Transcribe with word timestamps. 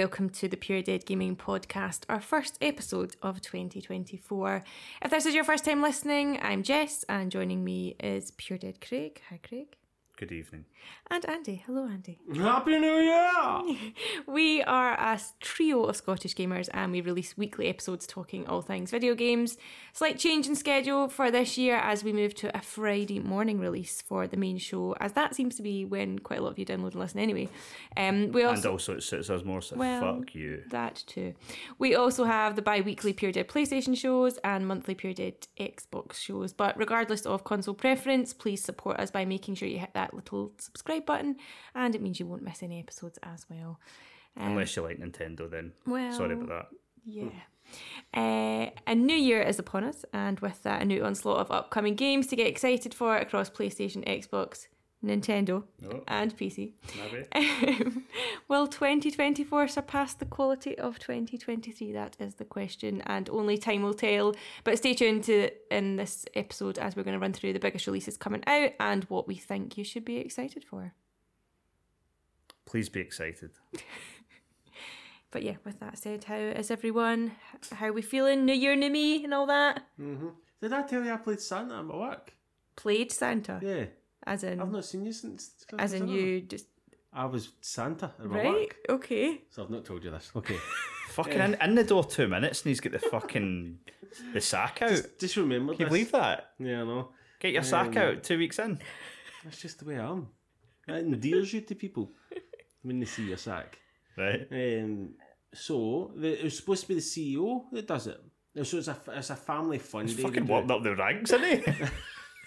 Welcome 0.00 0.30
to 0.30 0.48
the 0.48 0.56
Pure 0.56 0.80
Dead 0.80 1.04
Gaming 1.04 1.36
Podcast, 1.36 2.04
our 2.08 2.22
first 2.22 2.56
episode 2.62 3.16
of 3.20 3.42
2024. 3.42 4.64
If 5.02 5.10
this 5.10 5.26
is 5.26 5.34
your 5.34 5.44
first 5.44 5.66
time 5.66 5.82
listening, 5.82 6.38
I'm 6.40 6.62
Jess, 6.62 7.04
and 7.06 7.30
joining 7.30 7.62
me 7.62 7.96
is 8.00 8.30
Pure 8.30 8.60
Dead 8.60 8.80
Craig. 8.80 9.20
Hi, 9.28 9.38
Craig. 9.46 9.76
Good 10.20 10.32
evening. 10.32 10.66
And 11.10 11.24
Andy. 11.24 11.62
Hello, 11.64 11.86
Andy. 11.86 12.18
Happy 12.36 12.78
New 12.78 12.98
Year! 12.98 13.62
We 14.26 14.62
are 14.62 14.92
a 14.92 15.18
trio 15.40 15.84
of 15.84 15.96
Scottish 15.96 16.34
gamers 16.34 16.68
and 16.74 16.92
we 16.92 17.00
release 17.00 17.38
weekly 17.38 17.68
episodes 17.68 18.06
talking 18.06 18.46
all 18.46 18.60
things 18.60 18.90
video 18.90 19.14
games. 19.14 19.56
Slight 19.94 20.18
change 20.18 20.46
in 20.46 20.54
schedule 20.56 21.08
for 21.08 21.30
this 21.30 21.56
year 21.56 21.76
as 21.76 22.04
we 22.04 22.12
move 22.12 22.34
to 22.34 22.54
a 22.56 22.60
Friday 22.60 23.18
morning 23.18 23.58
release 23.58 24.02
for 24.02 24.26
the 24.26 24.36
main 24.36 24.58
show, 24.58 24.94
as 25.00 25.12
that 25.14 25.34
seems 25.34 25.56
to 25.56 25.62
be 25.62 25.86
when 25.86 26.18
quite 26.18 26.38
a 26.38 26.42
lot 26.42 26.50
of 26.52 26.58
you 26.58 26.66
download 26.66 26.92
and 26.92 26.96
listen 27.00 27.18
anyway. 27.18 27.48
Um, 27.96 28.30
we 28.30 28.42
And 28.42 28.50
also 28.50 28.72
also 28.72 28.96
it 28.96 29.02
suits 29.02 29.30
us 29.30 29.42
more, 29.42 29.62
so 29.62 29.76
Well, 29.76 30.18
fuck 30.18 30.34
you. 30.34 30.64
that 30.68 31.02
too. 31.06 31.32
We 31.78 31.94
also 31.94 32.24
have 32.24 32.56
the 32.56 32.62
bi-weekly 32.62 33.14
Pure 33.14 33.32
Dead 33.32 33.48
PlayStation 33.48 33.96
shows 33.96 34.36
and 34.44 34.68
monthly 34.68 34.94
Pure 34.94 35.14
Dead 35.14 35.46
Xbox 35.58 36.16
shows. 36.16 36.52
But 36.52 36.76
regardless 36.76 37.24
of 37.24 37.42
console 37.44 37.74
preference, 37.74 38.34
please 38.34 38.62
support 38.62 39.00
us 39.00 39.10
by 39.10 39.24
making 39.24 39.54
sure 39.54 39.66
you 39.66 39.78
hit 39.78 39.94
that 39.94 40.09
little 40.16 40.52
subscribe 40.58 41.06
button, 41.06 41.36
and 41.74 41.94
it 41.94 42.02
means 42.02 42.20
you 42.20 42.26
won't 42.26 42.42
miss 42.42 42.62
any 42.62 42.78
episodes 42.78 43.18
as 43.22 43.46
well. 43.48 43.80
Um, 44.36 44.52
Unless 44.52 44.76
you 44.76 44.82
like 44.82 44.98
Nintendo, 44.98 45.50
then 45.50 45.72
well, 45.86 46.12
sorry 46.12 46.34
about 46.34 46.48
that. 46.48 46.66
Yeah. 47.04 47.30
Uh, 48.14 48.70
a 48.86 48.94
new 48.94 49.14
year 49.14 49.42
is 49.42 49.58
upon 49.58 49.84
us, 49.84 50.04
and 50.12 50.40
with 50.40 50.62
that, 50.64 50.82
a 50.82 50.84
new 50.84 51.04
onslaught 51.04 51.38
of 51.38 51.50
upcoming 51.50 51.94
games 51.94 52.26
to 52.28 52.36
get 52.36 52.46
excited 52.46 52.94
for 52.94 53.16
across 53.16 53.48
PlayStation, 53.50 54.04
Xbox, 54.06 54.66
Nintendo, 55.04 55.64
Oh, 55.90 56.02
and 56.08 56.36
PC. 56.36 56.72
maybe. 56.98 57.26
Um, 57.34 58.04
will 58.48 58.66
2024 58.66 59.68
surpass 59.68 60.12
the 60.14 60.26
quality 60.26 60.76
of 60.78 60.98
2023? 60.98 61.92
That 61.92 62.16
is 62.20 62.34
the 62.34 62.44
question, 62.44 63.00
and 63.06 63.30
only 63.30 63.56
time 63.56 63.82
will 63.82 63.94
tell. 63.94 64.34
But 64.62 64.76
stay 64.76 64.92
tuned 64.92 65.24
to 65.24 65.50
in 65.74 65.96
this 65.96 66.26
episode 66.34 66.78
as 66.78 66.96
we're 66.96 67.02
going 67.04 67.14
to 67.14 67.20
run 67.20 67.32
through 67.32 67.54
the 67.54 67.58
biggest 67.60 67.86
releases 67.86 68.18
coming 68.18 68.42
out 68.46 68.72
and 68.78 69.04
what 69.04 69.26
we 69.26 69.36
think 69.36 69.78
you 69.78 69.84
should 69.84 70.04
be 70.04 70.18
excited 70.18 70.64
for. 70.64 70.92
Please 72.66 72.88
be 72.88 73.00
excited. 73.00 73.50
But 75.32 75.44
yeah, 75.44 75.58
with 75.64 75.78
that 75.78 75.96
said, 75.96 76.24
how 76.24 76.34
is 76.34 76.72
everyone? 76.72 77.30
How 77.70 77.86
are 77.86 77.92
we 77.92 78.02
feeling? 78.02 78.44
New 78.44 78.52
year, 78.52 78.74
new 78.74 78.90
me, 78.90 79.22
and 79.22 79.32
all 79.32 79.46
that. 79.46 79.84
Mm-hmm. 80.00 80.30
Did 80.60 80.72
I 80.72 80.82
tell 80.82 81.04
you 81.04 81.12
I 81.12 81.18
played 81.18 81.40
Santa 81.40 81.78
at 81.78 81.84
my 81.84 81.96
work? 81.96 82.34
Played 82.74 83.12
Santa, 83.12 83.60
Yeah. 83.62 83.84
As 84.26 84.44
in, 84.44 84.60
I've 84.60 84.70
not 84.70 84.84
seen 84.84 85.04
you 85.04 85.12
since. 85.12 85.50
as 85.78 85.92
in 85.92 86.08
you 86.08 86.42
just 86.42 86.66
I 87.12 87.24
was 87.26 87.50
Santa 87.60 88.12
at 88.18 88.24
my 88.26 88.36
right? 88.38 88.52
work. 88.52 88.76
Okay. 88.88 89.40
So 89.50 89.64
I've 89.64 89.70
not 89.70 89.84
told 89.84 90.04
you 90.04 90.10
this. 90.10 90.30
Okay. 90.36 90.56
Fucking 91.10 91.40
in, 91.40 91.56
in 91.60 91.74
the 91.74 91.82
door 91.84 92.04
two 92.04 92.28
minutes 92.28 92.62
and 92.62 92.68
he's 92.68 92.78
got 92.80 92.92
the 92.92 93.00
fucking 93.00 93.78
the 94.32 94.40
sack 94.40 94.80
out. 94.82 95.02
Just 95.18 95.36
remember 95.36 95.72
Can 95.72 95.80
you 95.80 95.86
this. 95.86 95.90
believe 95.90 96.12
that? 96.12 96.50
Yeah, 96.60 96.82
I 96.82 96.84
know. 96.84 97.08
Get 97.40 97.52
your 97.52 97.64
sack 97.64 97.96
Um, 97.96 97.98
out 97.98 98.22
two 98.22 98.38
weeks 98.38 98.58
in. 98.60 98.78
That's 99.42 99.60
just 99.60 99.80
the 99.80 99.86
way 99.86 99.98
I 99.98 100.08
am. 100.08 100.28
It 100.86 100.94
endears 101.04 101.52
you 101.52 101.62
to 101.62 101.74
people 101.74 102.12
when 102.82 103.00
they 103.00 103.06
see 103.06 103.26
your 103.26 103.38
sack. 103.38 103.78
Right. 104.16 104.46
Um, 104.52 105.14
so 105.52 106.12
the, 106.16 106.38
it 106.38 106.44
was 106.44 106.56
supposed 106.56 106.82
to 106.82 106.88
be 106.88 106.94
the 106.94 107.00
CEO 107.00 107.64
that 107.72 107.88
does 107.88 108.06
it. 108.06 108.20
So 108.62 108.78
it's 108.78 108.88
a 108.88 108.96
it's 109.08 109.30
a 109.30 109.36
family 109.36 109.78
fun 109.78 110.06
He's 110.06 110.16
day. 110.16 110.22
fucking 110.22 110.44
they 110.46 110.62
do. 110.62 110.72
up 110.74 110.82
the 110.84 110.94
ranks, 110.94 111.32
isn't 111.32 111.64
he? 111.64 111.72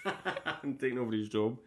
and 0.62 0.78
taking 0.78 0.98
over 0.98 1.12
his 1.12 1.28
job. 1.28 1.58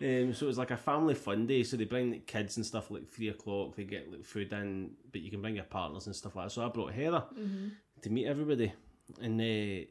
Um, 0.00 0.34
so 0.34 0.46
it 0.46 0.48
was 0.48 0.58
like 0.58 0.72
a 0.72 0.76
family 0.76 1.14
fun 1.14 1.46
day. 1.46 1.62
So 1.62 1.76
they 1.76 1.84
bring 1.84 2.10
the 2.10 2.18
kids 2.18 2.56
and 2.56 2.66
stuff 2.66 2.90
like 2.90 3.08
three 3.08 3.28
o'clock. 3.28 3.76
They 3.76 3.84
get 3.84 4.10
like 4.10 4.24
food 4.24 4.52
in, 4.52 4.90
but 5.12 5.20
you 5.20 5.30
can 5.30 5.40
bring 5.40 5.54
your 5.56 5.64
partners 5.64 6.06
and 6.06 6.16
stuff 6.16 6.34
like 6.36 6.46
that. 6.46 6.50
So 6.50 6.64
I 6.64 6.68
brought 6.68 6.92
Heather 6.92 7.24
to 8.02 8.10
meet 8.10 8.26
everybody, 8.26 8.72
and 9.20 9.38
they 9.38 9.90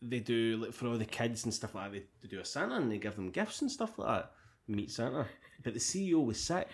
they 0.00 0.20
do 0.20 0.56
like 0.58 0.72
for 0.72 0.86
all 0.88 0.98
the 0.98 1.04
kids 1.04 1.44
and 1.44 1.52
stuff 1.52 1.74
like 1.74 1.92
that. 1.92 1.98
They, 1.98 2.04
they 2.22 2.28
do 2.36 2.40
a 2.40 2.44
Santa 2.44 2.76
and 2.76 2.90
they 2.90 2.98
give 2.98 3.16
them 3.16 3.30
gifts 3.30 3.60
and 3.62 3.70
stuff 3.70 3.98
like 3.98 4.08
that. 4.08 4.32
Meet 4.66 4.90
Santa, 4.90 5.26
but 5.62 5.74
the 5.74 5.80
CEO 5.80 6.24
was 6.24 6.40
sick, 6.40 6.68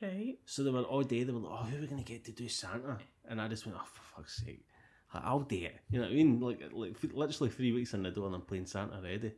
Right. 0.00 0.38
so 0.44 0.62
they 0.62 0.70
were 0.70 0.82
all 0.82 1.02
day. 1.02 1.24
They 1.24 1.32
were 1.32 1.40
like, 1.40 1.52
"Oh, 1.52 1.64
who 1.64 1.78
are 1.78 1.80
we 1.80 1.86
gonna 1.88 2.02
get 2.04 2.24
to 2.26 2.32
do 2.32 2.48
Santa?" 2.48 2.98
And 3.28 3.40
I 3.40 3.48
just 3.48 3.66
went, 3.66 3.76
"Oh, 3.80 3.84
for 3.84 4.02
fuck's 4.16 4.36
sake." 4.44 4.64
Like, 5.14 5.24
I'll 5.24 5.40
do 5.40 5.56
it. 5.56 5.76
You 5.90 6.00
know 6.00 6.06
what 6.06 6.12
I 6.12 6.16
mean? 6.16 6.40
Like, 6.40 6.60
like 6.72 6.96
literally 7.14 7.50
three 7.50 7.72
weeks 7.72 7.94
in 7.94 8.02
the 8.02 8.10
door 8.10 8.26
and 8.26 8.34
I'm 8.34 8.42
playing 8.42 8.66
Santa 8.66 8.96
already. 8.96 9.32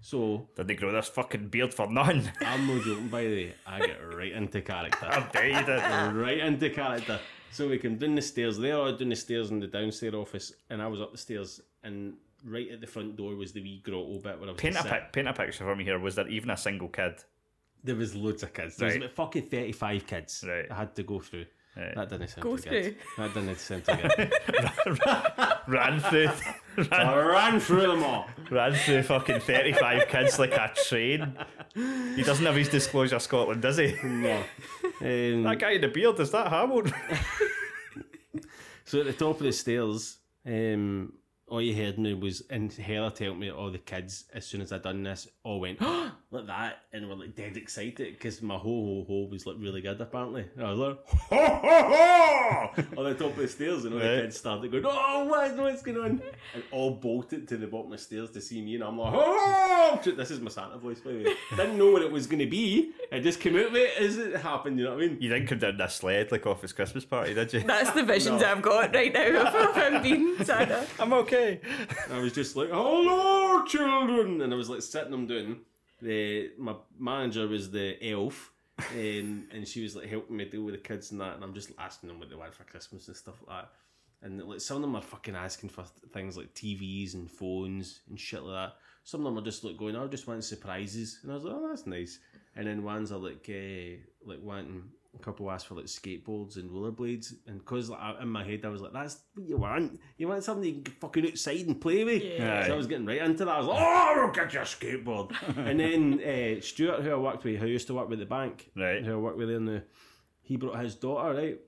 So 0.00 0.48
Did 0.56 0.66
they 0.66 0.74
grow 0.74 0.92
this 0.92 1.08
fucking 1.08 1.48
beard 1.48 1.72
for 1.72 1.86
none? 1.90 2.30
I'm 2.40 2.66
no 2.66 2.78
joking, 2.82 3.08
by 3.08 3.22
the 3.22 3.28
way. 3.28 3.54
I 3.66 3.78
get 3.86 4.14
right 4.14 4.32
into 4.32 4.60
character. 4.62 5.06
I 5.10 5.20
bet 5.20 5.46
you 5.46 5.64
did. 5.66 6.16
right 6.16 6.38
into 6.38 6.70
character. 6.70 7.20
So 7.52 7.68
we 7.68 7.78
came 7.78 7.96
down 7.96 8.14
the 8.14 8.22
stairs. 8.22 8.58
They 8.58 8.72
all 8.72 8.92
down 8.96 9.08
the 9.08 9.16
stairs 9.16 9.50
in 9.50 9.60
the 9.60 9.66
downstairs 9.66 10.14
office, 10.14 10.52
and 10.68 10.80
I 10.80 10.86
was 10.86 11.00
up 11.00 11.12
the 11.12 11.18
stairs. 11.18 11.60
And 11.82 12.14
right 12.44 12.70
at 12.70 12.80
the 12.80 12.86
front 12.86 13.16
door 13.16 13.34
was 13.34 13.52
the 13.52 13.62
wee 13.62 13.82
grotto 13.84 14.18
bit 14.18 14.38
where 14.38 14.48
I 14.48 14.52
was. 14.52 14.60
Paint 14.60 14.76
a, 14.76 14.84
pic- 14.84 15.12
paint 15.12 15.28
a 15.28 15.32
picture 15.32 15.64
for 15.64 15.76
me 15.76 15.84
here. 15.84 15.98
Was 15.98 16.14
there 16.14 16.28
even 16.28 16.50
a 16.50 16.56
single 16.56 16.88
kid? 16.88 17.14
There 17.82 17.96
was 17.96 18.14
loads 18.14 18.42
of 18.42 18.52
kids. 18.52 18.76
There 18.76 18.86
was 18.88 18.96
about 18.96 19.12
fucking 19.12 19.46
thirty-five 19.46 20.06
kids. 20.06 20.44
Right. 20.46 20.66
I 20.70 20.74
had 20.74 20.94
to 20.96 21.02
go 21.02 21.18
through. 21.18 21.46
Right. 21.80 21.94
That 21.94 22.10
didn't 22.10 22.28
sound 22.28 22.42
Go 22.42 22.56
too 22.58 22.68
good. 22.70 22.96
That 23.16 23.32
didn't 23.34 23.58
sound 23.58 23.84
too 23.86 23.96
good. 23.96 24.32
ran 25.66 26.00
through, 26.00 26.28
ran, 26.76 26.92
I 26.92 27.16
ran 27.26 27.60
through 27.60 27.86
them 27.86 28.02
all. 28.02 28.26
ran 28.50 28.74
through 28.74 29.02
fucking 29.04 29.40
thirty-five 29.40 30.08
kids 30.08 30.38
like 30.38 30.52
a 30.52 30.70
train. 30.88 31.36
He 31.74 32.22
doesn't 32.22 32.44
have 32.44 32.56
his 32.56 32.68
disclosure 32.68 33.18
Scotland, 33.18 33.62
does 33.62 33.78
he? 33.78 33.96
No. 34.02 34.42
Um, 35.00 35.42
That 35.44 35.56
guy 35.58 35.70
in 35.70 35.80
the 35.80 35.88
beard 35.88 36.20
is 36.20 36.30
that 36.32 36.48
Hammond? 36.48 36.92
So 38.84 38.98
at 38.98 39.06
the 39.06 39.12
top 39.12 39.36
of 39.36 39.42
the 39.44 39.52
stairs, 39.52 40.18
um, 40.44 41.12
all 41.50 41.60
you 41.60 41.74
heard 41.74 41.98
me 41.98 42.14
was, 42.14 42.42
and 42.48 42.72
Heather 42.72 43.10
told 43.10 43.38
me 43.38 43.50
all 43.50 43.70
the 43.70 43.78
kids, 43.78 44.24
as 44.32 44.46
soon 44.46 44.60
as 44.60 44.72
I 44.72 44.78
done 44.78 45.02
this, 45.02 45.28
all 45.44 45.60
went 45.60 45.80
like 46.30 46.46
that 46.46 46.78
and 46.92 47.08
were 47.08 47.16
like 47.16 47.34
dead 47.34 47.56
excited 47.56 48.12
because 48.14 48.40
my 48.40 48.54
ho 48.54 48.60
ho 48.62 49.04
ho 49.08 49.28
was 49.30 49.46
like 49.46 49.56
really 49.58 49.80
good 49.80 50.00
apparently. 50.00 50.46
And 50.56 50.66
I 50.66 50.70
was 50.72 50.78
like 50.78 50.98
ho 51.08 51.36
ho 51.36 51.94
ho 51.94 52.84
on 52.96 53.04
the 53.04 53.14
top 53.14 53.32
of 53.32 53.36
the 53.36 53.48
stairs, 53.48 53.84
and 53.84 53.94
all 53.94 54.00
Right. 54.00 54.16
the 54.16 54.22
kids 54.22 54.38
started 54.38 54.70
going, 54.70 54.84
oh 54.86 55.24
what, 55.24 55.56
what's 55.56 55.82
going 55.82 55.98
on? 55.98 56.22
And 56.54 56.62
all 56.70 56.92
bolted 56.94 57.48
to 57.48 57.56
the 57.56 57.66
bottom 57.66 57.92
of 57.92 57.98
the 57.98 58.04
stairs 58.04 58.30
to 58.30 58.40
see 58.40 58.62
me, 58.62 58.76
and 58.76 58.84
I'm 58.84 58.96
like, 58.98 59.12
oh, 59.14 60.00
this 60.04 60.30
is 60.30 60.40
my 60.40 60.50
Santa 60.50 60.78
voice 60.78 61.00
by 61.00 61.10
the 61.12 61.24
way. 61.24 61.34
Didn't 61.56 61.76
know 61.78 61.90
what 61.90 62.02
it 62.02 62.12
was 62.12 62.26
going 62.26 62.40
to 62.40 62.46
be. 62.46 62.92
It 63.10 63.20
just 63.22 63.40
came 63.40 63.56
out 63.56 63.72
with 63.72 63.82
it 63.82 64.00
as 64.00 64.18
it 64.18 64.36
happened. 64.36 64.78
You 64.78 64.84
know 64.84 64.94
what 64.94 65.02
I 65.04 65.08
mean? 65.08 65.18
You 65.20 65.28
didn't 65.28 65.48
come 65.48 65.58
down 65.58 65.76
this 65.76 65.94
sled 65.94 66.30
like 66.30 66.46
off 66.46 66.62
his 66.62 66.72
Christmas 66.72 67.04
party, 67.04 67.34
did 67.34 67.52
you? 67.52 67.60
That's 67.60 67.90
the 67.90 68.04
visions 68.04 68.40
No. 68.42 68.48
I've 68.52 68.62
got 68.62 68.94
right 68.94 69.12
now 69.12 69.46
of 69.68 69.74
him 69.76 70.02
being 70.02 70.44
Santa. 70.44 70.86
I'm 70.98 71.12
okay. 71.14 71.39
I 72.10 72.20
was 72.20 72.32
just 72.32 72.56
like, 72.56 72.70
"Hello, 72.70 73.64
children," 73.64 74.40
and 74.40 74.52
I 74.52 74.56
was 74.56 74.68
like 74.68 74.82
sitting 74.82 75.10
them 75.10 75.26
down. 75.26 75.60
The 76.02 76.50
my 76.58 76.74
manager 76.98 77.46
was 77.48 77.70
the 77.70 77.96
elf, 78.02 78.52
and 78.96 79.46
and 79.52 79.66
she 79.66 79.82
was 79.82 79.96
like 79.96 80.08
helping 80.08 80.36
me 80.36 80.44
deal 80.46 80.62
with 80.62 80.74
the 80.74 80.80
kids 80.80 81.12
and 81.12 81.20
that, 81.20 81.34
and 81.34 81.44
I'm 81.44 81.54
just 81.54 81.72
asking 81.78 82.08
them 82.08 82.18
what 82.18 82.30
they 82.30 82.36
want 82.36 82.54
for 82.54 82.64
Christmas 82.64 83.08
and 83.08 83.16
stuff 83.16 83.42
like 83.46 83.62
that. 83.62 83.70
And 84.22 84.42
like 84.42 84.60
some 84.60 84.76
of 84.76 84.82
them 84.82 84.96
are 84.96 85.02
fucking 85.02 85.34
asking 85.34 85.70
for 85.70 85.84
things 86.12 86.36
like 86.36 86.54
TVs 86.54 87.14
and 87.14 87.30
phones 87.30 88.00
and 88.08 88.18
shit 88.18 88.42
like 88.42 88.70
that. 88.70 88.76
Some 89.04 89.20
of 89.20 89.32
them 89.32 89.42
are 89.42 89.46
just 89.46 89.64
like 89.64 89.78
going, 89.78 89.96
"I 89.96 90.06
just 90.06 90.26
want 90.26 90.44
surprises," 90.44 91.20
and 91.22 91.32
I 91.32 91.34
was 91.34 91.44
like, 91.44 91.54
"Oh, 91.56 91.68
that's 91.68 91.86
nice." 91.86 92.18
And 92.56 92.66
then 92.66 92.82
ones 92.82 93.12
are 93.12 93.18
like, 93.18 93.48
uh, 93.48 93.96
like 94.24 94.40
wanting 94.42 94.90
a 95.14 95.18
couple 95.22 95.50
asked 95.50 95.66
for 95.66 95.74
like 95.74 95.86
skateboards 95.86 96.56
and 96.56 96.70
rollerblades, 96.70 97.34
and 97.46 97.58
because 97.58 97.90
like, 97.90 98.00
I- 98.00 98.22
in 98.22 98.28
my 98.28 98.44
head 98.44 98.60
I 98.64 98.68
was 98.68 98.80
like, 98.80 98.92
"That's 98.92 99.18
what 99.34 99.46
you 99.48 99.56
want. 99.56 100.00
You 100.16 100.28
want 100.28 100.44
something 100.44 100.64
you 100.76 100.82
can 100.82 100.94
fucking 100.94 101.26
outside 101.26 101.66
and 101.66 101.80
play 101.80 102.04
with." 102.04 102.22
Yeah. 102.22 102.66
So 102.66 102.74
I 102.74 102.76
was 102.76 102.86
getting 102.86 103.06
right 103.06 103.20
into 103.20 103.44
that. 103.44 103.50
I 103.54 103.58
was 103.58 103.66
like, 103.66 103.78
"Oh, 103.80 104.22
I'll 104.26 104.32
get 104.32 104.52
you 104.54 104.60
a 104.60 104.62
skateboard." 104.62 105.32
and 105.56 105.80
then 105.80 106.20
uh, 106.22 106.60
Stuart, 106.62 107.02
who 107.02 107.10
I 107.10 107.16
worked 107.16 107.44
with, 107.44 107.58
who 107.60 107.66
used 107.66 107.88
to 107.88 107.94
work 107.94 108.08
with 108.08 108.20
the 108.20 108.26
bank, 108.26 108.70
Right. 108.76 109.04
who 109.04 109.12
I 109.12 109.16
work 109.16 109.36
with 109.36 109.48
there 109.48 109.58
now, 109.60 109.80
he 110.42 110.56
brought 110.56 110.78
his 110.78 110.94
daughter, 110.94 111.34
right? 111.34 111.58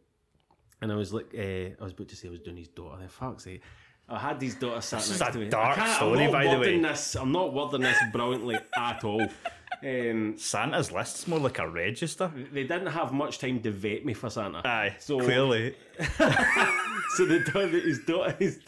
And 0.80 0.90
I 0.92 0.96
was 0.96 1.12
like, 1.12 1.32
uh, 1.36 1.40
I 1.80 1.82
was 1.82 1.92
about 1.92 2.08
to 2.08 2.16
say 2.16 2.28
I 2.28 2.30
was 2.32 2.40
doing 2.40 2.56
his 2.56 2.68
daughter. 2.68 2.98
Then 2.98 3.08
fuck's 3.08 3.44
sake. 3.44 3.62
I 4.08 4.18
had 4.18 4.40
these 4.40 4.56
daughters 4.56 4.84
sat 4.84 4.98
This 5.00 5.10
is 5.10 5.20
next 5.20 5.30
a 5.30 5.32
to 5.34 5.38
me. 5.38 5.46
I 5.46 5.48
dark 5.48 5.76
can't- 5.76 5.90
story, 5.96 6.18
I'm 6.24 6.24
not 6.24 6.32
by 6.32 6.44
the 6.54 6.58
way. 6.60 6.80
This, 6.80 7.14
I'm 7.16 7.32
not 7.32 7.54
wording 7.54 7.82
this 7.82 7.96
brilliantly 8.12 8.56
at 8.76 9.04
all. 9.04 9.26
Um, 9.84 10.38
Santa's 10.38 10.92
list's 10.92 11.26
more 11.26 11.40
like 11.40 11.58
a 11.58 11.68
register. 11.68 12.30
they 12.52 12.62
didn't 12.62 12.86
have 12.86 13.12
much 13.12 13.38
time 13.38 13.60
to 13.62 13.70
vet 13.70 14.04
me 14.04 14.14
for 14.14 14.30
Santa. 14.30 14.62
Aye, 14.66 14.96
So- 15.00 15.18
clearly. 15.20 15.74
so 17.16 17.26
the 17.26 17.40
daughter, 17.52 17.68
his 17.68 17.98
daughter, 18.04 18.36
his, 18.38 18.60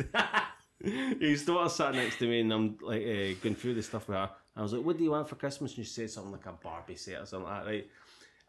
his 1.20 1.44
daughter 1.44 1.68
sat 1.68 1.94
next 1.94 2.18
to 2.18 2.26
me, 2.26 2.40
and 2.40 2.52
I'm 2.52 2.78
like 2.82 3.02
uh, 3.02 3.34
going 3.42 3.54
through 3.54 3.74
the 3.74 3.82
stuff 3.82 4.08
with 4.08 4.16
her. 4.16 4.30
I 4.56 4.62
was 4.62 4.72
like, 4.72 4.84
"What 4.84 4.98
do 4.98 5.04
you 5.04 5.10
want 5.10 5.28
for 5.28 5.36
Christmas?" 5.36 5.76
And 5.76 5.84
she 5.86 5.90
said 5.90 6.10
something 6.10 6.32
like 6.32 6.46
a 6.46 6.52
Barbie 6.52 6.96
set 6.96 7.20
or 7.20 7.26
something 7.26 7.48
like 7.48 7.64
that, 7.64 7.70
right? 7.70 7.86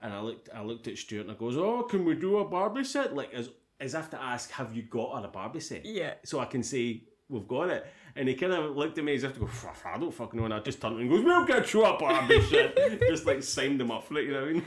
And 0.02 0.14
I 0.14 0.20
looked, 0.22 0.50
I 0.54 0.62
looked 0.62 0.88
at 0.88 0.98
Stuart, 0.98 1.22
and 1.22 1.32
I 1.32 1.34
goes, 1.36 1.58
"Oh, 1.58 1.84
can 1.84 2.06
we 2.06 2.16
do 2.16 2.38
a 2.40 2.46
Barbie 2.46 2.84
set?" 2.84 3.16
Like 3.16 3.34
as 3.34 3.50
as 3.80 3.94
if 3.94 4.10
to 4.12 4.22
ask, 4.22 4.52
"Have 4.52 4.76
you 4.76 4.84
got 4.84 5.20
her 5.22 5.28
a 5.28 5.32
Barbie 5.32 5.60
set?" 5.62 5.86
Yeah. 5.86 6.16
So 6.24 6.40
I 6.40 6.46
can 6.46 6.62
say 6.64 7.04
we've 7.30 7.48
got 7.48 7.70
it. 7.70 7.86
And 8.18 8.30
he 8.30 8.36
kind 8.36 8.54
of 8.54 8.78
looked 8.78 8.98
at 8.98 9.04
me 9.04 9.16
as 9.16 9.24
if 9.26 9.34
to 9.34 9.42
go, 9.42 9.48
"Fuck, 9.48 9.78
I 9.86 9.98
don't 9.98 10.14
fucking 10.14 10.40
know. 10.40 10.46
And 10.46 10.54
I 10.54 10.60
just 10.60 10.80
turned 10.82 11.00
and 11.02 11.10
goes, 11.10 11.22
we'll 11.24 11.46
get 11.46 11.74
you 11.74 11.84
a 11.84 11.98
Barbie 11.98 12.42
set. 12.44 12.78
just 13.02 13.26
like 13.26 13.44
signed 13.44 13.82
him 13.82 13.92
up 13.92 14.06
for 14.06 14.18
it, 14.18 14.26
you 14.26 14.32
know 14.34 14.42
what 14.42 14.50
I 14.50 14.54
mean? 14.54 14.64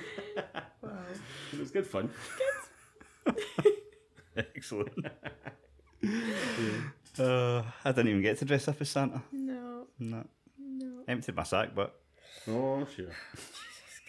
Wow. 0.83 0.91
It 1.53 1.59
was 1.61 1.71
good 1.71 1.87
fun. 1.87 2.11
Excellent. 4.37 4.91
Uh, 7.19 7.63
I 7.85 7.93
didn't 7.93 8.09
even 8.09 8.23
get 8.23 8.39
to 8.39 8.45
dress 8.45 8.69
up 8.69 8.81
as 8.81 8.91
Santa. 8.91 9.23
No. 9.33 9.87
No. 9.99 10.25
No. 10.59 11.03
Emptied 11.09 11.35
my 11.35 11.43
sack, 11.45 11.71
but. 11.75 11.99
Oh, 12.47 12.87
sure. 12.95 13.07
Jesus 13.35 14.01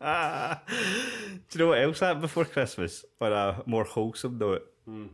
Christ. 0.00 0.16
Do 1.50 1.58
you 1.58 1.64
know 1.64 1.68
what 1.68 1.78
else 1.82 2.00
happened 2.00 2.22
before 2.22 2.46
Christmas? 2.46 3.04
On 3.20 3.30
a 3.32 3.62
more 3.66 3.84
wholesome 3.84 4.38
note 4.38 4.62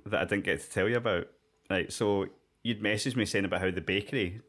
that 0.06 0.20
I 0.20 0.24
didn't 0.24 0.44
get 0.44 0.60
to 0.60 0.70
tell 0.70 0.88
you 0.88 0.96
about. 0.96 1.28
Right, 1.70 1.92
so 1.92 2.26
you'd 2.62 2.82
messaged 2.82 3.16
me 3.16 3.24
saying 3.24 3.44
about 3.46 3.60
how 3.60 3.70
the 3.70 3.80
bakery 3.80 4.40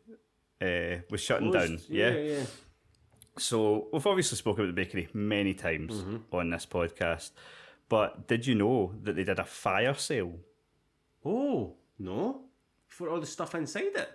uh, 0.61 1.01
was 1.09 1.21
shutting 1.21 1.51
down. 1.51 1.79
yeah, 1.89 2.09
yeah. 2.11 2.43
So 3.37 3.87
we've 3.91 4.05
obviously 4.05 4.37
spoken 4.37 4.63
about 4.65 4.75
the 4.75 4.81
bakery 4.81 5.07
many 5.13 5.53
times 5.53 5.95
Mm-hmm. 5.95 6.17
on 6.35 6.49
this 6.51 6.65
podcast, 6.65 7.31
but 7.89 8.27
did 8.27 8.45
you 8.45 8.55
know 8.55 8.93
that 9.03 9.15
they 9.15 9.23
did 9.23 9.39
a 9.39 9.45
fire 9.45 9.93
sale? 9.95 10.33
Oh, 11.25 11.75
no. 11.97 12.41
For 12.87 13.09
all 13.09 13.19
the 13.19 13.25
stuff 13.25 13.55
inside 13.55 13.95
it. 13.95 14.09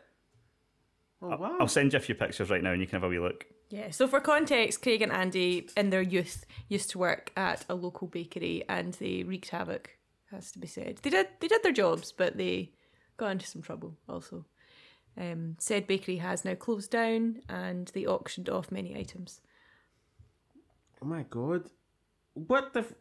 Oh, 1.20 1.36
wow. 1.36 1.56
I'll 1.58 1.66
send 1.68 1.92
you 1.92 1.96
a 1.96 2.00
few 2.00 2.14
pictures 2.14 2.48
right 2.50 2.62
now, 2.62 2.70
and 2.72 2.80
you 2.80 2.86
can 2.86 3.00
have 3.00 3.04
a 3.04 3.08
wee 3.08 3.18
look. 3.18 3.46
Yeah, 3.70 3.90
so 3.90 4.06
for 4.06 4.20
context, 4.20 4.82
Craig 4.82 5.02
and 5.02 5.10
Andy 5.12 5.68
in 5.76 5.90
their 5.90 6.00
youth 6.02 6.46
used 6.68 6.90
to 6.90 6.98
work 6.98 7.32
at 7.36 7.64
a 7.68 7.74
local 7.74 8.06
bakery 8.06 8.64
and 8.68 8.94
they 8.94 9.24
wreaked 9.24 9.50
havoc, 9.50 9.97
has 10.30 10.50
to 10.52 10.58
be 10.58 10.66
said. 10.66 10.98
They 11.02 11.10
did 11.10 11.28
they 11.40 11.48
did 11.48 11.62
their 11.62 11.72
jobs, 11.72 12.12
but 12.12 12.36
they 12.36 12.72
got 13.16 13.32
into 13.32 13.46
some 13.46 13.62
trouble 13.62 13.96
also. 14.08 14.44
Um, 15.16 15.56
said 15.58 15.86
bakery 15.88 16.16
has 16.18 16.44
now 16.44 16.54
closed 16.54 16.90
down 16.92 17.40
and 17.48 17.88
they 17.88 18.06
auctioned 18.06 18.48
off 18.48 18.70
many 18.70 18.96
items. 18.96 19.40
oh, 21.02 21.06
my 21.06 21.24
God. 21.28 21.64
What 22.34 22.72
the... 22.72 22.80
F- 22.80 22.92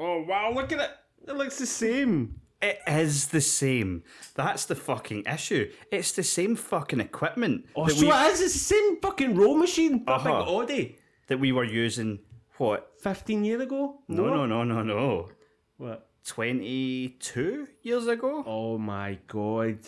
oh, 0.00 0.22
wow, 0.24 0.50
look 0.52 0.72
at 0.72 0.80
it. 0.80 0.90
It 1.28 1.36
looks 1.36 1.58
the 1.58 1.66
same. 1.66 2.40
It 2.60 2.80
is 2.88 3.28
the 3.28 3.40
same. 3.40 4.02
That's 4.34 4.64
the 4.64 4.74
fucking 4.74 5.24
issue. 5.32 5.70
It's 5.92 6.10
the 6.12 6.24
same 6.24 6.56
fucking 6.56 6.98
equipment 7.00 7.66
Oh, 7.76 7.86
so 7.86 8.00
we, 8.06 8.10
it 8.12 8.32
is 8.32 8.40
the 8.54 8.58
same 8.58 9.00
fucking 9.00 9.36
roll 9.36 9.56
machine. 9.56 10.04
That 10.06 10.24
big 10.24 10.32
Uh-huh. 10.32 10.50
Audi. 10.50 10.96
that 11.28 11.38
we 11.38 11.52
were 11.52 11.64
using. 11.64 12.18
What? 12.56 12.90
15 13.02 13.44
years 13.44 13.60
ago? 13.62 14.00
No, 14.08 14.24
no, 14.34 14.46
no, 14.46 14.64
no, 14.64 14.82
no. 14.82 15.28
What? 15.76 16.08
22 16.26 17.68
years 17.82 18.06
ago? 18.06 18.42
Oh, 18.46 18.78
my 18.78 19.18
God. 19.26 19.78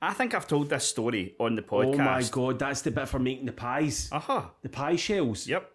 I 0.00 0.12
think 0.12 0.34
I've 0.34 0.48
told 0.48 0.68
this 0.68 0.84
story 0.84 1.34
on 1.38 1.54
the 1.54 1.62
podcast. 1.62 1.94
Oh, 1.94 1.98
my 1.98 2.22
God. 2.22 2.58
That's 2.58 2.82
the 2.82 2.90
bit 2.90 3.08
for 3.08 3.18
making 3.18 3.46
the 3.46 3.52
pies. 3.52 4.08
Uh 4.10 4.18
huh. 4.18 4.42
The 4.62 4.68
pie 4.68 4.96
shells. 4.96 5.46
Yep. 5.46 5.70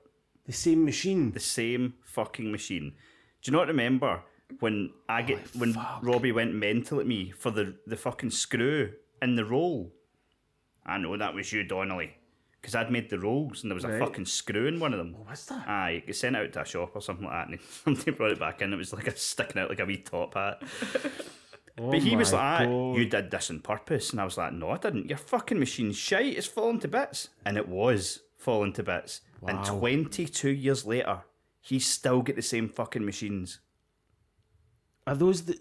The 0.45 0.53
same 0.53 0.85
machine. 0.85 1.31
The 1.31 1.39
same 1.39 1.93
fucking 2.03 2.51
machine. 2.51 2.93
Do 3.41 3.51
you 3.51 3.57
not 3.57 3.67
remember 3.67 4.21
when 4.59 4.91
I 5.07 5.21
get 5.21 5.39
when 5.55 5.77
Robbie 6.01 6.31
went 6.31 6.53
mental 6.53 6.99
at 6.99 7.07
me 7.07 7.31
for 7.31 7.51
the 7.51 7.75
the 7.85 7.95
fucking 7.95 8.31
screw 8.31 8.91
in 9.21 9.35
the 9.35 9.45
roll? 9.45 9.93
I 10.85 10.97
know 10.97 11.17
that 11.17 11.33
was 11.33 11.51
you, 11.51 11.63
Donnelly, 11.63 12.15
because 12.61 12.75
I'd 12.75 12.91
made 12.91 13.09
the 13.09 13.19
rolls 13.19 13.61
and 13.63 13.71
there 13.71 13.75
was 13.75 13.83
a 13.85 13.89
Right. 13.89 13.99
fucking 13.99 14.25
screw 14.25 14.67
in 14.67 14.79
one 14.79 14.93
of 14.93 14.97
them. 14.99 15.13
What 15.13 15.29
was 15.29 15.45
that? 15.45 15.67
Aye, 15.67 16.03
you 16.07 16.13
sent 16.13 16.35
it 16.35 16.39
out 16.47 16.53
to 16.53 16.61
a 16.61 16.65
shop 16.65 16.91
or 16.95 17.01
something 17.01 17.25
like 17.25 17.33
that, 17.33 17.49
and 17.49 17.59
somebody 17.83 18.11
brought 18.11 18.31
it 18.31 18.39
back 18.39 18.61
in. 18.61 18.73
It 18.73 18.77
was 18.77 18.93
like 18.93 19.07
a 19.07 19.15
sticking 19.17 19.61
out 19.61 19.69
like 19.69 19.79
a 19.79 19.85
wee 19.85 19.97
top 19.97 20.33
hat. 20.33 20.61
Oh 21.79 21.91
But 21.91 21.99
he 21.99 22.15
was 22.15 22.33
oh 22.33 22.37
like, 22.37 22.67
God. 22.67 22.97
"You 22.97 23.05
did 23.05 23.29
this 23.31 23.51
on 23.51 23.59
purpose," 23.59 24.09
and 24.11 24.19
I 24.19 24.25
was 24.25 24.35
like, 24.37 24.51
"No, 24.51 24.71
I 24.71 24.77
didn't. 24.77 25.09
Your 25.09 25.19
fucking 25.19 25.59
machine's 25.59 25.95
shite. 25.95 26.35
It's 26.35 26.47
falling 26.47 26.79
to 26.79 26.87
bits." 26.87 27.29
And 27.45 27.55
it 27.55 27.67
was 27.67 28.21
falling 28.35 28.73
to 28.73 28.83
bits. 28.83 29.21
And 29.47 29.59
Wow. 29.59 29.79
22 29.79 30.49
years 30.49 30.85
later, 30.87 31.21
he's 31.61 31.85
still 31.85 32.23
got 32.23 32.35
the 32.35 32.41
same 32.41 32.67
fucking 32.67 33.05
machines. 33.05 33.59
Are 35.05 35.15
those 35.15 35.45
the... 35.45 35.59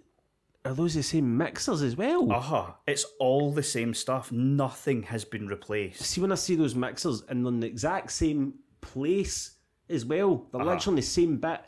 Are 0.67 0.75
those 0.75 0.95
the 0.95 1.03
same 1.03 1.37
mixers 1.37 1.83
as 1.83 1.97
well? 1.97 2.31
Uh 2.33 2.41
huh. 2.41 2.67
It's 2.87 3.05
all 3.21 3.53
the 3.53 3.63
same 3.63 3.95
stuff. 3.95 4.33
Nothing 4.33 5.03
has 5.05 5.25
been 5.25 5.47
replaced. 5.47 6.03
See 6.03 6.21
when 6.21 6.33
I 6.33 6.37
see 6.37 6.57
those 6.57 6.75
mixers 6.75 7.23
and 7.29 7.45
they're 7.45 7.53
in 7.53 7.61
the 7.61 7.67
exact 7.67 8.11
same 8.13 8.55
place 8.81 9.57
as 9.89 10.05
well. 10.05 10.49
They're 10.53 10.61
Uh-huh. 10.61 10.71
literally 10.75 10.93
on 10.93 10.97
the 10.97 11.03
same 11.03 11.37
bit. 11.39 11.61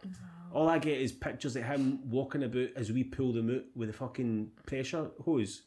All 0.53 0.69
I 0.69 0.79
get 0.79 1.01
is 1.01 1.13
pictures 1.13 1.57
of 1.57 1.63
him 1.65 2.09
walking 2.11 2.43
about 2.43 2.71
as 2.75 2.91
we 2.91 3.05
pull 3.05 3.33
them 3.33 3.51
out 3.55 3.65
with 3.77 3.91
a 3.91 3.93
fucking 3.93 4.51
pressure 4.67 5.11
hose. 5.25 5.63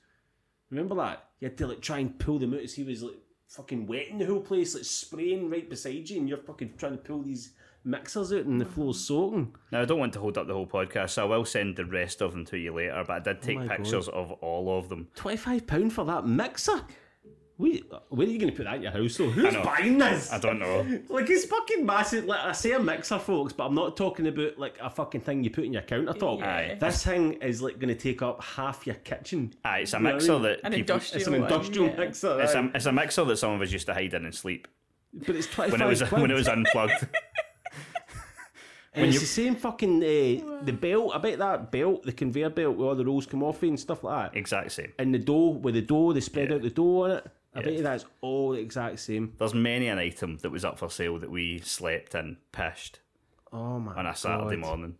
Remember 0.69 0.95
that? 0.95 1.29
You 1.39 1.47
had 1.49 1.57
to 1.59 1.67
like 1.67 1.81
try 1.81 1.99
and 1.99 2.17
pull 2.19 2.39
them 2.39 2.53
out 2.53 2.61
as 2.61 2.73
he 2.73 2.83
was 2.83 3.03
like 3.03 3.17
fucking 3.47 3.85
wetting 3.87 4.17
the 4.17 4.25
whole 4.25 4.41
place, 4.41 4.73
like 4.75 4.83
spraying 4.85 5.49
right 5.49 5.69
beside 5.69 6.09
you, 6.09 6.19
and 6.19 6.27
you're 6.27 6.37
fucking 6.37 6.73
trying 6.77 6.93
to 6.93 6.97
pull 6.97 7.21
these 7.21 7.53
mixers 7.83 8.31
out 8.33 8.45
and 8.45 8.59
the 8.59 8.65
floor's 8.65 8.97
mm-hmm. 8.97 9.13
soaking. 9.13 9.55
Now, 9.71 9.81
I 9.81 9.85
don't 9.85 9.99
want 9.99 10.13
to 10.13 10.19
hold 10.19 10.37
up 10.37 10.47
the 10.47 10.53
whole 10.53 10.67
podcast, 10.67 11.11
so 11.11 11.23
I 11.23 11.37
will 11.37 11.45
send 11.45 11.75
the 11.75 11.85
rest 11.85 12.21
of 12.21 12.31
them 12.31 12.45
to 12.45 12.57
you 12.57 12.73
later, 12.73 13.03
but 13.05 13.13
I 13.13 13.19
did 13.19 13.41
take 13.41 13.57
Oh 13.57 13.65
my 13.65 13.77
pictures 13.77 14.07
of 14.07 14.31
all 14.33 14.77
of 14.77 14.89
them. 14.89 15.07
£25 15.15 15.91
for 15.91 16.05
that 16.05 16.25
mixer? 16.25 16.81
Wait, 17.57 17.85
where 18.09 18.25
are 18.25 18.29
you 18.29 18.39
going 18.39 18.49
to 18.49 18.57
put 18.57 18.63
that 18.63 18.77
in 18.77 18.81
your 18.81 18.91
house 18.91 19.17
though? 19.17 19.29
Who's 19.29 19.53
buying 19.57 19.99
this? 19.99 20.31
I 20.33 20.39
don't 20.39 20.57
know. 20.57 20.81
Like 21.09 21.29
it's 21.29 21.45
fucking 21.45 21.85
massive. 21.85 22.25
Like 22.25 22.39
I 22.39 22.53
say, 22.53 22.71
a 22.71 22.79
mixer, 22.79 23.19
folks, 23.19 23.53
but 23.53 23.67
I'm 23.67 23.75
not 23.75 23.95
talking 23.95 24.25
about 24.25 24.57
like 24.57 24.79
a 24.81 24.89
fucking 24.89 25.21
thing 25.21 25.43
you 25.43 25.51
put 25.51 25.65
in 25.65 25.73
your 25.73 25.83
countertop. 25.83 26.39
Yeah. 26.39 26.55
Aye. 26.55 26.77
This 26.79 27.03
thing 27.03 27.33
is 27.33 27.61
like 27.61 27.77
going 27.77 27.95
to 27.95 27.99
take 27.99 28.23
up 28.23 28.43
half 28.43 28.87
your 28.87 28.95
kitchen. 28.95 29.53
Aye, 29.63 29.79
it's 29.79 29.93
a 29.93 29.99
know 29.99 30.05
what 30.05 30.09
I 30.09 30.13
mixer 30.15 30.33
mean? 30.33 30.41
that 30.41 30.59
An 30.63 30.71
people. 30.73 30.95
industrial 30.95 31.17
It's 31.19 31.27
an 31.27 31.33
one, 31.33 31.43
industrial 31.51 31.87
yeah. 31.89 31.97
mixer. 31.97 32.41
It's 32.41 32.53
a, 32.55 32.71
it's 32.73 32.85
a 32.87 32.91
mixer 32.91 33.25
that 33.25 33.37
some 33.37 33.51
of 33.51 33.61
us 33.61 33.71
used 33.71 33.85
to 33.85 33.93
hide 33.93 34.13
in 34.15 34.25
and 34.25 34.33
sleep 34.33 34.67
but 35.13 35.35
it's 35.35 35.47
twenty 35.47 35.71
when 35.71 35.81
it 35.81 35.85
was 35.85 36.01
quid. 36.03 36.11
when 36.21 36.31
it 36.31 36.35
was 36.35 36.47
unplugged. 36.47 37.07
and 38.93 39.05
it's 39.05 39.13
you- 39.15 39.19
the 39.21 39.25
same 39.25 39.55
fucking 39.55 39.97
uh, 40.03 40.63
the 40.65 40.73
belt. 40.73 41.11
I 41.15 41.17
bet 41.19 41.39
that 41.39 41.71
belt, 41.71 42.03
the 42.03 42.11
conveyor 42.11 42.49
belt, 42.49 42.75
where 42.77 42.89
all 42.89 42.95
the 42.95 43.05
rolls 43.05 43.25
come 43.25 43.43
off 43.43 43.63
and 43.63 43.79
stuff 43.79 44.03
like 44.03 44.31
that. 44.33 44.37
exact 44.37 44.71
same. 44.71 44.91
And 44.99 45.13
the 45.13 45.19
dough 45.19 45.49
with 45.61 45.75
the 45.75 45.81
dough, 45.81 46.13
they 46.13 46.19
spread 46.21 46.49
Yeah. 46.49 46.55
out 46.55 46.61
the 46.61 46.69
dough 46.69 47.03
on 47.03 47.11
it. 47.11 47.27
I 47.53 47.59
Yeah. 47.59 47.65
bet 47.65 47.73
you 47.73 47.83
that's 47.83 48.05
all 48.21 48.51
the 48.51 48.59
exact 48.59 48.99
same. 48.99 49.33
There's 49.37 49.53
many 49.53 49.87
an 49.87 49.97
item 49.97 50.37
that 50.37 50.49
was 50.51 50.63
up 50.63 50.79
for 50.79 50.89
sale 50.89 51.17
that 51.19 51.29
we 51.29 51.59
slept 51.59 52.15
and 52.15 52.37
pished 52.51 52.99
Oh 53.51 53.79
my 53.79 53.93
on 53.95 54.05
a 54.05 54.15
Saturday 54.15 54.55
God. 54.55 54.65
morning. 54.67 54.95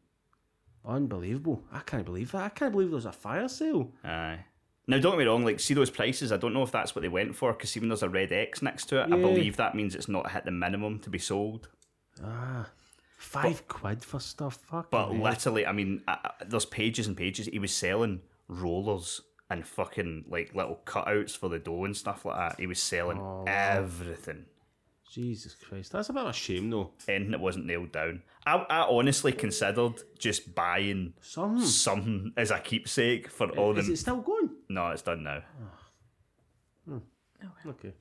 Unbelievable! 0.83 1.63
I 1.71 1.79
can't 1.79 2.05
believe 2.05 2.31
that. 2.31 2.41
I 2.43 2.50
can't 2.50 2.71
believe 2.71 2.89
there 2.89 2.95
was 2.95 3.05
a 3.05 3.12
fire 3.12 3.48
sale. 3.48 3.91
Aye. 4.03 4.45
Now, 4.88 4.98
don't 4.98 5.12
get 5.13 5.19
me 5.19 5.25
wrong, 5.25 5.45
like, 5.45 5.60
see 5.60 5.75
those 5.75 5.91
prices, 5.91 6.31
I 6.31 6.38
don't 6.38 6.53
know 6.53 6.63
if 6.63 6.71
that's 6.71 6.95
what 6.95 7.03
they 7.03 7.07
went 7.07 7.36
for, 7.36 7.53
because 7.53 7.77
even 7.77 7.88
there's 7.89 8.01
a 8.01 8.10
red 8.10 8.31
X 8.33 8.63
next 8.63 8.86
to 8.88 9.00
it, 9.01 9.13
I 9.13 9.15
believe 9.15 9.55
that 9.57 9.75
means 9.75 9.93
it's 9.95 10.07
not 10.10 10.31
hit 10.31 10.43
the 10.43 10.51
minimum 10.51 10.98
to 11.01 11.10
be 11.12 11.19
sold. 11.19 11.69
Ah, 12.21 12.67
five 13.21 13.67
quid 13.67 14.03
for 14.03 14.19
stuff. 14.19 14.55
Fuck. 14.69 14.89
But 14.91 15.11
literally, 15.11 15.65
I 15.65 15.71
mean, 15.71 16.01
uh, 16.07 16.15
there's 16.45 16.65
pages 16.65 17.07
and 17.07 17.15
pages. 17.15 17.45
He 17.47 17.59
was 17.59 17.73
selling 17.73 18.21
rollers 18.47 19.21
and 19.49 19.65
fucking, 19.67 20.25
like, 20.29 20.55
little 20.55 20.79
cutouts 20.85 21.37
for 21.37 21.49
the 21.49 21.59
dough 21.59 21.83
and 21.85 21.95
stuff 21.95 22.25
like 22.25 22.37
that. 22.37 22.59
He 22.59 22.67
was 22.67 22.81
selling 22.81 23.19
Oh, 23.19 23.43
everything. 23.47 24.45
Jesus 25.09 25.55
Christ, 25.55 25.91
that's 25.91 26.07
a 26.07 26.13
bit 26.13 26.21
of 26.23 26.29
a 26.29 26.33
shame 26.33 26.69
though. 26.69 26.91
Anything 27.09 27.31
that 27.31 27.41
wasn't 27.41 27.65
nailed 27.65 27.91
down. 27.91 28.21
I, 28.45 28.55
I 28.69 28.79
honestly 28.89 29.33
considered 29.33 29.95
just 30.17 30.55
buying 30.55 31.13
Some 31.19 31.59
some 31.65 32.31
as 32.37 32.49
a 32.49 32.59
keepsake 32.59 33.27
for 33.29 33.49
all 33.57 33.77
is 33.77 33.87
them. 33.87 33.93
it 33.93 33.97
still 33.97 34.21
going? 34.21 34.51
No, 34.69 34.89
it's 34.91 35.01
done 35.01 35.23
now. 35.23 35.43
Okay, 37.67 37.91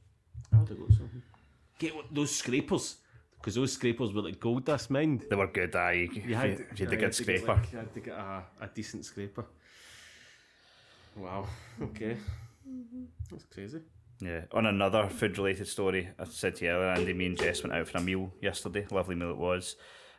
I'll 0.52 0.60
have 0.60 0.68
to 0.68 0.74
something. 0.96 1.22
Get 1.80 1.96
what, 1.96 2.06
those 2.14 2.30
scrapers. 2.34 2.96
Because 3.40 3.54
those 3.54 3.72
scrapers 3.72 4.12
were 4.12 4.22
like 4.22 4.38
gold 4.38 4.64
dust, 4.66 4.90
mind. 4.90 5.24
They 5.28 5.36
were 5.36 5.46
good. 5.46 5.74
Aye, 5.74 6.08
you, 6.12 6.22
you 6.26 6.34
had, 6.34 6.50
you 6.50 6.56
had 6.56 6.90
the 6.90 6.96
good 6.96 6.96
to 6.96 6.96
get, 6.98 7.14
scraper. 7.14 7.54
like, 7.54 7.72
you 7.72 7.78
had 7.78 7.94
to 7.94 8.00
get 8.00 8.14
a, 8.14 8.42
a 8.60 8.66
decent 8.74 9.04
scraper. 9.04 9.46
Wow. 11.16 11.46
Okay. 11.82 12.16
That's 13.30 13.44
crazy. 13.44 13.80
Yeah. 14.20 14.42
On 14.52 14.66
another 14.66 15.08
food 15.08 15.38
related 15.38 15.66
story, 15.66 16.10
I 16.18 16.24
said 16.24 16.56
to 16.56 16.66
you 16.66 16.70
earlier, 16.70 16.90
Andy, 16.90 17.14
me 17.14 17.26
and 17.26 17.38
Jess 17.38 17.62
went 17.62 17.74
out 17.74 17.88
for 17.88 17.98
a 17.98 18.02
meal 18.02 18.30
yesterday. 18.42 18.86
Lovely 18.90 19.14
meal 19.14 19.30
it 19.30 19.38
was. 19.38 19.76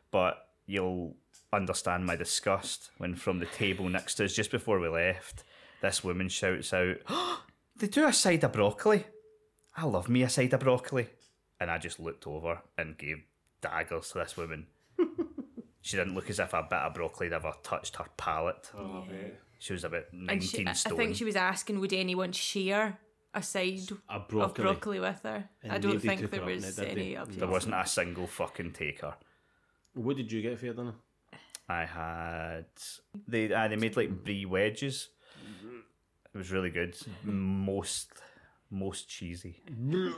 But 0.09 0.37
you'll 0.65 1.15
understand 1.53 2.05
my 2.05 2.15
disgust 2.15 2.89
when 2.97 3.15
from 3.15 3.39
the 3.39 3.45
table 3.45 3.87
next 3.87 4.15
to 4.15 4.25
us, 4.25 4.33
just 4.33 4.51
before 4.51 4.79
we 4.79 4.87
left, 4.87 5.43
this 5.81 6.03
woman 6.03 6.29
shouts 6.29 6.73
out, 6.73 6.97
They 7.77 7.87
do 7.87 8.05
a 8.05 8.13
side 8.13 8.43
of 8.43 8.53
broccoli. 8.53 9.05
I 9.75 9.85
love 9.85 10.09
me 10.09 10.21
a 10.23 10.29
side 10.29 10.53
of 10.53 10.59
broccoli. 10.59 11.07
And 11.61 11.69
I 11.69 11.77
just 11.77 11.99
looked 11.99 12.25
over 12.25 12.59
and 12.77 12.97
gave 12.97 13.21
daggers 13.61 14.09
to 14.09 14.17
this 14.17 14.35
woman. 14.35 14.65
she 15.81 15.95
didn't 15.95 16.15
look 16.15 16.27
as 16.29 16.39
if 16.39 16.53
a 16.53 16.63
bit 16.67 16.79
of 16.79 16.95
broccoli 16.95 17.27
had 17.27 17.33
ever 17.33 17.53
touched 17.61 17.97
her 17.97 18.05
palate. 18.17 18.71
Oh, 18.75 19.03
I 19.07 19.11
bet. 19.11 19.39
She 19.59 19.73
was 19.73 19.83
about 19.83 20.05
19 20.11 20.29
And 20.29 20.43
she, 20.43 20.65
I 20.65 20.73
stone. 20.73 20.97
think 20.97 21.15
she 21.15 21.23
was 21.23 21.35
asking, 21.35 21.79
would 21.79 21.93
anyone 21.93 22.31
share 22.31 22.97
a 23.35 23.43
side 23.43 23.91
A 24.09 24.15
of 24.15 24.27
broccoli. 24.27 24.63
broccoli 24.63 24.99
with 24.99 25.21
her? 25.21 25.47
And 25.61 25.71
I 25.71 25.77
don't 25.77 25.99
think 25.99 26.21
there 26.31 26.39
her 26.39 26.45
up 26.45 26.49
on 26.49 26.55
was 26.55 26.79
it, 26.79 26.87
any 26.89 27.15
up 27.15 27.31
there 27.31 27.47
wasn't 27.47 27.75
a 27.75 27.85
single 27.85 28.25
fucking 28.25 28.71
taker. 28.71 29.13
What 29.93 30.17
did 30.17 30.31
you 30.31 30.41
get 30.41 30.57
for 30.57 30.65
your 30.65 30.73
dinner? 30.73 30.95
I 31.69 31.85
had 31.85 32.65
they 33.27 33.53
uh, 33.53 33.67
they 33.67 33.75
made 33.75 33.95
like 33.95 34.23
brie 34.23 34.45
wedges. 34.45 35.09
It 36.33 36.37
was 36.37 36.51
really 36.51 36.71
good. 36.71 36.97
Most 37.23 38.11
most 38.71 39.07
cheesy. 39.07 39.61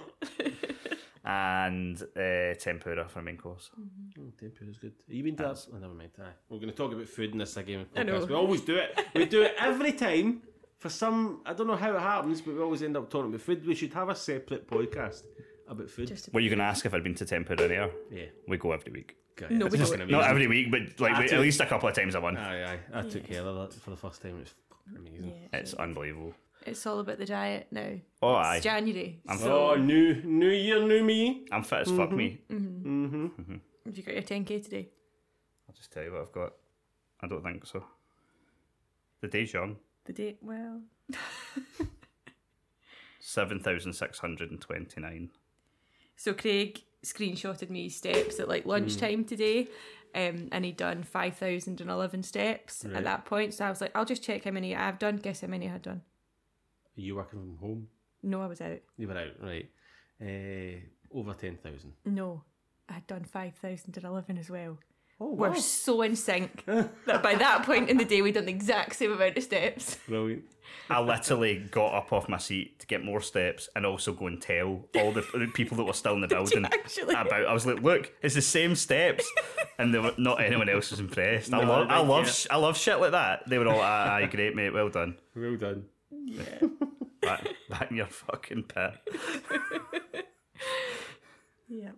and 1.25 2.01
uh, 2.18 2.53
tempura 2.56 3.08
for 3.08 3.22
main 3.22 3.38
course. 3.38 3.72
Oh, 4.20 4.24
tempura 4.39 4.70
is 4.70 4.77
good. 4.77 4.94
Have 5.08 5.15
you 5.15 5.24
been 5.24 5.36
to 5.38 5.44
that? 5.44 5.65
Oh, 5.74 5.77
never 5.77 5.94
mind. 5.94 6.12
Aye. 6.20 6.24
We're 6.50 6.58
going 6.58 6.70
to 6.70 6.75
talk 6.75 6.92
about 6.92 7.08
food 7.08 7.32
in 7.32 7.38
this 7.38 7.56
again. 7.58 7.86
I 7.96 8.03
know. 8.03 8.25
We 8.25 8.36
always 8.36 8.62
do 8.62 8.75
it. 8.75 9.00
We 9.15 9.25
do 9.25 9.44
it 9.44 9.56
every 9.60 9.94
time. 9.94 10.42
For 10.80 10.89
some, 10.89 11.39
I 11.46 11.53
don't 11.53 11.68
know 11.68 11.77
how 11.77 11.96
it 11.96 12.00
happens, 12.01 12.42
but 12.42 12.56
we 12.56 12.62
always 12.62 12.84
end 12.84 12.98
up 12.98 13.10
talking 13.10 13.30
about 13.30 13.39
food. 13.39 13.65
We 13.65 13.74
should 13.74 13.94
have 13.94 14.10
a 14.10 14.15
separate 14.15 14.68
podcast 14.68 15.24
about 15.65 15.89
food. 15.89 16.10
Just 16.10 16.34
Were 16.34 16.42
you 16.42 16.50
going 16.50 16.60
to 16.60 16.65
ask 16.65 16.86
if 16.86 16.94
I'd 16.94 17.03
been 17.06 17.15
to 17.15 17.25
tempura 17.25 17.70
there? 17.70 17.89
yeah. 18.12 18.25
We 18.50 18.58
go 18.58 18.74
every 18.74 18.92
week. 18.92 19.15
Okay, 19.42 19.53
No, 19.56 19.68
we 19.68 19.77
don't. 19.77 19.89
gonna 19.89 20.06
Not 20.06 20.25
every 20.30 20.46
week, 20.48 20.70
but 20.72 21.00
like 21.00 21.13
I 21.15 21.24
at 21.25 21.39
least 21.39 21.62
a 21.62 21.65
couple 21.65 21.88
of 21.88 21.96
times 21.96 22.15
a 22.15 22.22
month. 22.22 22.38
Aye, 22.38 22.77
aye. 22.94 23.00
I 23.00 23.01
took 23.03 23.24
care 23.25 23.42
of 23.44 23.56
that 23.72 23.80
for 23.80 23.92
the 23.92 23.96
first 23.96 24.22
time. 24.22 24.36
It 24.36 24.39
was 24.42 24.53
fucking 24.70 25.08
amazing. 25.08 25.34
yeah, 25.53 25.60
It's 25.60 25.74
unbelievable. 25.74 26.34
It's 26.65 26.86
all 26.86 27.00
about 27.00 27.17
the 27.17 27.25
diet 27.25 27.67
now. 27.72 27.91
Oh, 28.22 28.38
it's 28.39 28.48
aye. 28.48 28.60
January. 28.62 29.20
I'm 29.27 29.38
so 29.38 29.72
Oh, 29.72 29.75
new 29.75 30.22
new 30.24 30.50
year, 30.50 30.82
new 30.86 31.03
me. 31.03 31.46
I'm 31.51 31.63
fit 31.63 31.82
as 31.88 31.91
fuck 31.91 32.12
me. 32.12 32.39
Mm-hmm. 32.51 33.55
have 33.86 33.98
you 33.98 34.03
got 34.03 34.13
your 34.13 34.24
10k 34.24 34.63
today? 34.63 34.89
I'll 35.67 35.75
just 35.75 35.91
tell 35.91 36.03
you 36.03 36.12
what 36.13 36.22
I've 36.22 36.32
got. 36.32 36.53
I 37.22 37.27
don't 37.27 37.43
think 37.43 37.65
so. 37.65 37.84
The 39.22 39.27
day's 39.27 39.53
young. 39.53 39.77
The 40.05 40.13
date? 40.13 40.38
Well, 40.41 40.82
7,629. 43.20 45.29
so 46.15 46.34
Craig 46.34 46.82
screenshotted 47.05 47.70
me 47.70 47.89
steps 47.89 48.39
at 48.39 48.48
like 48.48 48.65
lunchtime 48.65 49.25
today. 49.25 49.67
Um, 50.15 50.50
and 50.51 50.63
he'd 50.63 50.77
done 50.77 51.01
5,011 51.01 52.22
steps 52.22 52.86
Right. 52.86 52.98
at 52.98 53.03
that 53.05 53.25
point. 53.25 53.51
So 53.55 53.65
I 53.65 53.70
was 53.72 53.82
like, 53.82 53.89
I'll 53.96 54.05
just 54.05 54.22
check 54.22 54.43
how 54.43 54.51
many 54.51 54.75
I've 54.75 55.00
done. 55.00 55.15
Guess 55.17 55.41
how 55.41 55.48
many 55.48 55.67
I 55.67 55.72
had 55.72 55.82
done? 55.82 56.01
Are 56.97 57.01
you 57.01 57.15
working 57.15 57.39
from 57.39 57.57
home? 57.57 57.88
No, 58.21 58.41
I 58.41 58.47
was 58.47 58.62
out. 58.62 58.79
You 58.97 59.07
were 59.07 59.17
out, 59.17 59.33
right? 59.41 59.69
Uh, 60.21 60.79
over 61.17 61.33
ten 61.33 61.57
thousand. 61.57 61.93
No, 62.05 62.43
I 62.89 62.93
had 62.93 63.07
done 63.07 63.23
5,011 63.25 64.38
as 64.38 64.50
well. 64.50 64.77
Oh, 65.19 65.33
We're 65.33 65.55
so 65.55 66.01
in 66.01 66.15
sync 66.15 66.63
that 66.65 67.21
by 67.23 67.35
that 67.35 67.63
point 67.65 67.89
in 67.89 67.97
the 67.97 68.03
day, 68.05 68.21
we'd 68.21 68.33
done 68.33 68.45
the 68.45 68.51
exact 68.51 68.95
same 68.95 69.12
amount 69.12 69.38
of 69.38 69.43
steps. 69.43 69.97
brilliant. 70.07 70.43
I 70.89 71.00
literally 71.01 71.59
got 71.71 71.93
up 71.93 72.12
off 72.12 72.27
my 72.27 72.38
seat 72.38 72.79
to 72.79 72.88
get 72.88 73.03
more 73.03 73.21
steps 73.21 73.69
and 73.75 73.85
also 73.85 74.12
go 74.13 74.27
and 74.27 74.41
tell 74.41 74.85
all 74.95 75.12
the 75.12 75.21
the 75.33 75.47
people 75.53 75.77
that 75.77 75.83
were 75.83 75.93
still 75.93 76.13
in 76.13 76.21
the 76.21 76.27
building 76.35 76.65
actually? 76.65 77.13
about. 77.13 77.45
I 77.45 77.53
was 77.53 77.65
like, 77.65 77.81
"Look, 77.81 78.12
it's 78.21 78.35
the 78.35 78.41
same 78.41 78.75
steps," 78.75 79.29
and 79.77 79.93
they 79.93 80.00
were, 80.00 80.13
not 80.17 80.41
anyone 80.41 80.67
else 80.67 80.89
was 80.91 81.00
impressed. 81.00 81.53
I 81.53 81.62
No, 81.62 81.67
love, 81.67 81.88
I 81.89 82.01
they 82.01 82.07
love, 82.07 82.29
sh- 82.29 82.47
I 82.50 82.57
love 82.57 82.77
shit 82.77 83.00
like 83.00 83.12
that. 83.12 83.47
They 83.47 83.57
were 83.59 83.67
all, 83.67 83.79
"Aye, 83.81 84.21
aye, 84.23 84.25
great, 84.27 84.55
mate, 84.55 84.73
well 84.73 84.89
done." 84.89 85.15
Well 85.35 85.55
done. 85.57 85.85
Back, 87.22 87.48
back 87.70 87.92
in 87.92 87.98
your 87.98 88.08
fucking 88.08 88.63
pit. 88.63 88.94
Yep. 91.70 91.96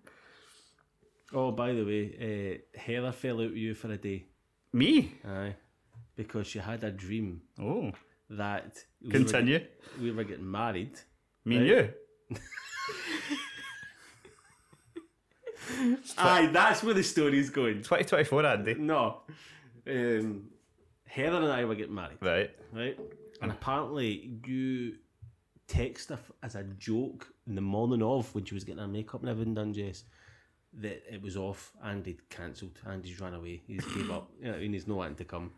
Oh, 1.34 1.52
by 1.52 1.74
the 1.74 1.84
way, 1.84 2.62
uh, 2.76 2.80
Heather 2.80 3.12
fell 3.12 3.42
out 3.42 3.50
with 3.50 3.58
you 3.58 3.74
for 3.74 3.92
a 3.92 3.98
day. 3.98 4.26
Me? 4.72 5.16
Aye, 5.28 5.56
because 6.16 6.48
she 6.48 6.60
had 6.60 6.84
a 6.86 6.92
dream 6.92 7.42
Oh, 7.60 7.92
that 8.30 8.78
we 9.04 9.10
continue. 9.12 9.60
Were, 9.98 10.04
we 10.04 10.12
were 10.12 10.24
getting 10.24 10.50
married. 10.50 10.98
Me 11.44 11.58
and 11.58 11.68
you. 11.68 11.94
Aye, 16.18 16.50
that's 16.54 16.84
where 16.84 16.94
the 16.94 17.04
story's 17.04 17.50
going. 17.50 17.78
2024, 17.78 18.46
Andy. 18.46 18.76
No, 18.76 19.22
um, 19.88 20.46
Heather 21.06 21.38
and 21.38 21.52
I 21.52 21.66
were 21.66 21.76
getting 21.76 21.96
married, 21.96 22.18
Right. 22.22 22.52
right? 22.72 22.98
And 23.42 23.52
apparently, 23.52 24.40
you 24.46 24.96
text 25.68 26.10
her 26.10 26.20
as 26.44 26.56
a 26.56 26.64
joke 26.64 27.28
in 27.48 27.56
the 27.56 27.62
morning 27.62 28.02
of 28.02 28.34
when 28.36 28.46
she 28.46 28.54
was 28.54 28.64
getting 28.64 28.82
her 28.82 28.88
makeup 28.88 29.22
and 29.22 29.30
everything 29.30 29.54
done, 29.56 29.74
Jess, 29.74 30.04
that 30.74 31.04
it 31.12 31.22
was 31.22 31.38
off 31.38 31.72
and 31.84 32.06
he'd 32.06 32.30
cancelled 32.30 32.80
and 32.86 33.04
he's 33.04 33.20
run 33.20 33.34
away. 33.34 33.62
He's 33.68 33.86
gave 33.86 34.12
up. 34.12 34.30
You 34.40 34.46
know, 34.46 34.52
what 34.52 34.58
I 34.58 34.62
mean, 34.62 34.74
he's 34.74 34.88
no 34.88 34.96
wanting 34.96 35.16
to 35.16 35.26
come. 35.26 35.52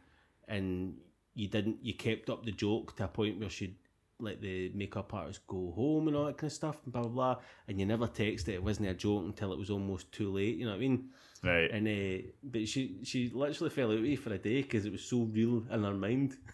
And 0.48 0.98
you 1.34 1.48
didn't. 1.48 1.78
You 1.82 1.94
kept 1.94 2.30
up 2.30 2.46
the 2.46 2.52
joke 2.52 2.96
to 2.98 3.06
a 3.06 3.08
point 3.08 3.40
where 3.40 3.50
she'd 3.50 3.76
let 4.20 4.42
the 4.42 4.72
makeup 4.74 5.14
artist 5.14 5.46
go 5.46 5.72
home 5.76 6.08
and 6.08 6.18
all 6.18 6.26
that 6.26 6.38
kind 6.38 6.50
of 6.50 6.54
stuff, 6.54 6.78
and 6.84 6.94
blah 6.94 7.04
blah 7.04 7.12
blah. 7.12 7.36
And 7.68 7.80
you 7.80 7.86
never 7.86 8.08
texted. 8.08 8.50
It 8.50 8.64
wasn't 8.64 8.90
a 8.90 8.94
joke 8.94 9.24
until 9.26 9.54
it 9.54 9.60
was 9.60 9.70
almost 9.70 10.12
too 10.12 10.32
late. 10.32 10.58
You 10.58 10.66
know 10.66 10.72
what 10.72 10.78
I 10.78 10.80
mean? 10.80 11.10
Right. 11.44 11.70
And 11.70 11.88
uh, 11.88 12.28
but 12.44 12.68
she 12.68 13.00
she 13.04 13.30
literally 13.34 13.70
fell 13.70 13.92
out 13.92 14.18
for 14.20 14.34
a 14.34 14.38
day 14.38 14.62
because 14.62 14.86
it 14.86 14.92
was 14.92 15.04
so 15.04 15.24
real 15.24 15.66
in 15.70 15.84
her 15.84 15.94
mind. 15.94 16.38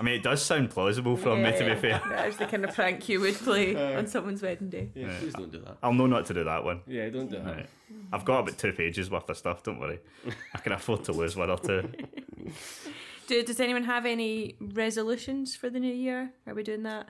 I 0.00 0.02
mean, 0.02 0.14
it 0.14 0.22
does 0.22 0.42
sound 0.42 0.70
plausible 0.70 1.16
from 1.16 1.42
me, 1.42 1.52
to 1.56 1.64
be 1.64 1.74
fair. 1.76 2.00
That's 2.08 2.36
the 2.36 2.46
kind 2.46 2.64
of 2.64 2.74
prank 2.74 3.08
you 3.08 3.20
would 3.20 3.34
play 3.34 3.76
on 3.96 4.06
someone's 4.06 4.42
wedding 4.42 4.70
day. 4.70 4.90
Yeah, 4.94 5.14
please 5.20 5.34
don't 5.34 5.52
do 5.52 5.60
that. 5.60 5.76
I'll 5.82 5.92
know 5.92 6.06
not 6.06 6.26
to 6.26 6.34
do 6.34 6.44
that 6.44 6.64
one. 6.64 6.80
Yeah, 6.86 7.08
don't 7.10 7.30
do 7.30 7.36
that. 7.36 7.56
Right. 7.56 7.66
I've 8.12 8.24
got 8.24 8.40
about 8.40 8.58
two 8.58 8.72
pages 8.72 9.10
worth 9.10 9.28
of 9.28 9.36
stuff, 9.36 9.62
don't 9.62 9.78
worry. 9.78 10.00
I 10.54 10.58
can 10.58 10.72
afford 10.72 11.04
to 11.04 11.12
lose 11.12 11.36
one 11.36 11.50
or 11.50 11.58
two. 11.58 11.90
Do, 13.28 13.42
does 13.44 13.60
anyone 13.60 13.84
have 13.84 14.04
any 14.04 14.56
resolutions 14.60 15.54
for 15.54 15.70
the 15.70 15.78
new 15.78 15.94
year? 15.94 16.32
Are 16.46 16.54
we 16.54 16.64
doing 16.64 16.82
that? 16.82 17.08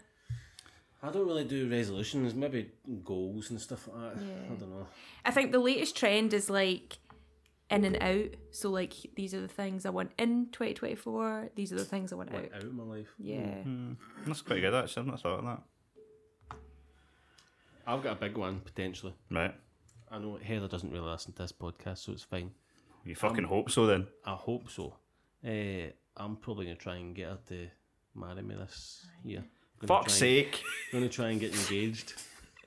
I 1.03 1.11
don't 1.11 1.27
really 1.27 1.45
do 1.45 1.69
resolutions, 1.69 2.35
maybe 2.35 2.71
goals 3.03 3.51
and 3.51 3.61
stuff 3.61 3.89
like 3.89 4.15
that. 4.15 4.23
I 4.23 4.55
don't 4.55 4.71
know. 4.71 4.87
I 5.25 5.33
think 5.33 5.51
the 5.51 5.59
latest 5.59 5.97
trend 5.97 6.33
is 6.33 6.49
like 6.49 6.99
in 7.73 7.85
and 7.85 7.97
out. 8.03 8.29
So 8.51 8.71
like 8.71 8.95
these 9.17 9.35
are 9.35 9.41
the 9.41 9.49
things 9.49 9.87
I 9.87 9.91
want 9.91 10.13
in 10.19 10.47
2024. 10.53 11.51
These 11.55 11.73
are 11.73 11.77
the 11.77 11.85
things 11.85 12.13
I 12.13 12.17
want 12.17 12.35
out. 12.35 12.49
Out 12.55 12.63
of 12.65 12.75
my 12.75 12.85
life. 12.85 13.09
Yeah. 13.19 13.63
Hmm. 13.63 13.93
Hmm. 13.93 13.93
That's 14.27 14.43
quite 14.43 14.61
good, 14.61 14.75
actually. 14.75 15.01
I've 15.03 15.07
not 15.09 15.21
thought 15.21 15.39
of 15.41 15.45
that. 15.45 15.63
I've 17.87 18.03
got 18.03 18.13
a 18.13 18.21
big 18.21 18.37
one 18.37 18.61
potentially. 18.61 19.15
Right. 19.31 19.55
I 20.11 20.19
know 20.19 20.39
Heather 20.43 20.69
doesn't 20.69 20.93
really 20.93 21.09
listen 21.11 21.33
to 21.33 21.43
this 21.43 21.53
podcast, 21.53 21.99
so 21.99 22.13
it's 22.13 22.23
fine. 22.23 22.51
You 23.05 23.15
fucking 23.15 23.45
um, 23.45 23.51
hope 23.51 23.71
so 23.71 23.87
then. 23.87 24.07
I 24.25 24.35
hope 24.35 24.71
so. 24.71 24.95
Uh, 25.45 25.91
I'm 26.17 26.37
probably 26.37 26.67
gonna 26.67 26.77
try 26.77 26.97
and 26.97 27.15
get 27.15 27.29
her 27.31 27.39
to 27.49 27.67
marry 28.15 28.43
me 28.43 28.55
this 28.55 29.07
year. 29.25 29.43
Gonna 29.81 29.89
Fuck's 29.89 30.19
try 30.19 30.29
and- 30.29 30.45
sake. 30.47 30.63
Gonna 30.93 31.09
try 31.09 31.31
and 31.31 31.41
get 31.41 31.55
engaged. 31.55 32.15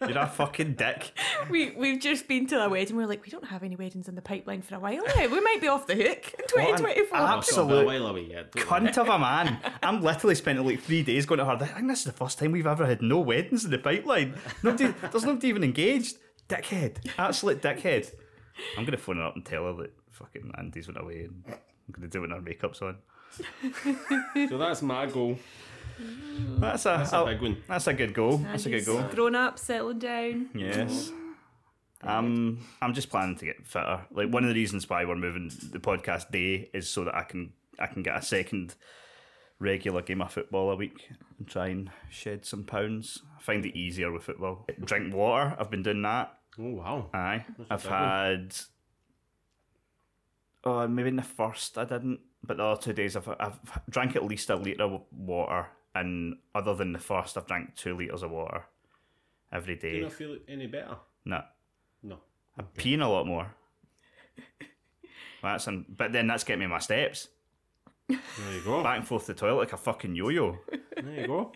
You're 0.02 0.18
a 0.18 0.28
fucking 0.28 0.74
dick. 0.76 1.12
We 1.50 1.72
we've 1.72 2.00
just 2.02 2.28
been 2.28 2.48
to 2.48 2.64
a 2.66 2.70
wedding. 2.70 2.96
We're 2.96 3.06
like, 3.06 3.24
we 3.24 3.30
don't 3.30 3.46
have 3.46 3.62
any 3.64 3.76
weddings 3.76 4.08
in 4.08 4.16
the 4.16 4.22
pipeline 4.22 4.62
for 4.64 4.76
a 4.76 4.80
while. 4.80 5.04
now. 5.16 5.28
We 5.28 5.40
might 5.42 5.60
be 5.62 5.68
off 5.68 5.86
the 5.86 5.94
hook 5.96 6.34
in 6.40 6.46
2024. 6.48 6.86
ab- 6.86 6.98
It's 6.98 7.12
not 7.12 7.22
a 7.22 7.38
Absolute 7.38 7.86
while 7.86 8.08
away 8.08 8.26
yet. 8.32 8.52
Cunt 8.52 8.98
of 8.98 9.08
a 9.10 9.20
man. 9.20 9.60
I'm 9.84 10.02
literally 10.02 10.34
spending 10.36 10.66
like 10.66 10.82
three 10.82 11.04
days 11.04 11.26
going 11.26 11.38
to 11.40 11.46
her. 11.46 11.52
I 11.52 11.66
think 11.66 11.88
this 11.88 12.00
is 12.00 12.06
the 12.06 12.12
first 12.14 12.40
time 12.40 12.52
we've 12.52 12.66
ever 12.68 12.86
had 12.86 13.02
no 13.02 13.20
weddings 13.20 13.64
in 13.64 13.72
the 13.72 13.78
pipeline. 13.78 14.36
Nobody, 14.64 14.94
there's 15.12 15.24
nobody 15.26 15.48
even 15.50 15.64
engaged. 15.64 16.18
Dickhead. 16.50 16.98
Absolute 17.18 17.62
dickhead. 17.62 18.12
I'm 18.78 18.86
going 18.86 18.92
to 18.92 18.98
phone 18.98 19.18
her 19.18 19.24
up 19.24 19.36
and 19.36 19.46
tell 19.46 19.66
her 19.66 19.74
that 19.84 19.94
fucking 20.12 20.52
Andy's 20.58 20.88
went 20.88 21.00
away 21.00 21.26
and 21.26 21.44
I'm 21.48 21.92
going 21.92 22.02
to 22.02 22.08
do 22.08 22.20
it 22.20 22.22
when 22.22 22.32
her 22.32 22.42
makeup's 22.42 22.82
on. 22.82 22.98
So 24.50 24.58
that's 24.58 24.82
my 24.82 25.06
goal. 25.06 25.38
That's 26.60 26.86
a, 26.86 26.90
That's 26.98 27.14
a 27.14 27.16
I'll- 27.18 27.26
big 27.26 27.42
one. 27.42 27.58
That's 27.68 27.88
a 27.88 27.94
good 27.94 28.14
goal. 28.14 28.38
That's 28.38 28.66
a 28.66 28.70
good 28.70 28.86
goal. 28.86 29.04
Grown 29.04 29.36
up, 29.36 29.58
settling 29.60 30.00
down. 30.00 30.50
Yes. 30.54 31.12
Um, 32.04 32.60
I'm 32.82 32.94
just 32.94 33.10
planning 33.10 33.36
to 33.38 33.46
get 33.46 33.66
fitter. 33.66 34.06
Like 34.12 34.30
one 34.32 34.44
of 34.44 34.50
the 34.50 34.56
reasons 34.56 34.88
why 34.90 35.06
we're 35.06 35.16
moving 35.16 35.50
the 35.72 35.80
podcast 35.80 36.30
day 36.32 36.70
is 36.74 36.88
so 36.90 37.04
that 37.06 37.16
I 37.16 37.24
can 37.24 37.54
I 37.80 37.88
can 37.88 38.04
get 38.04 38.16
a 38.18 38.22
second 38.22 38.76
regular 39.60 40.02
game 40.02 40.22
of 40.22 40.32
football 40.32 40.70
a 40.72 40.76
week 40.76 41.10
and 41.40 41.48
try 41.48 41.68
and 41.68 41.90
shed 42.10 42.46
some 42.46 42.64
pounds. 42.64 43.24
I 43.38 43.42
find 43.42 43.66
it 43.66 43.76
easier 43.76 44.12
with 44.12 44.24
football. 44.24 44.68
Drink 44.84 45.14
water. 45.16 45.56
I've 45.58 45.72
been 45.72 45.82
doing 45.84 46.02
that. 46.04 46.38
Oh 46.60 46.70
wow. 46.76 47.10
Aye. 47.14 47.46
I've 47.72 47.82
big 47.84 47.92
one. 47.92 48.00
had. 48.02 48.56
Oh, 50.64 50.88
maybe 50.88 51.10
in 51.10 51.16
the 51.16 51.22
first 51.24 51.78
I 51.78 51.86
didn't, 51.86 52.20
but 52.44 52.58
the 52.58 52.64
other 52.64 52.82
two 52.82 52.94
days 52.94 53.16
I've 53.16 53.28
I've 53.40 53.60
drank 53.90 54.16
at 54.16 54.24
least 54.26 54.50
a 54.50 54.56
litre 54.56 54.84
of 54.84 55.02
water, 55.12 55.68
and 55.96 56.36
other 56.54 56.76
than 56.76 56.92
the 56.94 57.00
first, 57.00 57.38
I've 57.38 57.48
drank 57.48 57.76
two 57.76 57.96
litres 57.98 58.22
of 58.24 58.32
water 58.32 58.64
every 59.52 59.76
Do 59.78 59.88
you 59.88 60.02
not 60.04 60.14
feel 60.14 60.38
any 60.48 60.68
better? 60.68 60.98
No. 61.26 61.42
No. 62.04 62.18
I'm 62.58 62.68
peeing 62.78 63.02
a 63.02 63.08
lot 63.08 63.26
more. 63.26 63.48
That's 65.42 65.68
un- 65.68 65.86
but 65.90 66.12
then 66.12 66.28
that's 66.28 66.44
getting 66.44 66.62
me 66.62 66.68
my 66.68 66.80
steps 66.80 67.28
There 68.10 68.18
you 68.54 68.62
go. 68.64 68.82
back 68.84 68.98
and 68.98 69.08
forth 69.08 69.26
to 69.28 69.34
the 69.34 69.40
toilet 69.40 69.58
like 69.60 69.74
a 69.74 69.78
fucking 69.78 70.16
yo-yo. 70.16 70.58
There 71.02 71.22
you 71.22 71.28
go. 71.28 71.52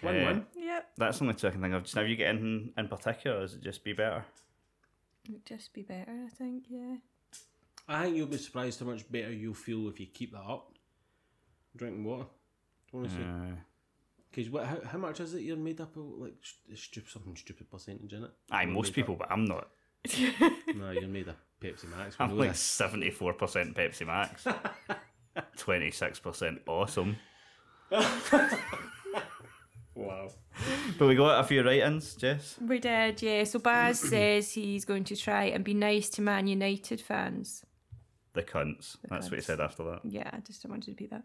One 0.00 0.16
Eh, 0.16 0.24
one. 0.24 0.46
Yep. 0.56 0.88
That's 0.96 1.18
the 1.18 1.24
only 1.24 1.34
two 1.34 1.48
I 1.48 1.50
can 1.50 1.60
think 1.60 1.74
of. 1.74 1.82
Just 1.84 1.96
now, 1.96 2.02
you 2.02 2.16
get 2.16 2.28
anything 2.28 2.72
in 2.76 2.88
particular, 2.88 3.36
or 3.38 3.40
does 3.40 3.54
it 3.54 3.62
just 3.62 3.84
be 3.84 3.92
better? 3.92 4.24
It 5.28 5.44
just 5.44 5.72
be 5.74 5.82
better, 5.82 6.24
I 6.26 6.28
think. 6.30 6.64
Yeah. 6.68 6.96
I 7.88 8.04
think 8.04 8.16
you'll 8.16 8.26
be 8.28 8.38
surprised 8.38 8.80
how 8.80 8.86
much 8.86 9.10
better 9.10 9.32
you'll 9.32 9.54
feel 9.54 9.88
if 9.88 10.00
you 10.00 10.06
keep 10.06 10.32
that 10.32 10.40
up. 10.40 10.72
Drinking 11.76 12.04
water. 12.04 12.26
Honestly. 12.94 13.22
Uh, 13.24 13.54
Because 14.30 14.50
what? 14.50 14.66
How, 14.66 14.78
how 14.92 14.98
much 14.98 15.20
is 15.20 15.34
it 15.34 15.42
you're 15.42 15.56
made 15.56 15.80
up 15.80 15.96
of? 15.96 16.04
Like 16.18 16.34
stupid, 16.74 17.10
something 17.10 17.36
stupid 17.36 17.70
percentage 17.70 18.12
in 18.12 18.24
it. 18.24 18.30
aye, 18.50 18.62
You're 18.62 18.72
most 18.72 18.88
made 18.88 18.94
people, 18.94 19.16
but 19.16 19.30
I'm 19.30 19.44
not. 19.44 19.68
No, 20.76 20.90
you're 20.90 21.08
made 21.08 21.26
of 21.28 21.36
Pepsi 21.60 21.88
Max. 21.90 22.18
We 22.18 22.24
I'm 22.24 22.36
like 22.38 22.50
this. 22.50 22.60
seventy-four 22.60 23.32
percent 23.34 23.74
Pepsi 23.74 24.06
Max, 24.06 24.46
twenty-six 25.56 26.20
percent 26.20 26.60
awesome. 26.66 27.16
Wow. 29.94 30.28
But 30.98 31.06
we 31.08 31.14
got 31.14 31.40
a 31.40 31.44
few 31.44 31.62
write-ins, 31.64 32.14
Jess. 32.16 32.56
We 32.60 32.78
did, 32.78 33.22
yeah. 33.22 33.44
So 33.44 33.58
Baz 33.58 33.98
says 34.10 34.52
he's 34.52 34.84
going 34.84 35.04
to 35.04 35.16
try 35.16 35.44
and 35.44 35.64
be 35.64 35.72
nice 35.74 36.10
to 36.10 36.22
Man 36.22 36.46
United 36.46 37.00
fans. 37.00 37.64
The 38.36 38.42
cunts. 38.42 38.98
That's 39.08 39.30
what 39.30 39.38
he 39.38 39.42
said 39.42 39.62
after 39.62 39.82
that. 39.84 40.00
Yeah, 40.04 40.28
I 40.30 40.40
just 40.40 40.62
wanted 40.66 40.84
to 40.84 40.90
repeat 40.90 41.08
that. 41.08 41.24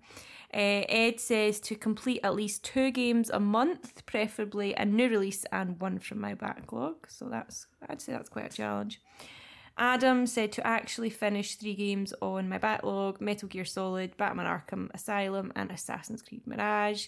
Uh, 0.54 0.86
Ed 0.88 1.20
says 1.20 1.60
to 1.60 1.76
complete 1.76 2.22
at 2.24 2.34
least 2.34 2.64
two 2.64 2.90
games 2.90 3.30
a 3.30 3.40
month, 3.40 4.06
preferably 4.06 4.74
a 4.76 4.86
new 4.86 5.10
release 5.10 5.44
and 5.52 5.78
one 5.82 6.00
from 6.00 6.22
my 6.22 6.36
backlog. 6.36 7.10
So 7.10 7.26
that's 7.26 7.68
I'd 7.90 8.02
say 8.02 8.14
that's 8.14 8.30
quite 8.30 8.46
a 8.46 8.56
challenge. 8.56 9.02
Adam 9.78 10.26
said 10.26 10.54
to 10.54 10.66
actually 10.66 11.10
finish 11.10 11.56
three 11.56 11.76
games 11.76 12.14
on 12.22 12.48
my 12.48 12.58
backlog: 12.58 13.20
Metal 13.20 13.50
Gear 13.50 13.66
Solid, 13.66 14.16
Batman 14.16 14.46
Arkham 14.46 14.90
Asylum, 14.94 15.52
and 15.54 15.70
Assassin's 15.70 16.22
Creed 16.22 16.48
Mirage. 16.48 17.08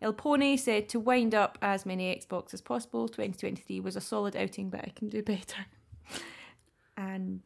El 0.00 0.14
Pony 0.14 0.56
said 0.56 0.88
to 0.88 0.98
wind 0.98 1.34
up 1.34 1.58
as 1.60 1.84
many 1.84 2.16
Xbox 2.16 2.54
as 2.54 2.62
possible. 2.62 3.06
2023 3.06 3.80
was 3.80 3.96
a 3.96 4.00
solid 4.00 4.34
outing, 4.34 4.70
but 4.70 4.80
I 4.80 4.92
can 4.96 5.10
do 5.10 5.22
better. 5.22 5.66
And 6.94 7.40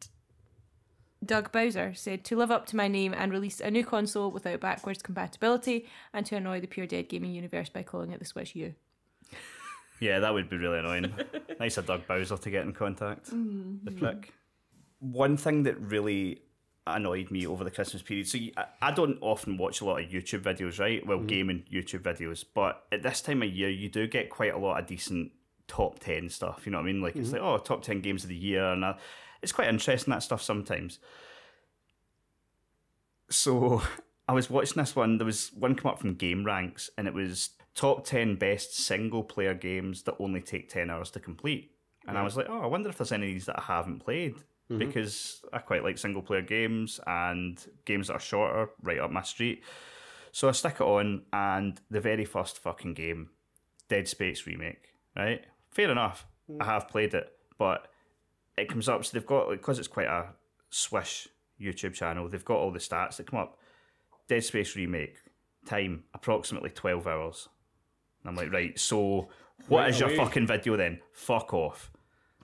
Doug 1.25 1.51
Bowser 1.51 1.93
said 1.93 2.23
to 2.25 2.35
live 2.35 2.51
up 2.51 2.65
to 2.67 2.75
my 2.75 2.87
name 2.87 3.13
and 3.13 3.31
release 3.31 3.59
a 3.59 3.71
new 3.71 3.83
console 3.83 4.31
without 4.31 4.59
backwards 4.59 5.01
compatibility 5.01 5.87
and 6.13 6.25
to 6.25 6.35
annoy 6.35 6.61
the 6.61 6.67
pure 6.67 6.85
dead 6.85 7.09
gaming 7.09 7.33
universe 7.33 7.69
by 7.69 7.83
calling 7.83 8.11
it 8.11 8.19
the 8.19 8.25
Switch 8.25 8.55
U. 8.55 8.73
Yeah, 9.99 10.19
that 10.19 10.31
would 10.31 10.47
be 10.47 10.57
really 10.57 10.77
annoying. 10.77 11.11
nice 11.59 11.75
of 11.77 11.87
Doug 11.87 12.05
Bowser 12.05 12.37
to 12.37 12.49
get 12.51 12.63
in 12.63 12.71
contact. 12.71 13.31
Mm-hmm. 13.31 13.77
The 13.83 13.91
prick. 13.93 14.31
One 14.99 15.37
thing 15.37 15.63
that 15.63 15.79
really 15.81 16.43
annoyed 16.85 17.31
me 17.31 17.45
over 17.45 17.63
the 17.63 17.71
Christmas 17.71 18.01
period. 18.01 18.27
So 18.27 18.37
I- 18.55 18.67
I 18.81 18.91
don't 18.91 19.17
often 19.21 19.57
watch 19.57 19.81
a 19.81 19.85
lot 19.85 20.01
of 20.01 20.09
YouTube 20.09 20.41
videos, 20.41 20.79
right? 20.79 21.05
Well, 21.05 21.17
mm-hmm. 21.17 21.27
gaming 21.27 21.63
YouTube 21.71 22.01
videos, 22.01 22.45
but 22.53 22.85
at 22.91 23.03
this 23.03 23.21
time 23.21 23.41
of 23.41 23.49
year, 23.49 23.69
you 23.69 23.89
do 23.89 24.07
get 24.07 24.29
quite 24.29 24.53
a 24.53 24.57
lot 24.57 24.79
of 24.79 24.85
decent 24.85 25.31
top 25.67 25.99
ten 25.99 26.29
stuff. 26.29 26.65
You 26.65 26.71
know 26.71 26.77
what 26.77 26.83
I 26.83 26.91
mean? 26.91 27.01
Like 27.01 27.15
it's 27.15 27.29
mm-hmm. 27.29 27.43
like 27.43 27.61
oh, 27.61 27.63
top 27.63 27.83
ten 27.83 28.01
games 28.01 28.23
of 28.23 28.29
the 28.29 28.35
year, 28.35 28.71
and 28.71 28.85
I, 28.85 28.95
it's 29.41 29.51
quite 29.51 29.69
interesting 29.69 30.11
that 30.11 30.23
stuff 30.23 30.41
sometimes. 30.41 30.99
So 33.29 33.81
I 34.27 34.33
was 34.33 34.49
watching 34.49 34.81
this 34.81 34.95
one. 34.95 35.17
There 35.17 35.25
was 35.25 35.51
one 35.53 35.75
come 35.75 35.91
up 35.91 35.99
from 35.99 36.15
GameRanx, 36.15 36.89
and 36.97 37.07
it 37.07 37.13
was 37.13 37.51
top 37.75 38.05
ten 38.05 38.35
best 38.35 38.77
single 38.77 39.23
player 39.23 39.53
games 39.53 40.03
that 40.03 40.15
only 40.19 40.41
take 40.41 40.69
ten 40.69 40.89
hours 40.89 41.11
to 41.11 41.19
complete. 41.19 41.71
And 42.07 42.17
I 42.17 42.23
was 42.23 42.37
like, 42.37 42.47
oh, 42.49 42.61
I 42.61 42.67
wonder 42.67 42.87
if 42.89 42.97
there's 42.97 43.11
any 43.11 43.27
of 43.27 43.33
these 43.33 43.47
that 43.47 43.59
I 43.59 43.63
haven't 43.63 43.99
played 43.99 44.35
mm-hmm. 44.71 44.77
because 44.77 45.41
I 45.51 45.59
quite 45.59 45.83
like 45.83 45.97
single 45.97 46.21
player 46.21 46.41
games 46.41 46.99
and 47.05 47.61
games 47.85 48.07
that 48.07 48.13
are 48.13 48.19
shorter, 48.19 48.69
right 48.81 48.99
up 48.99 49.11
my 49.11 49.23
street. 49.23 49.63
So 50.31 50.47
I 50.47 50.51
stick 50.51 50.75
it 50.75 50.81
on, 50.81 51.23
and 51.33 51.79
the 51.89 51.99
very 51.99 52.25
first 52.25 52.59
fucking 52.59 52.93
game, 52.93 53.29
Dead 53.89 54.07
Space 54.07 54.45
remake, 54.45 54.93
right? 55.15 55.43
Fair 55.71 55.91
enough. 55.91 56.27
I 56.49 56.63
mm. 56.63 56.65
have 56.65 56.87
played 56.87 57.13
it, 57.13 57.31
but 57.57 57.87
it 58.57 58.69
comes 58.69 58.89
up. 58.89 59.05
So 59.05 59.17
they've 59.17 59.25
got 59.25 59.49
because 59.49 59.79
it's 59.79 59.87
quite 59.87 60.07
a 60.07 60.27
swish 60.69 61.27
YouTube 61.59 61.93
channel. 61.93 62.27
They've 62.29 62.43
got 62.45 62.57
all 62.57 62.71
the 62.71 62.79
stats 62.79 63.17
that 63.17 63.27
come 63.27 63.39
up. 63.39 63.57
Dead 64.27 64.43
Space 64.43 64.75
remake 64.75 65.17
time 65.65 66.03
approximately 66.13 66.69
twelve 66.69 67.07
hours. 67.07 67.47
And 68.23 68.29
I'm 68.29 68.35
like, 68.35 68.51
right. 68.51 68.77
So 68.77 69.29
what 69.67 69.79
Right 69.81 69.89
is 69.89 69.99
your 69.99 70.09
fucking 70.09 70.47
video 70.47 70.75
then? 70.77 70.99
Fuck 71.13 71.53
off. 71.53 71.91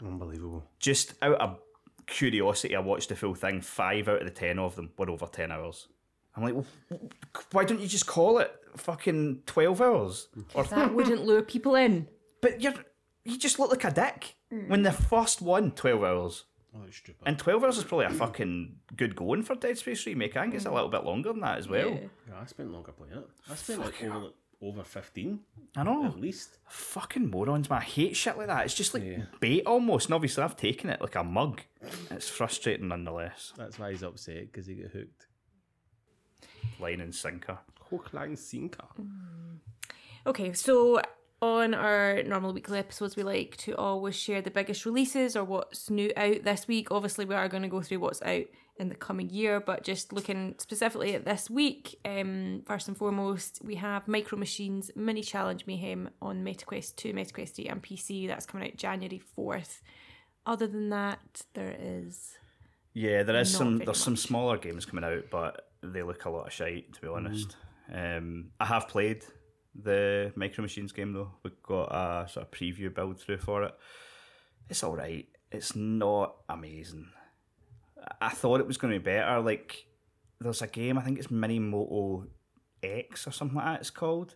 Unbelievable. 0.04 0.64
Just 0.80 1.14
out 1.22 1.36
of 1.36 1.60
curiosity, 2.08 2.76
I 2.76 2.80
watched 2.80 3.10
the 3.10 3.16
full 3.16 3.36
thing. 3.36 3.62
Five 3.62 4.08
out 4.08 4.20
of 4.22 4.26
the 4.26 4.32
ten 4.32 4.60
of 4.60 4.76
them 4.76 4.92
were 4.98 5.10
over 5.10 5.26
ten 5.28 5.52
hours. 5.52 5.88
I'm 6.36 6.44
like, 6.44 6.54
well, 6.56 6.66
why 7.52 7.64
don't 7.64 7.80
you 7.80 7.88
just 7.88 8.08
call 8.08 8.40
it 8.40 8.52
fucking 8.76 9.44
twelve 9.46 9.82
hours? 9.82 10.30
Or 10.54 10.64
That 10.64 10.94
wouldn't 10.94 11.26
lure 11.26 11.44
people 11.44 11.76
in. 11.76 12.08
but 12.42 12.60
you're 12.62 12.74
you 13.26 13.38
just 13.38 13.60
looked 13.60 13.72
like 13.72 13.86
a 13.86 13.92
dick 13.92 14.36
mm. 14.52 14.68
when 14.68 14.84
the 14.84 14.92
first 14.92 15.42
one 15.42 15.72
12 15.72 16.04
hours. 16.04 16.46
Oh, 16.76 16.82
it's 16.88 16.98
stupid. 16.98 17.22
And 17.26 17.38
12 17.38 17.64
hours 17.64 17.78
is 17.78 17.84
probably 17.84 18.08
a 18.08 18.10
fucking 18.10 18.78
good 18.96 19.16
going 19.16 19.44
for 19.44 19.56
Dead 19.56 19.78
Space 19.78 20.06
remake. 20.08 20.36
I 20.36 20.42
think 20.42 20.56
it's 20.56 20.66
a 20.66 20.70
mm. 20.70 20.74
little 20.74 20.90
bit 20.90 21.04
longer 21.04 21.30
than 21.32 21.42
that 21.42 21.60
as 21.60 21.68
well. 21.68 21.90
Yeah. 21.90 22.00
yeah, 22.28 22.42
I 22.42 22.46
spent 22.46 22.72
longer 22.72 22.92
playing 22.92 23.14
it. 23.14 23.30
I 23.50 23.56
spent 23.56 23.82
like 23.82 24.04
over, 24.04 24.30
over 24.62 24.84
15 24.84 25.40
I 25.76 25.84
know. 25.84 26.06
at 26.06 26.20
least. 26.20 26.58
Fucking 26.68 27.30
morons, 27.30 27.70
man. 27.70 27.80
I 27.80 27.84
hate 27.84 28.16
shit 28.16 28.38
like 28.38 28.48
that. 28.48 28.66
It's 28.66 28.74
just 28.74 28.94
like 28.94 29.04
Yeah. 29.04 29.26
bait 29.40 29.64
almost. 29.66 30.08
And 30.08 30.16
obviously, 30.16 30.44
I've 30.44 30.58
taken 30.58 30.90
it 30.90 31.00
like 31.00 31.16
a 31.16 31.24
mug. 31.24 31.62
It's 32.10 32.30
frustrating 32.30 32.88
nonetheless. 32.88 33.54
That's 33.56 33.78
why 33.78 33.92
he's 33.92 34.04
upset 34.04 34.52
because 34.52 34.66
he 34.66 34.76
got 34.76 34.92
hooked. 34.92 35.28
Line 36.80 37.02
and 37.02 37.14
sinker. 37.14 37.60
Hook, 37.90 38.14
line, 38.14 38.36
sinker. 38.36 38.88
Mm. 39.00 39.60
Okay, 40.26 40.54
so 40.54 41.02
on 41.44 41.74
our 41.74 42.24
normal 42.24 42.54
weekly 42.54 42.80
episodes, 42.80 43.18
we 43.18 43.24
like 43.24 43.58
to 43.58 43.76
always 43.76 44.16
share 44.16 44.42
the 44.42 44.50
biggest 44.50 44.86
releases 44.86 45.36
or 45.36 45.44
what's 45.44 45.90
new 45.90 46.10
out 46.16 46.44
this 46.44 46.70
week. 46.70 46.90
Obviously, 46.90 47.26
we 47.26 47.36
are 47.36 47.50
going 47.50 47.64
to 47.64 47.70
go 47.70 47.82
through 47.82 48.00
what's 48.00 48.22
out 48.22 48.46
in 48.78 48.88
the 48.88 48.96
coming 48.96 49.30
year, 49.30 49.60
but 49.60 49.84
just 49.84 50.14
looking 50.14 50.56
specifically 50.58 51.16
at 51.16 51.26
this 51.26 51.50
week, 51.50 52.00
um, 52.06 52.64
first 52.66 52.88
and 52.88 52.96
foremost, 52.96 53.60
we 53.62 53.76
have 53.76 54.08
Micro 54.08 54.38
Machines 54.38 54.90
Mini 54.96 55.22
Challenge 55.22 55.66
Mayhem 55.68 56.10
on 56.22 56.46
MetaQuest 56.46 56.96
2, 56.96 57.12
MetaQuest 57.12 57.56
3, 57.56 57.66
and 57.66 57.84
PC. 57.84 58.26
That's 58.26 58.46
coming 58.46 58.70
out 58.70 58.78
January 58.78 59.22
4th. 59.38 59.82
Other 60.46 60.68
than 60.68 60.90
that, 60.90 61.42
there 61.56 61.76
is. 61.78 62.38
Yeah, 62.94 63.24
there 63.24 63.36
is 63.36 63.52
some. 63.52 63.80
very 63.80 63.86
There's 63.86 64.00
some 64.00 64.16
smaller 64.16 64.58
games 64.58 64.86
coming 64.86 65.04
out, 65.04 65.26
but 65.30 65.68
they 65.82 66.04
look 66.04 66.24
a 66.24 66.30
lot 66.30 66.48
of 66.48 66.54
shite 66.54 66.94
to 66.94 67.02
be 67.02 67.08
honest. 67.08 67.58
Um, 67.94 68.52
I 68.62 68.66
have 68.66 68.88
played 68.88 69.26
the 69.76 70.32
Micro 70.36 70.62
Machines 70.62 70.92
game 70.92 71.14
though. 71.14 71.32
We 71.44 71.52
got 71.64 71.86
a 71.86 72.28
sort 72.30 72.46
of 72.46 72.52
preview 72.52 72.94
build 72.94 73.20
through 73.20 73.40
for 73.40 73.64
it. 73.64 73.74
It's 74.70 74.84
all 74.84 74.96
right. 74.96 75.28
It's 75.52 75.76
not 75.76 76.36
amazing. 76.50 77.10
I 78.22 78.30
thought 78.30 78.60
it 78.60 78.68
was 78.68 78.78
going 78.78 78.94
to 78.94 79.00
be 79.00 79.04
better. 79.04 79.40
Like 79.40 79.86
there's 80.40 80.62
a 80.62 80.68
game 80.68 80.98
I 80.98 81.02
think 81.02 81.20
it's 81.20 81.32
Mini 81.32 81.60
Moto 81.60 82.28
X 82.82 83.28
or 83.28 83.32
something 83.32 83.56
like 83.56 83.66
that. 83.66 83.80
It's 83.82 83.90
called, 83.90 84.36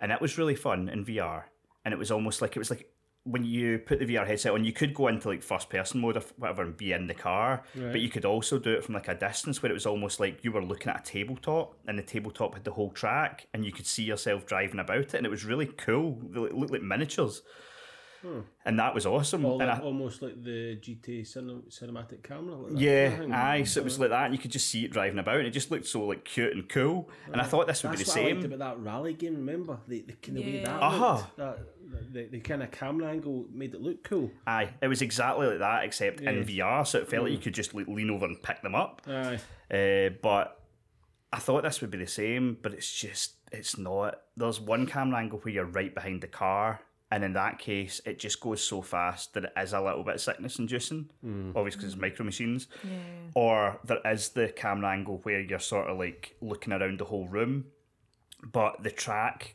and 0.00 0.12
it 0.12 0.20
was 0.20 0.38
really 0.38 0.54
fun 0.54 0.88
in 0.88 1.04
VR. 1.04 1.44
And 1.84 1.92
it 1.92 1.98
was 1.98 2.10
almost 2.10 2.40
like 2.40 2.56
it 2.56 2.58
was 2.58 2.70
like 2.70 2.88
when 3.24 3.42
you 3.42 3.78
put 3.78 3.98
the 3.98 4.04
VR 4.04 4.26
headset 4.26 4.52
on, 4.52 4.64
you 4.64 4.72
could 4.72 4.92
go 4.92 5.08
into 5.08 5.28
like 5.28 5.42
first 5.42 5.70
person 5.70 6.00
mode 6.00 6.16
or 6.16 6.22
whatever 6.36 6.62
and 6.62 6.76
be 6.76 6.92
in 6.92 7.06
the 7.06 7.14
car, 7.14 7.62
but 7.74 8.00
you 8.00 8.10
could 8.10 8.26
also 8.26 8.58
do 8.58 8.72
it 8.72 8.84
from 8.84 8.94
like 8.94 9.08
a 9.08 9.14
distance 9.14 9.62
where 9.62 9.70
it 9.70 9.74
was 9.74 9.86
almost 9.86 10.20
like 10.20 10.44
you 10.44 10.52
were 10.52 10.62
looking 10.62 10.88
at 10.92 11.00
a 11.00 11.10
tabletop 11.10 11.74
and 11.86 11.98
the 11.98 12.02
tabletop 12.02 12.52
had 12.54 12.64
the 12.64 12.72
whole 12.72 12.90
track 12.90 13.46
and 13.54 13.64
you 13.64 13.72
could 13.72 13.86
see 13.86 14.02
yourself 14.02 14.44
driving 14.44 14.78
about 14.78 14.98
it 14.98 15.14
and 15.14 15.26
it 15.26 15.30
was 15.30 15.44
really 15.44 15.66
cool. 15.66 16.18
They 16.30 16.40
looked 16.40 16.72
like 16.72 16.82
miniatures. 16.82 17.42
And 18.64 18.78
that 18.78 18.94
was 18.94 19.06
awesome. 19.06 19.44
All 19.44 19.60
and 19.60 19.68
like, 19.70 19.80
I, 19.80 19.82
almost 19.82 20.22
like 20.22 20.42
the 20.42 20.76
GTA 20.76 21.22
cine- 21.22 21.62
cinematic 21.68 22.22
camera. 22.22 22.56
Like 22.56 22.80
yeah, 22.80 23.20
of 23.22 23.30
aye. 23.30 23.64
So 23.64 23.80
it 23.80 23.84
was 23.84 23.98
like 23.98 24.10
that, 24.10 24.24
and 24.26 24.34
you 24.34 24.38
could 24.40 24.50
just 24.52 24.68
see 24.68 24.84
it 24.84 24.90
driving 24.90 25.18
about, 25.18 25.36
and 25.36 25.46
it 25.46 25.50
just 25.50 25.70
looked 25.70 25.86
so 25.86 26.04
like 26.06 26.24
cute 26.24 26.52
and 26.52 26.68
cool. 26.68 27.08
And 27.32 27.40
I 27.40 27.44
thought 27.44 27.66
this 27.66 27.82
would 27.82 27.92
That's 27.92 28.02
be 28.02 28.04
the 28.04 28.10
what 28.10 28.18
I 28.18 28.32
liked 28.34 28.42
same. 28.42 28.52
about 28.52 28.76
that 28.76 28.82
rally 28.82 29.14
game. 29.14 29.34
Remember 29.36 29.78
the 29.88 30.00
the 30.02 30.12
kind 30.14 30.38
of 30.38 30.44
way 30.44 30.64
that 30.64 30.82
Uh-huh. 30.82 31.14
looked. 31.16 31.36
That, 31.36 31.58
the, 32.12 32.24
the 32.26 32.40
kind 32.40 32.62
of 32.62 32.70
camera 32.70 33.08
angle 33.10 33.46
made 33.52 33.74
it 33.74 33.80
look 33.80 34.02
cool. 34.04 34.30
Aye, 34.46 34.70
it 34.82 34.88
was 34.88 35.02
exactly 35.02 35.46
like 35.46 35.58
that, 35.58 35.84
except 35.84 36.20
in 36.22 36.44
VR. 36.44 36.84
So 36.86 36.98
it 36.98 37.08
felt 37.08 37.24
like 37.24 37.32
you 37.32 37.38
could 37.38 37.54
just 37.54 37.74
like, 37.74 37.86
lean 37.86 38.10
over 38.10 38.24
and 38.26 38.42
pick 38.42 38.62
them 38.62 38.74
up. 38.74 39.02
Aye. 39.06 39.38
Uh, 39.70 40.10
but 40.22 40.60
I 41.32 41.38
thought 41.38 41.62
this 41.62 41.80
would 41.80 41.90
be 41.90 41.98
the 41.98 42.06
same, 42.06 42.56
but 42.62 42.72
it's 42.72 42.92
just 42.92 43.34
it's 43.52 43.76
not. 43.78 44.18
There's 44.36 44.60
one 44.60 44.86
camera 44.86 45.18
angle 45.20 45.38
where 45.40 45.54
you're 45.54 45.64
right 45.66 45.94
behind 45.94 46.22
the 46.22 46.26
car, 46.26 46.80
and 47.14 47.22
in 47.22 47.32
that 47.34 47.60
case, 47.60 48.00
it 48.04 48.18
just 48.18 48.40
goes 48.40 48.60
so 48.60 48.82
fast 48.82 49.34
that 49.34 49.44
it 49.44 49.52
is 49.56 49.72
a 49.72 49.80
little 49.80 50.02
bit 50.02 50.20
sickness 50.20 50.58
inducing. 50.58 51.10
Hmm. 51.20 51.52
Obviously, 51.54 51.78
because 51.78 51.84
it's 51.84 51.94
hmm. 51.94 52.00
micro 52.00 52.24
machines. 52.24 52.66
Yeah. 52.82 52.90
Or 53.36 53.78
there 53.84 54.00
is 54.04 54.30
the 54.30 54.48
camera 54.48 54.90
angle 54.90 55.20
where 55.22 55.40
you're 55.40 55.60
sort 55.60 55.86
of 55.86 55.96
like 55.96 56.34
looking 56.40 56.72
around 56.72 56.98
the 56.98 57.04
whole 57.04 57.28
room, 57.28 57.66
but 58.42 58.82
the 58.82 58.90
track 58.90 59.54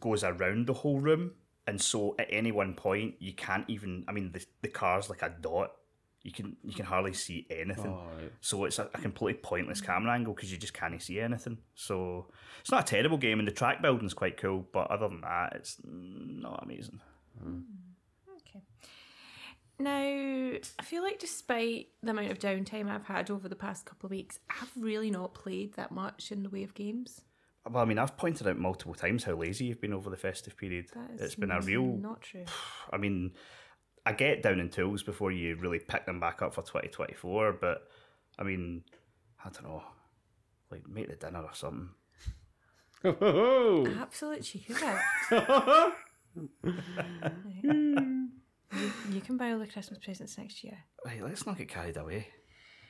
goes 0.00 0.24
around 0.24 0.66
the 0.66 0.72
whole 0.72 0.98
room, 0.98 1.32
and 1.66 1.78
so 1.78 2.14
at 2.18 2.28
any 2.30 2.52
one 2.52 2.72
point 2.72 3.16
you 3.18 3.34
can't 3.34 3.66
even. 3.68 4.06
I 4.08 4.12
mean, 4.12 4.32
the 4.32 4.42
the 4.62 4.68
car's 4.68 5.10
like 5.10 5.20
a 5.20 5.34
dot. 5.42 5.72
You 6.22 6.32
can 6.32 6.56
you 6.64 6.74
can 6.74 6.84
hardly 6.84 7.12
see 7.12 7.46
anything. 7.48 7.92
Oh, 7.92 8.02
right. 8.20 8.32
So 8.40 8.64
it's 8.64 8.78
a, 8.78 8.90
a 8.92 8.98
completely 8.98 9.40
pointless 9.40 9.80
camera 9.80 10.12
angle 10.12 10.34
because 10.34 10.50
you 10.50 10.58
just 10.58 10.74
can't 10.74 11.00
see 11.00 11.20
anything. 11.20 11.58
So 11.74 12.26
it's 12.60 12.70
not 12.70 12.82
a 12.82 12.86
terrible 12.86 13.18
game, 13.18 13.38
and 13.38 13.46
the 13.46 13.52
track 13.52 13.80
building's 13.80 14.14
quite 14.14 14.36
cool. 14.36 14.66
But 14.72 14.90
other 14.90 15.08
than 15.08 15.20
that, 15.20 15.52
it's 15.54 15.76
not 15.84 16.62
amazing. 16.64 17.00
Hmm. 17.42 17.60
Okay. 18.40 18.60
Now, 19.78 20.58
I 20.78 20.82
feel 20.82 21.04
like 21.04 21.20
despite 21.20 21.88
the 22.02 22.10
amount 22.10 22.32
of 22.32 22.40
downtime 22.40 22.90
I've 22.90 23.04
had 23.06 23.30
over 23.30 23.48
the 23.48 23.54
past 23.56 23.86
couple 23.86 24.08
of 24.08 24.10
weeks, 24.10 24.40
I've 24.50 24.72
really 24.76 25.10
not 25.10 25.34
played 25.34 25.74
that 25.74 25.92
much 25.92 26.32
in 26.32 26.42
the 26.42 26.48
way 26.50 26.64
of 26.64 26.74
games. 26.74 27.20
Well, 27.70 27.82
I 27.82 27.86
mean, 27.86 27.98
I've 27.98 28.16
pointed 28.16 28.48
out 28.48 28.58
multiple 28.58 28.94
times 28.94 29.24
how 29.24 29.34
lazy 29.34 29.66
you've 29.66 29.80
been 29.80 29.92
over 29.92 30.10
the 30.10 30.16
festive 30.16 30.56
period. 30.56 30.86
That 30.94 31.10
is 31.14 31.20
It's 31.20 31.34
been 31.36 31.50
a 31.52 31.60
real. 31.60 31.84
not 31.84 32.22
true. 32.22 32.44
I 32.92 32.96
mean, 32.96 33.32
I 34.08 34.12
get 34.12 34.42
down 34.42 34.58
in 34.58 34.70
tools 34.70 35.02
before 35.02 35.30
you 35.32 35.56
really 35.56 35.78
pick 35.78 36.06
them 36.06 36.18
back 36.18 36.40
up 36.40 36.54
for 36.54 36.62
2024, 36.62 37.58
but 37.60 37.86
I 38.38 38.42
mean, 38.42 38.82
I 39.44 39.50
don't 39.50 39.64
know, 39.64 39.82
like 40.70 40.88
make 40.88 41.10
the 41.10 41.16
dinner 41.16 41.42
or 41.42 41.52
something. 41.52 41.90
Absolute 44.00 44.42
cheeky 44.42 44.72
you, 47.62 48.30
you 49.10 49.20
can 49.20 49.36
buy 49.36 49.52
all 49.52 49.58
the 49.58 49.66
Christmas 49.66 49.98
presents 49.98 50.38
next 50.38 50.64
year. 50.64 50.78
Right, 51.04 51.22
let's 51.22 51.44
not 51.44 51.58
get 51.58 51.68
carried 51.68 51.98
away. 51.98 52.28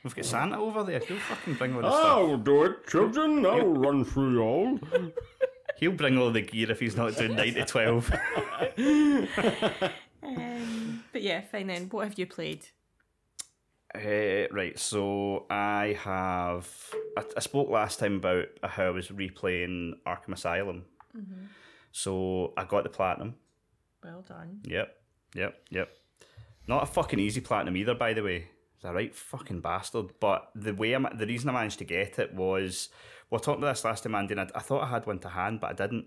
We've 0.05 0.15
got 0.15 0.23
Santa 0.23 0.57
over 0.57 0.85
there. 0.85 0.99
He'll 0.99 1.17
fucking 1.17 1.55
bring 1.55 1.75
all 1.75 1.81
the 1.81 1.87
ah, 1.87 1.99
stuff. 1.99 2.17
I'll 2.17 2.37
do 2.37 2.63
it, 2.63 2.87
children. 2.87 3.45
I'll 3.45 3.73
run 3.73 4.05
through 4.05 4.31
you 4.35 4.41
all. 4.41 4.79
He'll 5.79 5.91
bring 5.91 6.17
all 6.17 6.31
the 6.31 6.41
gear 6.41 6.71
if 6.71 6.79
he's 6.79 6.95
not 6.95 7.17
doing 7.17 7.35
9 7.35 7.53
to 7.55 7.65
12. 7.65 8.11
But 11.11 11.21
yeah, 11.21 11.41
fine 11.41 11.67
then. 11.67 11.87
What 11.89 12.07
have 12.07 12.19
you 12.19 12.25
played? 12.25 12.67
Uh, 13.95 14.47
right, 14.51 14.77
so 14.77 15.45
I 15.49 15.97
have. 16.03 16.69
I, 17.17 17.23
I 17.35 17.39
spoke 17.39 17.69
last 17.69 17.99
time 17.99 18.17
about 18.17 18.45
how 18.63 18.85
I 18.85 18.89
was 18.91 19.07
replaying 19.07 19.93
Arkham 20.05 20.33
Asylum. 20.33 20.85
So 21.91 22.53
I 22.55 22.65
got 22.65 22.83
the 22.83 22.89
platinum. 22.89 23.35
Well 24.03 24.21
done. 24.21 24.59
Yep, 24.63 24.95
yep, 25.35 25.61
yep. 25.69 25.89
Not 26.67 26.83
a 26.83 26.85
fucking 26.85 27.19
easy 27.19 27.41
platinum 27.41 27.75
either, 27.77 27.95
by 27.95 28.13
the 28.13 28.21
way. 28.21 28.47
It's 28.75 28.85
a 28.85 28.93
right 28.93 29.13
fucking 29.13 29.61
bastard. 29.61 30.11
But 30.19 30.51
the 30.53 30.73
way 30.73 30.95
I, 30.95 30.99
the 31.13 31.25
reason 31.25 31.49
I 31.49 31.53
managed 31.53 31.79
to 31.79 31.85
get 31.85 32.19
it 32.19 32.33
was, 32.33 32.89
we 33.29 33.35
were 33.35 33.39
talking 33.39 33.63
about 33.63 33.73
this 33.73 33.85
last 33.85 34.03
time, 34.03 34.15
Andy, 34.15 34.33
and 34.33 34.41
I, 34.41 34.49
I 34.53 34.59
thought 34.59 34.83
I 34.83 34.89
had 34.89 35.07
one 35.07 35.19
to 35.19 35.29
hand, 35.29 35.59
but 35.59 35.71
I 35.71 35.73
didn't. 35.73 36.05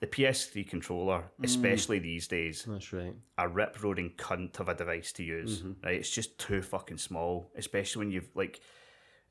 The 0.00 0.06
PS3 0.08 0.68
controller, 0.68 1.24
mm. 1.40 1.44
especially 1.44 1.98
these 1.98 2.28
days, 2.28 2.64
That's 2.68 2.92
right. 2.92 3.14
a 3.38 3.48
rip 3.48 3.82
roaring 3.82 4.10
cunt 4.18 4.60
of 4.60 4.68
a 4.68 4.74
device 4.74 5.12
to 5.12 5.22
use. 5.22 5.60
Mm-hmm. 5.60 5.86
Right, 5.86 5.94
it's 5.96 6.10
just 6.10 6.38
too 6.38 6.60
fucking 6.62 6.98
small, 6.98 7.50
especially 7.56 8.00
when 8.00 8.10
you've 8.12 8.28
like. 8.34 8.60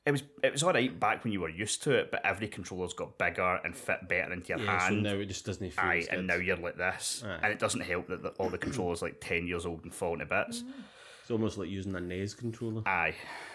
It 0.06 0.10
was 0.10 0.22
it 0.42 0.52
was 0.52 0.62
all 0.62 0.72
right 0.74 0.98
back 1.00 1.24
when 1.24 1.32
you 1.32 1.40
were 1.40 1.48
used 1.48 1.82
to 1.84 1.92
it, 1.92 2.10
but 2.10 2.24
every 2.26 2.46
controller's 2.48 2.92
got 2.92 3.16
bigger 3.18 3.58
and 3.64 3.74
fit 3.74 4.06
better 4.08 4.32
into 4.34 4.48
your 4.48 4.58
Yeah, 4.58 4.78
so 4.78 4.84
hand. 4.86 5.02
now 5.02 5.14
it 5.14 5.26
just 5.26 5.46
doesn't 5.46 5.70
feel 5.70 5.84
Aye, 5.84 5.98
as 5.98 6.08
and 6.08 6.16
good. 6.18 6.26
now 6.26 6.34
you're 6.34 6.56
like 6.58 6.76
this, 6.76 7.22
Aye. 7.26 7.38
and 7.42 7.52
it 7.52 7.58
doesn't 7.58 7.80
help 7.80 8.08
that 8.08 8.22
the, 8.22 8.28
all 8.30 8.50
the 8.50 8.58
controllers 8.58 9.00
like 9.00 9.18
ten 9.20 9.46
years 9.46 9.64
old 9.64 9.82
and 9.84 9.94
falling 9.94 10.18
to 10.18 10.26
bits. 10.26 10.60
Mm-hmm. 10.60 10.80
It's 11.22 11.30
almost 11.30 11.56
like 11.56 11.70
using 11.70 11.94
a 11.94 12.00
NES 12.00 12.34
controller. 12.34 12.82
Aye, 12.84 13.14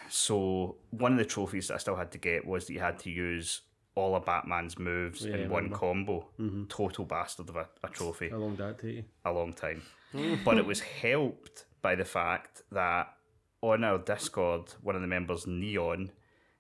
so 0.10 0.78
one 0.90 1.12
of 1.12 1.18
the 1.20 1.26
trophies 1.26 1.68
that 1.68 1.76
I 1.76 1.78
still 1.78 1.96
had 1.96 2.12
to 2.14 2.18
get 2.18 2.46
was 2.48 2.66
that 2.66 2.74
you 2.74 2.80
had 2.80 2.98
to 3.00 3.12
use 3.12 3.62
all 4.00 4.16
of 4.16 4.26
Batman's 4.26 4.78
moves 4.80 5.26
Yeah, 5.26 5.36
I 5.36 5.40
in 5.40 5.50
one 5.50 5.64
remember. 5.66 5.78
combo. 5.78 6.66
Total 6.70 7.06
bastard 7.06 7.50
of 7.50 7.56
a, 7.56 7.68
a 7.84 7.88
trophy 7.90 8.30
How 8.30 8.38
long 8.38 8.56
did 8.56 8.60
that 8.66 8.80
take 8.80 8.96
you? 8.96 9.04
a 9.26 9.32
long 9.32 9.54
time. 9.54 9.82
but 10.46 10.58
it 10.58 10.66
was 10.66 10.80
helped 10.80 11.66
by 11.82 11.96
the 11.96 12.06
fact 12.06 12.62
that 12.72 13.14
on 13.62 13.84
our 13.84 13.98
Discord, 13.98 14.74
one 14.82 14.96
of 14.96 15.02
the 15.02 15.08
members, 15.08 15.46
Neon, 15.46 16.12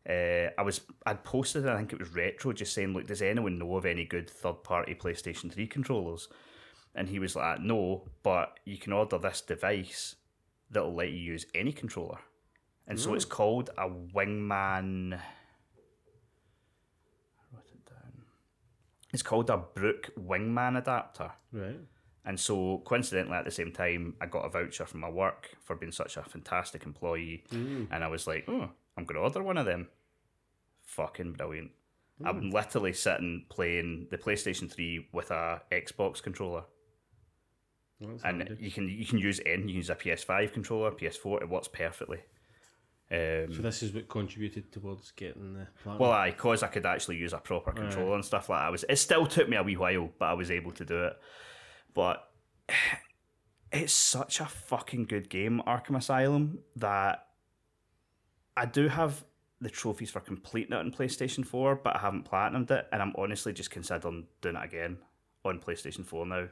uh, 0.10 0.49
I 0.58 0.62
was 0.63 0.82
I'd 1.06 1.23
posted 1.23 1.67
I 1.67 1.78
think 1.78 1.93
it 1.93 1.99
was 1.99 2.10
retro 2.13 2.52
just 2.54 2.73
saying, 2.73 2.93
look, 2.93 3.08
does 3.08 3.21
anyone 3.21 3.58
know 3.60 3.75
of 3.78 3.86
any 3.86 4.06
good 4.06 4.30
third 4.30 4.63
party 4.63 4.95
PlayStation 4.95 5.52
3 5.52 5.67
controllers? 5.67 6.28
And 6.95 7.08
he 7.08 7.19
was 7.19 7.36
like, 7.36 7.62
no, 7.62 8.10
but 8.23 8.60
you 8.65 8.78
can 8.78 8.91
order 8.93 9.17
this 9.17 9.41
device 9.41 10.15
that'll 10.71 10.93
let 10.95 11.10
you 11.12 11.19
use 11.19 11.45
any 11.56 11.71
controller. 11.71 12.17
And 12.88 12.99
so 12.99 13.13
it's 13.13 13.25
called 13.25 13.69
a 13.78 13.88
Wingman. 13.88 15.13
I 15.13 15.19
wrote 17.54 17.69
it 17.71 17.86
down. 17.86 18.23
It's 19.11 19.23
called 19.23 19.49
a 19.49 19.57
Brook 19.57 20.11
Wingman 20.19 20.77
adapter. 20.77 21.31
Right. 21.51 21.79
And 22.25 22.39
so, 22.39 22.81
coincidentally, 22.85 23.37
at 23.37 23.45
the 23.45 23.51
same 23.51 23.71
time, 23.71 24.15
I 24.21 24.27
got 24.27 24.45
a 24.45 24.49
voucher 24.49 24.85
from 24.85 24.99
my 24.99 25.09
work 25.09 25.51
for 25.63 25.75
being 25.75 25.91
such 25.91 26.17
a 26.17 26.23
fantastic 26.23 26.85
employee. 26.85 27.43
Mm. 27.51 27.87
And 27.91 28.03
I 28.03 28.07
was 28.07 28.27
like, 28.27 28.45
oh, 28.47 28.69
I'm 28.97 29.05
going 29.05 29.15
to 29.15 29.21
order 29.21 29.41
one 29.41 29.57
of 29.57 29.65
them. 29.65 29.87
Fucking 30.83 31.33
brilliant. 31.33 31.71
I'm 32.23 32.41
mm. 32.41 32.53
literally 32.53 32.93
sitting 32.93 33.45
playing 33.49 34.07
the 34.11 34.17
PlayStation 34.17 34.69
3 34.71 35.07
with 35.13 35.31
a 35.31 35.61
Xbox 35.71 36.21
controller. 36.21 36.63
And 38.01 38.21
handy. 38.23 38.57
you 38.59 38.71
can 38.71 38.87
you 38.87 39.05
can 39.05 39.17
use 39.17 39.41
any, 39.45 39.63
you 39.63 39.67
can 39.67 39.75
use 39.75 39.89
a 39.89 39.95
PS5 39.95 40.53
controller, 40.53 40.91
PS4, 40.91 41.41
it 41.41 41.49
works 41.49 41.67
perfectly. 41.67 42.19
Um, 43.11 43.53
So 43.53 43.61
this 43.61 43.81
is 43.81 43.91
what 43.93 44.07
contributed 44.07 44.71
towards 44.71 45.11
getting 45.11 45.53
the 45.53 45.67
platinum. 45.81 45.99
Well, 45.99 46.11
I 46.11 46.31
cause 46.31 46.61
I 46.61 46.67
could 46.67 46.85
actually 46.85 47.17
use 47.17 47.33
a 47.33 47.39
proper 47.39 47.71
controller 47.71 48.15
and 48.15 48.23
stuff 48.25 48.49
like 48.49 48.59
that. 48.59 48.67
I 48.67 48.69
was. 48.69 48.85
It 48.87 48.97
still 48.97 49.25
took 49.25 49.49
me 49.49 49.57
a 49.57 49.63
wee 49.63 49.77
while, 49.77 50.09
but 50.19 50.25
I 50.25 50.33
was 50.33 50.51
able 50.51 50.71
to 50.73 50.85
do 50.85 51.05
it. 51.05 51.13
But 51.93 52.29
it's 53.71 53.93
such 53.93 54.39
a 54.39 54.45
fucking 54.45 55.05
good 55.05 55.29
game, 55.29 55.61
Arkham 55.65 55.97
Asylum, 55.97 56.59
that 56.75 57.25
I 58.55 58.65
do 58.65 58.87
have 58.89 59.23
the 59.61 59.69
trophies 59.69 60.11
for 60.11 60.19
completing 60.19 60.73
it 60.73 60.79
on 60.79 60.91
PlayStation 60.91 61.45
Four, 61.45 61.75
but 61.75 61.95
I 61.95 61.99
haven't 61.99 62.29
platinumed 62.29 62.71
it, 62.71 62.87
and 62.91 63.01
I'm 63.01 63.13
honestly 63.17 63.53
just 63.53 63.71
considering 63.71 64.27
doing 64.41 64.55
it 64.55 64.63
again 64.63 64.97
on 65.43 65.59
PlayStation 65.59 66.05
Four 66.05 66.25
now. 66.27 66.47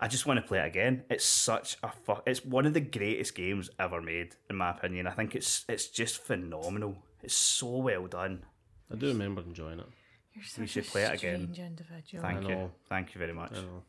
I 0.00 0.08
just 0.08 0.26
want 0.26 0.40
to 0.40 0.46
play 0.46 0.58
it 0.58 0.66
again. 0.66 1.04
It's 1.08 1.24
such 1.24 1.76
a 1.82 1.90
fuck. 1.90 2.24
It's 2.26 2.44
one 2.44 2.66
of 2.66 2.74
the 2.74 2.80
greatest 2.80 3.34
games 3.34 3.70
ever 3.78 4.00
made, 4.00 4.34
in 4.50 4.56
my 4.56 4.70
opinion. 4.70 5.06
I 5.06 5.12
think 5.12 5.34
it's 5.34 5.64
it's 5.68 5.86
just 5.86 6.18
phenomenal. 6.22 6.96
It's 7.22 7.34
so 7.34 7.78
well 7.78 8.06
done. 8.06 8.44
I 8.90 8.96
do 8.96 9.08
remember 9.08 9.42
enjoying 9.42 9.80
it. 9.80 9.86
You're 10.34 10.44
such 10.44 10.70
should 10.70 10.86
a 10.86 10.90
play 10.90 11.02
it 11.04 11.14
again. 11.14 11.54
individual. 11.56 12.22
Thank 12.22 12.48
you, 12.48 12.70
thank 12.88 13.14
you 13.14 13.18
very 13.18 13.32
much. 13.32 13.52
I 13.52 13.60
know. 13.60 13.82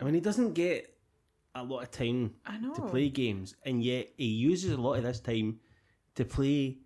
I 0.00 0.04
mean, 0.04 0.14
he 0.14 0.20
doesn't 0.20 0.54
get 0.54 0.92
a 1.54 1.62
lot 1.62 1.82
of 1.82 1.90
time 1.90 2.34
to 2.74 2.82
play 2.82 3.08
games, 3.08 3.54
and 3.64 3.82
yet 3.82 4.08
he 4.16 4.26
uses 4.26 4.72
a 4.72 4.76
lot 4.80 4.94
of 4.94 5.04
this 5.04 5.20
time 5.20 5.60
to 6.16 6.24
play 6.24 6.78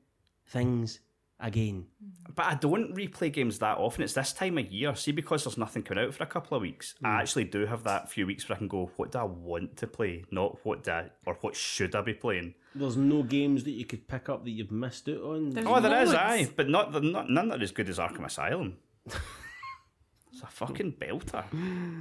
things 0.48 1.00
again. 1.40 1.86
Mm-hmm. 2.02 2.32
But 2.34 2.46
I 2.46 2.54
don't 2.54 2.94
replay 2.94 3.32
games 3.32 3.58
that 3.60 3.78
often. 3.78 4.02
It's 4.02 4.12
this 4.12 4.32
time 4.32 4.58
of 4.58 4.70
year. 4.70 4.94
See, 4.94 5.12
because 5.12 5.44
there's 5.44 5.58
nothing 5.58 5.82
coming 5.82 6.04
out 6.04 6.14
for 6.14 6.22
a 6.22 6.26
couple 6.26 6.56
of 6.56 6.62
weeks, 6.62 6.94
I 7.02 7.08
mm. 7.08 7.20
actually 7.20 7.44
do 7.44 7.66
have 7.66 7.84
that 7.84 8.10
few 8.10 8.26
weeks 8.26 8.48
where 8.48 8.56
I 8.56 8.58
can 8.58 8.68
go, 8.68 8.90
what 8.96 9.12
do 9.12 9.18
I 9.18 9.24
want 9.24 9.76
to 9.78 9.86
play? 9.86 10.24
Not 10.30 10.64
what 10.64 10.84
do 10.84 10.90
I, 10.90 11.10
or 11.24 11.34
what 11.40 11.56
should 11.56 11.94
I 11.94 12.02
be 12.02 12.14
playing? 12.14 12.54
There's 12.74 12.96
no 12.96 13.22
games 13.22 13.64
that 13.64 13.70
you 13.70 13.84
could 13.86 14.06
pick 14.06 14.28
up 14.28 14.44
that 14.44 14.50
you've 14.50 14.70
missed 14.70 15.08
out 15.08 15.22
on. 15.22 15.48
Oh, 15.48 15.50
there's 15.50 15.66
Oh, 15.66 15.80
there 15.80 16.02
is, 16.02 16.08
loads. 16.10 16.20
aye. 16.20 16.48
But 16.54 16.68
not, 16.68 16.92
they're 16.92 17.00
not 17.00 17.30
none 17.30 17.48
that 17.48 17.60
are 17.60 17.62
as 17.62 17.72
good 17.72 17.88
as 17.88 17.98
Arkham 17.98 18.26
Asylum. 18.26 18.76
it's 19.06 20.42
a 20.42 20.46
fucking 20.46 20.92
belter. 21.00 21.44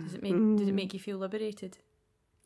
Does 0.03 0.15
it 0.15 0.23
make 0.23 0.33
Did 0.33 0.67
it 0.67 0.73
make 0.73 0.93
you 0.93 0.99
feel 0.99 1.17
liberated? 1.17 1.77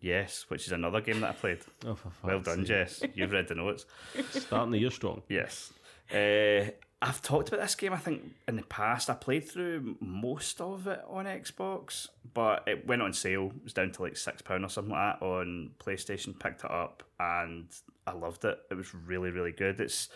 Yes, 0.01 0.45
which 0.47 0.65
is 0.65 0.71
another 0.71 1.01
game 1.01 1.19
that 1.21 1.31
I 1.31 1.33
played. 1.33 1.59
Oh, 1.85 1.95
for 1.95 2.09
fuck's 2.09 2.23
Well 2.23 2.39
done, 2.39 2.59
sake. 2.59 2.67
Jess. 2.67 3.03
You've 3.15 3.31
read 3.31 3.49
the 3.49 3.55
notes. 3.55 3.85
Starting 4.31 4.71
the 4.71 4.77
year 4.77 4.91
strong. 4.91 5.23
Yes. 5.27 5.73
Uh, 6.13 6.71
I've 7.01 7.21
talked 7.21 7.47
about 7.47 7.61
this 7.61 7.75
game, 7.75 7.93
I 7.93 7.97
think, 7.97 8.23
in 8.47 8.57
the 8.57 8.63
past. 8.63 9.09
I 9.09 9.13
played 9.13 9.47
through 9.47 9.95
most 10.01 10.59
of 10.59 10.85
it 10.87 11.01
on 11.07 11.25
Xbox, 11.25 12.07
but 12.33 12.63
it 12.67 12.85
went 12.85 13.01
on 13.01 13.13
sale. 13.13 13.53
It 13.55 13.63
was 13.63 13.73
down 13.73 13.91
to 13.91 14.01
like 14.01 14.15
£6 14.15 14.65
or 14.65 14.69
something 14.69 14.91
like 14.91 15.19
that 15.19 15.25
on 15.25 15.71
PlayStation. 15.79 16.37
Picked 16.37 16.65
it 16.65 16.71
up 16.71 17.03
and 17.19 17.67
I 18.05 18.13
loved 18.13 18.43
it. 18.43 18.59
It 18.69 18.73
was 18.73 18.93
really, 18.93 19.29
really 19.29 19.53
good. 19.53 19.79
It's 19.79 20.09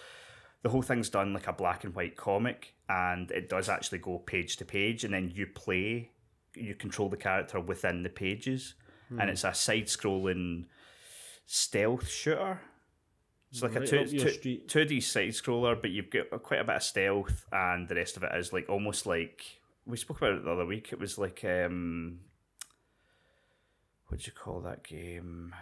the 0.63 0.69
whole 0.69 0.81
thing's 0.81 1.09
done 1.09 1.33
like 1.33 1.47
a 1.47 1.53
black 1.53 1.83
and 1.83 1.93
white 1.93 2.17
comic, 2.17 2.73
and 2.89 3.29
it 3.31 3.49
does 3.49 3.69
actually 3.69 3.99
go 3.99 4.19
page 4.19 4.57
to 4.57 4.65
page, 4.65 5.03
and 5.03 5.13
then 5.13 5.31
you 5.33 5.45
play, 5.45 6.11
you 6.55 6.73
control 6.73 7.09
the 7.09 7.17
character 7.17 7.59
within 7.59 8.03
the 8.03 8.09
pages, 8.09 8.73
and 9.19 9.29
it's 9.29 9.43
a 9.43 9.53
side 9.53 9.85
scrolling 9.85 10.65
stealth 11.45 12.09
shooter 12.09 12.61
It's 13.53 13.61
like 13.61 13.75
Right 13.75 13.83
a 13.83 14.07
2, 14.07 14.39
two, 14.39 14.57
two 14.67 14.85
D 14.85 14.99
side 14.99 15.29
scroller, 15.29 15.79
but 15.79 15.91
you've 15.91 16.09
got 16.09 16.31
quite 16.41 16.59
a 16.61 16.63
bit 16.63 16.77
of 16.77 16.81
stealth, 16.81 17.45
and 17.51 17.87
the 17.87 17.93
rest 17.93 18.17
of 18.17 18.23
it 18.23 18.31
is 18.33 18.51
like 18.51 18.67
almost 18.67 19.05
like 19.05 19.43
we 19.85 19.95
spoke 19.95 20.17
about 20.17 20.33
it 20.33 20.43
the 20.43 20.51
other 20.51 20.65
week. 20.65 20.89
It 20.91 20.99
was 20.99 21.19
like 21.19 21.45
um, 21.45 22.21
what 24.07 24.21
do 24.21 24.25
you 24.25 24.31
call 24.31 24.61
that 24.61 24.83
game? 24.83 25.53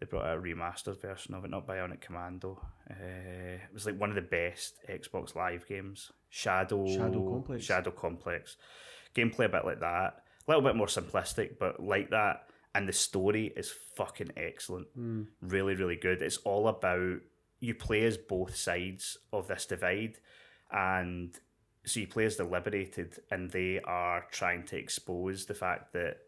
They 0.00 0.06
brought 0.06 0.26
out 0.26 0.38
a 0.38 0.40
remastered 0.40 1.00
version 1.00 1.34
of 1.34 1.44
it, 1.44 1.50
not 1.52 1.64
Bionic 1.64 2.00
Commando. 2.00 2.60
Uh, 2.90 2.94
it 3.62 3.72
was 3.72 3.86
like 3.86 3.98
one 3.98 4.10
of 4.10 4.16
the 4.16 4.22
best 4.22 4.78
Xbox 4.88 5.36
Live 5.36 5.68
games. 5.68 6.10
Shadow 6.28 6.88
Shadow 6.88 7.30
Complex. 7.30 7.64
Shadow 7.64 7.92
Complex. 7.92 8.56
Gameplay 9.14 9.44
a 9.44 9.48
bit 9.48 9.64
like 9.64 9.78
that, 9.78 10.22
a 10.46 10.50
little 10.50 10.62
bit 10.62 10.74
more 10.74 10.88
simplistic, 10.88 11.52
but 11.60 11.80
like 11.80 12.10
that. 12.10 12.47
And 12.74 12.88
the 12.88 12.92
story 12.92 13.52
is 13.56 13.72
fucking 13.96 14.32
excellent. 14.36 14.88
Really, 15.40 15.74
really 15.74 15.96
good. 15.96 16.22
It's 16.22 16.36
all 16.38 16.68
about 16.68 17.20
you 17.60 17.74
play 17.74 18.04
as 18.04 18.16
both 18.16 18.54
sides 18.54 19.18
of 19.32 19.48
this 19.48 19.66
divide, 19.66 20.18
and 20.70 21.34
so 21.84 22.00
you 22.00 22.06
play 22.06 22.24
as 22.26 22.36
the 22.36 22.44
liberated, 22.44 23.18
and 23.30 23.50
they 23.50 23.80
are 23.80 24.26
trying 24.30 24.64
to 24.66 24.76
expose 24.76 25.46
the 25.46 25.54
fact 25.54 25.92
that 25.94 26.18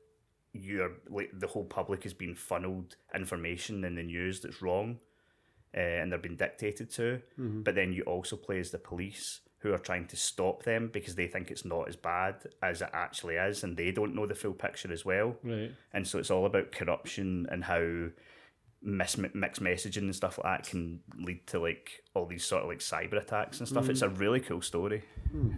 you're 0.52 0.92
like 1.08 1.30
the 1.32 1.46
whole 1.46 1.64
public 1.64 2.02
has 2.02 2.14
been 2.14 2.34
funneled 2.34 2.96
information 3.14 3.84
in 3.84 3.94
the 3.94 4.02
news 4.02 4.40
that's 4.40 4.60
wrong, 4.62 4.98
uh, 5.76 5.80
and 5.80 6.10
they're 6.10 6.18
being 6.18 6.36
dictated 6.36 6.90
to. 6.90 7.20
But 7.62 7.74
then 7.76 7.92
you 7.92 8.02
also 8.04 8.34
play 8.36 8.58
as 8.58 8.70
the 8.70 8.78
police 8.78 9.40
who 9.60 9.72
are 9.72 9.78
trying 9.78 10.06
to 10.06 10.16
stop 10.16 10.62
them 10.62 10.90
because 10.92 11.14
they 11.14 11.26
think 11.26 11.50
it's 11.50 11.64
not 11.64 11.88
as 11.88 11.96
bad 11.96 12.36
as 12.62 12.82
it 12.82 12.90
actually 12.92 13.36
is, 13.36 13.62
and 13.62 13.76
they 13.76 13.90
don't 13.90 14.14
know 14.14 14.26
the 14.26 14.34
full 14.34 14.54
picture 14.54 14.92
as 14.92 15.04
well. 15.04 15.36
Right. 15.42 15.72
And 15.92 16.06
so 16.06 16.18
it's 16.18 16.30
all 16.30 16.46
about 16.46 16.72
corruption 16.72 17.46
and 17.50 17.64
how 17.64 18.08
mis- 18.82 19.18
mixed 19.18 19.62
messaging 19.62 19.98
and 19.98 20.16
stuff 20.16 20.38
like 20.38 20.62
that 20.62 20.70
can 20.70 21.00
lead 21.18 21.46
to 21.48 21.58
like 21.58 22.02
all 22.14 22.26
these 22.26 22.44
sort 22.44 22.62
of 22.62 22.68
like 22.68 22.78
cyber 22.78 23.20
attacks 23.20 23.58
and 23.58 23.68
stuff. 23.68 23.88
It's 23.88 24.02
a 24.02 24.08
really 24.08 24.40
cool 24.40 24.62
story. 24.62 25.04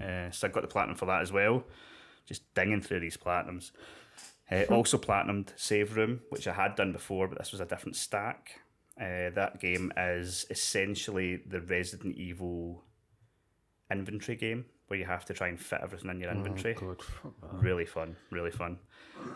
Uh, 0.02 0.30
so 0.30 0.48
I 0.48 0.50
got 0.50 0.62
the 0.62 0.68
platinum 0.68 0.96
for 0.96 1.06
that 1.06 1.22
as 1.22 1.30
well. 1.32 1.64
Just 2.26 2.52
dinging 2.54 2.80
through 2.80 3.00
these 3.00 3.16
platinums. 3.16 3.70
Uh, 4.50 4.64
also 4.68 4.98
platinumed 4.98 5.48
Save 5.56 5.96
Room, 5.96 6.20
which 6.28 6.46
I 6.46 6.52
had 6.52 6.74
done 6.74 6.92
before, 6.92 7.28
but 7.28 7.38
this 7.38 7.52
was 7.52 7.60
a 7.60 7.66
different 7.66 7.96
stack. 7.96 8.60
Uh, 9.00 9.30
that 9.34 9.60
game 9.60 9.92
is 9.96 10.44
essentially 10.50 11.36
the 11.46 11.60
Resident 11.60 12.16
Evil 12.16 12.84
inventory 13.92 14.37
game 14.37 14.64
where 14.88 14.98
you 14.98 15.05
have 15.07 15.24
to 15.26 15.33
try 15.35 15.48
and 15.48 15.59
fit 15.61 15.81
everything 15.83 16.11
in 16.11 16.20
your 16.20 16.31
oh, 16.31 16.35
inventory. 16.35 16.74
God, 16.74 17.00
fuck. 17.02 17.33
Really 17.52 17.87
fun, 17.87 18.16
really 18.31 18.50
fun. 18.50 18.78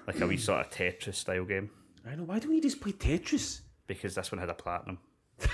Like 0.06 0.20
a 0.20 0.26
wee 0.26 0.36
sort 0.36 0.66
of 0.66 0.70
Tetris 0.72 1.14
style 1.14 1.44
game 1.44 1.70
I 2.08 2.14
know. 2.14 2.22
Why 2.24 2.38
don't 2.38 2.50
we 2.50 2.60
just 2.60 2.80
play 2.80 2.92
Tetris? 2.92 3.60
because 3.86 4.14
this 4.16 4.32
one 4.32 4.38
had 4.40 4.48
a 4.50 4.54
platinum. 4.54 4.98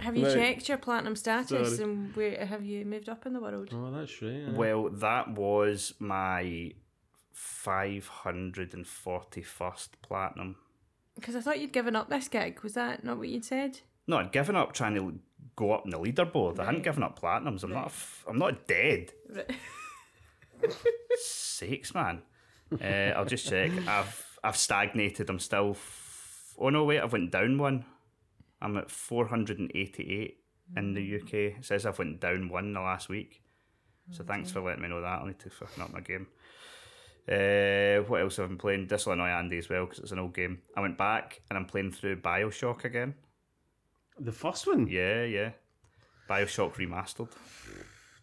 Have 0.00 0.16
you 0.16 0.26
Right. 0.26 0.34
checked 0.34 0.68
your 0.68 0.78
platinum 0.78 1.16
status 1.16 1.76
Sorry. 1.76 1.90
and 1.90 2.14
where 2.16 2.46
have 2.46 2.64
you 2.64 2.84
moved 2.84 3.08
up 3.08 3.26
in 3.26 3.32
the 3.32 3.40
world? 3.40 3.70
Oh, 3.72 3.90
that's 3.90 4.22
right. 4.22 4.32
yeah. 4.32 4.52
Well, 4.52 4.90
that 4.90 5.28
was 5.34 5.92
my 5.98 6.72
541st 7.34 9.88
platinum. 10.02 10.56
Because 11.14 11.34
I 11.34 11.40
thought 11.40 11.60
you'd 11.60 11.72
given 11.72 11.96
up 11.96 12.08
this 12.08 12.28
gig. 12.28 12.60
Was 12.62 12.74
that 12.74 13.04
not 13.04 13.18
what 13.18 13.28
you'd 13.28 13.44
said? 13.44 13.80
No, 14.06 14.18
I'd 14.18 14.32
given 14.32 14.56
up 14.56 14.72
trying 14.72 14.94
to 14.94 15.18
go 15.58 15.72
up 15.72 15.84
in 15.84 15.90
the 15.90 15.98
leaderboard. 15.98 16.60
I 16.60 16.64
hadn't 16.66 16.84
given 16.84 17.02
up 17.02 17.18
platinums. 17.20 17.64
I'm 17.64 17.70
not. 17.70 17.76
Right. 17.76 17.84
a 17.84 17.86
f- 17.86 18.24
I'm 18.28 18.38
not 18.38 18.66
dead. 18.68 19.12
Right. 19.34 19.50
Sakes, 21.20 21.94
man. 21.94 22.22
Uh, 22.72 23.12
I'll 23.16 23.24
just 23.24 23.48
check. 23.48 23.72
I've 23.86 24.38
I've 24.44 24.56
stagnated. 24.56 25.28
I'm 25.28 25.38
still. 25.40 25.70
F- 25.70 26.54
oh 26.58 26.68
no, 26.70 26.84
wait! 26.84 27.00
I've 27.00 27.12
went 27.12 27.32
down 27.32 27.58
one. 27.58 27.84
I'm 28.60 28.76
at 28.76 28.90
488 28.90 30.36
in 30.76 30.94
the 30.94 31.20
UK. 31.20 31.34
It 31.58 31.64
says 31.64 31.86
I've 31.86 31.98
went 31.98 32.20
down 32.20 32.48
one 32.48 32.66
in 32.66 32.72
the 32.72 32.80
last 32.80 33.08
week. 33.08 33.42
So 34.10 34.24
thanks 34.24 34.50
for 34.50 34.60
letting 34.60 34.82
me 34.82 34.88
know 34.88 35.00
that. 35.00 35.20
I 35.22 35.26
need 35.26 35.38
to 35.40 35.50
fucking 35.50 35.82
up 35.82 35.92
my 35.92 36.00
game. 36.00 36.26
Uh, 37.30 38.02
what 38.08 38.20
else 38.22 38.36
have 38.36 38.46
I 38.46 38.48
been 38.48 38.58
playing? 38.58 38.86
This 38.86 39.04
will 39.06 39.12
annoy 39.12 39.28
Andy 39.28 39.58
as 39.58 39.68
well 39.68 39.84
because 39.84 39.98
it's 39.98 40.12
an 40.12 40.18
old 40.18 40.34
game. 40.34 40.60
I 40.76 40.80
went 40.80 40.96
back 40.96 41.40
and 41.50 41.58
I'm 41.58 41.66
playing 41.66 41.92
through 41.92 42.20
Bioshock 42.20 42.84
again. 42.84 43.14
The 44.20 44.32
first 44.32 44.66
one? 44.66 44.86
Yeah, 44.88 45.24
yeah. 45.24 45.50
Bioshock 46.28 46.74
remastered. 46.74 47.30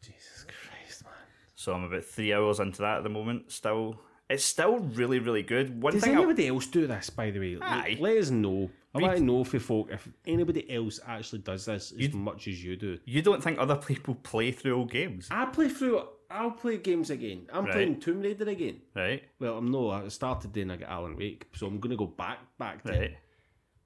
Jesus 0.01 0.45
Christ, 0.45 1.03
man. 1.03 1.13
So 1.55 1.73
I'm 1.73 1.83
about 1.83 2.03
three 2.05 2.33
hours 2.33 2.59
into 2.59 2.81
that 2.81 2.97
at 2.97 3.03
the 3.03 3.09
moment. 3.09 3.51
Still, 3.51 3.99
it's 4.29 4.45
still 4.45 4.77
really, 4.79 5.19
really 5.19 5.43
good. 5.43 5.81
One 5.81 5.93
Does 5.93 6.03
thing 6.03 6.15
anybody 6.15 6.47
else 6.47 6.67
do 6.67 6.85
this, 6.87 7.09
by 7.09 7.31
the 7.31 7.39
way? 7.39 7.57
Aye. 7.61 7.97
let 7.99 8.17
us 8.17 8.29
know. 8.29 8.69
I 8.93 8.99
want 9.01 9.17
to 9.17 9.23
know 9.23 9.43
for 9.43 9.59
folk 9.59 9.89
if 9.91 10.07
anybody 10.25 10.71
else 10.73 11.01
actually 11.05 11.39
does 11.39 11.65
this 11.65 11.91
as 11.99 12.13
much 12.13 12.47
as 12.47 12.63
you 12.63 12.77
do. 12.77 12.97
you 13.03 13.21
don't 13.21 13.43
think 13.43 13.59
other 13.59 13.75
people 13.75 14.15
play 14.15 14.53
through 14.53 14.77
old 14.77 14.89
games, 14.91 15.27
I 15.31 15.45
play 15.45 15.67
through. 15.67 16.01
I'll 16.31 16.51
play 16.51 16.77
games 16.77 17.09
again. 17.09 17.45
I'm 17.51 17.65
Right. 17.65 17.73
playing 17.73 17.99
Tomb 17.99 18.21
Raider 18.21 18.47
again. 18.49 18.81
right? 18.95 19.21
Well, 19.37 19.57
I'm 19.57 19.69
no. 19.69 19.89
I 19.91 20.07
started 20.07 20.53
then 20.53 20.71
I 20.71 20.77
got 20.77 20.89
Alan 20.89 21.17
Wake, 21.17 21.47
so 21.53 21.67
I'm 21.67 21.79
gonna 21.81 21.97
go 21.97 22.07
back 22.07 22.39
back 22.57 22.83
to. 22.85 22.91
Right. 22.93 23.17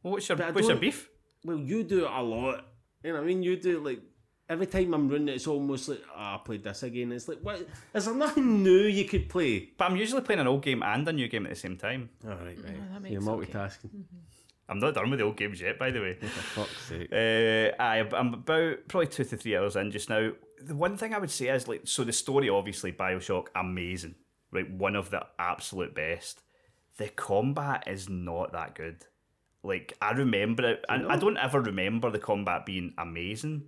Well, 0.04 0.14
what's 0.14 0.30
your 0.30 0.38
But 0.38 0.54
what's 0.54 0.68
your 0.68 0.78
beef? 0.78 1.10
Well, 1.44 1.58
you 1.58 1.84
do 1.84 2.06
it 2.06 2.12
a 2.12 2.22
lot. 2.22 2.66
You 3.04 3.12
know 3.12 3.20
what 3.20 3.24
I 3.24 3.28
mean? 3.28 3.44
You 3.44 3.56
do 3.58 3.78
it 3.78 3.84
like 3.84 4.02
every 4.50 4.68
time 4.68 4.94
I'm 4.94 5.10
running. 5.10 5.30
It's 5.30 5.48
almost 5.48 5.88
like 5.88 6.02
oh, 6.10 6.18
I 6.18 6.40
played 6.44 6.64
this 6.64 6.84
again. 6.84 7.12
It's 7.12 7.28
like 7.28 7.40
what? 7.42 7.66
Is 7.94 8.06
there 8.06 8.16
nothing 8.16 8.64
new 8.64 8.82
you 8.82 9.06
could 9.06 9.30
play? 9.30 9.70
But 9.78 9.86
I'm 9.86 9.96
usually 9.96 10.22
playing 10.22 10.42
an 10.42 10.48
old 10.48 10.64
game 10.64 10.84
and 10.84 11.08
a 11.08 11.14
new 11.14 11.28
game 11.28 11.46
at 11.46 11.52
the 11.52 11.56
same 11.56 11.78
time. 11.78 12.10
All 12.26 12.32
right, 12.32 12.58
mm-hmm. 12.58 12.66
right. 12.66 12.76
Oh, 12.78 12.94
that 12.94 13.02
makes 13.02 13.14
You're 13.14 13.22
it 13.22 13.28
okay. 13.28 13.52
multitasking. 13.54 13.90
Mm-hmm. 13.90 14.18
I'm 14.70 14.80
not 14.80 14.94
done 14.94 15.10
with 15.10 15.20
the 15.20 15.26
old 15.26 15.38
games 15.38 15.62
yet, 15.62 15.80
by 15.80 15.90
the 15.90 16.00
way. 16.00 16.14
For 16.22 16.28
fuck's 16.28 16.86
sake. 16.86 17.12
Uh, 17.12 17.82
I, 17.82 18.08
I'm 18.16 18.36
about 18.36 18.88
probably 18.88 19.08
two 19.08 19.24
to 19.24 19.38
three 19.38 19.58
hours 19.58 19.76
in 19.76 19.92
just 19.92 20.10
now. 20.10 20.32
The 20.62 20.76
one 20.76 20.96
thing 20.96 21.14
I 21.14 21.18
would 21.18 21.32
say 21.32 21.48
is 21.48 21.68
like, 21.68 21.82
so 21.86 22.04
the 22.04 22.14
story, 22.14 22.50
obviously, 22.50 22.92
Bioshock, 22.92 23.48
amazing, 23.56 24.16
right? 24.52 24.70
One 24.70 24.96
of 24.96 25.10
the 25.10 25.26
absolute 25.40 25.96
best. 25.96 26.42
The 26.98 27.08
combat 27.08 27.86
is 27.88 28.10
not 28.10 28.52
that 28.52 28.76
good. 28.76 29.06
Like 29.64 29.94
I 30.02 30.12
remember 30.12 30.66
it, 30.70 30.86
and 30.88 31.08
I 31.12 31.18
don't 31.18 31.38
ever 31.38 31.60
remember 31.62 32.10
the 32.10 32.20
combat 32.20 32.66
being 32.66 32.94
amazing. 32.98 33.64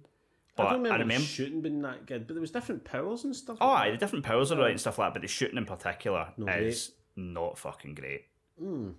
But 0.56 0.63
I 0.63 0.65
I 0.67 0.71
don't 0.73 0.84
remember, 0.84 1.04
remember, 1.04 1.25
shooting 1.25 1.62
being 1.62 1.82
that 1.82 2.06
good, 2.06 2.27
but 2.27 2.34
there 2.34 2.41
was 2.41 2.51
different 2.51 2.84
powers 2.84 3.23
and 3.23 3.36
stuff. 3.36 3.58
oh, 3.62 3.67
like 3.67 3.88
aye, 3.88 3.91
the 3.91 3.97
different 3.97 4.25
powers 4.25 4.51
are 4.51 4.58
right 4.58 4.71
and 4.71 4.80
stuff 4.80 4.97
like 4.99 5.08
that, 5.08 5.13
but 5.13 5.21
the 5.21 5.27
shooting 5.27 5.58
in 5.58 5.65
particular 5.65 6.34
No, 6.38 6.51
is 6.51 6.91
not 7.15 7.58
fucking 7.58 7.95
great. 7.95 8.25
Mm. 8.62 8.93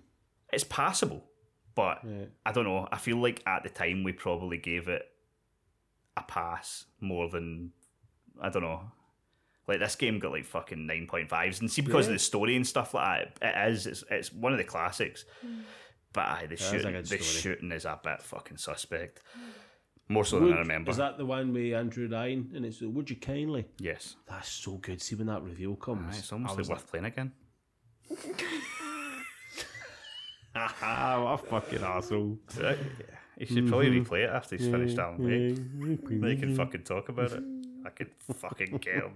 It's 0.51 0.63
passable, 0.63 1.23
but 1.75 1.99
Yeah. 2.07 2.25
I 2.45 2.51
don't 2.51 2.65
know. 2.65 2.87
I 2.91 2.97
feel 2.97 3.17
like 3.17 3.41
at 3.47 3.63
the 3.63 3.69
time 3.69 4.03
we 4.03 4.11
probably 4.13 4.57
gave 4.57 4.87
it 4.87 5.03
a 6.17 6.21
pass 6.23 6.85
more 6.99 7.29
than 7.29 7.71
I 8.41 8.49
don't 8.49 8.63
know. 8.63 8.91
Like 9.67 9.79
this 9.79 9.95
game 9.95 10.19
got 10.19 10.31
like 10.31 10.45
fucking 10.45 10.85
nine 10.85 11.07
point 11.07 11.29
fives, 11.29 11.59
and 11.61 11.71
see 11.71 11.81
because 11.81 12.07
of 12.07 12.13
the 12.13 12.19
story 12.19 12.55
and 12.55 12.67
stuff 12.67 12.93
like 12.93 13.39
that, 13.39 13.67
it 13.67 13.71
is. 13.71 13.87
It's 13.87 14.03
it's 14.11 14.33
one 14.33 14.51
of 14.51 14.57
the 14.57 14.63
classics. 14.63 15.23
But 16.13 16.21
aye, 16.25 16.45
the 16.47 16.55
shooting, 16.57 16.93
the 16.93 17.17
shooting 17.17 17.71
is 17.71 17.85
a 17.85 17.99
bit 18.03 18.21
fucking 18.21 18.57
suspect. 18.57 19.21
More 20.09 20.25
so 20.25 20.39
Would- 20.39 20.49
than 20.49 20.57
I 20.57 20.59
remember. 20.59 20.91
Is 20.91 20.97
that 20.97 21.17
the 21.17 21.25
one 21.25 21.53
with 21.53 21.73
Andrew 21.73 22.07
Ryan? 22.07 22.51
And 22.55 22.65
it's 22.65 22.81
Would 22.81 23.09
You 23.09 23.15
Kindly? 23.15 23.65
yes. 23.79 24.15
That's 24.27 24.49
so 24.49 24.73
good. 24.77 25.01
See 25.01 25.15
when 25.15 25.27
that 25.27 25.41
reveal 25.41 25.75
comes. 25.75 26.15
Aye, 26.15 26.19
it's 26.19 26.31
almost 26.31 26.57
like 26.57 26.67
worth 26.69 26.87
playing 26.91 27.05
again. 27.05 27.31
Ah, 30.55 31.21
what 31.23 31.33
a 31.33 31.37
fucking 31.61 31.81
asshole. 31.83 32.37
Right? 32.61 32.77
You 33.37 33.45
should 33.47 33.67
probably 33.67 33.87
Mm-hmm. 33.89 34.13
replay 34.13 34.23
it 34.25 34.29
after 34.29 34.55
he's 34.55 34.67
finished 34.67 34.97
Alan 34.99 35.17
Wake. 35.23 36.09
Then 36.21 36.29
you 36.29 36.37
can 36.37 36.55
fucking 36.55 36.83
talk 36.83 37.09
about 37.09 37.31
it. 37.31 37.43
I 37.85 37.89
could 37.89 38.11
fucking 38.35 38.77
kill 38.79 38.93
him. 38.93 39.13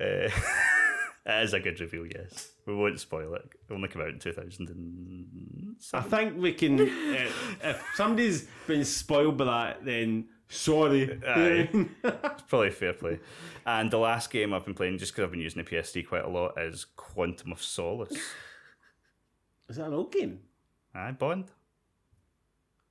Uh, 0.00 0.28
it 1.26 1.42
is 1.44 1.52
a 1.54 1.60
good 1.60 1.80
reveal, 1.80 2.06
yes. 2.06 2.52
We 2.66 2.74
won't 2.74 2.98
spoil 3.00 3.34
it. 3.34 3.42
It 3.68 3.72
only 3.72 3.88
came 3.88 4.02
out 4.02 4.08
in 4.08 4.18
2007. 4.18 5.76
I 5.94 6.00
think 6.02 6.40
we 6.40 6.52
can. 6.52 6.78
Uh, 7.60 7.70
if 7.70 7.84
somebody's 7.94 8.46
been 8.66 8.84
spoiled 8.84 9.36
by 9.36 9.44
that, 9.44 9.84
then 9.84 10.28
sorry. 10.48 11.18
Aye. 11.26 11.68
It's 12.04 12.42
probably 12.48 12.70
fair 12.70 12.92
play. 12.92 13.20
And 13.66 13.90
the 13.90 13.98
last 13.98 14.30
game 14.30 14.52
I've 14.54 14.64
been 14.64 14.74
playing, 14.74 14.98
just 14.98 15.12
because 15.12 15.24
I've 15.24 15.30
been 15.32 15.40
using 15.40 15.62
the 15.62 15.68
PS3 15.70 16.06
quite 16.06 16.24
a 16.24 16.28
lot, 16.28 16.60
is 16.60 16.84
Quantum 16.96 17.52
of 17.52 17.62
Solace. 17.62 18.16
Is 19.68 19.76
that 19.76 19.86
an 19.86 19.94
old 19.94 20.12
game? 20.12 20.40
Aye, 20.94 21.12
Bond. 21.12 21.46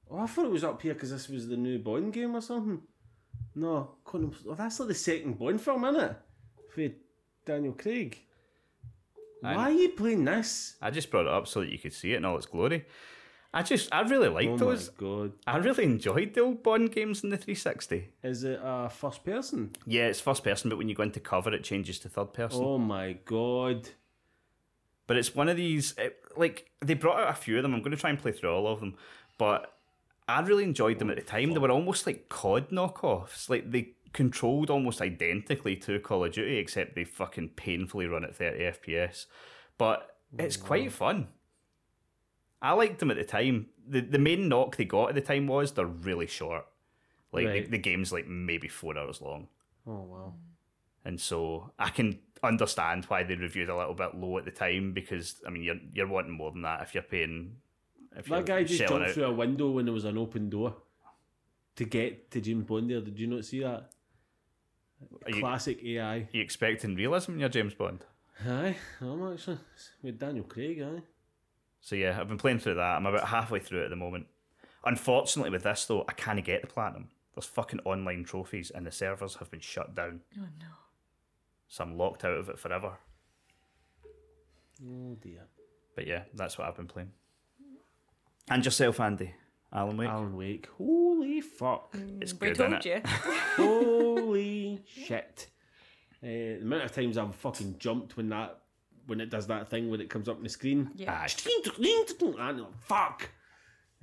Oh, 0.10 0.20
I 0.20 0.28
thought 0.28 0.46
it 0.46 0.52
was 0.52 0.64
up 0.64 0.82
here 0.82 0.94
because 0.94 1.12
this 1.12 1.28
was 1.28 1.48
the 1.48 1.58
new 1.58 1.80
Bond 1.80 2.14
game 2.14 2.36
or 2.36 2.42
something. 2.42 2.82
No, 3.56 3.96
Quantum- 4.04 4.36
oh, 4.48 4.54
that's 4.56 4.80
like 4.80 4.90
the 4.90 4.96
second 4.96 5.40
Bond 5.40 5.60
film, 5.62 5.84
isn't 5.86 6.02
it? 6.02 6.16
For 6.74 6.82
Daniel 7.48 7.74
Craig. 7.74 8.20
Why 9.42 9.56
are 9.56 9.72
you 9.72 9.90
playing 9.90 10.26
this? 10.26 10.76
I 10.82 10.90
just 10.92 11.10
brought 11.10 11.26
it 11.28 11.32
up 11.32 11.48
so 11.48 11.62
that 11.62 11.70
you 11.72 11.80
could 11.80 11.94
see 11.94 12.14
it 12.14 12.18
in 12.18 12.26
all 12.26 12.38
its 12.38 12.46
glory. 12.46 12.86
I 13.54 13.64
just, 13.64 13.92
I 13.94 14.02
really 14.02 14.28
liked 14.28 14.50
Oh 14.50 14.58
those. 14.58 14.90
my 14.90 14.94
god. 15.08 15.32
I 15.48 15.58
really 15.58 15.86
enjoyed 15.86 16.34
the 16.34 16.42
old 16.42 16.62
Bond 16.64 16.92
games 16.92 17.24
in 17.24 17.30
the 17.30 17.38
360. 17.38 18.10
Is 18.24 18.44
it 18.44 18.60
uh, 18.62 18.90
first 18.90 19.24
person? 19.24 19.72
Yeah, 19.86 20.08
it's 20.08 20.20
first 20.20 20.44
person, 20.44 20.70
but 20.70 20.78
when 20.78 20.90
you 20.90 20.96
go 20.96 21.04
into 21.04 21.20
cover, 21.20 21.54
it 21.54 21.64
changes 21.64 21.98
to 22.00 22.10
third 22.10 22.34
person. 22.34 22.62
Oh 22.64 22.78
my 22.78 23.14
god. 23.26 23.90
But 25.08 25.18
it's 25.18 25.34
one 25.34 25.48
of 25.50 25.56
these, 25.56 25.96
it, 25.98 26.18
like, 26.36 26.70
they 26.82 26.94
brought 26.94 27.20
out 27.20 27.30
a 27.30 27.34
few 27.34 27.56
of 27.58 27.64
them. 27.64 27.74
I'm 27.74 27.82
going 27.82 27.92
to 27.96 27.98
try 27.98 28.10
and 28.10 28.20
play 28.20 28.34
through 28.34 28.54
all 28.54 28.68
of 28.68 28.82
them. 28.82 28.96
But 29.38 29.74
I 30.28 30.42
really 30.42 30.66
enjoyed 30.66 31.00
them 31.00 31.10
at 31.10 31.16
the 31.16 31.24
time. 31.24 31.54
They 31.54 31.60
were 31.60 31.72
almost 31.72 32.06
like 32.06 32.28
COD 32.28 32.70
knockoffs. 32.72 33.50
Like 33.50 33.72
they 33.72 33.94
controlled 34.18 34.70
almost 34.70 35.00
identically 35.00 35.76
to 35.78 36.00
Call 36.00 36.26
of 36.26 36.34
Duty, 36.34 36.58
except 36.58 36.96
they 36.96 37.04
fucking 37.06 37.50
painfully 37.56 38.08
run 38.08 38.26
at 38.26 38.36
30 38.36 38.60
FPS. 38.60 39.28
But 39.78 40.18
it's 40.38 40.58
quite 40.58 40.92
fun. 40.92 41.28
I 42.62 42.74
liked 42.74 43.00
them 43.00 43.12
at 43.12 43.18
the 43.18 43.24
time. 43.24 43.68
The 43.88 44.02
the 44.02 44.20
main 44.20 44.50
knock 44.50 44.76
they 44.76 44.86
got 44.86 45.10
at 45.10 45.16
the 45.16 45.22
time 45.22 45.48
was 45.48 45.72
they're 45.72 45.86
really 45.86 46.28
short. 46.28 46.66
Like 47.32 47.46
Right. 47.46 47.64
the, 47.66 47.72
the 47.72 47.78
game's 47.78 48.12
like 48.12 48.28
maybe 48.28 48.68
four 48.68 48.98
hours 48.98 49.22
long. 49.22 49.48
Oh 49.86 50.02
wow. 50.04 50.34
And 51.06 51.22
so 51.22 51.72
I 51.80 51.90
can 51.90 52.20
understand 52.44 53.06
why 53.06 53.24
they 53.24 53.36
reviewed 53.36 53.70
a 53.70 53.78
little 53.78 53.94
bit 53.94 54.16
low 54.16 54.38
at 54.38 54.46
the 54.46 54.52
time 54.52 54.94
because 54.94 55.42
I 55.46 55.52
mean 55.52 55.64
you're 55.64 55.80
you're 55.94 56.08
wanting 56.08 56.32
more 56.32 56.52
than 56.52 56.64
that 56.64 56.82
if 56.82 56.94
you're 56.96 57.04
paying 57.04 57.58
if 58.16 58.28
you're 58.28 58.40
That 58.40 58.46
guy 58.48 58.64
just 58.64 58.80
jumped 58.80 59.08
out- 59.08 59.12
through 59.14 59.26
a 59.26 59.32
window 59.32 59.70
when 59.70 59.86
there 59.86 59.94
was 59.94 60.06
an 60.06 60.18
open 60.18 60.50
door 60.50 60.76
to 61.76 61.86
get 61.86 62.32
to 62.32 62.42
James 62.42 62.66
Bond 62.66 62.90
there. 62.90 63.02
Did 63.02 63.20
you 63.20 63.28
not 63.28 63.46
see 63.46 63.60
that? 63.62 63.92
Are 65.28 65.32
you, 65.36 65.40
Classic 65.42 65.84
AI. 65.84 66.28
you 66.32 66.42
expecting 66.42 66.96
realism 66.96 67.34
in 67.34 67.40
your 67.40 67.50
James 67.50 67.74
Bond? 67.74 68.06
Aye, 68.48 68.76
I'm 69.02 69.34
actually 69.34 69.60
with 70.02 70.20
Daniel 70.20 70.46
Craig. 70.46 70.82
Aye. 70.82 71.02
So 71.82 71.96
yeah, 71.96 72.18
I've 72.20 72.28
been 72.28 72.38
playing 72.38 72.60
through 72.60 72.76
that. 72.76 72.96
I'm 72.98 73.06
about 73.06 73.28
halfway 73.28 73.60
through 73.60 73.82
it 73.82 73.86
at 73.86 73.90
the 73.90 73.96
moment. 73.96 74.28
Unfortunately, 74.86 75.50
with 75.52 75.64
this 75.64 75.86
though, 75.86 76.06
I 76.08 76.14
can't 76.14 76.44
get 76.44 76.62
the 76.62 76.68
platinum. 76.68 77.10
There's 77.36 77.46
fucking 77.46 77.82
online 77.86 78.24
trophies, 78.24 78.72
and 78.74 78.86
the 78.88 78.92
servers 78.92 79.36
have 79.36 79.52
been 79.52 79.60
shut 79.60 79.94
down, 79.96 80.22
Oh 80.38 80.42
no. 80.60 80.66
so 81.68 81.84
I'm 81.84 81.98
locked 81.98 82.26
out 82.26 82.38
of 82.38 82.50
it 82.50 82.58
forever. 82.60 82.94
Oh 84.84 85.16
dear. 85.22 85.44
But 85.96 86.08
yeah, 86.08 86.24
that's 86.34 86.58
what 86.58 86.68
I've 86.68 86.76
been 86.76 86.88
playing. 86.88 87.12
And 88.50 88.64
yourself, 88.64 89.00
Andy, 89.00 89.34
Alan 89.74 89.98
Wake. 89.98 90.10
Alan 90.10 90.36
Wake. 90.38 90.68
Holy 90.78 91.42
fuck. 91.42 91.96
It's 92.22 92.34
We 92.34 92.48
good, 92.50 92.56
told 92.58 92.72
innit? 92.72 92.86
you. 92.86 93.02
Holy 93.58 94.82
shit. 94.88 95.48
Uh, 96.24 96.26
the 96.28 96.60
amount 96.62 96.84
of 96.84 96.92
times 96.94 97.18
I've 97.18 97.36
fucking 97.36 97.76
jumped 97.78 98.18
when 98.18 98.30
that 98.30 98.60
when 99.08 99.22
it 99.22 99.30
does 99.30 99.48
that 99.48 99.70
thing 99.70 99.90
when 99.90 100.02
it 100.02 100.10
comes 100.10 100.28
up 100.28 100.38
on 100.38 100.44
the 100.44 100.50
screen. 100.50 100.90
Yeah. 100.96 101.14
Aye. 101.14 101.28
And 102.20 102.36
I'm 102.42 102.58
like, 102.60 102.78
fuck. 102.82 103.30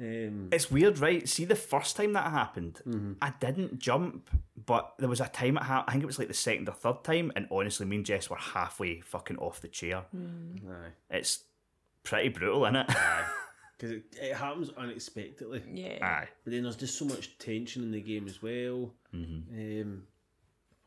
Um, 0.00 0.48
It's 0.50 0.70
weird, 0.70 0.98
right? 0.98 1.29
See, 1.29 1.44
the 1.44 1.55
first 1.57 1.96
time 1.96 2.14
that 2.14 2.31
happened, 2.31 2.81
Mm-hmm. 2.87 3.12
I 3.20 3.33
didn't 3.38 3.79
jump, 3.79 4.31
but 4.66 4.94
there 4.98 5.09
was 5.09 5.20
a 5.20 5.29
time 5.29 5.57
it 5.59 5.62
happened. 5.64 5.85
I 5.88 5.92
think 5.92 6.05
it 6.05 6.07
was 6.07 6.18
like 6.18 6.29
the 6.29 6.35
second 6.35 6.68
or 6.68 6.72
third 6.72 7.05
time, 7.05 7.33
and 7.37 7.46
honestly, 7.50 7.85
me 7.87 7.96
and 7.96 8.07
Jess 8.07 8.31
were 8.31 8.37
halfway 8.37 9.00
fucking 9.03 9.37
off 9.38 9.61
the 9.61 9.68
chair. 9.68 10.05
aye. 10.14 10.90
It's 11.11 11.44
pretty 12.03 12.31
brutal, 12.31 12.64
isn't 12.64 12.77
it? 12.77 12.90
Because 13.77 13.91
it, 13.93 14.03
it 14.21 14.35
happens 14.37 14.71
unexpectedly. 14.77 15.63
Yeah. 15.73 15.99
Aye. 16.01 16.29
But 16.45 16.53
then 16.53 16.63
there's 16.63 16.77
just 16.77 16.99
so 16.99 17.05
much 17.05 17.37
tension 17.39 17.83
in 17.83 17.91
the 17.91 18.01
game 18.01 18.27
as 18.29 18.41
well. 18.43 18.93
Um, 19.13 20.03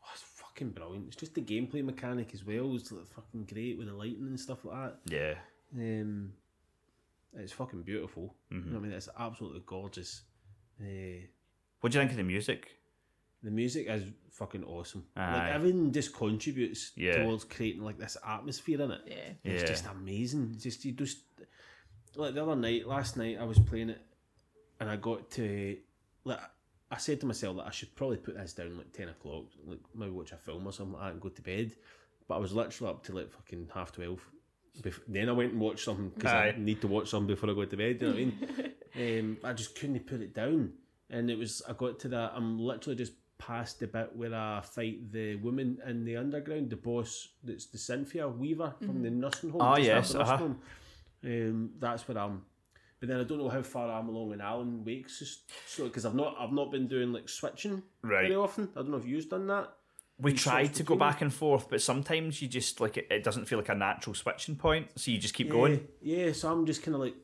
oh, 0.02 0.08
it's 0.14 0.22
fucking 0.22 0.70
brilliant. 0.70 1.06
It's 1.08 1.16
just 1.16 1.34
the 1.34 1.42
gameplay 1.42 1.84
mechanic 1.84 2.32
as 2.34 2.44
well 2.44 2.74
is 2.74 2.90
like 2.90 3.06
fucking 3.08 3.44
great 3.52 3.76
with 3.78 3.88
the 3.88 3.94
lighting 3.94 4.26
and 4.26 4.40
stuff 4.40 4.64
like 4.64 4.76
that. 5.06 5.12
Yeah. 5.12 5.34
Um, 5.76 6.32
it's 7.36 7.52
fucking 7.52 7.82
beautiful. 7.82 8.34
You 8.50 8.58
know 8.58 8.72
what 8.72 8.78
I 8.78 8.82
mean? 8.88 8.92
It's 8.92 9.08
absolutely 9.18 9.62
gorgeous. 9.66 10.22
Uh, 10.80 11.26
What 11.80 11.92
do 11.92 11.98
you 11.98 12.02
think 12.02 12.12
of 12.12 12.16
the 12.16 12.22
music? 12.24 12.74
the 13.44 13.50
music 13.52 13.86
is 13.88 14.02
fucking 14.32 14.64
awesome. 14.64 15.04
Like 15.14 15.24
Aye. 15.28 15.50
everything 15.52 15.92
just 15.92 16.12
contributes 16.12 16.90
Yeah. 16.96 17.22
towards 17.22 17.44
creating 17.44 17.82
like 17.82 17.96
this 17.96 18.16
atmosphere 18.26 18.82
in 18.82 18.90
it. 18.90 19.00
Yeah. 19.06 19.52
It's 19.52 19.62
Yeah. 19.62 19.68
just 19.68 19.86
amazing. 19.86 20.50
It's 20.54 20.64
just 20.64 20.84
you 20.84 20.90
just 20.92 21.18
like 22.18 22.34
the 22.34 22.42
other 22.42 22.56
night, 22.56 22.86
last 22.86 23.16
night 23.16 23.38
I 23.40 23.44
was 23.44 23.58
playing 23.58 23.90
it, 23.90 24.00
and 24.80 24.90
I 24.90 24.96
got 24.96 25.30
to 25.32 25.76
like 26.24 26.40
I 26.90 26.96
said 26.96 27.20
to 27.20 27.26
myself 27.26 27.56
that 27.56 27.66
I 27.66 27.70
should 27.70 27.94
probably 27.94 28.16
put 28.16 28.36
this 28.36 28.52
down 28.52 28.76
like 28.76 28.92
ten 28.92 29.08
o'clock, 29.08 29.44
like 29.66 29.78
maybe 29.94 30.10
watch 30.10 30.32
a 30.32 30.36
film 30.36 30.66
or 30.66 30.72
something 30.72 30.94
like 30.94 31.02
that 31.04 31.12
and 31.12 31.20
go 31.20 31.28
to 31.28 31.42
bed. 31.42 31.72
But 32.26 32.36
I 32.36 32.38
was 32.38 32.52
literally 32.52 32.92
up 32.92 33.04
to 33.04 33.12
like 33.14 33.30
fucking 33.30 33.70
half 33.72 33.92
twelve. 33.92 34.20
Bef- 34.82 35.00
then 35.08 35.28
I 35.28 35.32
went 35.32 35.52
and 35.52 35.60
watched 35.60 35.84
something 35.84 36.10
because 36.10 36.32
I 36.32 36.54
need 36.56 36.80
to 36.82 36.88
watch 36.88 37.08
something 37.08 37.34
before 37.34 37.50
I 37.50 37.54
go 37.54 37.64
to 37.64 37.76
bed. 37.76 37.98
You 38.00 38.08
know 38.08 38.14
what 38.14 38.20
I 38.96 39.02
mean? 39.04 39.18
um, 39.20 39.36
I 39.44 39.52
just 39.52 39.78
couldn't 39.78 40.06
put 40.06 40.20
it 40.20 40.34
down, 40.34 40.72
and 41.10 41.30
it 41.30 41.38
was 41.38 41.62
I 41.68 41.72
got 41.72 41.98
to 42.00 42.08
that. 42.08 42.32
I'm 42.34 42.58
literally 42.58 42.96
just 42.96 43.12
past 43.38 43.78
the 43.78 43.86
bit 43.86 44.14
where 44.16 44.34
I 44.34 44.60
fight 44.60 45.12
the 45.12 45.36
woman 45.36 45.78
in 45.86 46.04
the 46.04 46.16
underground, 46.16 46.70
the 46.70 46.76
boss. 46.76 47.28
That's 47.44 47.66
the 47.66 47.78
Cynthia 47.78 48.28
Weaver 48.28 48.74
from 48.80 49.02
the 49.02 49.10
nursing 49.10 49.50
home. 49.50 49.62
Ah, 49.62 49.76
yes, 49.76 50.14
uh-huh. 50.14 50.36
home. 50.36 50.58
Um, 51.24 51.70
that's 51.78 52.06
where 52.06 52.18
I'm. 52.18 52.42
But 53.00 53.08
then 53.08 53.20
I 53.20 53.24
don't 53.24 53.38
know 53.38 53.48
how 53.48 53.62
far 53.62 53.90
I'm 53.90 54.08
along 54.08 54.32
in 54.32 54.40
Alan 54.40 54.84
Wake's 54.84 55.20
just 55.20 55.50
so 55.68 55.84
because 55.84 56.04
I've 56.04 56.14
not 56.14 56.34
I've 56.38 56.52
not 56.52 56.70
been 56.70 56.88
doing 56.88 57.12
like 57.12 57.28
switching 57.28 57.82
Right. 58.02 58.22
very 58.22 58.34
often. 58.34 58.68
I 58.74 58.80
don't 58.80 58.90
know 58.90 58.96
if 58.96 59.06
you've 59.06 59.28
done 59.28 59.46
that. 59.48 59.72
We 60.20 60.32
You 60.32 60.36
tried 60.36 60.74
to 60.74 60.82
go 60.82 60.94
between 60.94 60.98
back 60.98 61.22
and 61.22 61.32
forth, 61.32 61.70
but 61.70 61.80
sometimes 61.80 62.42
you 62.42 62.48
just 62.48 62.80
like 62.80 62.96
it, 62.96 63.06
it 63.08 63.22
doesn't 63.22 63.44
feel 63.46 63.58
like 63.58 63.68
a 63.68 63.74
natural 63.74 64.14
switching 64.14 64.56
point, 64.56 64.88
so 64.98 65.12
you 65.12 65.18
just 65.18 65.34
keep 65.34 65.48
going. 65.48 65.86
Yeah, 66.02 66.26
yeah, 66.26 66.32
so 66.32 66.50
I'm 66.50 66.66
just 66.66 66.82
kind 66.82 66.96
of 66.96 67.00
like 67.02 67.14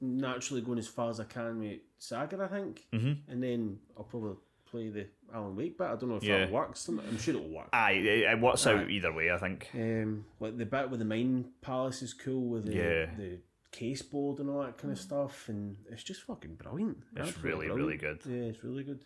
naturally 0.00 0.60
going 0.60 0.78
as 0.78 0.86
far 0.86 1.10
as 1.10 1.18
I 1.18 1.24
can 1.24 1.58
with 1.58 1.80
Saga, 1.98 2.44
I 2.44 2.46
think, 2.46 2.86
mm-hmm. 2.92 3.30
and 3.30 3.42
then 3.42 3.78
I'll 3.98 4.04
probably 4.04 4.36
play 4.74 4.88
the 4.88 5.06
Alan 5.32 5.54
Wake 5.54 5.78
bit. 5.78 5.86
I 5.86 5.94
don't 5.96 6.08
know 6.08 6.16
if 6.16 6.24
Yeah. 6.24 6.40
that 6.40 6.50
works. 6.52 6.88
I'm 6.88 6.98
I'm 6.98 7.18
sure 7.18 7.34
it'll 7.36 7.48
work. 7.48 7.68
Aye, 7.72 7.92
it, 7.92 8.06
it 8.32 8.40
works 8.40 8.66
out 8.66 8.90
either 8.90 9.12
way, 9.12 9.30
I 9.30 9.38
think. 9.38 9.68
Um, 9.74 10.24
like 10.40 10.56
the 10.58 10.66
bit 10.66 10.90
with 10.90 10.98
the 10.98 11.04
mind 11.04 11.46
palace 11.62 12.02
is 12.02 12.12
cool 12.12 12.48
with 12.48 12.66
the 12.66 12.74
Yeah. 12.74 13.06
the 13.16 13.38
case 13.70 14.02
board 14.02 14.38
and 14.40 14.48
all 14.50 14.62
that 14.62 14.78
kind 14.78 14.92
of 14.92 14.98
stuff, 14.98 15.48
and 15.48 15.76
it's 15.90 16.02
just 16.04 16.22
fucking 16.22 16.56
brilliant. 16.56 16.98
It's 17.16 17.28
Absolutely 17.28 17.68
really, 17.68 17.80
really 17.80 17.96
good. 17.96 18.18
Yeah, 18.26 18.50
it's 18.50 18.62
really 18.64 18.84
good. 18.84 19.04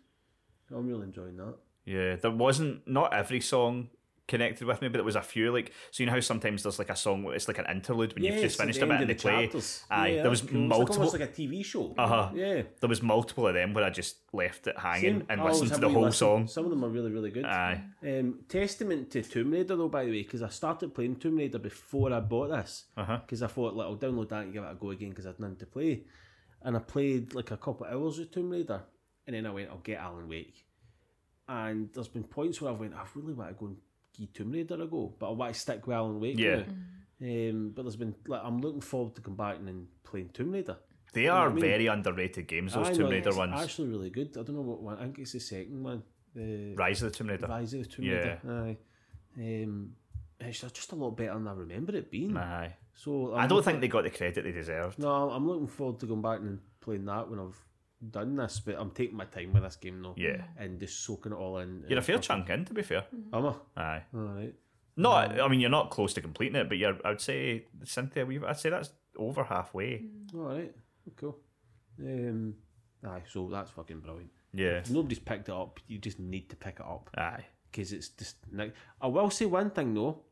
I'm 0.70 0.86
really 0.86 1.04
enjoying 1.04 1.36
that. 1.36 1.56
Yeah, 1.84 2.16
there 2.16 2.30
wasn't 2.30 2.86
not 2.86 3.12
every 3.14 3.40
song 3.40 3.88
connected 4.28 4.66
with 4.66 4.80
me, 4.82 4.88
but 4.88 4.98
there 4.98 5.04
was 5.04 5.16
a 5.16 5.22
few 5.22 5.50
like 5.52 5.72
so 5.90 6.02
you 6.02 6.06
know 6.06 6.12
how 6.12 6.20
sometimes 6.20 6.62
there's 6.62 6.78
like 6.78 6.90
a 6.90 6.94
song 6.96 7.24
it's 7.34 7.48
like 7.48 7.58
an 7.58 7.66
interlude 7.68 8.14
when 8.14 8.22
you've 8.24 8.36
just 8.40 8.58
finished 8.60 8.80
a 8.80 8.86
bit 8.86 9.00
and 9.00 9.08
they 9.08 9.12
of 9.14 9.18
the 9.18 9.22
play. 9.22 9.44
chapters. 9.46 9.82
Aye, 9.90 10.08
Yeah, 10.08 10.22
there 10.22 10.30
was 10.30 10.42
cool. 10.42 10.60
It's 10.60 10.68
multiple. 10.68 11.02
like 11.10 11.20
like 11.20 11.30
a 11.30 11.32
TV 11.32 11.64
show. 11.64 11.94
Uh-huh. 11.98 12.30
Yeah. 12.34 12.62
there 12.80 12.88
was 12.88 13.02
multiple 13.02 13.48
of 13.48 13.54
them 13.54 13.74
where 13.74 13.82
I 13.84 13.90
just 13.90 14.18
left 14.32 14.66
it 14.66 14.78
hanging 14.78 15.20
Same. 15.20 15.26
and 15.30 15.42
listened 15.42 15.72
to 15.72 15.80
the 15.80 15.88
whole 15.88 16.02
listen. 16.02 16.18
song. 16.18 16.46
Some 16.46 16.64
of 16.66 16.70
them 16.70 16.84
are 16.84 16.88
really, 16.90 17.10
really 17.10 17.30
good. 17.30 17.44
Aye, 17.46 17.82
Um, 18.02 18.40
testament 18.48 19.10
to 19.12 19.22
Tomb 19.22 19.50
Raider 19.50 19.74
though, 19.76 19.88
by 19.88 20.04
the 20.04 20.10
way, 20.10 20.22
because 20.22 20.42
I 20.42 20.48
started 20.50 20.94
playing 20.94 21.16
Tomb 21.16 21.36
Raider 21.38 21.58
before 21.58 22.12
I 22.12 22.20
bought 22.20 22.50
this. 22.50 22.84
Uh-huh. 22.96 23.18
Because 23.24 23.42
I 23.42 23.46
thought, 23.46 23.74
like, 23.74 23.86
I'll 23.86 23.96
download 23.96 24.28
that 24.28 24.42
and 24.44 24.52
give 24.52 24.62
it 24.62 24.70
a 24.70 24.74
go 24.74 24.90
again 24.90 25.10
because 25.10 25.26
I'd 25.26 25.40
nothing 25.40 25.56
to 25.56 25.66
play. 25.66 26.04
And 26.62 26.76
I 26.76 26.80
played 26.80 27.34
like 27.34 27.50
a 27.50 27.56
couple 27.56 27.86
of 27.86 27.92
hours 27.94 28.18
with 28.18 28.30
Tomb 28.30 28.50
Raider, 28.50 28.82
and 29.26 29.34
then 29.34 29.46
I 29.46 29.50
went, 29.50 29.70
I'll 29.70 29.78
get 29.78 29.98
Alan 29.98 30.28
Wake. 30.28 30.64
And 31.48 31.88
there's 31.94 32.08
been 32.08 32.24
points 32.24 32.60
where 32.60 32.70
I've 32.72 32.78
went, 32.80 32.94
I 32.94 33.04
really 33.14 33.32
want 33.32 33.48
to 33.50 33.54
go 33.58 33.66
and 33.68 33.76
give 34.16 34.32
Tomb 34.32 34.52
Raider 34.52 34.80
a 34.82 34.86
go, 34.86 35.14
but 35.18 35.28
I 35.28 35.32
want 35.32 35.54
to 35.54 35.60
stick 35.60 35.86
with 35.86 35.96
Alan 35.96 36.20
Wake. 36.20 36.38
Yeah. 36.38 36.62
Um, 37.20 37.72
but 37.74 37.82
there's 37.82 37.96
been 37.96 38.14
like 38.26 38.42
I'm 38.44 38.60
looking 38.60 38.80
forward 38.80 39.14
to 39.16 39.30
back 39.30 39.56
and 39.58 39.88
playing 40.04 40.30
Tomb 40.32 40.52
Raider. 40.52 40.76
they 41.12 41.26
are 41.26 41.48
I 41.50 41.52
mean? 41.52 41.60
very 41.60 41.86
underrated 41.88 42.46
games. 42.46 42.74
Those 42.74 42.88
I 42.88 42.92
Tomb 42.92 43.04
know, 43.06 43.10
Raider 43.10 43.34
ones, 43.34 43.54
actually 43.60 43.88
really 43.88 44.10
good. 44.10 44.28
I 44.38 44.42
don't 44.42 44.54
know 44.54 44.62
what 44.62 44.82
one. 44.82 44.98
I 44.98 45.02
think 45.04 45.18
it's 45.18 45.32
the 45.32 45.40
second 45.40 45.82
one. 45.82 46.02
The 46.34 46.74
Rise 46.76 47.02
of 47.02 47.10
the 47.10 47.18
Tomb 47.18 47.28
Raider. 47.28 47.46
Rise 47.48 47.74
of 47.74 47.80
the 47.82 47.88
Tomb 47.88 48.04
Yeah. 48.04 48.14
Raider. 48.14 48.40
Aye. 48.48 48.76
Um, 49.36 49.92
it's 50.40 50.60
just 50.60 50.92
a 50.92 50.94
lot 50.94 51.16
better 51.16 51.34
than 51.34 51.48
I 51.48 51.52
remember 51.52 51.96
it 51.96 52.10
being. 52.10 52.36
Aye, 52.36 52.76
So 52.94 53.32
I 53.34 53.42
I'm 53.42 53.48
don't 53.48 53.64
think 53.64 53.80
they 53.80 53.88
got 53.88 54.04
the 54.04 54.10
credit 54.10 54.44
they 54.44 54.52
deserved. 54.52 54.98
No, 55.00 55.30
I'm 55.30 55.46
looking 55.48 55.66
forward 55.66 55.98
to 56.00 56.06
going 56.06 56.22
back 56.22 56.38
and 56.40 56.60
playing 56.80 57.04
that 57.06 57.28
when 57.28 57.40
I've 57.40 57.60
done 58.10 58.36
this. 58.36 58.60
But 58.60 58.76
I'm 58.78 58.90
taking 58.90 59.16
my 59.16 59.24
time 59.24 59.52
with 59.52 59.62
this 59.62 59.76
game 59.76 60.00
now. 60.02 60.14
Yeah, 60.16 60.42
And 60.56 60.78
just 60.80 61.04
soaking 61.04 61.32
it 61.32 61.36
all 61.36 61.58
in. 61.58 61.84
you're 61.88 61.98
a 61.98 62.02
fair 62.02 62.18
chunk 62.18 62.50
in, 62.50 62.64
to 62.66 62.74
be 62.74 62.82
fair. 62.82 63.04
Am 63.32 63.46
I? 63.46 63.54
Aye, 63.76 64.02
All 64.14 64.20
right. 64.20 64.54
not. 64.96 65.40
I 65.40 65.48
mean, 65.48 65.60
you're 65.60 65.70
not 65.70 65.90
close 65.90 66.12
to 66.14 66.20
completing 66.20 66.56
it, 66.56 66.68
but 66.68 66.78
you're. 66.78 66.96
I 67.04 67.10
would 67.10 67.20
say 67.20 67.66
Cynthia 67.84 68.24
Weaver. 68.26 68.46
I'd 68.46 68.58
say 68.58 68.70
that's 68.70 68.90
over 69.16 69.44
halfway. 69.44 70.04
All 70.34 70.40
right. 70.40 70.74
Cool. 71.16 71.36
Um. 72.00 72.54
Aye. 73.06 73.22
So 73.30 73.48
that's 73.48 73.70
fucking 73.70 74.00
brilliant. 74.00 74.30
Yeah. 74.52 74.78
If 74.78 74.90
nobody's 74.90 75.18
picked 75.18 75.48
it 75.48 75.54
up. 75.54 75.78
You 75.86 75.98
just 75.98 76.18
need 76.18 76.48
to 76.50 76.56
pick 76.56 76.76
it 76.80 76.86
up. 76.86 77.10
Aye. 77.16 77.44
because 77.70 77.92
it's 77.92 78.08
just. 78.08 78.36
Like, 78.52 78.74
I 79.00 79.06
will 79.08 79.30
say 79.30 79.46
one 79.46 79.70
thing 79.70 79.94
though. 79.94 80.22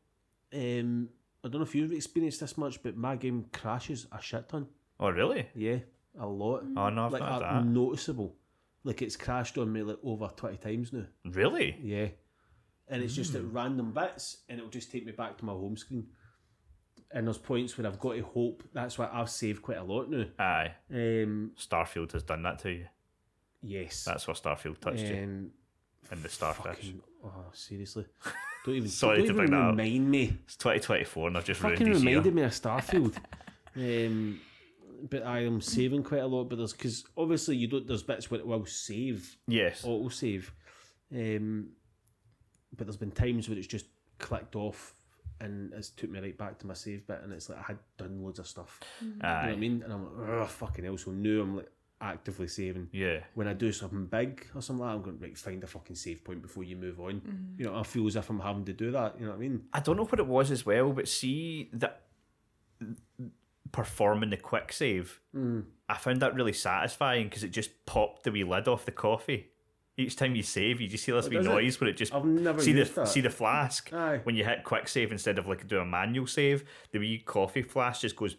Um, 0.53 1.09
I 1.43 1.49
don't 1.49 1.59
know 1.61 1.65
if 1.67 1.75
you've 1.75 1.91
experienced 1.91 2.39
this 2.39 2.57
much, 2.57 2.81
but 2.81 2.95
my 2.97 3.15
game 3.15 3.45
crashes 3.53 4.07
a 4.11 4.21
shit 4.21 4.49
ton. 4.49 4.67
Oh, 4.99 5.09
really? 5.09 5.47
Yeah, 5.55 5.77
a 6.19 6.25
lot. 6.27 6.63
Oh 6.75 6.89
no, 6.89 7.05
I've 7.05 7.11
like 7.13 7.21
not 7.21 7.39
that. 7.41 7.65
noticeable. 7.65 8.35
Like 8.83 9.01
it's 9.01 9.15
crashed 9.17 9.57
on 9.57 9.71
me 9.71 9.81
like 9.83 9.97
over 10.03 10.29
twenty 10.35 10.57
times 10.57 10.93
now. 10.93 11.05
Really? 11.25 11.77
Yeah, 11.81 12.07
and 12.87 13.03
it's 13.03 13.15
just 13.15 13.35
at 13.35 13.41
Hmm. 13.41 13.51
random 13.51 13.91
bits, 13.93 14.37
and 14.49 14.59
it'll 14.59 14.69
just 14.71 14.91
take 14.91 15.05
me 15.05 15.11
back 15.11 15.37
to 15.37 15.45
my 15.45 15.53
home 15.53 15.77
screen. 15.77 16.07
And 17.11 17.25
there's 17.25 17.37
points 17.37 17.77
where 17.77 17.87
I've 17.87 17.99
got 17.99 18.13
to 18.15 18.21
hope. 18.21 18.63
That's 18.73 18.97
why 18.97 19.09
I've 19.11 19.29
saved 19.29 19.61
quite 19.61 19.77
a 19.77 19.83
lot 19.83 20.09
now. 20.09 20.25
Aye. 20.39 20.73
Um, 20.91 21.51
Starfield 21.57 22.11
has 22.11 22.23
done 22.23 22.43
that 22.43 22.59
to 22.59 22.71
you. 22.71 22.85
yes. 23.61 24.03
That's 24.03 24.27
where 24.27 24.35
Starfield 24.35 24.79
touched 24.79 25.05
you. 25.05 25.15
um, 25.23 25.51
And 26.11 26.21
the 26.23 26.27
starfish. 26.27 26.63
fucking, 26.75 27.01
oh, 27.23 27.45
seriously. 27.53 28.05
Don't 28.65 28.75
even, 28.75 28.89
Sorry 28.89 29.17
don't 29.19 29.27
to 29.27 29.31
even 29.33 29.35
bring 29.37 29.51
that 29.51 29.57
up. 29.67 29.77
remind 29.77 30.11
me. 30.11 30.37
It's 30.45 30.57
2024 30.57 31.27
and 31.29 31.37
I've 31.37 31.45
just 31.45 31.61
ruined 31.63 31.77
fucking 31.77 31.93
year. 31.93 32.03
reminded 32.03 32.35
me 32.35 32.41
of 32.41 32.51
Starfield. 32.51 33.15
um, 33.77 34.41
but 35.09 35.23
I 35.23 35.39
am 35.45 35.61
saving 35.61 36.03
quite 36.03 36.21
a 36.21 36.27
lot. 36.27 36.45
But 36.49 36.57
there's 36.57 36.73
because 36.73 37.05
obviously 37.17 37.55
you 37.57 37.67
don't. 37.67 37.87
There's 37.87 38.03
bits 38.03 38.29
where 38.31 38.39
it 38.39 38.45
will 38.47 38.65
save, 38.65 39.37
Yes. 39.47 39.83
auto 39.83 40.09
save, 40.09 40.51
um, 41.15 41.69
but 42.75 42.87
there's 42.87 42.97
been 42.97 43.11
times 43.11 43.47
where 43.49 43.57
it's 43.57 43.67
just 43.67 43.85
clicked 44.19 44.55
off 44.55 44.93
and 45.39 45.71
it's 45.73 45.89
took 45.89 46.09
me 46.09 46.19
right 46.19 46.37
back 46.37 46.57
to 46.59 46.67
my 46.67 46.73
save 46.73 47.05
bit, 47.05 47.19
and 47.23 47.31
it's 47.31 47.49
like 47.49 47.59
I 47.59 47.63
had 47.63 47.77
done 47.97 48.23
loads 48.23 48.39
of 48.39 48.47
stuff. 48.47 48.79
You 49.01 49.07
know 49.09 49.15
what 49.21 49.27
I 49.27 49.55
mean? 49.55 49.83
And 49.83 49.93
I'm 49.93 50.03
like, 50.19 50.29
oh 50.29 50.45
fucking 50.45 50.83
hell! 50.85 50.97
So 50.97 51.11
now 51.11 51.41
I'm 51.41 51.55
like 51.57 51.69
actively 52.01 52.47
saving. 52.47 52.89
Yeah. 52.91 53.19
When 53.35 53.47
I 53.47 53.53
do 53.53 53.71
something 53.71 54.05
big 54.05 54.45
or 54.55 54.61
something 54.61 54.81
like 54.85 54.91
that, 54.91 54.95
I'm 54.97 55.01
going 55.03 55.17
to 55.17 55.23
right 55.23 55.37
find 55.37 55.63
a 55.63 55.67
fucking 55.67 55.95
save 55.95 56.23
point 56.23 56.41
before 56.41 56.63
you 56.63 56.75
move 56.75 56.99
on. 56.99 57.55
You 57.57 57.65
know, 57.65 57.75
I 57.75 57.83
feel 57.83 58.05
as 58.07 58.15
if 58.15 58.29
I'm 58.29 58.39
having 58.39 58.65
to 58.65 58.73
do 58.73 58.91
that. 58.91 59.15
You 59.19 59.25
know 59.25 59.31
what 59.31 59.37
I 59.37 59.41
mean? 59.41 59.63
I 59.73 59.79
don't 59.79 59.97
know 59.97 60.05
what 60.05 60.19
it 60.19 60.27
was 60.27 60.51
as 60.51 60.65
well, 60.65 60.91
but 60.91 61.07
see 61.07 61.69
that 61.73 62.03
performing 63.71 64.29
the 64.29 64.37
quick 64.37 64.71
save, 64.71 65.21
I 65.89 65.95
found 65.97 66.21
that 66.21 66.35
really 66.35 66.53
satisfying 66.53 67.25
because 67.25 67.43
it 67.43 67.49
just 67.49 67.85
popped 67.85 68.23
the 68.23 68.31
wee 68.31 68.43
lid 68.43 68.67
off 68.67 68.85
the 68.85 68.91
coffee. 68.91 69.47
Each 69.99 70.15
time 70.15 70.35
you 70.35 70.43
save, 70.43 70.79
you 70.79 70.87
just 70.87 71.03
see 71.05 71.11
this 71.11 71.27
wee 71.27 71.37
does 71.37 71.47
it? 71.47 71.49
noise 71.49 71.81
where 71.81 71.89
it 71.89 71.97
just 71.97 72.13
I've 72.13 72.23
never 72.23 72.61
see 72.61 72.71
the 72.71 72.83
that. 72.83 73.07
see 73.07 73.21
the 73.21 73.31
flask 73.31 73.91
Aye. 73.91 74.19
when 74.23 74.35
you 74.35 74.43
hit 74.45 74.63
quick 74.63 74.87
save 74.87 75.11
instead 75.11 75.39
of 75.39 75.47
like 75.47 75.67
doing 75.67 75.81
a 75.81 75.85
manual 75.85 76.27
save. 76.27 76.65
The 76.91 76.99
wee 76.99 77.17
coffee 77.19 77.63
flask 77.63 78.01
just 78.01 78.15
goes 78.15 78.35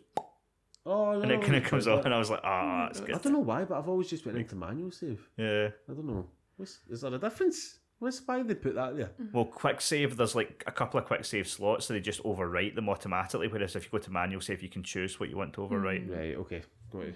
Oh, 0.87 1.21
and 1.21 1.31
it 1.31 1.43
kind 1.43 1.57
of 1.57 1.65
comes 1.65 1.87
up, 1.87 2.07
and 2.07 2.15
I 2.15 2.19
was 2.19 2.31
like, 2.31 2.41
ah, 2.45 2.87
that's 2.87 3.03
I 3.03 3.19
don't 3.19 3.35
know 3.35 3.41
why, 3.41 3.65
but 3.65 3.77
I've 3.77 3.89
always 3.91 4.09
just 4.09 4.25
went 4.25 4.39
into 4.39 4.57
manual 4.57 4.91
save. 4.91 5.29
Yeah. 5.37 5.69
I 5.89 5.93
don't 5.93 6.07
know. 6.07 6.27
What's, 6.57 6.79
is 6.89 7.03
there 7.03 7.13
a 7.13 7.19
difference? 7.19 7.79
What's 7.99 8.23
why 8.27 8.43
they 8.43 8.55
put 8.55 8.77
that 8.77 8.97
there? 8.97 9.11
Well, 9.33 9.45
quick 9.45 9.81
save, 9.81 10.17
there's 10.17 10.37
like 10.37 10.63
a 10.67 10.73
couple 10.73 11.01
of 11.01 11.07
quick 11.07 11.25
save 11.25 11.49
slots, 11.49 11.87
so 11.87 11.95
they 11.95 12.01
just 12.01 12.23
overwrite 12.23 12.77
them 12.77 12.89
automatically. 12.89 13.49
Whereas 13.49 13.75
if 13.75 13.85
you 13.85 13.91
go 13.91 13.99
to 13.99 14.11
manual 14.11 14.41
save, 14.41 14.63
you 14.63 14.69
can 14.69 14.85
choose 14.85 15.19
what 15.19 15.29
you 15.29 15.37
want 15.37 15.53
to 15.55 15.63
overwrite. 15.63 16.09
Right. 16.09 16.37
Okay. 16.37 16.63
Got 16.93 17.03
it. 17.03 17.15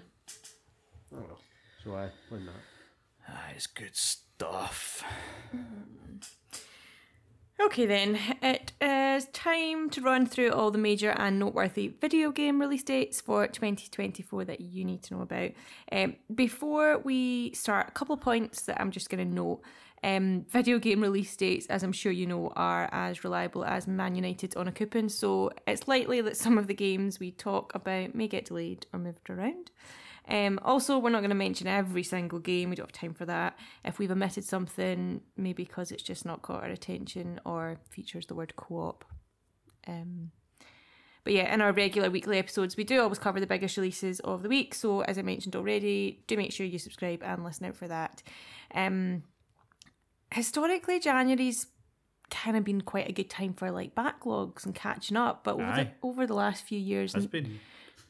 Oh 1.15 1.23
well. 1.27 1.39
So 1.83 1.95
I 1.95 2.09
win 2.29 2.45
that. 2.45 2.53
Ah, 3.29 3.45
it's 3.55 3.67
good 3.67 3.95
stuff. 3.95 5.03
Okay, 7.61 7.85
then 7.85 8.19
it 8.41 8.73
is 8.81 9.25
time 9.31 9.89
to 9.91 10.01
run 10.01 10.25
through 10.25 10.51
all 10.51 10.71
the 10.71 10.77
major 10.77 11.11
and 11.11 11.39
noteworthy 11.39 11.93
video 12.01 12.31
game 12.31 12.59
release 12.59 12.83
dates 12.83 13.21
for 13.21 13.47
2024 13.47 14.43
that 14.45 14.59
you 14.59 14.83
need 14.83 15.03
to 15.03 15.13
know 15.13 15.21
about. 15.21 15.51
Um, 15.91 16.15
before 16.33 16.99
we 16.99 17.53
start, 17.53 17.87
a 17.87 17.91
couple 17.91 18.15
of 18.15 18.21
points 18.21 18.63
that 18.63 18.81
I'm 18.81 18.91
just 18.91 19.09
going 19.09 19.25
to 19.25 19.33
note. 19.33 19.61
Um, 20.03 20.45
video 20.49 20.79
game 20.79 21.01
release 21.01 21.33
dates, 21.35 21.67
as 21.67 21.81
I'm 21.81 21.93
sure 21.93 22.11
you 22.11 22.27
know, 22.27 22.51
are 22.57 22.89
as 22.91 23.23
reliable 23.23 23.63
as 23.63 23.87
Man 23.87 24.15
United 24.15 24.55
on 24.57 24.67
a 24.67 24.71
coupon, 24.71 25.07
so 25.07 25.51
it's 25.65 25.87
likely 25.87 26.19
that 26.21 26.35
some 26.35 26.57
of 26.57 26.67
the 26.67 26.73
games 26.73 27.19
we 27.19 27.31
talk 27.31 27.73
about 27.73 28.13
may 28.13 28.27
get 28.27 28.45
delayed 28.45 28.85
or 28.91 28.99
moved 28.99 29.29
around. 29.29 29.71
Um, 30.27 30.59
also, 30.63 30.99
we're 30.99 31.09
not 31.09 31.19
going 31.19 31.29
to 31.29 31.35
mention 31.35 31.67
every 31.67 32.03
single 32.03 32.39
game. 32.39 32.69
We 32.69 32.75
don't 32.75 32.87
have 32.87 33.01
time 33.01 33.13
for 33.13 33.25
that. 33.25 33.57
If 33.83 33.99
we've 33.99 34.11
omitted 34.11 34.43
something, 34.43 35.21
maybe 35.37 35.63
because 35.63 35.91
it's 35.91 36.03
just 36.03 36.25
not 36.25 36.41
caught 36.41 36.63
our 36.63 36.69
attention 36.69 37.39
or 37.45 37.77
features 37.89 38.25
the 38.25 38.35
word 38.35 38.55
co-op. 38.55 39.05
Um, 39.87 40.31
but 41.23 41.33
yeah, 41.33 41.53
in 41.53 41.61
our 41.61 41.71
regular 41.71 42.09
weekly 42.09 42.37
episodes, 42.37 42.75
we 42.75 42.83
do 42.83 43.01
always 43.01 43.19
cover 43.19 43.39
the 43.39 43.47
biggest 43.47 43.77
releases 43.77 44.19
of 44.21 44.43
the 44.43 44.49
week. 44.49 44.73
So 44.75 45.01
as 45.01 45.17
I 45.17 45.21
mentioned 45.21 45.55
already, 45.55 46.23
do 46.27 46.35
make 46.35 46.51
sure 46.51 46.65
you 46.65 46.79
subscribe 46.79 47.23
and 47.23 47.43
listen 47.43 47.65
out 47.65 47.75
for 47.75 47.87
that. 47.87 48.21
Um, 48.73 49.23
historically, 50.33 50.99
January's 50.99 51.67
kind 52.29 52.57
of 52.57 52.63
been 52.63 52.81
quite 52.81 53.07
a 53.07 53.13
good 53.13 53.29
time 53.29 53.53
for 53.53 53.69
like 53.71 53.93
backlogs 53.95 54.65
and 54.65 54.73
catching 54.73 55.17
up. 55.17 55.43
But 55.43 55.55
over 55.55 55.63
the, 55.75 55.87
over 56.01 56.27
the 56.27 56.33
last 56.33 56.63
few 56.65 56.79
years, 56.79 57.13
Has 57.13 57.27
been. 57.27 57.59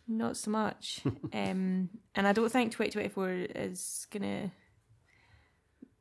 not 0.07 0.37
so 0.37 0.51
much. 0.51 1.01
um, 1.33 1.89
and 2.15 2.27
I 2.27 2.31
don't 2.33 2.51
think 2.51 2.71
2024 2.71 3.29
is 3.55 4.07
gonna. 4.11 4.51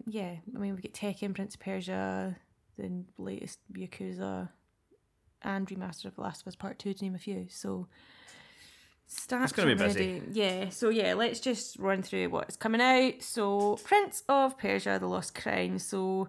Yeah, 0.06 0.36
I 0.54 0.58
mean, 0.58 0.74
we 0.74 0.80
get 0.82 0.94
Tekken, 0.94 1.34
Prince 1.34 1.54
of 1.54 1.60
Persia, 1.60 2.36
the 2.76 3.04
latest 3.18 3.60
Yakuza, 3.72 4.48
and 5.42 5.66
remaster 5.68 6.06
of 6.06 6.16
The 6.16 6.22
Last 6.22 6.42
of 6.42 6.48
Us 6.48 6.56
Part 6.56 6.80
2, 6.80 6.94
to 6.94 7.04
name 7.04 7.14
a 7.14 7.18
few. 7.18 7.46
So, 7.48 7.86
stacks 9.12 9.52
gonna 9.52 9.74
be 9.74 9.82
busy. 9.82 10.22
Yeah, 10.32 10.68
so 10.70 10.88
yeah, 10.88 11.14
let's 11.14 11.40
just 11.40 11.78
run 11.78 12.02
through 12.02 12.30
what's 12.30 12.56
coming 12.56 12.80
out. 12.80 13.22
So, 13.22 13.78
Prince 13.84 14.22
of 14.28 14.58
Persia, 14.58 14.98
The 14.98 15.06
Lost 15.06 15.34
Crown. 15.34 15.78
So, 15.78 16.28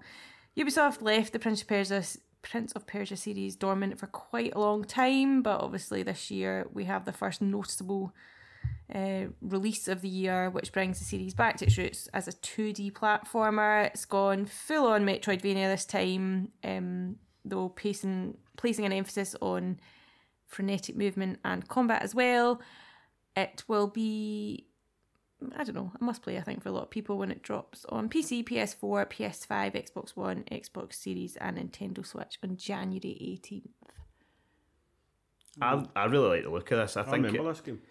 Ubisoft 0.57 1.01
left 1.01 1.33
the 1.33 1.39
Prince 1.39 1.61
of 1.61 1.67
Persia 1.67 2.03
Prince 2.43 2.73
of 2.73 2.85
Persia 2.85 3.15
series 3.15 3.55
dormant 3.55 3.97
for 3.97 4.07
quite 4.07 4.53
a 4.53 4.59
long 4.59 4.83
time, 4.83 5.41
but 5.41 5.61
obviously 5.61 6.03
this 6.03 6.29
year 6.29 6.67
we 6.73 6.83
have 6.83 7.05
the 7.05 7.13
first 7.13 7.41
noticeable 7.41 8.13
uh, 8.93 9.25
release 9.41 9.87
of 9.87 10.01
the 10.01 10.09
year, 10.09 10.49
which 10.49 10.71
brings 10.71 10.99
the 10.99 11.05
series 11.05 11.33
back 11.33 11.57
to 11.57 11.65
its 11.65 11.77
roots 11.77 12.07
as 12.13 12.27
a 12.27 12.33
2D 12.33 12.91
platformer. 12.91 13.85
It's 13.87 14.05
gone 14.05 14.45
full 14.45 14.87
on 14.87 15.05
Metroidvania 15.05 15.69
this 15.69 15.85
time, 15.85 16.49
um, 16.63 17.15
though 17.45 17.69
placing, 17.69 18.37
placing 18.57 18.85
an 18.85 18.93
emphasis 18.93 19.35
on 19.41 19.79
frenetic 20.53 20.95
movement 20.95 21.39
and 21.43 21.67
combat 21.67 22.01
as 22.01 22.13
well. 22.15 22.61
It 23.35 23.63
will 23.67 23.87
be 23.87 24.67
I 25.57 25.63
don't 25.63 25.75
know, 25.75 25.91
a 25.99 26.03
must 26.03 26.21
play, 26.21 26.37
I 26.37 26.41
think, 26.41 26.63
for 26.63 26.69
a 26.69 26.71
lot 26.71 26.83
of 26.83 26.89
people 26.89 27.17
when 27.17 27.31
it 27.31 27.43
drops 27.43 27.85
on 27.89 28.07
PC, 28.09 28.47
PS4, 28.47 29.09
PS5, 29.09 29.75
Xbox 29.75 30.15
One, 30.15 30.43
Xbox 30.51 30.93
Series, 30.93 31.35
and 31.35 31.57
Nintendo 31.57 32.05
Switch 32.05 32.39
on 32.43 32.55
January 32.55 33.39
18th. 33.43 33.69
I, 35.61 35.85
I 35.95 36.05
really 36.05 36.29
like 36.29 36.43
the 36.43 36.49
look 36.49 36.71
of 36.71 36.79
this. 36.79 36.97
I 36.97 37.01
I 37.01 37.03
think 37.03 37.25
remember 37.25 37.49
it, 37.49 37.53
this 37.53 37.61
game. 37.61 37.81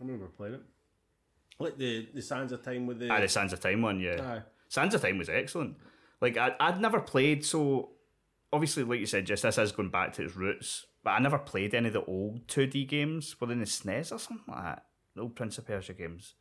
I 0.00 0.04
remember 0.04 0.26
playing 0.26 0.54
it. 0.54 0.62
Like 1.58 1.78
the 1.78 2.08
the 2.14 2.22
Sands 2.22 2.52
of 2.52 2.62
Time 2.62 2.86
with 2.86 2.98
the. 2.98 3.10
ah, 3.10 3.20
the 3.20 3.28
Sands 3.28 3.52
of 3.52 3.60
Time 3.60 3.82
one, 3.82 4.00
yeah. 4.00 4.20
Aye. 4.20 4.42
Sands 4.68 4.94
of 4.94 5.02
Time 5.02 5.18
was 5.18 5.28
excellent. 5.28 5.76
Like 6.20 6.36
I, 6.36 6.54
I'd 6.60 6.80
never 6.80 7.00
played, 7.00 7.44
so 7.44 7.90
obviously, 8.52 8.84
like 8.84 9.00
you 9.00 9.06
said, 9.06 9.26
just 9.26 9.42
this 9.42 9.58
is 9.58 9.72
going 9.72 9.90
back 9.90 10.12
to 10.14 10.24
its 10.24 10.36
roots. 10.36 10.86
But 11.04 11.10
I 11.10 11.18
never 11.20 11.38
played 11.38 11.74
any 11.74 11.88
of 11.88 11.92
the 11.92 12.04
old 12.04 12.48
two 12.48 12.66
D 12.66 12.84
games 12.84 13.38
within 13.40 13.60
the 13.60 13.66
SNES 13.66 14.12
or 14.12 14.18
something 14.18 14.54
like 14.54 14.64
that. 14.64 14.86
The 15.14 15.22
old 15.22 15.36
Prince 15.36 15.58
of 15.58 15.66
Persia 15.66 15.92
games. 15.92 16.34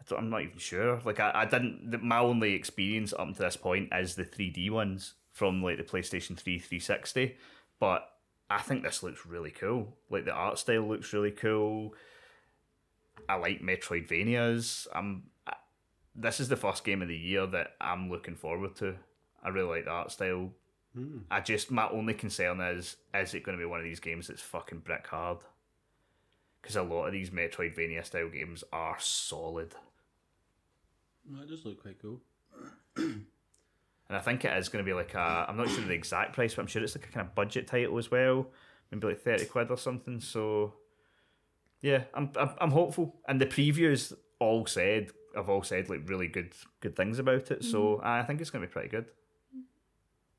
I 0.00 0.14
I'm 0.16 0.30
not 0.30 0.42
even 0.42 0.58
sure. 0.58 1.00
Like 1.04 1.20
I, 1.20 1.30
I 1.34 1.44
didn't. 1.44 2.02
My 2.02 2.18
only 2.18 2.54
experience 2.54 3.12
up 3.12 3.34
to 3.34 3.42
this 3.42 3.56
point 3.56 3.90
is 3.92 4.14
the 4.14 4.24
3D 4.24 4.70
ones 4.70 5.14
from 5.32 5.62
like 5.62 5.76
the 5.76 5.84
PlayStation 5.84 6.36
3 6.36 6.58
360. 6.58 7.36
But 7.78 8.08
I 8.48 8.60
think 8.60 8.82
this 8.82 9.02
looks 9.02 9.26
really 9.26 9.50
cool. 9.50 9.96
Like 10.10 10.24
the 10.24 10.32
art 10.32 10.58
style 10.58 10.88
looks 10.88 11.12
really 11.12 11.30
cool. 11.30 11.94
I 13.28 13.36
like 13.36 13.60
Metroidvanias. 13.60 14.86
I'm 14.94 15.24
this 16.16 16.40
is 16.40 16.48
the 16.48 16.56
first 16.56 16.84
game 16.84 17.02
of 17.02 17.08
the 17.08 17.16
year 17.16 17.46
that 17.46 17.72
I'm 17.80 18.08
looking 18.08 18.36
forward 18.36 18.76
to. 18.76 18.94
I 19.42 19.48
really 19.48 19.68
like 19.68 19.84
the 19.84 19.90
art 19.90 20.12
style. 20.12 20.52
I 21.30 21.40
just 21.40 21.70
my 21.70 21.88
only 21.88 22.14
concern 22.14 22.60
is 22.60 22.96
is 23.14 23.34
it 23.34 23.42
going 23.42 23.58
to 23.58 23.62
be 23.62 23.68
one 23.68 23.80
of 23.80 23.84
these 23.84 24.00
games 24.00 24.28
that's 24.28 24.42
fucking 24.42 24.80
brick 24.80 25.06
hard? 25.06 25.38
Because 26.60 26.76
a 26.76 26.82
lot 26.82 27.06
of 27.06 27.12
these 27.12 27.30
Metroidvania 27.30 28.04
style 28.04 28.28
games 28.30 28.64
are 28.72 28.96
solid, 28.98 29.74
That 31.30 31.48
does 31.48 31.64
look 31.64 31.82
quite 31.82 32.00
cool. 32.00 32.20
and 32.96 33.26
I 34.08 34.20
think 34.20 34.44
it 34.44 34.56
is 34.56 34.68
going 34.68 34.84
to 34.84 34.88
be 34.88 34.94
like 34.94 35.14
a. 35.14 35.46
I'm 35.48 35.56
not 35.56 35.68
sure 35.68 35.84
the 35.84 35.92
exact 35.92 36.34
price, 36.34 36.54
but 36.54 36.62
I'm 36.62 36.68
sure 36.68 36.82
it's 36.82 36.96
like 36.96 37.08
a 37.08 37.12
kind 37.12 37.26
of 37.26 37.34
budget 37.34 37.66
title 37.66 37.98
as 37.98 38.10
well, 38.10 38.46
maybe 38.90 39.08
like 39.08 39.20
thirty 39.20 39.46
quid 39.46 39.70
or 39.70 39.76
something. 39.76 40.20
So, 40.20 40.74
yeah, 41.80 42.04
I'm 42.14 42.30
I'm, 42.36 42.50
I'm 42.58 42.70
hopeful. 42.70 43.16
And 43.28 43.40
the 43.40 43.46
previews 43.46 44.12
all 44.38 44.66
said 44.66 45.10
I've 45.36 45.48
all 45.48 45.62
said 45.62 45.88
like 45.88 46.08
really 46.08 46.28
good 46.28 46.54
good 46.80 46.96
things 46.96 47.18
about 47.18 47.50
it. 47.50 47.64
So 47.64 47.96
mm-hmm. 47.96 48.06
I 48.06 48.22
think 48.22 48.40
it's 48.40 48.50
going 48.50 48.62
to 48.62 48.68
be 48.68 48.72
pretty 48.72 48.88
good. 48.88 49.06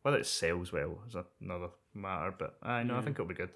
Whether 0.05 0.19
it 0.19 0.27
sells 0.27 0.71
well 0.71 0.99
is 1.07 1.15
another 1.41 1.69
matter, 1.95 2.31
but 2.37 2.57
I 2.61 2.83
know 2.83 2.95
I 2.95 3.01
think 3.01 3.15
it'll 3.15 3.25
be 3.25 3.33
good. 3.33 3.49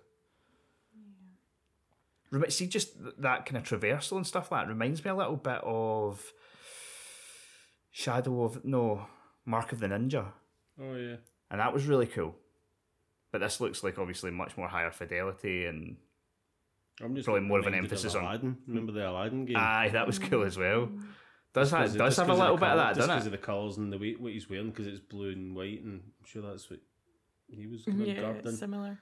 Remi- 2.31 2.49
See, 2.49 2.65
just 2.65 2.93
that 3.21 3.45
kind 3.45 3.57
of 3.57 3.63
traversal 3.63 4.17
and 4.17 4.25
stuff 4.25 4.51
like 4.51 4.63
that 4.65 4.69
reminds 4.69 5.05
me 5.05 5.11
a 5.11 5.15
little 5.15 5.35
bit 5.35 5.59
of 5.63 6.33
Shadow 7.91 8.43
of 8.45 8.65
no 8.65 9.05
Mark 9.45 9.71
of 9.73 9.79
the 9.79 9.85
Ninja, 9.85 10.25
Oh 10.81 10.95
yeah. 10.95 11.17
and 11.51 11.59
that 11.59 11.71
was 11.71 11.85
really 11.85 12.07
cool. 12.07 12.35
But 13.31 13.41
this 13.41 13.61
looks 13.61 13.83
like 13.83 13.99
obviously 13.99 14.31
much 14.31 14.57
more 14.57 14.67
higher 14.69 14.89
fidelity, 14.89 15.65
and 15.65 15.97
I'm 16.99 17.13
just 17.13 17.25
Probably 17.25 17.41
more 17.43 17.59
of 17.59 17.67
an 17.67 17.75
emphasis 17.75 18.15
on- 18.15 18.23
Aladdin. 18.23 18.57
Remember 18.67 18.91
the 18.91 19.07
Aladdin 19.07 19.45
game? 19.45 19.55
aye, 19.55 19.89
that 19.93 20.07
was 20.07 20.17
cool 20.17 20.41
as 20.43 20.57
well. 20.57 20.87
Mm. 20.87 21.03
Does 21.53 21.69
Just 21.69 21.71
that 21.71 21.77
'cause- 21.87 21.95
does 21.95 22.17
have 22.17 22.29
a 22.29 22.33
little 22.33 22.55
the 22.57 22.59
bit 22.61 22.69
of 22.69 22.77
that, 22.77 22.95
doesn't 22.95 23.09
it? 23.09 23.13
because 23.15 23.25
of 23.25 23.31
the 23.31 23.37
colours 23.39 23.77
and 23.77 23.91
the 23.91 23.97
way 23.97 24.13
what 24.15 24.31
he's 24.33 24.49
wearing, 24.49 24.69
because 24.69 24.87
it's 24.87 24.99
blue 24.99 25.31
and 25.31 25.55
white, 25.55 25.81
and 25.81 26.01
I'm 26.19 26.25
sure 26.25 26.41
that's 26.43 26.69
what 26.69 26.79
he 27.47 27.65
was 27.67 27.83
kind 27.85 28.01
of 28.01 28.07
Yeah, 28.07 28.21
garbed 28.21 28.41
in. 28.41 28.47
it's 28.49 28.59
similar. 28.59 28.99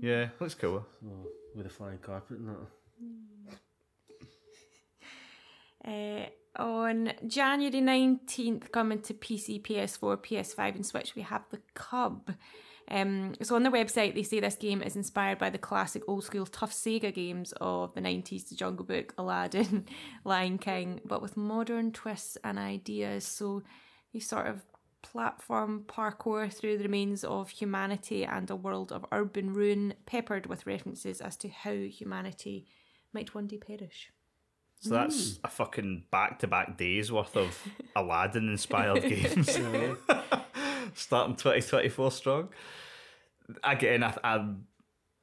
Yeah, 0.00 0.30
looks 0.40 0.54
cool. 0.54 0.84
Oh, 1.06 1.26
with 1.54 1.66
a 1.66 1.70
flying 1.70 1.98
carpet 1.98 2.38
and 2.38 2.48
that. 2.48 3.58
Uh, 5.84 6.26
on 6.60 7.12
January 7.26 7.80
19th, 7.80 8.70
coming 8.72 9.00
to 9.00 9.14
PC, 9.14 9.62
PS4, 9.62 10.16
PS5, 10.18 10.74
and 10.74 10.84
Switch, 10.84 11.14
we 11.14 11.22
have 11.22 11.44
The 11.50 11.60
Cub. 11.74 12.34
Um, 12.90 13.34
so 13.42 13.54
on 13.54 13.62
their 13.62 13.72
website, 13.72 14.14
they 14.14 14.22
say 14.22 14.40
this 14.40 14.56
game 14.56 14.82
is 14.82 14.96
inspired 14.96 15.38
by 15.38 15.50
the 15.50 15.58
classic 15.58 16.02
old 16.08 16.24
school 16.24 16.46
tough 16.46 16.72
Sega 16.72 17.12
games 17.12 17.52
of 17.60 17.94
the 17.94 18.00
90s, 18.00 18.48
The 18.48 18.54
Jungle 18.54 18.86
Book, 18.86 19.14
Aladdin, 19.18 19.84
Lion 20.24 20.58
King, 20.58 21.00
but 21.04 21.20
with 21.20 21.36
modern 21.36 21.92
twists 21.92 22.38
and 22.42 22.58
ideas. 22.58 23.24
So 23.24 23.62
you 24.12 24.20
sort 24.20 24.46
of 24.46 24.62
platform 25.02 25.84
parkour 25.86 26.52
through 26.52 26.78
the 26.78 26.84
remains 26.84 27.24
of 27.24 27.50
humanity 27.50 28.24
and 28.24 28.50
a 28.50 28.56
world 28.56 28.90
of 28.90 29.04
urban 29.12 29.52
ruin, 29.52 29.94
peppered 30.06 30.46
with 30.46 30.66
references 30.66 31.20
as 31.20 31.36
to 31.36 31.48
how 31.48 31.74
humanity 31.74 32.66
might 33.12 33.34
one 33.34 33.46
day 33.46 33.58
perish. 33.58 34.10
So 34.80 34.90
that's 34.90 35.40
a 35.42 35.48
fucking 35.48 36.04
back 36.12 36.38
to 36.38 36.46
back 36.46 36.78
days 36.78 37.10
worth 37.10 37.36
of 37.36 37.60
Aladdin 37.96 38.48
inspired 38.48 39.02
games. 39.02 39.58
Starting 40.98 41.36
2024 41.36 42.10
strong. 42.10 42.48
Again, 43.62 44.02
I, 44.02 44.14
I'm, 44.24 44.66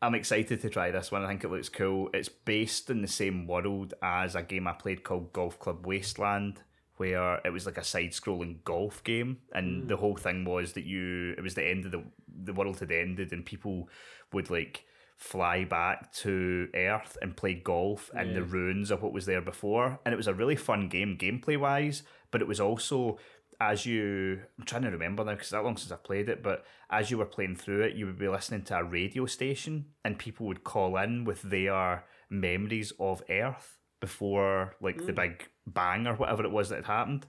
I'm 0.02 0.16
excited 0.16 0.62
to 0.62 0.70
try 0.70 0.90
this 0.90 1.12
one. 1.12 1.24
I 1.24 1.28
think 1.28 1.44
it 1.44 1.52
looks 1.52 1.68
cool. 1.68 2.10
It's 2.14 2.30
based 2.30 2.90
in 2.90 3.02
the 3.02 3.10
same 3.10 3.46
world 3.46 3.94
as 4.02 4.36
a 4.36 4.42
game 4.42 4.68
I 4.68 4.72
played 4.72 5.04
called 5.04 5.34
Golf 5.34 5.60
Club 5.60 5.86
Wasteland, 5.86 6.62
where 6.96 7.42
it 7.44 7.52
was 7.52 7.66
like 7.66 7.78
a 7.78 7.84
side 7.84 8.12
scrolling 8.12 8.64
golf 8.64 9.04
game. 9.04 9.40
And 9.52 9.82
hmm. 9.82 9.88
the 9.90 9.98
whole 9.98 10.16
thing 10.16 10.46
was 10.46 10.74
that 10.74 10.86
you, 10.86 11.36
it 11.38 11.42
was 11.42 11.56
the 11.56 11.68
end 11.68 11.86
of 11.86 11.92
the, 11.92 12.04
the 12.44 12.54
world 12.54 12.80
had 12.80 12.92
ended 12.92 13.34
and 13.34 13.46
people 13.46 13.90
would 14.32 14.50
like 14.50 14.86
fly 15.18 15.66
back 15.66 16.12
to 16.14 16.70
Earth 16.74 17.18
and 17.22 17.36
play 17.36 17.54
golf 17.54 18.12
in 18.18 18.34
the 18.34 18.44
ruins 18.44 18.92
of 18.92 19.02
what 19.02 19.14
was 19.14 19.26
there 19.26 19.42
before. 19.42 20.00
And 20.06 20.14
it 20.14 20.18
was 20.18 20.28
a 20.28 20.34
really 20.34 20.56
fun 20.56 20.90
game, 20.90 21.18
gameplay 21.18 21.58
wise, 21.58 22.04
but 22.32 22.42
it 22.42 22.48
was 22.48 22.60
also 22.60 23.18
as 23.60 23.86
you 23.86 24.42
I'm 24.58 24.66
trying 24.66 24.84
to 24.84 24.90
remember 24.90 25.24
now 25.24 25.34
because 25.34 25.50
that 25.50 25.64
long 25.64 25.78
since 25.78 25.92
I've 25.92 26.04
played 26.04 26.30
it, 26.30 26.44
but 26.44 26.66
as 26.90 27.12
you 27.12 27.18
were 27.18 27.26
playing 27.26 27.56
through 27.56 27.82
it, 27.84 27.96
you 27.96 28.06
would 28.06 28.20
be 28.20 28.28
listening 28.28 28.64
to 28.64 28.78
a 28.78 28.84
radio 28.84 29.26
station 29.26 29.86
and 30.04 30.20
people 30.20 30.46
would 30.48 30.64
call 30.64 30.98
in 30.98 31.24
with 31.26 31.42
their 31.42 32.06
memories 32.30 32.94
of 33.00 33.24
Earth 33.30 33.78
before 34.00 34.76
like 34.82 34.98
the 35.06 35.12
hmm. 35.12 35.16
big 35.16 35.48
bang 35.66 36.08
or 36.08 36.16
whatever 36.16 36.44
it 36.44 36.52
was 36.52 36.70
that 36.70 36.78
had 36.78 36.86
happened. 36.86 37.26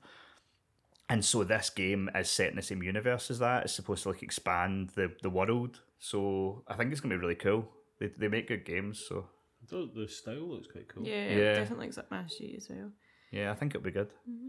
And 1.09 1.25
so 1.25 1.45
this 1.45 1.71
game 1.71 2.11
is 2.17 2.29
set 2.29 2.51
in 2.51 2.57
the 2.57 2.63
same 2.63 2.83
universe 2.83 3.31
as 3.31 3.39
that. 3.39 3.65
It's 3.65 3.75
supposed 3.75 4.03
to 4.03 4.11
like 4.11 4.23
expand 4.23 4.91
the, 4.97 5.13
the 5.23 5.31
world. 5.31 5.81
So 5.99 6.65
I 6.67 6.75
think 6.75 6.91
it's 6.93 7.01
gonna 7.01 7.15
be 7.15 7.21
really 7.21 7.37
cool. 7.37 7.69
They 7.99 8.09
they 8.09 8.29
make 8.29 8.49
good 8.49 8.65
games, 8.65 9.05
so 9.09 9.27
I 9.73 9.87
the 9.95 10.09
style 10.09 10.49
looks 10.49 10.69
quite 10.71 10.89
cool. 10.89 11.07
Yeah, 11.07 11.29
Yeah. 11.29 11.55
definitely 11.55 11.87
looks 11.87 11.97
like 11.97 12.11
my 12.11 12.27
sheet 12.27 12.57
as 12.59 12.69
well. 12.69 12.93
yeah, 13.31 13.51
I 13.51 13.55
think 13.55 13.75
it'll 13.75 13.85
be 13.85 13.91
good. 13.91 14.11
Mm-hmm. 14.29 14.49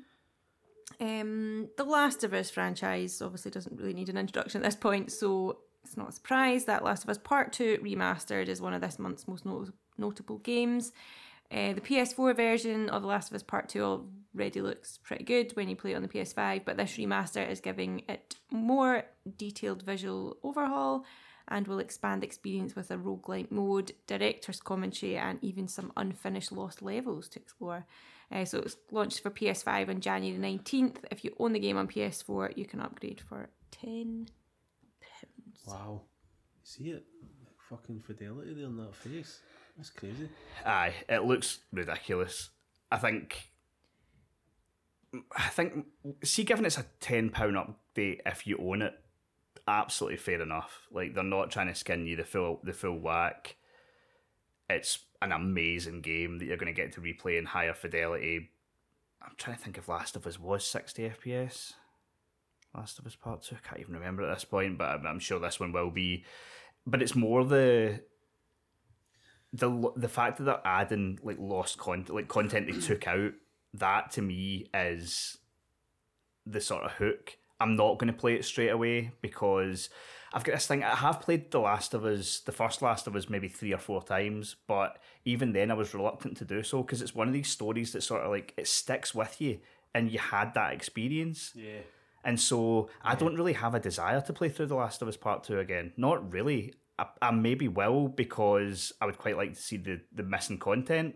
Um, 1.00 1.70
the 1.78 1.84
Last 1.84 2.24
of 2.24 2.34
Us 2.34 2.50
franchise 2.50 3.22
obviously 3.22 3.52
doesn't 3.52 3.80
really 3.80 3.94
need 3.94 4.10
an 4.10 4.18
introduction 4.18 4.62
at 4.62 4.66
this 4.66 4.76
point, 4.76 5.12
so 5.12 5.60
it's 5.84 5.98
not 5.98 6.10
a 6.10 6.14
surprise 6.14 6.66
that 6.66 6.84
Last 6.84 7.04
of 7.04 7.10
Us 7.10 7.18
Part 7.18 7.54
2 7.54 7.80
Remastered 7.84 8.48
is 8.48 8.62
one 8.62 8.74
of 8.74 8.82
this 8.82 9.00
month's 9.00 9.28
most 9.28 9.46
not- 9.46 9.70
notable 9.98 10.40
games. 10.40 10.92
Uh, 11.50 11.74
the 11.74 11.82
PS4 11.82 12.36
version 12.36 12.90
of 12.90 13.04
The 13.04 13.08
Last 13.08 13.30
of 13.30 13.36
Us 13.36 13.44
Part 13.44 13.70
2 13.70 14.02
already 14.36 14.62
looks 14.62 15.00
pretty 15.02 15.24
good 15.24 15.56
when 15.56 15.70
you 15.70 15.76
play 15.76 15.94
it 15.94 15.96
on 15.96 16.02
the 16.02 16.10
PS5, 16.10 16.66
but 16.66 16.78
this 16.78 16.98
remaster 16.98 17.48
is 17.48 17.62
giving 17.62 18.04
it 18.10 18.36
more 18.52 19.04
detailed 19.38 19.84
visual 19.84 20.38
overhaul 20.44 21.06
and 21.48 21.68
will 21.68 21.80
expand 21.80 22.24
experience 22.24 22.76
with 22.76 22.92
a 22.92 22.98
roguelike 22.98 23.50
mode, 23.52 23.94
director's 24.06 24.60
commentary, 24.60 25.18
and 25.18 25.40
even 25.42 25.68
some 25.68 25.94
unfinished 25.96 26.52
lost 26.52 26.82
levels 26.82 27.30
to 27.30 27.40
explore. 27.40 27.86
Uh, 28.32 28.46
so 28.46 28.60
it's 28.60 28.76
launched 28.92 29.22
for 29.22 29.30
PS5 29.30 29.90
on 29.90 30.02
January 30.02 30.38
19th. 30.38 30.98
If 31.12 31.24
you 31.24 31.34
own 31.40 31.54
the 31.54 31.60
game 31.60 31.78
on 31.78 31.88
PS4, 31.88 32.58
you 32.58 32.66
can 32.66 32.82
upgrade 32.82 33.22
for 33.22 33.50
10 33.72 34.28
pounds. 35.00 35.62
Wow. 35.66 36.02
See 36.64 36.90
it? 36.90 37.06
Like 37.46 37.56
fucking 37.70 38.02
fidelity 38.02 38.54
there 38.54 38.66
on 38.66 38.78
that 38.78 38.96
face. 38.96 39.40
That's 39.78 39.90
crazy. 39.92 40.30
Aye, 40.66 40.94
it 41.08 41.24
looks 41.24 41.60
ridiculous. 41.72 42.50
I 42.92 42.98
think. 42.98 43.52
I 45.36 45.48
think. 45.50 45.86
See, 46.24 46.44
given 46.44 46.66
it's 46.66 46.78
a 46.78 46.86
ten 47.00 47.30
pound 47.30 47.56
update 47.56 48.20
if 48.26 48.48
you 48.48 48.58
own 48.60 48.82
it, 48.82 48.94
absolutely 49.68 50.18
fair 50.18 50.42
enough. 50.42 50.88
Like 50.92 51.14
they're 51.14 51.24
not 51.24 51.52
trying 51.52 51.68
to 51.68 51.76
skin 51.76 52.08
you 52.08 52.16
the 52.16 52.24
full 52.24 52.60
the 52.64 52.74
full 52.74 53.00
whack. 53.00 53.57
It's 54.70 55.00
an 55.22 55.32
amazing 55.32 56.02
game 56.02 56.40
that 56.40 56.46
you're 56.46 56.58
going 56.58 56.74
to 56.74 56.82
get 56.82 56.94
to 56.94 57.02
replay 57.02 57.38
in 57.38 57.46
higher 57.46 57.74
fidelity. 57.74 58.50
I'm 59.22 59.34
trying 59.38 59.58
to 59.58 59.64
think 59.64 59.78
if 59.78 59.88
Last 59.88 60.16
of 60.16 60.28
Us 60.28 60.40
was 60.40 60.64
sixty 60.66 61.10
FPS. 61.10 61.74
Last 62.76 63.00
of 63.00 63.06
Us 63.06 63.16
Part 63.16 63.44
Two. 63.44 63.56
I 63.56 63.68
can't 63.68 63.82
even 63.82 63.96
remember 63.96 64.24
at 64.24 64.34
this 64.34 64.46
point, 64.46 64.78
but 64.78 64.90
I'm, 64.90 65.08
I'm 65.08 65.20
sure 65.20 65.40
this 65.40 65.60
one 65.60 65.72
will 65.72 65.90
be. 65.90 66.26
But 66.86 67.02
it's 67.02 67.16
more 67.16 67.44
the 67.44 68.02
the 69.54 69.92
the 69.96 70.10
fact 70.10 70.38
that 70.38 70.44
they're 70.44 70.62
adding 70.66 71.20
like 71.24 71.38
lost 71.40 71.78
content, 71.78 72.14
like 72.14 72.28
content 72.28 72.68
they 72.68 72.80
took 72.80 73.08
out, 73.08 73.34
that 73.74 74.12
to 74.12 74.22
me 74.22 74.70
is 74.74 75.38
the 76.46 76.62
sort 76.62 76.84
of 76.84 76.92
hook. 76.94 77.38
I'm 77.60 77.76
not 77.76 77.98
going 77.98 78.12
to 78.12 78.18
play 78.18 78.36
it 78.36 78.46
straight 78.46 78.70
away 78.70 79.12
because 79.22 79.90
I've 80.34 80.44
got 80.44 80.54
this 80.56 80.68
thing. 80.68 80.84
I 80.84 80.96
have 80.96 81.22
played 81.22 81.52
The 81.52 81.60
Last 81.60 81.94
of 81.94 82.04
Us, 82.06 82.40
the 82.42 82.52
first 82.52 82.82
Last 82.82 83.08
of 83.08 83.16
Us, 83.16 83.30
maybe 83.30 83.48
three 83.48 83.74
or 83.74 83.78
four 83.78 84.04
times, 84.04 84.56
but 84.68 84.98
even 85.26 85.54
then 85.54 85.72
I 85.72 85.74
was 85.74 85.94
reluctant 85.94 86.38
to 86.38 86.46
do 86.46 86.64
so 86.64 86.82
because 86.84 87.02
it's 87.02 87.16
one 87.16 87.28
of 87.28 87.34
these 87.34 87.50
stories 87.50 87.94
that 87.94 88.02
sort 88.04 88.24
of 88.24 88.32
like 88.32 88.54
it 88.58 88.68
sticks 88.68 89.16
with 89.16 89.40
you, 89.40 89.60
and 89.96 90.12
you 90.12 90.20
had 90.20 90.54
that 90.56 90.74
experience. 90.74 91.52
Yeah. 91.56 91.80
And 92.24 92.40
so 92.40 92.90
I 93.02 93.16
don't 93.16 93.36
really 93.36 93.54
have 93.54 93.74
a 93.74 93.80
desire 93.80 94.20
to 94.22 94.34
play 94.34 94.50
through 94.50 94.66
The 94.66 94.76
Last 94.76 95.02
of 95.02 95.08
Us 95.08 95.16
Part 95.16 95.44
2 95.46 95.60
again. 95.60 95.94
Not 95.96 96.34
really. 96.34 96.74
I, 97.00 97.06
I 97.22 97.32
maybe 97.32 97.68
will 97.70 98.10
because 98.10 98.92
I 99.00 99.06
would 99.06 99.18
quite 99.18 99.38
like 99.38 99.54
to 99.54 99.62
see 99.62 99.78
the, 99.78 100.02
the 100.14 100.24
missing 100.24 100.58
content. 100.58 101.16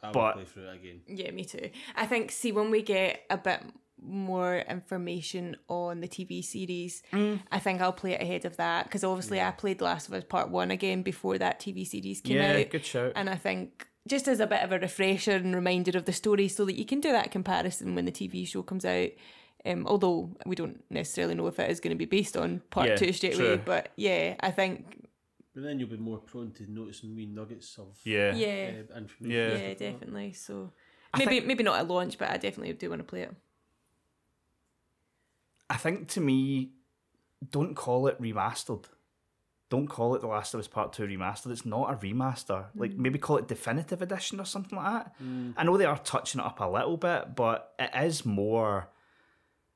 I 0.00 0.08
will 0.08 0.12
But- 0.14 0.34
play 0.34 0.44
through 0.44 0.68
it 0.68 0.74
again. 0.76 1.00
Yeah, 1.08 1.30
me 1.32 1.44
too. 1.44 1.70
I 1.96 2.06
think, 2.06 2.30
see, 2.30 2.52
when 2.52 2.70
we 2.70 2.82
get 2.82 3.24
a 3.30 3.36
bit 3.36 3.62
more 4.04 4.58
information 4.68 5.56
on 5.68 6.00
the 6.00 6.08
TV 6.08 6.44
series, 6.44 7.02
I 7.12 7.58
think 7.58 7.80
I'll 7.80 7.92
play 7.92 8.12
it 8.14 8.22
ahead 8.22 8.44
of 8.44 8.56
that 8.56 8.84
because 8.84 9.04
obviously 9.04 9.40
I 9.40 9.50
played 9.52 9.80
Last 9.80 10.08
of 10.08 10.14
Us 10.14 10.24
Part 10.28 10.50
1 10.50 10.70
again 10.70 11.02
before 11.02 11.38
that 11.38 11.60
TV 11.60 11.86
series 11.86 12.20
came 12.20 12.38
out. 12.40 12.56
Yeah, 12.58 12.64
good 12.64 12.84
show. 12.84 13.12
And 13.14 13.30
I 13.30 13.36
think 13.36 13.86
just 14.08 14.26
as 14.26 14.40
a 14.40 14.46
bit 14.46 14.62
of 14.62 14.72
a 14.72 14.78
refresher 14.80 15.32
and 15.36 15.54
reminder 15.54 15.96
of 15.96 16.04
the 16.06 16.12
story 16.12 16.48
so 16.48 16.64
that 16.64 16.76
you 16.78 16.84
can 16.84 17.00
do 17.00 17.12
that 17.12 17.30
comparison 17.30 17.94
when 17.94 18.04
the 18.04 18.12
TV 18.12 18.46
show 18.46 18.62
comes 18.62 18.84
out. 18.84 19.10
Um, 19.64 19.86
although 19.86 20.36
we 20.44 20.56
don't 20.56 20.82
necessarily 20.90 21.36
know 21.36 21.46
if 21.46 21.60
it 21.60 21.70
is 21.70 21.78
going 21.78 21.92
to 21.94 21.98
be 21.98 22.04
based 22.04 22.36
on 22.36 22.62
part 22.70 22.88
Yeah, 22.88 22.96
two 22.96 23.12
straight 23.12 23.34
true. 23.36 23.46
away, 23.46 23.62
but 23.64 23.90
yeah, 23.94 24.34
I 24.40 24.50
think 24.50 25.06
But 25.54 25.62
then 25.62 25.78
you'll 25.78 25.88
be 25.88 25.98
more 25.98 26.18
prone 26.18 26.50
to 26.54 26.68
noticing 26.68 27.14
wee 27.14 27.26
nuggets 27.26 27.78
of 27.78 27.96
yeah. 28.04 28.34
yeah, 28.34 28.70
uh, 28.92 28.98
information. 28.98 29.30
Yeah. 29.30 29.36
yeah, 29.38 29.54
stuff 29.54 29.62
like 29.68 29.78
that. 29.78 29.92
definitely. 30.00 30.32
So 30.32 30.72
I 31.14 31.18
maybe 31.20 31.30
think- 31.36 31.46
maybe 31.46 31.62
not 31.62 31.78
at 31.78 31.86
launch, 31.86 32.18
but 32.18 32.28
I 32.30 32.38
definitely 32.38 32.72
do 32.72 32.90
want 32.90 33.00
to 33.00 33.04
play 33.04 33.20
it. 33.20 33.34
I 35.72 35.76
think 35.76 36.08
to 36.08 36.20
me, 36.20 36.72
don't 37.50 37.74
call 37.74 38.06
it 38.06 38.20
remastered. 38.20 38.84
Don't 39.70 39.86
call 39.86 40.14
it 40.14 40.20
The 40.20 40.26
Last 40.26 40.52
of 40.52 40.60
Us 40.60 40.68
Part 40.68 40.92
2 40.92 41.04
remastered. 41.04 41.50
It's 41.50 41.64
not 41.64 41.90
a 41.90 41.96
remaster. 41.96 42.66
Like, 42.76 42.90
mm. 42.90 42.98
maybe 42.98 43.18
call 43.18 43.38
it 43.38 43.48
Definitive 43.48 44.02
Edition 44.02 44.38
or 44.38 44.44
something 44.44 44.76
like 44.76 44.92
that. 44.92 45.14
Mm. 45.24 45.54
I 45.56 45.64
know 45.64 45.78
they 45.78 45.86
are 45.86 45.96
touching 45.96 46.42
it 46.42 46.46
up 46.46 46.60
a 46.60 46.66
little 46.66 46.98
bit, 46.98 47.34
but 47.34 47.72
it 47.78 47.90
is 48.04 48.26
more. 48.26 48.90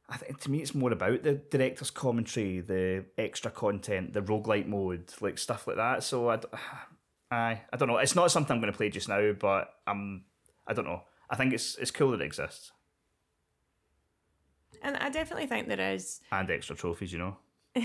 I 0.07 0.19
think 0.19 0.39
to 0.43 0.51
me, 0.51 0.59
it's 0.59 0.75
more 0.75 0.93
about 0.93 1.23
the 1.23 1.41
director's 1.51 1.91
commentary, 1.91 2.61
the 2.61 3.07
extra 3.17 3.51
content, 3.51 4.13
the 4.13 4.21
roguelite 4.21 4.67
mode, 4.67 5.11
like 5.23 5.39
stuff 5.39 5.67
like 5.67 5.77
that. 5.77 6.05
So 6.05 6.29
I, 6.29 6.41
I, 7.31 7.63
I 7.73 7.77
don't 7.79 7.89
know. 7.89 7.97
It's 7.97 8.15
not 8.15 8.31
something 8.31 8.55
I'm 8.55 8.61
going 8.61 8.71
to 8.71 8.77
play 8.77 8.91
just 8.91 9.09
now, 9.09 9.33
but 9.33 9.73
I'm. 9.87 10.25
I 10.67 10.75
don't 10.75 10.85
know. 10.85 11.05
I 11.31 11.37
think 11.37 11.55
it's 11.55 11.75
it's 11.77 11.91
cool 11.91 12.11
that 12.11 12.21
it 12.21 12.27
exists 12.27 12.73
And 14.83 14.97
I 14.97 15.09
definitely 15.11 15.47
think 15.47 15.69
there 15.69 15.95
is 15.95 16.21
and 16.33 16.51
extra 16.51 16.77
trophies. 16.77 17.13
You 17.13 17.19
know. 17.19 17.37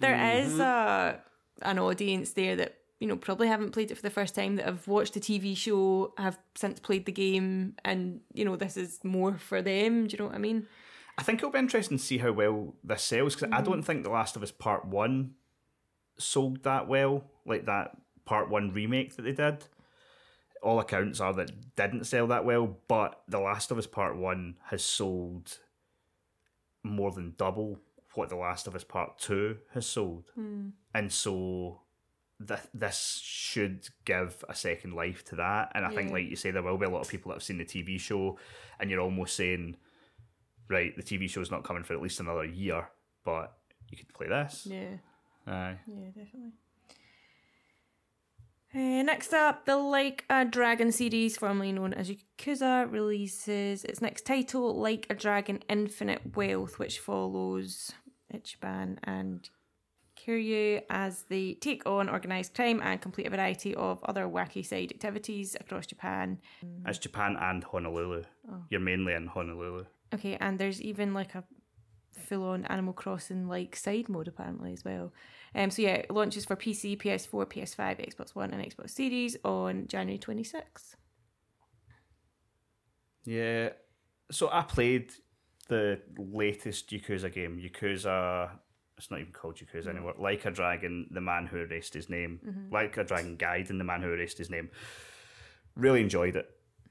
there 0.00 0.36
is 0.36 0.58
a 0.58 1.20
an 1.62 1.78
audience 1.78 2.32
there 2.32 2.56
that 2.56 2.76
you 2.98 3.06
know 3.06 3.16
probably 3.16 3.48
haven't 3.48 3.72
played 3.72 3.90
it 3.90 3.96
for 3.96 4.02
the 4.02 4.10
first 4.10 4.34
time 4.34 4.56
that 4.56 4.66
have 4.66 4.86
watched 4.86 5.14
the 5.14 5.20
TV 5.20 5.56
show, 5.56 6.12
have 6.18 6.38
since 6.54 6.80
played 6.80 7.06
the 7.06 7.12
game, 7.12 7.74
and 7.84 8.20
you 8.32 8.44
know 8.44 8.56
this 8.56 8.76
is 8.76 9.00
more 9.04 9.38
for 9.38 9.62
them. 9.62 10.06
Do 10.06 10.14
you 10.14 10.18
know 10.18 10.26
what 10.26 10.34
I 10.34 10.38
mean? 10.38 10.66
I 11.18 11.22
think 11.22 11.40
it'll 11.40 11.50
be 11.50 11.58
interesting 11.58 11.98
to 11.98 12.02
see 12.02 12.18
how 12.18 12.32
well 12.32 12.74
this 12.82 13.02
sells 13.02 13.34
because 13.34 13.52
I 13.52 13.56
mm-hmm. 13.56 13.70
don't 13.70 13.82
think 13.82 14.04
The 14.04 14.10
Last 14.10 14.36
of 14.36 14.42
Us 14.42 14.52
Part 14.52 14.86
One 14.86 15.34
sold 16.18 16.62
that 16.62 16.88
well, 16.88 17.24
like 17.44 17.66
that 17.66 17.96
Part 18.24 18.48
One 18.48 18.72
remake 18.72 19.16
that 19.16 19.22
they 19.22 19.32
did. 19.32 19.64
All 20.62 20.80
accounts 20.80 21.20
are 21.20 21.32
that 21.34 21.76
didn't 21.76 22.04
sell 22.04 22.26
that 22.28 22.44
well, 22.44 22.76
but 22.88 23.22
The 23.28 23.40
Last 23.40 23.70
of 23.70 23.78
Us 23.78 23.86
Part 23.86 24.16
One 24.16 24.56
has 24.66 24.84
sold 24.84 25.58
more 26.82 27.10
than 27.10 27.34
double 27.36 27.78
what 28.14 28.28
The 28.28 28.36
Last 28.36 28.66
of 28.66 28.74
Us 28.74 28.84
Part 28.84 29.18
Two 29.18 29.58
has 29.72 29.86
sold, 29.86 30.30
hmm. 30.34 30.70
and 30.94 31.12
so 31.12 31.82
th- 32.46 32.60
this 32.74 33.20
should 33.22 33.88
give 34.04 34.44
a 34.48 34.54
second 34.54 34.94
life 34.94 35.24
to 35.26 35.36
that. 35.36 35.72
And 35.74 35.84
I 35.84 35.90
think, 35.90 36.10
like 36.10 36.28
you 36.28 36.36
say, 36.36 36.50
there 36.50 36.62
will 36.62 36.78
be 36.78 36.86
a 36.86 36.90
lot 36.90 37.02
of 37.02 37.08
people 37.08 37.30
that 37.30 37.36
have 37.36 37.42
seen 37.42 37.58
the 37.58 37.64
TV 37.64 38.00
show, 38.00 38.38
and 38.78 38.90
you're 38.90 39.00
almost 39.00 39.36
saying 39.36 39.76
right, 40.70 40.96
the 40.96 41.02
TV 41.02 41.28
show's 41.28 41.50
not 41.50 41.64
coming 41.64 41.82
for 41.82 41.92
at 41.94 42.00
least 42.00 42.20
another 42.20 42.44
year, 42.44 42.88
but 43.24 43.56
you 43.90 43.98
could 43.98 44.08
play 44.14 44.28
this. 44.28 44.66
Yeah. 44.70 44.96
Aye. 45.46 45.78
Yeah, 45.86 46.06
definitely. 46.06 46.52
Uh, 48.72 49.02
next 49.02 49.32
up, 49.32 49.64
the 49.64 49.76
Like 49.76 50.24
a 50.30 50.44
Dragon 50.44 50.92
series, 50.92 51.36
formerly 51.36 51.72
known 51.72 51.92
as 51.92 52.08
Yakuza, 52.10 52.90
releases 52.90 53.84
its 53.84 54.00
next 54.00 54.24
title, 54.24 54.78
Like 54.78 55.06
a 55.10 55.14
Dragon 55.14 55.60
Infinite 55.68 56.36
Wealth, 56.36 56.78
which 56.78 57.00
follows 57.00 57.90
Ichiban 58.32 58.98
and 59.02 59.48
Kiryu 60.16 60.82
as 60.88 61.24
they 61.28 61.54
take 61.54 61.84
on 61.84 62.08
organised 62.08 62.54
crime 62.54 62.80
and 62.84 63.00
complete 63.00 63.26
a 63.26 63.30
variety 63.30 63.74
of 63.74 64.04
other 64.04 64.28
wacky 64.28 64.64
side 64.64 64.92
activities 64.92 65.56
across 65.58 65.86
Japan. 65.86 66.38
It's 66.86 66.98
Japan 66.98 67.36
and 67.40 67.64
Honolulu. 67.64 68.22
You're 68.68 68.80
mainly 68.80 69.14
in 69.14 69.26
Honolulu. 69.26 69.86
Okay, 70.14 70.36
and 70.40 70.58
there's 70.58 70.80
even 70.82 71.12
like 71.14 71.34
a 71.34 71.42
full 72.12 72.44
on 72.44 72.64
Animal 72.66 72.92
Crossing 72.92 73.48
like 73.48 73.76
side 73.76 74.08
mode 74.08 74.28
apparently 74.28 74.72
as 74.72 74.84
well. 74.84 75.12
Um, 75.54 75.70
so 75.70 75.82
yeah, 75.82 75.94
it 75.94 76.10
launches 76.10 76.44
for 76.44 76.56
PC, 76.56 77.00
PS4, 77.00 77.46
PS5, 77.46 78.14
Xbox 78.14 78.34
One, 78.34 78.52
and 78.52 78.62
Xbox 78.64 78.90
Series 78.90 79.36
on 79.44 79.86
January 79.88 80.18
26th. 80.18 80.94
Yeah. 83.24 83.70
So 84.30 84.48
I 84.52 84.62
played 84.62 85.12
the 85.68 86.00
latest 86.16 86.90
Yakuza 86.90 87.32
game, 87.32 87.60
Yakuza. 87.60 88.50
It's 88.96 89.10
not 89.10 89.20
even 89.20 89.32
called 89.32 89.56
Yakuza 89.56 89.88
anymore. 89.88 90.14
Like 90.18 90.44
a 90.44 90.50
Dragon, 90.50 91.08
the 91.10 91.20
man 91.20 91.46
who 91.46 91.58
erased 91.58 91.94
his 91.94 92.08
name. 92.08 92.68
Like 92.70 92.96
a 92.96 93.04
Dragon 93.04 93.36
Gaiden 93.36 93.78
the 93.78 93.84
man 93.84 94.02
who 94.02 94.12
erased 94.12 94.38
his 94.38 94.50
name. 94.50 94.70
Really 95.74 96.00
enjoyed 96.00 96.36
it. 96.36 96.48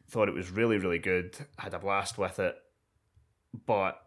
Thought 0.09 0.27
it 0.27 0.33
was 0.33 0.49
really, 0.49 0.77
really 0.77 0.99
good. 0.99 1.37
Had 1.57 1.73
a 1.73 1.79
blast 1.79 2.17
with 2.17 2.39
it. 2.39 2.55
But 3.65 4.01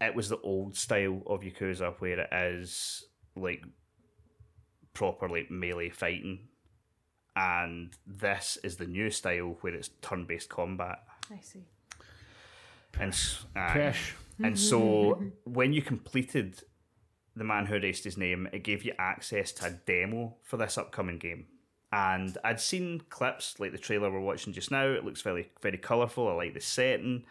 it 0.00 0.14
was 0.14 0.28
the 0.28 0.38
old 0.40 0.76
style 0.76 1.22
of 1.26 1.40
Yakuza 1.40 1.94
where 1.98 2.20
it 2.20 2.28
is 2.32 3.04
like 3.36 3.62
proper 4.92 5.28
like 5.28 5.50
melee 5.50 5.90
fighting. 5.90 6.48
And 7.36 7.92
this 8.06 8.58
is 8.64 8.76
the 8.76 8.86
new 8.86 9.10
style 9.10 9.56
where 9.60 9.74
it's 9.74 9.90
turn 10.02 10.24
based 10.24 10.48
combat. 10.48 10.98
I 11.30 11.40
see. 11.40 11.64
And, 12.98 13.12
s- 13.12 13.44
aye. 13.54 13.94
And 14.42 14.58
so 14.58 14.80
mm-hmm. 14.80 15.24
Mm-hmm. 15.24 15.52
when 15.52 15.72
you 15.72 15.82
completed 15.82 16.62
the 17.36 17.44
man 17.44 17.66
who 17.66 17.76
erased 17.76 18.04
his 18.04 18.16
name, 18.16 18.48
it 18.52 18.64
gave 18.64 18.84
you 18.84 18.92
access 18.98 19.52
to 19.52 19.66
a 19.66 19.70
demo 19.70 20.36
for 20.42 20.56
this 20.56 20.76
upcoming 20.76 21.18
game. 21.18 21.46
And 21.92 22.36
I'd 22.44 22.60
seen 22.60 23.02
clips 23.08 23.58
like 23.58 23.72
the 23.72 23.78
trailer 23.78 24.10
we're 24.10 24.20
watching 24.20 24.52
just 24.52 24.70
now. 24.70 24.86
It 24.86 25.04
looks 25.04 25.22
very, 25.22 25.50
very 25.60 25.78
colourful. 25.78 26.28
I 26.28 26.32
like 26.32 26.54
the 26.54 26.60
setting, 26.60 27.24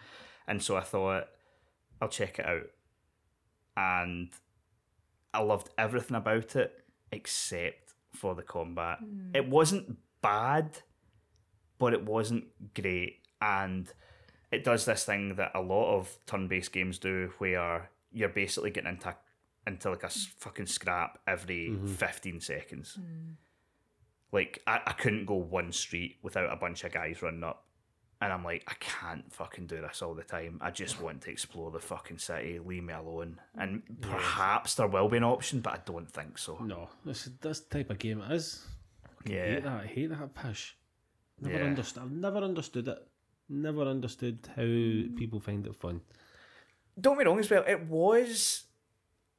and 0.47 0.61
so 0.61 0.75
I 0.75 0.81
thought 0.81 1.27
I'll 2.01 2.09
check 2.09 2.39
it 2.39 2.45
out. 2.45 2.69
And 3.77 4.29
I 5.33 5.41
loved 5.41 5.69
everything 5.77 6.17
about 6.17 6.55
it 6.55 6.83
except 7.11 7.93
for 8.13 8.35
the 8.35 8.43
combat. 8.43 8.99
Hmm. 8.99 9.35
It 9.35 9.47
wasn't 9.47 9.97
bad, 10.21 10.79
but 11.77 11.93
it 11.93 12.05
wasn't 12.05 12.45
great. 12.73 13.19
And 13.41 13.91
it 14.51 14.63
does 14.63 14.85
this 14.85 15.05
thing 15.05 15.35
that 15.35 15.51
a 15.55 15.61
lot 15.61 15.95
of 15.95 16.17
turn-based 16.25 16.71
games 16.71 16.97
do, 16.97 17.31
where 17.37 17.89
you're 18.11 18.29
basically 18.29 18.71
getting 18.71 18.89
into 18.89 19.15
into 19.67 19.89
like 19.91 20.03
a 20.03 20.09
fucking 20.09 20.65
scrap 20.65 21.19
every 21.27 21.69
mm-hmm. 21.69 21.87
fifteen 21.87 22.41
seconds. 22.41 22.95
Hmm. 22.95 23.33
Like 24.31 24.61
I, 24.65 24.81
I 24.87 24.91
couldn't 24.93 25.25
go 25.25 25.35
one 25.35 25.71
street 25.71 26.17
without 26.21 26.51
a 26.51 26.55
bunch 26.55 26.83
of 26.83 26.91
guys 26.91 27.21
running 27.21 27.43
up, 27.43 27.65
and 28.21 28.33
I'm 28.33 28.43
like, 28.43 28.63
I 28.67 28.73
can't 28.79 29.31
fucking 29.31 29.67
do 29.67 29.79
this 29.81 30.01
all 30.01 30.13
the 30.13 30.23
time. 30.23 30.59
I 30.61 30.71
just 30.71 31.01
want 31.01 31.21
to 31.21 31.31
explore 31.31 31.71
the 31.71 31.79
fucking 31.79 32.17
city. 32.17 32.59
Leave 32.59 32.83
me 32.83 32.93
alone. 32.93 33.39
And 33.57 33.81
perhaps 34.01 34.75
there 34.75 34.87
will 34.87 35.07
be 35.07 35.17
an 35.17 35.23
option, 35.23 35.61
but 35.61 35.73
I 35.73 35.79
don't 35.85 36.11
think 36.11 36.37
so. 36.37 36.57
No, 36.61 36.89
this 37.05 37.29
this 37.41 37.61
type 37.61 37.89
of 37.89 37.99
game 37.99 38.21
it 38.21 38.31
is. 38.33 38.65
I 39.25 39.29
Yeah. 39.31 39.45
hate 39.45 39.63
that. 39.63 39.83
I 39.83 39.85
hate 39.87 40.07
that 40.09 40.33
pish. 40.35 40.77
Never 41.41 41.57
Yeah. 41.59 41.65
understood. 41.65 42.03
I've 42.03 42.11
never 42.11 42.39
understood 42.39 42.87
it. 42.89 43.07
Never 43.47 43.83
understood 43.83 44.47
how 44.55 44.61
people 45.17 45.39
find 45.39 45.65
it 45.65 45.75
fun. 45.75 46.01
don't 46.99 47.17
me 47.17 47.23
wrong 47.23 47.39
as 47.39 47.49
well. 47.49 47.63
It 47.65 47.83
was, 47.87 48.65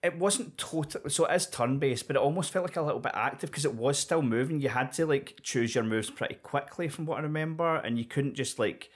it 0.03 0.19
wasn't 0.19 0.57
total. 0.57 1.03
So 1.11 1.27
it 1.27 1.35
is 1.35 1.47
turn 1.47 1.79
based, 1.79 2.07
but 2.07 2.17
it 2.17 2.23
almost 2.23 2.51
felt 2.53 2.65
like 2.65 2.77
a 2.77 2.83
little 2.83 3.01
bit 3.01 3.13
active 3.15 3.51
because 3.51 3.67
it 3.67 3.75
was 3.75 3.99
still 3.99 4.23
moving. 4.23 4.61
You 4.61 4.71
had 4.71 4.93
to 4.95 5.07
like 5.07 5.39
choose 5.43 5.75
your 5.75 5.85
moves 5.85 6.09
pretty 6.09 6.37
quickly, 6.37 6.89
from 6.89 7.07
what 7.07 7.19
I 7.19 7.23
remember, 7.23 7.77
and 7.77 7.99
you 7.99 8.05
couldn't 8.05 8.35
just 8.35 8.59
like. 8.59 8.91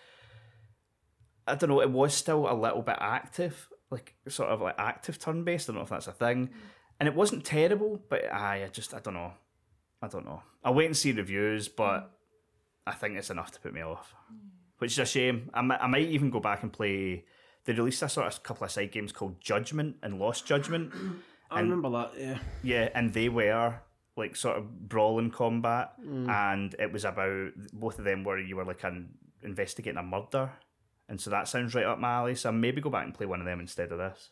I 1.46 1.56
don't 1.56 1.68
know. 1.68 1.82
It 1.82 1.90
was 1.90 2.14
still 2.14 2.50
a 2.50 2.54
little 2.54 2.80
bit 2.80 2.96
active, 2.98 3.68
like 3.90 4.14
sort 4.28 4.48
of 4.48 4.62
like 4.62 4.76
active 4.78 5.18
turn 5.18 5.44
based. 5.44 5.68
I 5.68 5.72
don't 5.72 5.80
know 5.80 5.84
if 5.84 5.90
that's 5.90 6.06
a 6.06 6.12
thing, 6.12 6.48
mm. 6.48 6.52
and 6.98 7.06
it 7.06 7.14
wasn't 7.14 7.44
terrible, 7.44 8.00
but 8.08 8.24
aye, 8.32 8.64
I 8.64 8.68
just 8.68 8.94
I 8.94 9.00
don't 9.00 9.14
know. 9.14 9.32
I 10.00 10.08
don't 10.08 10.24
know. 10.24 10.42
I'll 10.62 10.74
wait 10.74 10.86
and 10.86 10.96
see 10.96 11.12
reviews, 11.12 11.68
but 11.68 12.00
mm. 12.00 12.08
I 12.86 12.92
think 12.92 13.16
it's 13.16 13.30
enough 13.30 13.50
to 13.52 13.60
put 13.60 13.74
me 13.74 13.82
off, 13.82 14.14
mm. 14.32 14.38
which 14.78 14.92
is 14.92 14.98
a 15.00 15.04
shame. 15.04 15.50
I 15.52 15.60
I 15.60 15.86
might 15.86 16.08
even 16.08 16.30
go 16.30 16.40
back 16.40 16.62
and 16.62 16.72
play. 16.72 17.26
They 17.64 17.72
released 17.72 18.02
a 18.02 18.08
sort 18.08 18.26
of 18.26 18.42
couple 18.42 18.64
of 18.64 18.70
side 18.70 18.92
games 18.92 19.12
called 19.12 19.40
Judgment 19.40 19.96
and 20.02 20.18
Lost 20.18 20.46
Judgment. 20.46 20.92
I 21.50 21.60
remember 21.60 21.90
that. 21.90 22.12
Yeah. 22.18 22.38
Yeah, 22.62 22.88
and 22.94 23.12
they 23.12 23.28
were 23.28 23.74
like 24.16 24.36
sort 24.36 24.56
of 24.58 24.88
brawling 24.88 25.30
combat, 25.30 25.92
and 26.02 26.74
it 26.78 26.92
was 26.92 27.04
about 27.04 27.50
both 27.72 27.98
of 27.98 28.04
them 28.04 28.24
where 28.24 28.38
you 28.38 28.56
were 28.56 28.64
like 28.64 28.84
an 28.84 29.10
investigating 29.42 29.98
a 29.98 30.02
murder, 30.02 30.50
and 31.08 31.20
so 31.20 31.30
that 31.30 31.48
sounds 31.48 31.74
right 31.74 31.84
up 31.84 31.98
my 31.98 32.12
alley. 32.12 32.34
So 32.34 32.52
maybe 32.52 32.80
go 32.80 32.90
back 32.90 33.04
and 33.04 33.14
play 33.14 33.26
one 33.26 33.40
of 33.40 33.46
them 33.46 33.60
instead 33.60 33.92
of 33.92 33.98
this. 33.98 34.30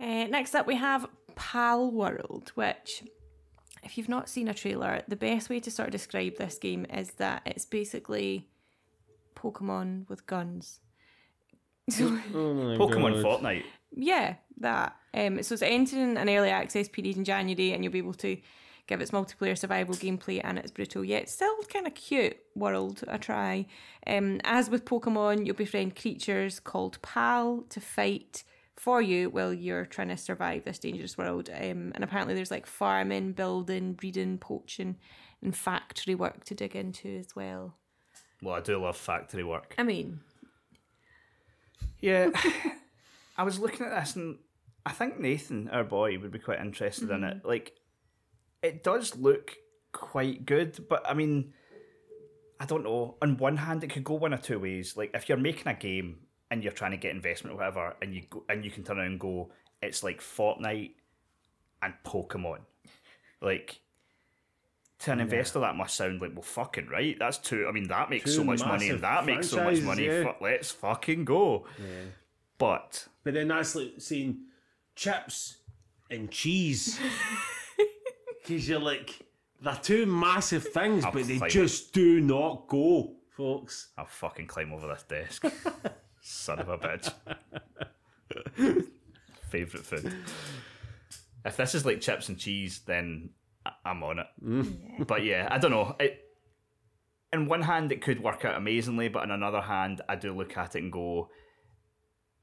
Uh, 0.00 0.24
next 0.28 0.54
up, 0.54 0.66
we 0.66 0.76
have 0.76 1.06
Palworld, 1.34 2.48
which, 2.50 3.04
if 3.82 3.98
you've 3.98 4.08
not 4.08 4.28
seen 4.28 4.48
a 4.48 4.54
trailer, 4.54 5.02
the 5.08 5.16
best 5.16 5.50
way 5.50 5.60
to 5.60 5.70
sort 5.70 5.88
of 5.88 5.92
describe 5.92 6.36
this 6.36 6.58
game 6.58 6.86
is 6.86 7.12
that 7.12 7.42
it's 7.44 7.66
basically 7.66 8.48
Pokemon 9.36 10.08
with 10.08 10.26
guns. 10.26 10.80
So, 11.88 12.04
Oh 12.34 12.76
Pokemon 12.78 13.22
God. 13.22 13.42
Fortnite. 13.42 13.64
yeah, 13.92 14.34
that. 14.58 14.96
Um, 15.12 15.42
so 15.42 15.54
it's 15.54 15.62
entering 15.62 16.16
an 16.16 16.28
early 16.28 16.50
access 16.50 16.88
period 16.88 17.16
in 17.16 17.24
January, 17.24 17.72
and 17.72 17.82
you'll 17.82 17.92
be 17.92 17.98
able 17.98 18.14
to 18.14 18.36
give 18.86 19.00
its 19.00 19.12
multiplayer 19.12 19.56
survival 19.56 19.94
gameplay 19.94 20.40
and 20.42 20.58
it's 20.58 20.72
brutal 20.72 21.04
yet 21.04 21.28
still 21.30 21.56
kind 21.72 21.86
of 21.86 21.94
cute 21.94 22.36
world 22.56 23.04
a 23.06 23.18
try. 23.18 23.64
Um, 24.06 24.40
as 24.42 24.68
with 24.68 24.84
Pokemon, 24.84 25.46
you'll 25.46 25.54
befriend 25.54 25.94
creatures 25.94 26.58
called 26.58 27.00
Pal 27.00 27.64
to 27.70 27.80
fight 27.80 28.42
for 28.76 29.00
you 29.00 29.30
while 29.30 29.54
you're 29.54 29.86
trying 29.86 30.08
to 30.08 30.16
survive 30.16 30.64
this 30.64 30.80
dangerous 30.80 31.16
world. 31.16 31.48
Um, 31.52 31.92
and 31.94 32.02
apparently 32.02 32.34
there's 32.34 32.50
like 32.50 32.66
farming, 32.66 33.32
building, 33.34 33.92
breeding, 33.92 34.38
poaching, 34.38 34.96
and 35.40 35.56
factory 35.56 36.16
work 36.16 36.44
to 36.44 36.54
dig 36.54 36.74
into 36.74 37.16
as 37.18 37.36
well. 37.36 37.76
Well, 38.42 38.56
I 38.56 38.60
do 38.60 38.76
love 38.82 38.96
factory 38.96 39.44
work. 39.44 39.74
I 39.78 39.82
mean, 39.84 40.20
Yeah, 42.00 42.30
I 43.36 43.42
was 43.42 43.58
looking 43.58 43.86
at 43.86 43.98
this, 43.98 44.16
and 44.16 44.38
I 44.84 44.92
think 44.92 45.18
Nathan, 45.18 45.68
our 45.68 45.84
boy, 45.84 46.18
would 46.18 46.30
be 46.30 46.38
quite 46.38 46.60
interested 46.60 47.10
in 47.10 47.24
it. 47.24 47.38
Mm-hmm. 47.38 47.48
Like, 47.48 47.72
it 48.62 48.82
does 48.82 49.16
look 49.16 49.56
quite 49.92 50.46
good, 50.46 50.88
but 50.88 51.08
I 51.08 51.14
mean, 51.14 51.52
I 52.58 52.66
don't 52.66 52.84
know. 52.84 53.16
On 53.22 53.36
one 53.36 53.56
hand, 53.56 53.84
it 53.84 53.90
could 53.90 54.04
go 54.04 54.14
one 54.14 54.34
or 54.34 54.38
two 54.38 54.58
ways. 54.58 54.96
Like, 54.96 55.10
if 55.14 55.28
you're 55.28 55.38
making 55.38 55.68
a 55.68 55.74
game 55.74 56.20
and 56.50 56.62
you're 56.62 56.72
trying 56.72 56.92
to 56.92 56.96
get 56.96 57.14
investment 57.14 57.54
or 57.54 57.58
whatever, 57.58 57.96
and 58.02 58.14
you 58.14 58.22
go, 58.28 58.44
and 58.48 58.64
you 58.64 58.70
can 58.70 58.84
turn 58.84 58.98
around 58.98 59.06
and 59.06 59.20
go, 59.20 59.50
it's 59.82 60.02
like 60.02 60.20
Fortnite 60.20 60.92
and 61.82 61.94
Pokemon, 62.04 62.60
like. 63.40 63.80
To 65.00 65.12
an 65.12 65.20
investor, 65.20 65.60
that 65.60 65.76
must 65.76 65.96
sound 65.96 66.20
like 66.20 66.32
well, 66.34 66.42
fucking 66.42 66.88
right. 66.88 67.16
That's 67.18 67.38
two. 67.38 67.66
I 67.66 67.72
mean, 67.72 67.88
that 67.88 68.10
makes 68.10 68.26
Two 68.26 68.30
so 68.36 68.44
much 68.44 68.60
money, 68.60 68.90
and 68.90 69.00
that 69.00 69.24
makes 69.24 69.48
so 69.48 69.64
much 69.64 69.80
money. 69.80 70.06
yeah. 70.06 70.32
Let's 70.40 70.70
fucking 70.70 71.24
go. 71.24 71.66
But 72.58 73.06
But 73.24 73.34
then 73.34 73.48
that's 73.48 73.74
like 73.74 73.94
saying 73.98 74.40
chips 74.94 75.56
and 76.10 76.30
cheese. 76.30 76.98
Because 78.42 78.68
you're 78.68 78.80
like, 78.80 79.20
they're 79.62 79.78
two 79.82 80.06
massive 80.06 80.64
things, 80.68 81.04
I'll 81.04 81.12
but 81.12 81.26
they 81.26 81.38
just 81.48 81.92
do 81.92 82.20
not 82.20 82.66
go, 82.68 83.16
folks. 83.28 83.90
I'll 83.98 84.06
fucking 84.06 84.46
climb 84.46 84.72
over 84.72 84.88
this 84.88 85.02
desk. 85.04 85.44
Son 86.22 86.58
of 86.58 86.68
a 86.68 86.78
bitch. 86.78 87.12
Favourite 89.50 89.86
food. 89.86 90.14
If 91.44 91.56
this 91.56 91.74
is 91.74 91.84
like 91.86 92.00
chips 92.00 92.28
and 92.28 92.38
cheese, 92.38 92.80
then 92.86 93.30
I'm 93.84 94.02
on 94.02 94.18
it. 94.20 95.06
But 95.06 95.24
yeah, 95.24 95.48
I 95.50 95.58
don't 95.58 95.70
know. 95.70 95.96
It, 96.00 96.24
in 97.32 97.46
one 97.46 97.62
hand, 97.62 97.92
it 97.92 98.02
could 98.02 98.22
work 98.22 98.44
out 98.44 98.56
amazingly, 98.56 99.08
but 99.08 99.22
on 99.22 99.30
another 99.30 99.60
hand, 99.60 100.00
I 100.08 100.16
do 100.16 100.32
look 100.34 100.56
at 100.56 100.74
it 100.74 100.82
and 100.82 100.90
go, 100.92 101.28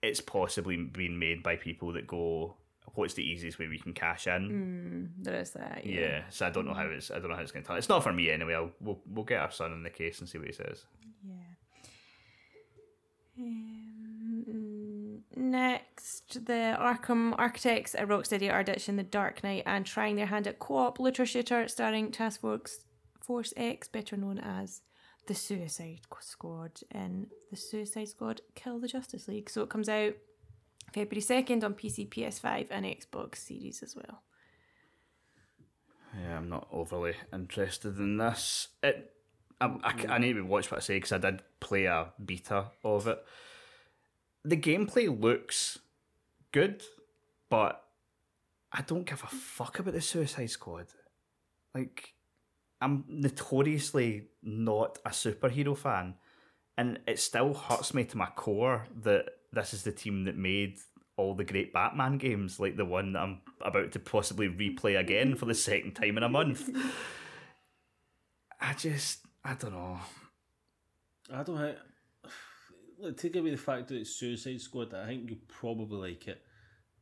it's 0.02 0.22
possibly 0.22 0.78
being 0.78 1.20
made 1.20 1.44
by 1.44 1.56
people 1.58 1.92
that 1.94 2.08
go, 2.08 2.56
what's 2.94 3.14
the 3.16 3.24
easiest 3.24 3.60
way 3.60 3.68
we 3.68 3.80
can 3.80 3.94
cash 3.94 4.28
in? 4.28 5.12
there 5.20 5.40
is 5.40 5.52
that. 5.52 5.86
Yeah. 5.86 6.00
Yeah, 6.00 6.22
so 6.30 6.48
I 6.48 6.50
don't 6.50 6.66
know 6.66 6.74
how 6.74 6.86
it's. 6.86 7.12
I 7.12 7.20
don't 7.20 7.30
know 7.30 7.36
how 7.36 7.42
it's 7.42 7.52
going 7.52 7.64
to 7.64 7.68
turn. 7.68 7.78
It's 7.78 7.90
not 7.90 8.04
for 8.04 8.14
me 8.14 8.30
anyway. 8.30 8.54
I'll, 8.56 8.72
we'll 8.80 9.00
we'll 9.08 9.26
get 9.26 9.42
our 9.42 9.52
son 9.52 9.74
in 9.74 9.84
the 9.84 9.90
case 9.90 10.20
and 10.20 10.30
see 10.30 10.38
what 10.38 10.48
he 10.48 10.54
says. 10.54 10.86
Yeah. 11.28 11.34
Um, 13.40 13.87
next, 15.38 16.46
the 16.46 16.76
Arkham 16.80 17.34
Architects 17.38 17.96
at 17.96 18.08
Rocksteady 18.08 18.52
are 18.52 18.64
ditching 18.64 18.96
the 18.96 19.04
Dark 19.04 19.44
Knight 19.44 19.64
and 19.66 19.86
trying 19.86 20.16
their 20.16 20.26
hand 20.26 20.48
at 20.48 20.60
co-op 20.60 21.00
looter 21.00 21.26
shooter 21.26 21.68
starring 21.68 22.12
Task 22.12 22.42
Force 22.42 22.86
Force 23.22 23.54
X, 23.58 23.88
better 23.88 24.16
known 24.18 24.40
as 24.40 24.82
the 25.28 25.36
Suicide 25.36 26.00
Squad 26.22 26.80
in 26.94 27.28
the 27.52 27.58
Suicide 27.58 28.08
Squad 28.08 28.42
Kill 28.56 28.80
the 28.80 28.88
Justice 28.88 29.28
League. 29.28 29.50
So 29.50 29.62
it 29.62 29.70
comes 29.70 29.90
out 29.90 30.14
February 30.94 31.22
2nd 31.22 31.64
on 31.64 31.74
PC, 31.74 32.10
PS5, 32.10 32.68
and 32.72 32.86
Xbox 32.86 33.36
Series 33.38 33.84
as 33.84 33.96
well. 33.96 34.24
Yeah, 36.18 36.38
I'm 36.38 36.50
not 36.50 36.68
overly 36.72 37.14
interested 37.34 37.98
in 37.98 38.18
this. 38.18 38.70
It, 38.82 39.12
I, 39.60 39.66
I, 39.84 40.06
I 40.10 40.18
need 40.18 40.34
to 40.34 40.42
watch 40.42 40.72
what 40.72 40.78
I 40.78 40.82
say 40.82 40.96
because 40.96 41.12
I 41.12 41.18
did 41.18 41.42
play 41.60 41.86
a 41.86 42.14
beta 42.24 42.68
of 42.84 43.08
it. 43.08 43.24
The 44.48 44.56
gameplay 44.56 45.08
looks 45.20 45.78
good, 46.54 46.82
but 47.50 47.84
I 48.72 48.82
don't 48.82 49.06
give 49.06 49.22
a 49.22 49.28
fuck 49.28 49.80
about 49.80 49.94
the 49.94 50.00
Suicide 50.00 50.50
Squad. 50.50 50.88
Like, 51.76 52.14
I'm 52.80 53.04
notoriously 53.10 54.30
not 54.42 55.00
a 55.06 55.10
superhero 55.10 55.78
fan, 55.78 56.14
and 56.78 57.00
it 57.06 57.20
still 57.20 57.54
hurts 57.54 57.94
me 57.94 58.06
to 58.06 58.18
my 58.18 58.28
core 58.28 58.88
that 59.04 59.26
this 59.52 59.74
is 59.74 59.84
the 59.84 59.92
team 59.92 60.24
that 60.24 60.38
made 60.38 60.78
all 61.18 61.34
the 61.34 61.44
great 61.44 61.74
Batman 61.74 62.18
games, 62.18 62.58
like 62.58 62.78
the 62.78 62.86
one 62.86 63.12
that 63.14 63.24
I'm 63.24 63.42
about 63.60 63.92
to 63.92 64.00
possibly 64.00 64.48
replay 64.48 64.98
again 64.98 65.36
for 65.36 65.46
the 65.46 65.56
second 65.56 65.96
time 65.96 66.16
in 66.16 66.24
a 66.24 66.30
month. 66.30 66.70
I 68.62 68.74
just, 68.76 69.26
I 69.44 69.56
don't 69.56 69.74
know. 69.74 70.00
I 71.34 71.44
don't 71.44 71.76
take 73.16 73.36
away 73.36 73.52
the 73.52 73.58
fact 73.58 73.88
that 73.90 73.96
it's 73.96 74.12
Suicide 74.12 74.62
Squad, 74.62 74.94
I 74.94 75.08
think 75.08 75.30
you 75.30 75.38
probably 75.48 76.12
like 76.12 76.28
it 76.28 76.42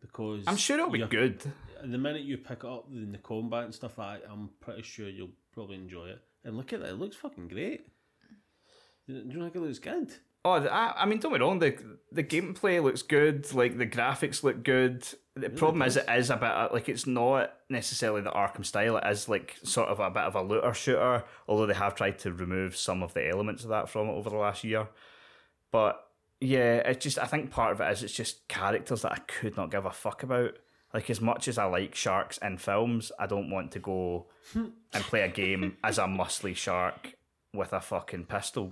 because 0.02 0.44
I'm 0.48 0.58
sure 0.58 0.78
it'll 0.78 0.90
be 0.90 1.06
good. 1.06 1.44
The 1.84 1.98
minute 1.98 2.24
you 2.24 2.38
pick 2.38 2.64
it 2.64 2.70
up 2.70 2.88
in 2.92 3.12
the 3.12 3.18
combat 3.18 3.66
and 3.66 3.74
stuff, 3.74 3.98
like 3.98 4.22
that, 4.22 4.32
I'm 4.32 4.50
pretty 4.60 4.84
sure 4.84 5.10
you'll 5.10 5.30
probably 5.54 5.76
enjoy 5.76 6.08
it. 6.08 6.22
And 6.44 6.58
look 6.58 6.74
at 6.74 6.82
that, 6.82 6.90
it 6.90 7.00
looks 7.00 7.16
fucking 7.16 7.48
great. 7.48 7.88
Do 9.08 9.14
you 9.14 9.40
think 9.40 9.56
it 9.56 9.60
looks 9.60 9.80
good? 9.80 10.14
Oh, 10.44 10.52
I, 10.52 10.94
I 10.96 11.06
mean, 11.06 11.20
don't 11.20 11.32
get 11.32 11.42
me 11.42 11.46
wrong. 11.46 11.60
The 11.60 11.76
the 12.12 12.24
gameplay 12.24 12.82
looks 12.82 13.02
good. 13.02 13.52
Like 13.54 13.78
the 13.78 13.88
graphics 13.88 14.44
look 14.44 14.64
good. 14.64 15.04
The 15.36 15.50
problem 15.50 15.82
is, 15.82 15.98
it 15.98 16.06
is 16.08 16.30
a 16.30 16.38
bit 16.38 16.72
like 16.72 16.88
it's 16.88 17.08
not 17.08 17.52
necessarily 17.68 18.22
the 18.22 18.30
Arkham 18.30 18.64
style. 18.64 18.98
It 18.98 19.08
is 19.08 19.28
like 19.28 19.58
sort 19.64 19.90
of 19.90 20.00
a 20.00 20.12
bit 20.12 20.24
of 20.24 20.36
a 20.36 20.44
looter 20.44 20.74
shooter. 20.74 21.24
Although 21.48 21.66
they 21.66 21.74
have 21.74 21.96
tried 21.96 22.20
to 22.20 22.32
remove 22.32 22.78
some 22.78 23.02
of 23.02 23.16
the 23.16 23.28
elements 23.28 23.64
of 23.64 23.70
that 23.70 23.90
from 23.90 24.08
it 24.08 24.14
over 24.14 24.30
the 24.30 24.36
last 24.36 24.64
year. 24.64 24.88
But 25.76 26.08
yeah, 26.40 26.76
it's 26.86 27.04
just 27.04 27.20
I 27.20 27.26
think 27.26 27.52
part 27.52 27.74
of 27.74 27.82
it 27.82 27.92
is 27.92 28.02
it's 28.02 28.14
just 28.14 28.48
characters 28.48 29.02
that 29.02 29.12
I 29.12 29.18
could 29.18 29.58
not 29.58 29.72
give 29.72 29.86
a 29.86 29.92
fuck 29.92 30.24
about. 30.24 30.58
Like 30.94 31.10
as 31.10 31.20
much 31.20 31.50
as 31.50 31.58
I 31.58 31.66
like 31.66 31.94
sharks 31.96 32.38
in 32.38 32.60
films, 32.60 33.12
I 33.20 33.28
don't 33.28 33.50
want 33.50 33.74
to 33.74 33.80
go 33.80 34.28
and 34.54 34.72
play 34.94 35.24
a 35.24 35.28
game 35.28 35.76
as 35.84 35.98
a 35.98 36.04
muscly 36.04 36.56
shark 36.56 37.18
with 37.54 37.74
a 37.74 37.82
fucking 37.82 38.24
pistol. 38.24 38.72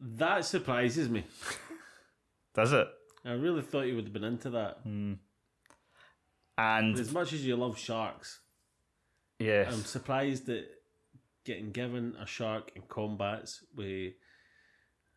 That 0.00 0.44
surprises 0.44 1.08
me. 1.08 1.24
Does 2.52 2.72
it? 2.72 2.88
I 3.24 3.34
really 3.34 3.62
thought 3.62 3.82
you 3.82 3.94
would 3.94 4.06
have 4.06 4.12
been 4.12 4.24
into 4.24 4.50
that. 4.50 4.78
Hmm. 4.82 5.12
And 6.56 6.98
As 6.98 7.12
much 7.12 7.32
as 7.32 7.46
you 7.46 7.54
love 7.54 7.78
sharks, 7.78 8.40
yeah, 9.38 9.68
I'm 9.70 9.84
surprised 9.84 10.46
that 10.46 10.66
getting 11.44 11.70
given 11.70 12.16
a 12.20 12.26
shark 12.26 12.72
in 12.74 12.82
combats 12.88 13.62
with 13.76 14.14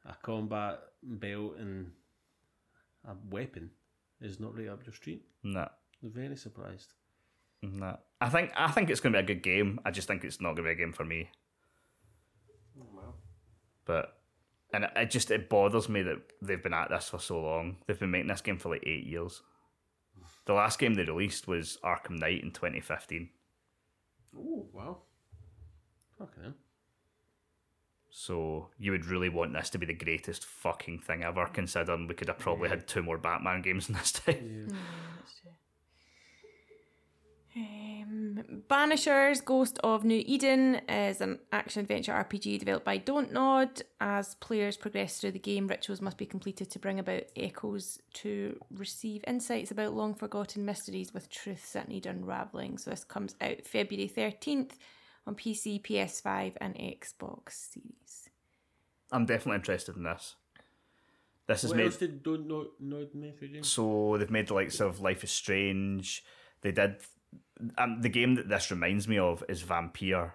a 0.05 0.15
combat 0.21 0.79
belt 1.03 1.55
and 1.57 1.91
a 3.07 3.13
weapon 3.29 3.69
is 4.21 4.39
not 4.39 4.55
right 4.57 4.69
up 4.69 4.85
your 4.85 4.93
street. 4.93 5.23
no, 5.43 5.67
I'm 6.03 6.11
very 6.11 6.35
surprised. 6.37 6.93
no. 7.61 7.97
I 8.19 8.29
think 8.29 8.51
I 8.55 8.69
think 8.71 8.89
it's 8.89 8.99
going 8.99 9.13
to 9.13 9.19
be 9.19 9.23
a 9.31 9.35
good 9.35 9.43
game. 9.43 9.79
I 9.85 9.91
just 9.91 10.07
think 10.07 10.23
it's 10.23 10.39
not 10.41 10.55
going 10.55 10.57
to 10.57 10.63
be 10.63 10.71
a 10.71 10.75
game 10.75 10.93
for 10.93 11.03
me. 11.05 11.29
Oh, 12.79 13.13
but 13.85 14.17
and 14.73 14.83
it, 14.85 14.91
it 14.95 15.09
just 15.11 15.31
it 15.31 15.49
bothers 15.49 15.89
me 15.89 16.01
that 16.03 16.17
they've 16.41 16.61
been 16.61 16.73
at 16.73 16.89
this 16.89 17.09
for 17.09 17.19
so 17.19 17.41
long. 17.41 17.77
They've 17.87 17.99
been 17.99 18.11
making 18.11 18.27
this 18.27 18.41
game 18.41 18.57
for 18.57 18.69
like 18.69 18.83
eight 18.85 19.05
years. 19.05 19.41
The 20.45 20.53
last 20.53 20.79
game 20.79 20.93
they 20.93 21.03
released 21.03 21.47
was 21.47 21.77
Arkham 21.83 22.19
Knight 22.19 22.43
in 22.43 22.51
2015. 22.51 23.29
Oh 24.37 24.67
wow! 24.71 24.97
Fucking 26.17 26.43
hell. 26.43 26.53
So 28.11 28.67
you 28.77 28.91
would 28.91 29.05
really 29.05 29.29
want 29.29 29.53
this 29.53 29.69
to 29.71 29.77
be 29.77 29.85
the 29.85 29.93
greatest 29.93 30.45
fucking 30.45 30.99
thing 30.99 31.23
ever, 31.23 31.47
considering 31.47 32.07
we 32.07 32.13
could 32.13 32.27
have 32.27 32.39
probably 32.39 32.67
had 32.67 32.87
two 32.87 33.01
more 33.01 33.17
Batman 33.17 33.61
games 33.61 33.87
in 33.87 33.95
this 33.95 34.11
time. 34.11 34.75
Um, 37.53 38.43
Banishers 38.69 39.43
Ghost 39.43 39.79
of 39.83 40.03
New 40.03 40.23
Eden 40.25 40.75
is 40.89 41.21
an 41.21 41.39
action 41.51 41.81
adventure 41.81 42.13
RPG 42.13 42.59
developed 42.59 42.85
by 42.85 42.97
Don't 42.97 43.31
Nod. 43.31 43.81
As 44.01 44.35
players 44.35 44.77
progress 44.77 45.17
through 45.17 45.31
the 45.31 45.39
game, 45.39 45.67
rituals 45.67 46.01
must 46.01 46.17
be 46.17 46.25
completed 46.25 46.69
to 46.71 46.79
bring 46.79 46.99
about 46.99 47.23
echoes 47.35 47.99
to 48.15 48.57
receive 48.71 49.23
insights 49.25 49.71
about 49.71 49.93
long 49.93 50.13
forgotten 50.15 50.65
mysteries 50.65 51.13
with 51.13 51.29
truths 51.29 51.73
that 51.73 51.89
need 51.89 52.05
unravelling. 52.05 52.77
So, 52.77 52.91
this 52.91 53.03
comes 53.03 53.35
out 53.41 53.65
February 53.65 54.11
13th 54.13 54.71
on 55.31 55.35
PC, 55.35 55.81
PS5, 55.81 56.53
and 56.59 56.75
Xbox 56.75 57.51
Series. 57.51 58.29
I'm 59.11 59.25
definitely 59.25 59.55
interested 59.55 59.95
in 59.95 60.03
this. 60.03 60.35
This 61.47 61.63
is 61.63 61.69
What 61.71 61.77
made 61.77 61.85
else 61.85 61.97
did 61.97 62.23
don't 62.23 62.47
know 62.47 62.67
know 62.79 63.07
method 63.13 63.65
So 63.65 64.15
they've 64.17 64.29
made 64.29 64.47
the 64.47 64.53
likes 64.53 64.79
of 64.79 65.01
Life 65.01 65.23
is 65.23 65.31
Strange. 65.31 66.23
They 66.61 66.71
did 66.71 66.97
um, 67.77 68.01
the 68.01 68.09
game 68.09 68.35
that 68.35 68.47
this 68.47 68.71
reminds 68.71 69.07
me 69.07 69.17
of 69.17 69.43
is 69.49 69.63
Vampyr, 69.63 70.31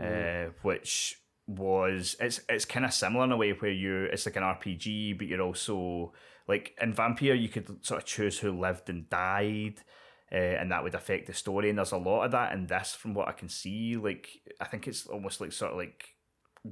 uh, 0.00 0.50
which 0.62 1.20
was 1.46 2.16
it's 2.18 2.40
it's 2.48 2.64
kind 2.64 2.84
of 2.84 2.92
similar 2.92 3.24
in 3.24 3.32
a 3.32 3.36
way 3.36 3.50
where 3.52 3.70
you 3.70 4.04
it's 4.04 4.26
like 4.26 4.36
an 4.36 4.42
RPG, 4.42 5.18
but 5.18 5.26
you're 5.26 5.42
also 5.42 6.12
like 6.48 6.76
in 6.80 6.92
Vampyr 6.92 7.40
you 7.40 7.48
could 7.48 7.84
sort 7.84 8.00
of 8.00 8.06
choose 8.06 8.38
who 8.38 8.58
lived 8.58 8.88
and 8.88 9.08
died. 9.10 9.82
Uh, 10.32 10.36
and 10.36 10.70
that 10.70 10.84
would 10.84 10.94
affect 10.94 11.26
the 11.26 11.34
story, 11.34 11.68
and 11.68 11.78
there's 11.78 11.90
a 11.92 11.96
lot 11.96 12.24
of 12.24 12.30
that 12.30 12.52
in 12.52 12.66
this, 12.68 12.94
from 12.94 13.14
what 13.14 13.26
I 13.28 13.32
can 13.32 13.48
see. 13.48 13.96
Like, 13.96 14.28
I 14.60 14.64
think 14.66 14.86
it's 14.86 15.06
almost 15.06 15.40
like 15.40 15.50
sort 15.50 15.72
of 15.72 15.78
like 15.78 16.14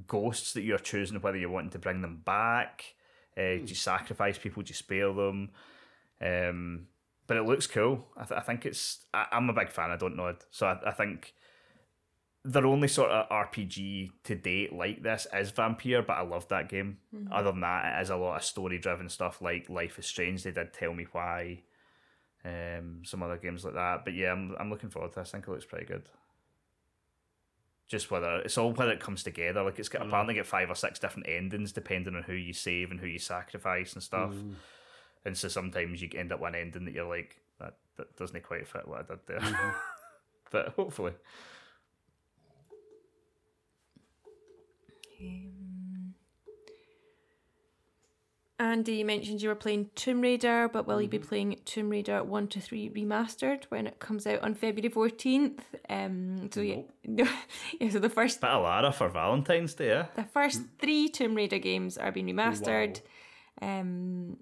ghosts 0.06 0.52
that 0.52 0.62
you're 0.62 0.78
choosing 0.78 1.20
whether 1.20 1.36
you're 1.38 1.50
wanting 1.50 1.70
to 1.70 1.78
bring 1.78 2.00
them 2.00 2.22
back. 2.24 2.84
Uh, 3.36 3.56
Do 3.58 3.64
you 3.66 3.74
sacrifice 3.74 4.38
people? 4.38 4.62
Do 4.62 4.68
you 4.70 4.74
spare 4.74 5.12
them? 5.12 5.50
Um, 6.20 6.86
but 7.26 7.36
it 7.36 7.46
looks 7.46 7.66
cool. 7.66 8.06
I, 8.16 8.24
th- 8.24 8.38
I 8.38 8.42
think 8.42 8.64
it's. 8.64 9.04
I, 9.12 9.26
I'm 9.32 9.50
a 9.50 9.52
big 9.52 9.70
fan. 9.70 9.90
I 9.90 9.96
don't 9.96 10.16
know 10.16 10.28
it, 10.28 10.44
so 10.50 10.66
I, 10.66 10.78
I 10.90 10.92
think 10.92 11.34
their 12.44 12.64
only 12.66 12.88
sort 12.88 13.10
of 13.10 13.28
RPG 13.28 14.10
to 14.24 14.34
date 14.36 14.72
like 14.72 15.02
this 15.02 15.26
is 15.34 15.50
Vampyr, 15.52 16.06
but 16.06 16.14
I 16.14 16.22
love 16.22 16.46
that 16.48 16.68
game. 16.68 16.98
Other 17.32 17.50
than 17.50 17.60
that, 17.60 17.98
it 17.98 18.02
is 18.02 18.10
a 18.10 18.16
lot 18.16 18.36
of 18.36 18.44
story 18.44 18.78
driven 18.78 19.08
stuff 19.08 19.42
like 19.42 19.68
Life 19.68 19.98
is 19.98 20.06
Strange. 20.06 20.44
They 20.44 20.52
did 20.52 20.72
tell 20.72 20.94
me 20.94 21.06
why. 21.10 21.62
Um, 22.44 23.02
some 23.04 23.22
other 23.22 23.36
games 23.36 23.64
like 23.64 23.74
that, 23.74 24.04
but 24.04 24.14
yeah, 24.14 24.32
I'm 24.32 24.54
I'm 24.58 24.70
looking 24.70 24.90
forward 24.90 25.12
to 25.12 25.20
this. 25.20 25.30
I 25.30 25.32
think 25.32 25.48
it 25.48 25.50
looks 25.50 25.64
pretty 25.64 25.86
good. 25.86 26.08
Just 27.88 28.10
whether 28.10 28.36
it's 28.38 28.56
all 28.56 28.72
whether 28.72 28.92
it 28.92 29.00
comes 29.00 29.22
together. 29.22 29.62
Like 29.62 29.78
it's 29.78 29.88
got 29.88 30.02
mm. 30.02 30.06
apparently 30.06 30.34
get 30.34 30.46
five 30.46 30.70
or 30.70 30.74
six 30.74 30.98
different 30.98 31.28
endings 31.28 31.72
depending 31.72 32.14
on 32.14 32.22
who 32.22 32.34
you 32.34 32.52
save 32.52 32.90
and 32.90 33.00
who 33.00 33.06
you 33.06 33.18
sacrifice 33.18 33.94
and 33.94 34.02
stuff. 34.02 34.32
Mm. 34.32 34.54
And 35.24 35.36
so 35.36 35.48
sometimes 35.48 36.00
you 36.00 36.08
end 36.14 36.32
up 36.32 36.40
one 36.40 36.54
ending 36.54 36.84
that 36.84 36.94
you're 36.94 37.08
like, 37.08 37.36
that, 37.60 37.74
that 37.96 38.16
doesn't 38.16 38.42
quite 38.44 38.66
fit 38.68 38.86
what 38.86 39.00
I 39.00 39.02
did 39.02 39.18
there. 39.26 39.40
Mm-hmm. 39.40 39.70
but 40.50 40.68
hopefully. 40.70 41.12
Andy, 48.60 48.96
you 48.96 49.04
mentioned 49.04 49.40
you 49.40 49.48
were 49.50 49.54
playing 49.54 49.90
Tomb 49.94 50.20
Raider, 50.20 50.68
but 50.68 50.84
will 50.86 51.00
you 51.00 51.08
be 51.08 51.20
playing 51.20 51.60
Tomb 51.64 51.90
Raider 51.90 52.24
1 52.24 52.48
to 52.48 52.60
3 52.60 52.90
Remastered 52.90 53.64
when 53.68 53.86
it 53.86 54.00
comes 54.00 54.26
out 54.26 54.42
on 54.42 54.54
February 54.54 54.90
14th? 54.90 55.60
Um, 55.88 56.50
so, 56.52 56.62
yeah, 56.62 56.80
yeah, 57.80 57.90
so 57.90 58.00
the 58.00 58.08
first 58.08 58.40
Bit 58.40 58.50
of 58.50 58.64
Lara 58.64 58.90
for 58.90 59.08
Valentine's 59.08 59.74
Day, 59.74 59.92
eh? 59.92 60.04
the 60.16 60.24
first 60.24 60.62
three 60.80 61.08
Tomb 61.08 61.36
Raider 61.36 61.58
games 61.58 61.96
are 61.96 62.10
being 62.10 62.26
remastered. 62.26 63.00
Um, 63.62 64.38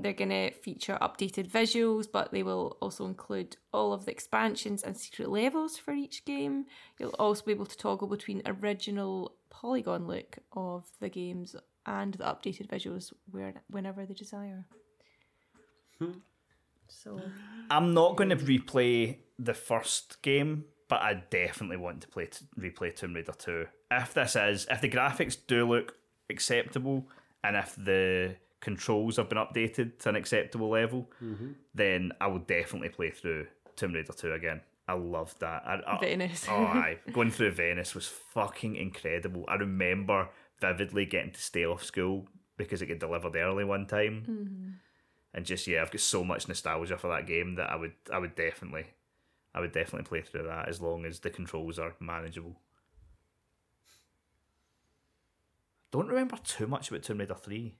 They're 0.00 0.14
going 0.14 0.30
to 0.30 0.50
feature 0.52 0.96
updated 1.02 1.46
visuals, 1.48 2.06
but 2.10 2.32
they 2.32 2.42
will 2.42 2.78
also 2.80 3.04
include 3.04 3.58
all 3.72 3.92
of 3.92 4.06
the 4.06 4.12
expansions 4.12 4.82
and 4.82 4.96
secret 4.96 5.28
levels 5.28 5.76
for 5.76 5.92
each 5.92 6.24
game. 6.24 6.64
You'll 6.98 7.14
also 7.18 7.44
be 7.44 7.52
able 7.52 7.66
to 7.66 7.76
toggle 7.76 8.08
between 8.08 8.40
original 8.46 9.34
polygon 9.50 10.06
look 10.06 10.38
of 10.52 10.86
the 11.00 11.10
games 11.10 11.54
and 11.86 12.14
the 12.14 12.24
updated 12.24 12.68
visuals 12.68 13.12
where, 13.30 13.54
whenever 13.70 14.04
they 14.06 14.14
desire. 14.14 14.64
so, 16.88 17.20
I'm 17.70 17.94
not 17.94 18.16
going 18.16 18.30
to 18.30 18.36
replay 18.36 19.16
the 19.38 19.54
first 19.54 20.20
game, 20.22 20.64
but 20.88 21.00
I 21.00 21.22
definitely 21.30 21.76
want 21.78 22.00
to 22.02 22.08
play 22.08 22.28
replay 22.58 22.94
Tomb 22.94 23.14
Raider 23.14 23.32
2. 23.36 23.66
If 23.92 24.14
this 24.14 24.36
is, 24.36 24.66
if 24.70 24.80
the 24.80 24.88
graphics 24.90 25.36
do 25.46 25.68
look 25.68 25.94
acceptable, 26.30 27.08
and 27.44 27.56
if 27.56 27.74
the 27.76 28.36
controls 28.60 29.16
have 29.16 29.28
been 29.28 29.38
updated 29.38 29.98
to 30.00 30.08
an 30.10 30.16
acceptable 30.16 30.68
level, 30.70 31.10
Mm-hmm. 31.22 31.52
then 31.74 32.12
I 32.20 32.26
will 32.28 32.38
definitely 32.40 32.90
play 32.90 33.10
through 33.10 33.46
Tomb 33.76 33.92
Raider 33.94 34.12
2 34.12 34.32
again. 34.32 34.60
I 34.88 34.94
loved 34.94 35.40
that. 35.40 35.62
I, 35.64 35.80
I, 35.86 35.98
Venice. 36.00 36.46
oh, 36.50 36.54
aye. 36.64 36.98
Going 37.12 37.30
through 37.30 37.52
Venice 37.52 37.94
was 37.94 38.08
fucking 38.08 38.76
incredible. 38.76 39.44
I 39.48 39.54
remember 39.54 40.28
vividly 40.62 41.04
getting 41.04 41.32
to 41.32 41.40
stay 41.40 41.66
off 41.66 41.84
school 41.84 42.28
because 42.56 42.80
it 42.82 42.86
got 42.86 42.98
delivered 42.98 43.36
early 43.36 43.64
one 43.64 43.86
time. 43.86 44.24
Mm-hmm. 44.28 44.70
And 45.34 45.46
just 45.46 45.66
yeah, 45.66 45.82
I've 45.82 45.90
got 45.90 46.00
so 46.00 46.24
much 46.24 46.48
nostalgia 46.48 46.96
for 46.96 47.08
that 47.08 47.26
game 47.26 47.56
that 47.56 47.70
I 47.70 47.76
would 47.76 47.94
I 48.12 48.18
would 48.18 48.34
definitely 48.34 48.86
I 49.54 49.60
would 49.60 49.72
definitely 49.72 50.06
play 50.06 50.22
through 50.22 50.44
that 50.44 50.68
as 50.68 50.80
long 50.80 51.04
as 51.04 51.20
the 51.20 51.30
controls 51.30 51.78
are 51.78 51.94
manageable. 52.00 52.60
Don't 55.90 56.08
remember 56.08 56.38
too 56.42 56.66
much 56.66 56.88
about 56.88 57.02
Tomb 57.02 57.18
Raider 57.18 57.34
3. 57.34 57.74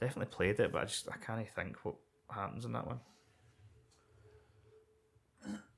Definitely 0.00 0.32
played 0.32 0.60
it, 0.60 0.72
but 0.72 0.82
I 0.82 0.84
just 0.84 1.08
I 1.08 1.16
can't 1.16 1.48
think 1.48 1.76
what 1.84 1.96
happens 2.30 2.64
in 2.64 2.72
that 2.72 2.86
one. 2.86 3.00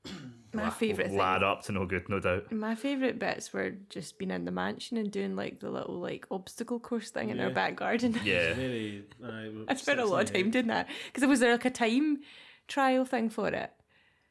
My 0.53 0.69
favourite 0.69 1.09
thing. 1.09 1.17
Lad 1.17 1.43
up 1.43 1.63
to 1.63 1.71
no 1.71 1.85
good, 1.85 2.09
no 2.09 2.19
doubt. 2.19 2.51
My 2.51 2.75
favourite 2.75 3.19
bits 3.19 3.53
were 3.53 3.71
just 3.89 4.17
being 4.17 4.31
in 4.31 4.45
the 4.45 4.51
mansion 4.51 4.97
and 4.97 5.11
doing 5.11 5.35
like 5.35 5.59
the 5.59 5.69
little 5.69 5.99
like 5.99 6.25
obstacle 6.29 6.79
course 6.79 7.09
thing 7.09 7.29
in 7.29 7.39
our 7.39 7.49
back 7.49 7.75
garden. 7.75 8.19
Yeah. 8.23 8.53
Very. 8.53 9.05
aye, 9.23 9.49
I 9.67 9.75
spent 9.75 9.99
a 9.99 10.05
lot 10.05 10.23
of 10.23 10.33
time 10.33 10.51
doing 10.51 10.67
that 10.67 10.87
because 11.07 11.23
it 11.23 11.29
was 11.29 11.39
there 11.39 11.51
like 11.53 11.65
a 11.65 11.69
time 11.69 12.19
trial 12.67 13.05
thing 13.05 13.29
for 13.29 13.47
it? 13.47 13.71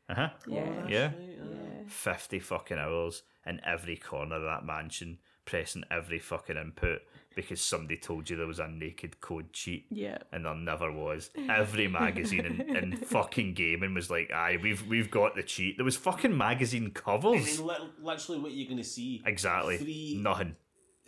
Uh 0.09 0.15
huh. 0.15 0.29
Yeah. 0.47 0.87
Yeah. 0.89 1.05
Right, 1.05 1.39
aye. 1.43 1.85
50 1.89 2.39
fucking 2.41 2.79
hours 2.79 3.23
in 3.47 3.61
every 3.65 3.97
corner 3.97 4.37
of 4.37 4.43
that 4.43 4.65
mansion, 4.65 5.19
pressing 5.45 5.85
every 5.91 6.19
fucking 6.19 6.57
input 6.57 7.01
because 7.37 7.61
somebody 7.61 7.97
told 7.97 8.29
you 8.29 8.37
there 8.37 8.47
was 8.47 8.59
a 8.59 8.69
naked 8.69 9.21
code 9.21 9.53
cheat. 9.53 9.87
Yeah. 9.91 10.19
And 10.33 10.45
there 10.45 10.55
never 10.55 10.91
was. 10.93 11.31
Every 11.49 11.89
magazine 12.03 12.45
in, 12.45 12.77
in 12.77 12.97
fucking 12.97 13.55
gaming 13.55 13.95
was 13.95 14.11
like, 14.11 14.31
aye, 14.33 14.59
we've 14.63 14.87
we've 14.87 15.11
got 15.11 15.37
the 15.37 15.43
cheat. 15.43 15.77
There 15.79 15.85
was 15.85 15.97
fucking 15.97 16.37
magazine 16.37 16.85
And 16.87 16.95
covers. 16.95 17.57
then 17.59 17.67
li- 17.67 17.91
literally 18.03 18.41
what 18.41 18.53
you're 18.53 18.67
going 18.69 18.79
to 18.79 18.85
see. 18.85 19.23
Exactly. 19.25 19.77
Three, 19.79 20.19
Nothing. 20.21 20.57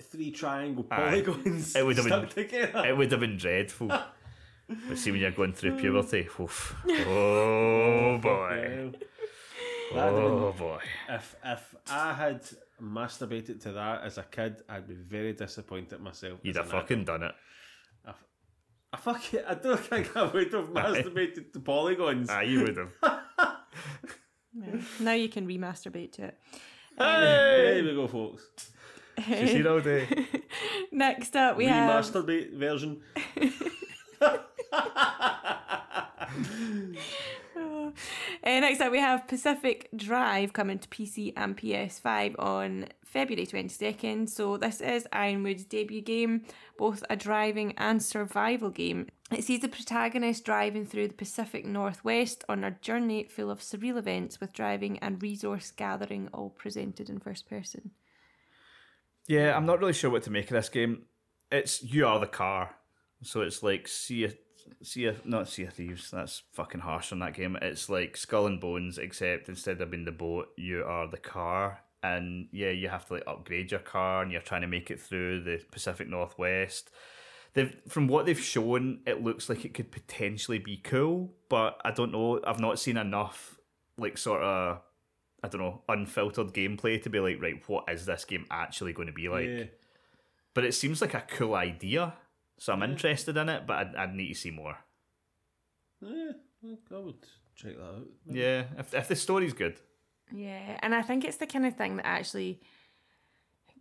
three 0.01 0.31
triangle 0.31 0.87
Aye. 0.91 0.97
polygons 0.97 1.75
It 1.77 1.85
would 1.85 1.97
have 1.99 2.07
been- 2.07 2.29
together. 2.29 2.87
It 2.87 2.97
would 2.97 3.11
have 3.13 3.21
been 3.21 3.37
dreadful. 3.37 3.91
But 4.89 4.97
see 4.97 5.11
when 5.11 5.21
you're 5.21 5.33
going 5.33 5.53
through 5.53 5.73
hmm. 5.73 5.81
puberty, 5.81 6.29
oof. 6.41 6.75
oh, 6.89 6.95
oh 7.05 8.19
boy. 8.23 8.93
Well, 9.93 9.93
oh, 9.93 9.95
that'd 9.95 10.15
been- 10.15 10.25
Oh 10.25 10.55
boy. 10.57 10.79
if 11.11 11.37
if 11.45 11.75
I 11.91 12.15
had 12.15 12.41
masturbated 12.83 13.61
to 13.63 13.73
that 13.73 14.03
as 14.03 14.19
a 14.19 14.23
kid, 14.25 14.63
I'd 14.69 14.89
be 14.89 14.95
very 14.95 15.33
disappointed 15.33 16.01
myself. 16.01 16.41
You'd 16.43 16.57
have 16.57 16.67
an 16.67 16.71
fucking 16.73 17.05
done 17.05 17.23
it. 17.23 17.35
adult. 18.05 18.17
I 18.93 18.97
fuck 18.99 19.35
it. 19.35 19.45
I 19.49 19.55
don't 19.55 19.81
think 19.81 20.15
I 20.17 20.25
would 20.25 20.53
have 20.53 20.69
masturbated 20.73 21.53
to 21.53 21.61
polygons. 21.61 22.29
Aye, 22.29 22.43
you 22.43 22.63
would 22.63 22.77
have. 22.77 22.93
Now 25.01 25.13
you 25.13 25.31
can 25.31 25.47
remasturbate 25.47 26.13
to 26.13 26.25
it. 26.25 26.39
Um, 26.99 27.23
there 27.23 27.83
we 27.83 27.95
go, 27.95 28.07
folks. 28.07 28.71
You 29.27 29.47
see 29.49 29.67
all 29.67 29.81
day. 29.81 30.07
Next 30.93 31.35
up, 31.37 31.57
we 31.57 31.65
have 31.65 32.05
Remasturbate 32.05 32.53
version. 32.59 33.01
Uh, 38.45 38.59
next 38.59 38.81
up, 38.81 38.91
we 38.91 38.99
have 38.99 39.29
Pacific 39.29 39.89
Drive 39.95 40.53
coming 40.53 40.77
to 40.79 40.89
PC 40.89 41.33
and 41.37 41.57
PS5 41.57 42.35
on 42.41 42.87
February 43.05 43.47
22nd. 43.47 44.29
So, 44.29 44.57
this 44.57 44.81
is 44.81 45.07
Ironwood's 45.13 45.65
debut 45.65 46.01
game, 46.01 46.43
both 46.77 47.05
a 47.09 47.15
driving 47.15 47.73
and 47.79 48.03
survival 48.03 48.71
game. 48.71 49.07
It 49.31 49.45
sees 49.45 49.61
the 49.61 49.69
protagonist 49.69 50.45
driving 50.45 50.85
through 50.87 51.09
the 51.09 51.15
Pacific 51.15 51.65
Northwest 51.65 52.43
on 52.49 52.65
a 52.65 52.73
journey 52.73 53.29
full 53.31 53.51
of 53.51 53.61
surreal 53.61 53.97
events 53.97 54.41
with 54.41 54.53
driving 54.53 54.99
and 54.99 55.23
resource 55.23 55.71
gathering 55.71 56.29
all 56.35 56.51
presented 56.51 57.09
in 57.09 57.21
first 57.21 57.49
person. 57.49 57.93
Yeah, 59.29 59.57
I'm 59.57 59.67
not 59.67 59.79
really 59.79 59.93
sure 59.93 60.11
what 60.11 60.25
to 60.25 60.31
make 60.31 60.51
of 60.51 60.55
this 60.55 60.69
game. 60.69 61.03
It's 61.51 61.83
you 61.83 62.07
are 62.07 62.19
the 62.19 62.27
car, 62.27 62.75
so 63.23 63.43
it's 63.43 63.63
like 63.63 63.87
see 63.87 64.25
a 64.25 64.33
see 64.83 65.07
a 65.07 65.17
not 65.25 65.49
Sea 65.49 65.65
of 65.65 65.75
Thieves. 65.75 66.11
That's 66.11 66.43
fucking 66.53 66.81
harsh 66.81 67.13
on 67.13 67.19
that 67.21 67.35
game. 67.35 67.57
It's 67.61 67.89
like 67.89 68.17
Skull 68.17 68.47
and 68.47 68.61
Bones, 68.61 68.99
except 68.99 69.49
instead 69.49 69.81
of 69.81 69.91
being 69.91 70.05
the 70.05 70.13
boat, 70.13 70.49
you 70.57 70.85
are 70.85 71.07
the 71.09 71.19
car, 71.19 71.81
and 72.03 72.49
yeah, 72.53 72.71
you 72.71 72.89
have 72.89 73.07
to 73.07 73.15
like 73.15 73.25
upgrade 73.27 73.71
your 73.71 73.81
car, 73.81 74.23
and 74.23 74.33
you're 74.33 74.41
trying 74.41 74.63
to 74.63 74.67
make 74.67 74.91
it 74.91 75.01
through 75.01 75.43
the 75.43 75.61
Pacific 75.71 76.09
Northwest. 76.09 76.91
They've, 77.55 77.77
from 77.87 78.09
what 78.09 78.25
they've 78.25 78.41
shown, 78.41 79.01
it 79.07 79.23
looks 79.23 79.49
like 79.49 79.65
it 79.65 79.75
could 79.75 79.93
potentially 79.93 80.59
be 80.59 80.79
cool, 80.79 81.35
but 81.51 81.81
I 81.85 81.91
don't 81.91 82.11
know. 82.13 82.41
I've 82.47 82.61
not 82.61 82.79
seen 82.79 82.97
enough 82.97 83.59
like 83.99 84.17
sort 84.17 84.43
of 84.43 84.81
I 85.45 85.49
don't 85.49 85.61
know 85.61 85.83
unfiltered 85.89 86.55
gameplay 86.55 87.03
to 87.03 87.11
be 87.11 87.21
like 87.21 87.41
right, 87.43 87.63
what 87.67 87.85
is 87.91 88.07
this 88.07 88.25
game 88.25 88.47
actually 88.51 88.93
going 88.93 89.09
to 89.09 89.13
be 89.13 89.29
like? 89.29 89.49
yeah. 89.49 89.65
but 90.55 90.65
it 90.65 90.73
seems 90.73 91.01
like 91.01 91.15
a 91.15 91.25
cool 91.29 91.55
idea, 91.55 92.15
so 92.59 92.73
I'm 92.73 92.83
interested 92.83 93.37
in 93.37 93.49
it. 93.49 93.67
But 93.67 93.77
I'd, 93.77 93.97
I'd 93.97 94.15
need 94.15 94.29
to 94.29 94.35
see 94.35 94.51
more. 94.51 94.77
Yeah, 96.01 96.33
I 96.65 96.99
would 96.99 97.15
check 97.55 97.77
that 97.77 97.85
out. 97.85 98.07
Yeah, 98.27 98.65
if 98.79 98.95
if 98.95 99.09
the 99.09 99.17
story's 99.17 99.53
good, 99.53 99.79
Yeah, 100.33 100.79
and 100.83 100.95
I 100.95 101.03
think 101.03 101.25
it's 101.25 101.37
the 101.37 101.47
kind 101.47 101.67
of 101.67 101.77
thing 101.77 101.97
that 101.97 102.07
actually 102.07 102.61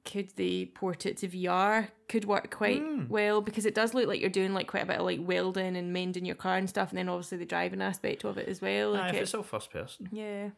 could 0.03 0.31
they 0.35 0.65
port 0.65 1.05
it 1.05 1.17
to 1.17 1.27
VR 1.27 1.87
could 2.09 2.25
work 2.25 2.49
quite 2.49 2.81
hmm. 2.81 3.07
well 3.07 3.39
because 3.39 3.67
it 3.67 3.75
does 3.75 3.93
look 3.93 4.07
like 4.07 4.19
you're 4.19 4.31
doing 4.31 4.53
like 4.53 4.65
quite 4.67 4.83
a 4.83 4.87
bit 4.87 4.97
of 4.97 5.05
like 5.05 5.19
welding 5.21 5.75
and 5.77 5.93
mending 5.93 6.25
your 6.25 6.35
car 6.35 6.57
and 6.57 6.69
stuff, 6.69 6.89
and 6.89 6.97
then 6.97 7.09
obviously 7.09 7.37
the 7.37 7.45
driving 7.45 7.81
aspect 7.81 8.23
of 8.25 8.37
it 8.37 8.47
as 8.47 8.61
well. 8.61 8.95
Aye, 8.95 8.99
Like 8.99 9.09
if 9.11 9.15
it- 9.19 9.21
it's 9.23 9.33
all 9.35 9.43
first 9.43 9.71
person. 9.71 10.09
yeah, 10.11 10.49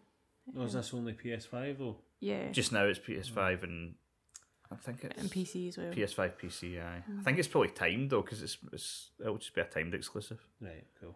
Oh, 0.57 0.63
is 0.63 0.73
this 0.73 0.93
only 0.93 1.13
PS5 1.13 1.77
though? 1.77 1.97
yeah, 2.19 2.51
Just 2.51 2.71
now 2.71 2.85
it's 2.85 2.99
PS5 2.99 3.63
and 3.63 3.95
I 4.73 4.85
think 4.85 5.03
it's 5.03 5.21
and 5.21 5.31
PC 5.31 5.69
as 5.69 5.77
well. 5.77 5.91
PS5 5.91 6.33
PC. 6.41 6.83
Aye, 6.83 7.03
I 7.19 7.23
think 7.23 7.39
it's 7.39 7.47
probably 7.47 7.69
timed 7.69 8.09
though 8.09 8.21
because 8.21 8.41
it's, 8.41 8.57
it's 8.71 9.11
it'll 9.19 9.37
just 9.37 9.53
be 9.53 9.61
a 9.61 9.65
timed 9.65 9.93
exclusive. 9.93 10.39
Right, 10.61 10.85
cool. 10.99 11.15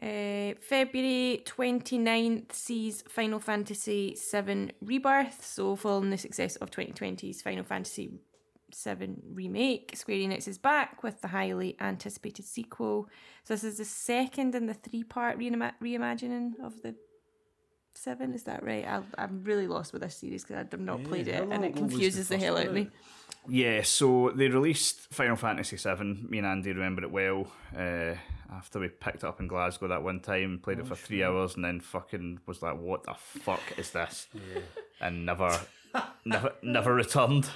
Uh, 0.00 0.54
February 0.60 1.42
29th 1.44 2.52
sees 2.52 3.02
Final 3.02 3.38
Fantasy 3.38 4.16
VII 4.32 4.72
Rebirth. 4.80 5.44
So, 5.44 5.76
following 5.76 6.10
the 6.10 6.18
success 6.18 6.56
of 6.56 6.70
2020's 6.70 7.42
Final 7.42 7.62
Fantasy 7.62 8.18
VII 8.74 9.16
Remake, 9.32 9.92
Square 9.94 10.18
Enix 10.18 10.48
is 10.48 10.58
back 10.58 11.04
with 11.04 11.20
the 11.20 11.28
highly 11.28 11.76
anticipated 11.80 12.44
sequel. 12.46 13.08
So, 13.44 13.54
this 13.54 13.62
is 13.62 13.78
the 13.78 13.84
second 13.84 14.56
in 14.56 14.66
the 14.66 14.74
three 14.74 15.04
part 15.04 15.38
reima- 15.38 15.74
reimagining 15.80 16.52
of 16.60 16.82
the 16.82 16.96
Seven, 17.94 18.34
is 18.34 18.44
that 18.44 18.64
right? 18.64 18.86
I, 18.86 19.02
I'm 19.18 19.44
really 19.44 19.66
lost 19.66 19.92
with 19.92 20.02
this 20.02 20.16
series 20.16 20.44
because 20.44 20.66
I've 20.72 20.80
not 20.80 21.00
Yeah, 21.00 21.08
played 21.08 21.28
it 21.28 21.42
and 21.42 21.64
it 21.64 21.72
ago 21.72 21.82
was 21.82 21.92
the 21.92 21.96
confuses 21.98 22.28
the 22.28 22.38
hell 22.38 22.56
out 22.56 22.66
of 22.66 22.74
me. 22.74 22.88
Yeah, 23.48 23.82
so 23.82 24.32
they 24.34 24.48
released 24.48 25.12
Final 25.12 25.36
Fantasy 25.36 25.76
VII. 25.76 26.26
Me 26.28 26.38
and 26.38 26.46
Andy 26.46 26.72
remember 26.72 27.02
it 27.02 27.10
well. 27.10 27.48
Uh, 27.76 28.14
after 28.52 28.78
we 28.78 28.88
picked 28.88 29.16
it 29.16 29.24
up 29.24 29.40
in 29.40 29.48
Glasgow 29.48 29.88
that 29.88 30.02
one 30.02 30.20
time, 30.20 30.60
played 30.62 30.78
it 30.78 30.86
for 30.86 30.94
three 30.94 31.24
hours, 31.24 31.56
and 31.56 31.64
then 31.64 31.80
fucking 31.80 32.40
was 32.46 32.62
like, 32.62 32.78
"What 32.78 33.04
the 33.04 33.14
fuck 33.14 33.60
is 33.76 33.90
this?" 33.90 34.28
And 35.00 35.26
never, 35.26 35.58
never, 36.24 36.52
never 36.62 36.94
returned. 36.94 37.48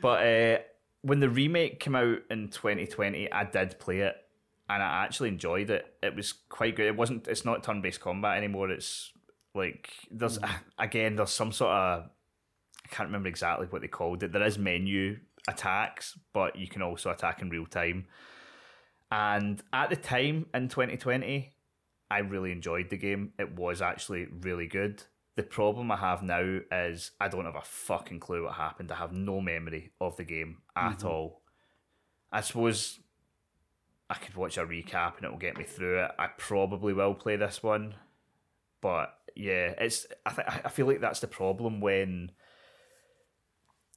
But 0.00 0.26
uh, 0.26 0.58
when 1.02 1.20
the 1.20 1.28
remake 1.30 1.78
came 1.80 1.94
out 1.94 2.18
in 2.30 2.48
2020, 2.48 3.30
I 3.30 3.44
did 3.44 3.78
play 3.78 4.00
it, 4.00 4.16
and 4.68 4.82
I 4.82 5.04
actually 5.04 5.28
enjoyed 5.28 5.70
it. 5.70 5.86
It 6.02 6.16
was 6.16 6.32
quite 6.32 6.74
good. 6.76 6.86
It 6.86 6.96
wasn't. 6.96 7.28
It's 7.28 7.44
not 7.44 7.62
turn-based 7.62 8.00
combat 8.00 8.38
anymore. 8.38 8.70
It's 8.70 9.12
like 9.54 9.90
there's 10.10 10.38
mm. 10.38 10.50
again 10.78 11.16
there's 11.16 11.30
some 11.30 11.52
sort 11.52 11.72
of 11.72 12.10
I 12.84 12.88
can't 12.88 13.08
remember 13.08 13.28
exactly 13.28 13.66
what 13.70 13.82
they 13.82 13.88
called 13.88 14.22
it. 14.22 14.32
There 14.32 14.42
is 14.42 14.58
menu 14.58 15.18
attacks, 15.48 16.18
but 16.32 16.56
you 16.56 16.68
can 16.68 16.82
also 16.82 17.10
attack 17.10 17.40
in 17.40 17.48
real 17.48 17.66
time. 17.66 18.06
And 19.10 19.62
at 19.72 19.90
the 19.90 19.96
time 19.96 20.46
in 20.54 20.68
2020, 20.68 21.52
I 22.10 22.18
really 22.18 22.52
enjoyed 22.52 22.90
the 22.90 22.96
game. 22.96 23.32
It 23.38 23.54
was 23.56 23.82
actually 23.82 24.26
really 24.40 24.66
good. 24.66 25.02
The 25.36 25.42
problem 25.42 25.90
I 25.90 25.96
have 25.96 26.22
now 26.22 26.60
is 26.70 27.12
I 27.20 27.28
don't 27.28 27.44
have 27.44 27.56
a 27.56 27.62
fucking 27.62 28.20
clue 28.20 28.44
what 28.44 28.54
happened. 28.54 28.92
I 28.92 28.96
have 28.96 29.12
no 29.12 29.40
memory 29.40 29.92
of 30.00 30.16
the 30.16 30.24
game 30.24 30.58
at 30.76 30.98
mm-hmm. 30.98 31.08
all. 31.08 31.42
I 32.30 32.40
suppose 32.40 33.00
I 34.10 34.14
could 34.14 34.34
watch 34.34 34.58
a 34.58 34.66
recap 34.66 35.16
and 35.16 35.24
it 35.24 35.30
will 35.30 35.38
get 35.38 35.56
me 35.56 35.64
through 35.64 36.04
it. 36.04 36.10
I 36.18 36.28
probably 36.36 36.92
will 36.92 37.14
play 37.14 37.36
this 37.36 37.62
one, 37.62 37.94
but 38.82 39.14
yeah, 39.36 39.74
it's. 39.78 40.06
I 40.26 40.30
think 40.30 40.48
I 40.66 40.68
feel 40.68 40.86
like 40.86 41.00
that's 41.00 41.20
the 41.20 41.26
problem 41.28 41.80
when 41.80 42.32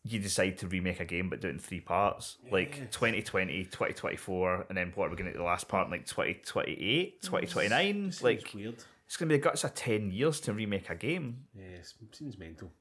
you 0.03 0.19
decide 0.19 0.57
to 0.59 0.67
remake 0.67 0.99
a 0.99 1.05
game 1.05 1.29
but 1.31 1.41
do 1.41 1.47
it 1.47 1.51
in 1.51 1.57
three 1.59 1.79
parts 1.79 2.37
like 2.51 2.91
2020 2.91 3.63
2024 3.63 4.67
and 4.69 4.77
then 4.77 4.91
what 4.93 5.07
are 5.07 5.09
we 5.09 5.15
going 5.15 5.25
to 5.25 5.31
get 5.31 5.37
the 5.39 5.43
last 5.43 5.67
part 5.67 5.85
in 5.87 5.91
like 5.91 6.05
2028 6.05 6.77
mm, 7.17 7.25
2029 7.25 7.93
Seems 8.11 8.21
like 8.23 8.51
weird. 8.53 8.75
it's 9.07 9.17
going 9.17 9.27
to 9.29 9.33
be 9.33 9.39
the 9.39 9.43
guts 9.43 9.63
of 9.63 9.73
10 9.73 10.11
years 10.11 10.39
to 10.41 10.53
remake 10.53 10.91
a 10.91 10.95
game 10.95 11.45
Yeah, 11.57 11.63
it 11.77 11.91
seems 12.11 12.37
mental. 12.37 12.71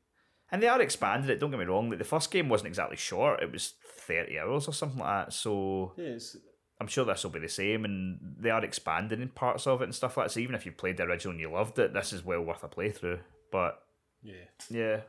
And 0.53 0.63
they 0.63 0.69
are 0.69 0.83
expanding 0.83 1.31
it. 1.31 1.41
Don't 1.41 1.51
get 1.51 1.59
me 1.59 1.65
wrong. 1.65 1.89
Like 1.89 1.99
the 1.99 2.05
first 2.05 2.31
game 2.31 2.51
wasn't 2.51 2.69
exactly 2.69 2.99
short. 2.99 3.43
It 3.43 3.51
was 3.51 3.73
thirty 4.07 4.39
hours 4.39 4.69
or 4.69 4.73
something 4.75 5.01
like 5.01 5.27
that. 5.29 5.33
So 5.33 5.93
Yeah, 5.97 6.05
it's, 6.11 6.37
I'm 6.85 6.89
sure 6.89 7.07
this 7.07 7.25
will 7.25 7.31
be 7.31 7.41
the 7.41 7.49
same, 7.49 7.87
and 7.87 8.19
they 8.39 8.51
are 8.51 8.63
expanding 8.63 9.23
in 9.23 9.29
parts 9.29 9.67
of 9.67 9.81
it 9.81 9.85
and 9.85 9.95
stuff 9.95 10.19
like 10.19 10.27
that. 10.27 10.33
So 10.33 10.41
even 10.41 10.55
if 10.55 10.67
you 10.67 10.73
played 10.73 10.99
the 10.99 11.05
original 11.05 11.33
and 11.33 11.41
you 11.41 11.51
loved 11.51 11.79
it, 11.79 11.95
this 11.95 12.13
is 12.13 12.23
well 12.23 12.43
worth 12.43 12.63
a 12.63 12.69
playthrough. 12.69 13.21
But 13.51 13.83
yeah. 14.23 14.35
yeah, 14.69 15.01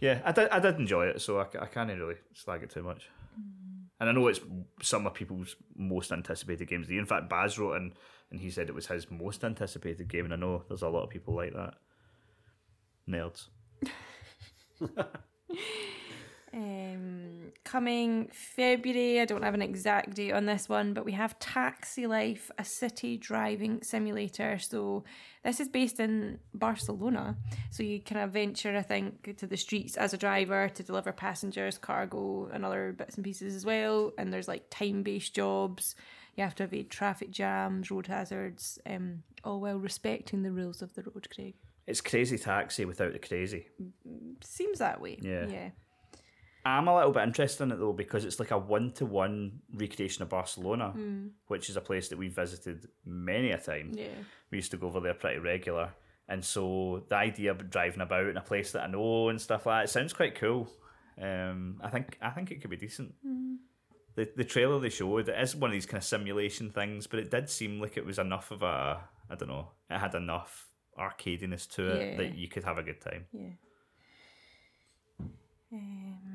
yeah, 0.00 0.22
I 0.24 0.32
did, 0.32 0.48
I 0.48 0.58
did 0.58 0.76
enjoy 0.76 1.08
it, 1.08 1.20
so 1.20 1.38
I, 1.38 1.44
ca- 1.44 1.60
I 1.60 1.66
can't 1.66 1.90
really 1.90 2.14
slag 2.32 2.62
it 2.62 2.70
too 2.70 2.82
much. 2.82 3.10
And 4.00 4.08
I 4.08 4.12
know 4.12 4.26
it's 4.26 4.40
some 4.80 5.06
of 5.06 5.12
people's 5.12 5.54
most 5.76 6.12
anticipated 6.12 6.66
games. 6.66 6.88
the. 6.88 6.96
In 6.96 7.04
fact, 7.04 7.28
Baz 7.28 7.58
wrote 7.58 7.74
in 7.74 7.92
and 8.30 8.40
he 8.40 8.48
said 8.48 8.70
it 8.70 8.74
was 8.74 8.86
his 8.86 9.10
most 9.10 9.44
anticipated 9.44 10.08
game, 10.08 10.24
and 10.24 10.32
I 10.32 10.38
know 10.38 10.64
there's 10.66 10.80
a 10.80 10.88
lot 10.88 11.02
of 11.02 11.10
people 11.10 11.34
like 11.34 11.52
that. 11.52 11.74
Nerds. 13.06 13.48
Um, 16.54 17.41
coming 17.64 18.28
February, 18.32 19.20
I 19.20 19.24
don't 19.24 19.42
have 19.42 19.54
an 19.54 19.62
exact 19.62 20.14
date 20.14 20.32
on 20.32 20.46
this 20.46 20.68
one, 20.68 20.94
but 20.94 21.04
we 21.04 21.12
have 21.12 21.38
Taxi 21.38 22.06
Life, 22.06 22.50
a 22.58 22.64
city 22.64 23.16
driving 23.16 23.82
simulator. 23.82 24.58
So 24.58 25.04
this 25.44 25.60
is 25.60 25.68
based 25.68 26.00
in 26.00 26.38
Barcelona. 26.54 27.36
So 27.70 27.82
you 27.82 28.00
kind 28.00 28.22
of 28.22 28.30
venture, 28.30 28.76
I 28.76 28.82
think, 28.82 29.36
to 29.38 29.46
the 29.46 29.56
streets 29.56 29.96
as 29.96 30.14
a 30.14 30.18
driver 30.18 30.68
to 30.68 30.82
deliver 30.82 31.12
passengers, 31.12 31.78
cargo, 31.78 32.50
and 32.52 32.64
other 32.64 32.92
bits 32.92 33.16
and 33.16 33.24
pieces 33.24 33.54
as 33.54 33.64
well. 33.64 34.12
And 34.18 34.32
there's 34.32 34.48
like 34.48 34.70
time-based 34.70 35.34
jobs. 35.34 35.94
You 36.36 36.44
have 36.44 36.54
to 36.56 36.64
evade 36.64 36.90
traffic 36.90 37.30
jams, 37.30 37.90
road 37.90 38.06
hazards, 38.06 38.78
um, 38.86 39.22
all 39.44 39.60
while 39.60 39.78
respecting 39.78 40.42
the 40.42 40.52
rules 40.52 40.80
of 40.80 40.94
the 40.94 41.02
road, 41.02 41.28
Craig. 41.34 41.54
It's 41.86 42.00
crazy 42.00 42.38
taxi 42.38 42.84
without 42.84 43.12
the 43.12 43.18
crazy. 43.18 43.66
Seems 44.42 44.78
that 44.78 45.00
way. 45.00 45.18
Yeah. 45.20 45.46
Yeah. 45.48 45.70
I'm 46.64 46.86
a 46.88 46.94
little 46.96 47.10
bit 47.12 47.24
interested 47.24 47.64
in 47.64 47.72
it 47.72 47.78
though 47.78 47.92
because 47.92 48.24
it's 48.24 48.38
like 48.38 48.52
a 48.52 48.58
one 48.58 48.92
to 48.92 49.04
one 49.06 49.60
recreation 49.74 50.22
of 50.22 50.28
Barcelona, 50.28 50.94
which 51.48 51.68
is 51.68 51.76
a 51.76 51.80
place 51.80 52.08
that 52.08 52.18
we 52.18 52.28
visited 52.28 52.86
many 53.04 53.50
a 53.50 53.58
time. 53.58 53.92
Yeah. 53.94 54.08
We 54.50 54.58
used 54.58 54.70
to 54.70 54.76
go 54.76 54.86
over 54.86 55.00
there 55.00 55.14
pretty 55.14 55.38
regular. 55.40 55.90
And 56.28 56.44
so 56.44 57.04
the 57.08 57.16
idea 57.16 57.50
of 57.50 57.68
driving 57.68 58.00
about 58.00 58.26
in 58.28 58.36
a 58.36 58.40
place 58.42 58.70
that 58.72 58.84
I 58.84 58.86
know 58.86 59.28
and 59.28 59.40
stuff 59.40 59.66
like 59.66 59.80
that 59.80 59.84
it 59.84 59.92
sounds 59.92 60.12
quite 60.12 60.36
cool. 60.36 60.68
Um, 61.20 61.80
I 61.82 61.88
think 61.90 62.16
I 62.22 62.30
think 62.30 62.50
it 62.50 62.60
could 62.60 62.70
be 62.70 62.76
decent. 62.76 63.14
The 64.14 64.30
the 64.36 64.44
trailer 64.44 64.78
they 64.78 64.88
showed 64.88 65.28
it 65.28 65.40
is 65.40 65.56
one 65.56 65.70
of 65.70 65.74
these 65.74 65.86
kind 65.86 65.98
of 65.98 66.04
simulation 66.04 66.70
things, 66.70 67.06
but 67.08 67.18
it 67.18 67.30
did 67.30 67.50
seem 67.50 67.80
like 67.80 67.96
it 67.96 68.06
was 68.06 68.18
enough 68.18 68.50
of 68.52 68.62
a 68.62 69.00
I 69.28 69.34
don't 69.34 69.48
know. 69.48 69.68
It 69.90 69.98
had 69.98 70.14
enough 70.14 70.68
arcadiness 70.98 71.68
to 71.74 71.88
it 71.88 72.10
Yeah. 72.12 72.16
that 72.18 72.34
you 72.36 72.48
could 72.48 72.64
have 72.64 72.78
a 72.78 72.82
good 72.82 73.00
time. 73.00 73.26
Yeah. 73.32 73.50
Um, 75.72 76.31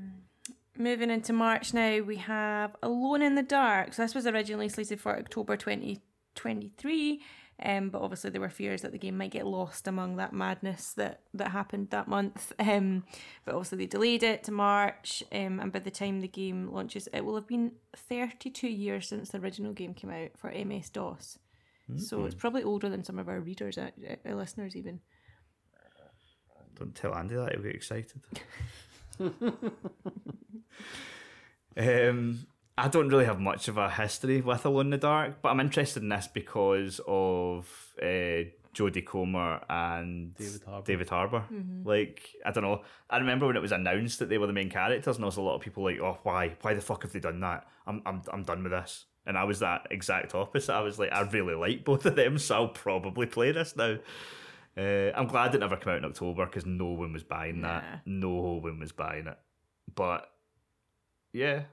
moving 0.80 1.10
into 1.10 1.34
March 1.34 1.74
now, 1.74 2.00
we 2.02 2.18
have 2.18 2.76
Alone 2.84 3.22
in 3.22 3.36
the 3.36 3.44
Dark. 3.44 3.94
So 3.94 4.02
this 4.02 4.16
was 4.16 4.28
originally 4.28 4.70
slated 4.70 5.00
for 5.00 5.18
October 5.18 5.58
2023, 5.58 7.22
um, 7.64 7.90
but 7.90 8.02
obviously 8.02 8.30
there 8.30 8.42
were 8.42 8.50
fears 8.50 8.82
that 8.82 8.92
the 8.92 8.98
game 8.98 9.18
might 9.18 9.32
get 9.32 9.48
lost 9.48 9.88
among 9.88 10.18
that 10.18 10.34
madness 10.34 10.94
that, 10.94 11.22
that 11.34 11.52
happened 11.52 11.90
that 11.90 12.08
month. 12.08 12.54
Um, 12.60 13.06
but 13.46 13.56
obviously 13.56 13.80
they 13.80 13.86
delayed 13.88 14.24
it 14.24 14.44
to 14.44 14.52
March, 14.52 15.24
um, 15.32 15.60
and 15.60 15.72
by 15.72 15.80
the 15.80 15.92
time 15.92 16.22
the 16.22 16.28
game 16.28 16.72
launches, 16.72 17.08
it 17.14 17.24
will 17.24 17.36
have 17.36 17.48
been 17.48 17.74
32 17.96 18.68
years 18.68 19.08
since 19.08 19.30
the 19.30 19.40
original 19.40 19.74
game 19.74 19.94
came 19.94 20.10
out 20.10 20.32
for 20.38 20.52
MS 20.52 20.90
DOS. 20.90 21.40
So 21.96 22.26
it's 22.26 22.36
probably 22.36 22.64
older 22.64 22.90
than 22.90 23.06
some 23.06 23.18
of 23.18 23.30
our 23.30 23.40
readers, 23.40 23.78
uh, 23.78 23.92
uh, 24.26 24.34
listeners, 24.34 24.76
even. 24.76 25.00
Don't 26.78 26.94
tell 26.94 27.16
Andy 27.16 27.36
that; 27.36 27.54
he'll 27.54 27.64
get 27.64 27.76
excited. 27.76 28.22
um, 31.78 32.46
I 32.78 32.88
don't 32.88 33.10
really 33.10 33.26
have 33.26 33.40
much 33.40 33.68
of 33.68 33.78
a 33.78 33.90
history 33.90 34.42
with 34.42 34.66
Alone 34.66 34.88
in 34.88 34.92
the 34.92 34.98
Dark, 34.98 35.42
but 35.42 35.50
I'm 35.50 35.60
interested 35.60 36.04
in 36.04 36.10
this 36.10 36.28
because 36.28 37.02
of 37.08 37.68
uh, 38.02 38.46
Jodie 38.74 39.06
Comer 39.06 39.62
and 39.68 40.36
David 40.36 40.64
Harbour. 40.64 40.86
David 40.86 41.10
Harbour. 41.10 41.44
Like, 41.84 42.22
I 42.46 42.52
don't 42.52 42.64
know. 42.64 42.84
I 43.10 43.18
remember 43.18 43.48
when 43.48 43.56
it 43.56 43.62
was 43.62 43.72
announced 43.72 44.20
that 44.20 44.30
they 44.30 44.38
were 44.38 44.46
the 44.48 44.54
main 44.54 44.70
characters, 44.70 45.16
and 45.16 45.24
there 45.24 45.28
was 45.28 45.38
a 45.38 45.42
lot 45.42 45.56
of 45.56 45.62
people 45.62 45.84
like, 45.84 46.00
"Oh, 46.00 46.20
why? 46.24 46.56
Why 46.62 46.76
the 46.76 46.82
fuck 46.82 47.02
have 47.02 47.12
they 47.12 47.20
done 47.20 47.40
that? 47.40 47.68
I'm, 47.88 48.04
I'm, 48.06 48.22
I'm 48.32 48.44
done 48.44 48.62
with 48.62 48.72
this." 48.72 49.06
And 49.26 49.38
I 49.38 49.44
was 49.44 49.60
that 49.60 49.88
exact 49.92 50.36
opposite. 50.36 50.72
I 50.74 50.82
was 50.82 51.00
like, 51.00 51.12
I 51.12 51.22
really 51.22 51.56
like 51.56 51.84
both 51.84 52.06
of 52.06 52.16
them, 52.16 52.38
so 52.38 52.56
I'll 52.56 52.68
probably 52.70 53.26
play 53.26 53.52
this 53.52 53.76
now. 53.76 53.98
Uh, 54.78 55.12
I'm 55.18 55.28
glad 55.28 55.56
it 55.56 55.60
never 55.60 55.76
came 55.78 55.94
out 55.94 55.98
in 56.00 56.06
October 56.06 56.46
because 56.46 56.66
no 56.66 56.86
one 56.88 57.12
was 57.14 57.24
buying 57.24 57.62
that. 57.62 58.02
No 58.06 58.30
one 58.30 58.80
was 58.80 58.92
buying 58.92 59.26
it. 59.28 59.38
But 59.96 60.30
yeah, 61.34 61.64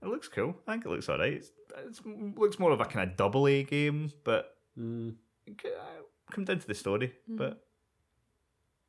it 0.00 0.06
looks 0.08 0.28
cool. 0.28 0.54
I 0.68 0.72
think 0.72 0.84
it 0.86 0.88
looks 0.90 1.08
alright. 1.08 1.32
It's, 1.32 1.50
it's 1.86 2.00
looks 2.36 2.58
more 2.60 2.70
of 2.70 2.80
a 2.80 2.84
kind 2.84 3.10
of 3.10 3.16
double 3.16 3.46
A 3.48 3.62
game, 3.64 4.12
but 4.24 4.56
Mm. 4.78 5.16
it 5.46 5.60
uh, 5.66 6.02
come 6.30 6.44
down 6.44 6.58
to 6.60 6.66
the 6.66 6.74
story. 6.74 7.12
But 7.28 7.62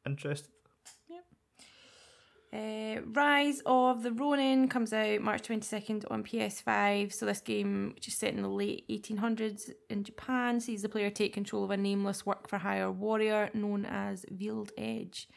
interested. 0.05 0.49
Uh, 2.53 3.01
Rise 3.13 3.63
of 3.65 4.03
the 4.03 4.11
Ronin 4.11 4.67
comes 4.67 4.93
out 4.93 5.21
March 5.21 5.41
22nd 5.41 6.05
on 6.11 6.23
PS5. 6.23 7.11
So, 7.11 7.25
this 7.25 7.41
game, 7.41 7.93
which 7.95 8.07
is 8.07 8.15
set 8.15 8.33
in 8.33 8.43
the 8.43 8.47
late 8.47 8.87
1800s 8.89 9.71
in 9.89 10.03
Japan, 10.03 10.59
sees 10.59 10.83
the 10.83 10.89
player 10.89 11.09
take 11.09 11.33
control 11.33 11.63
of 11.63 11.71
a 11.71 11.77
nameless 11.77 12.27
work 12.27 12.47
for 12.47 12.59
hire 12.59 12.91
warrior 12.91 13.49
known 13.55 13.85
as 13.85 14.25
Veiled 14.29 14.71
Edge. 14.77 15.27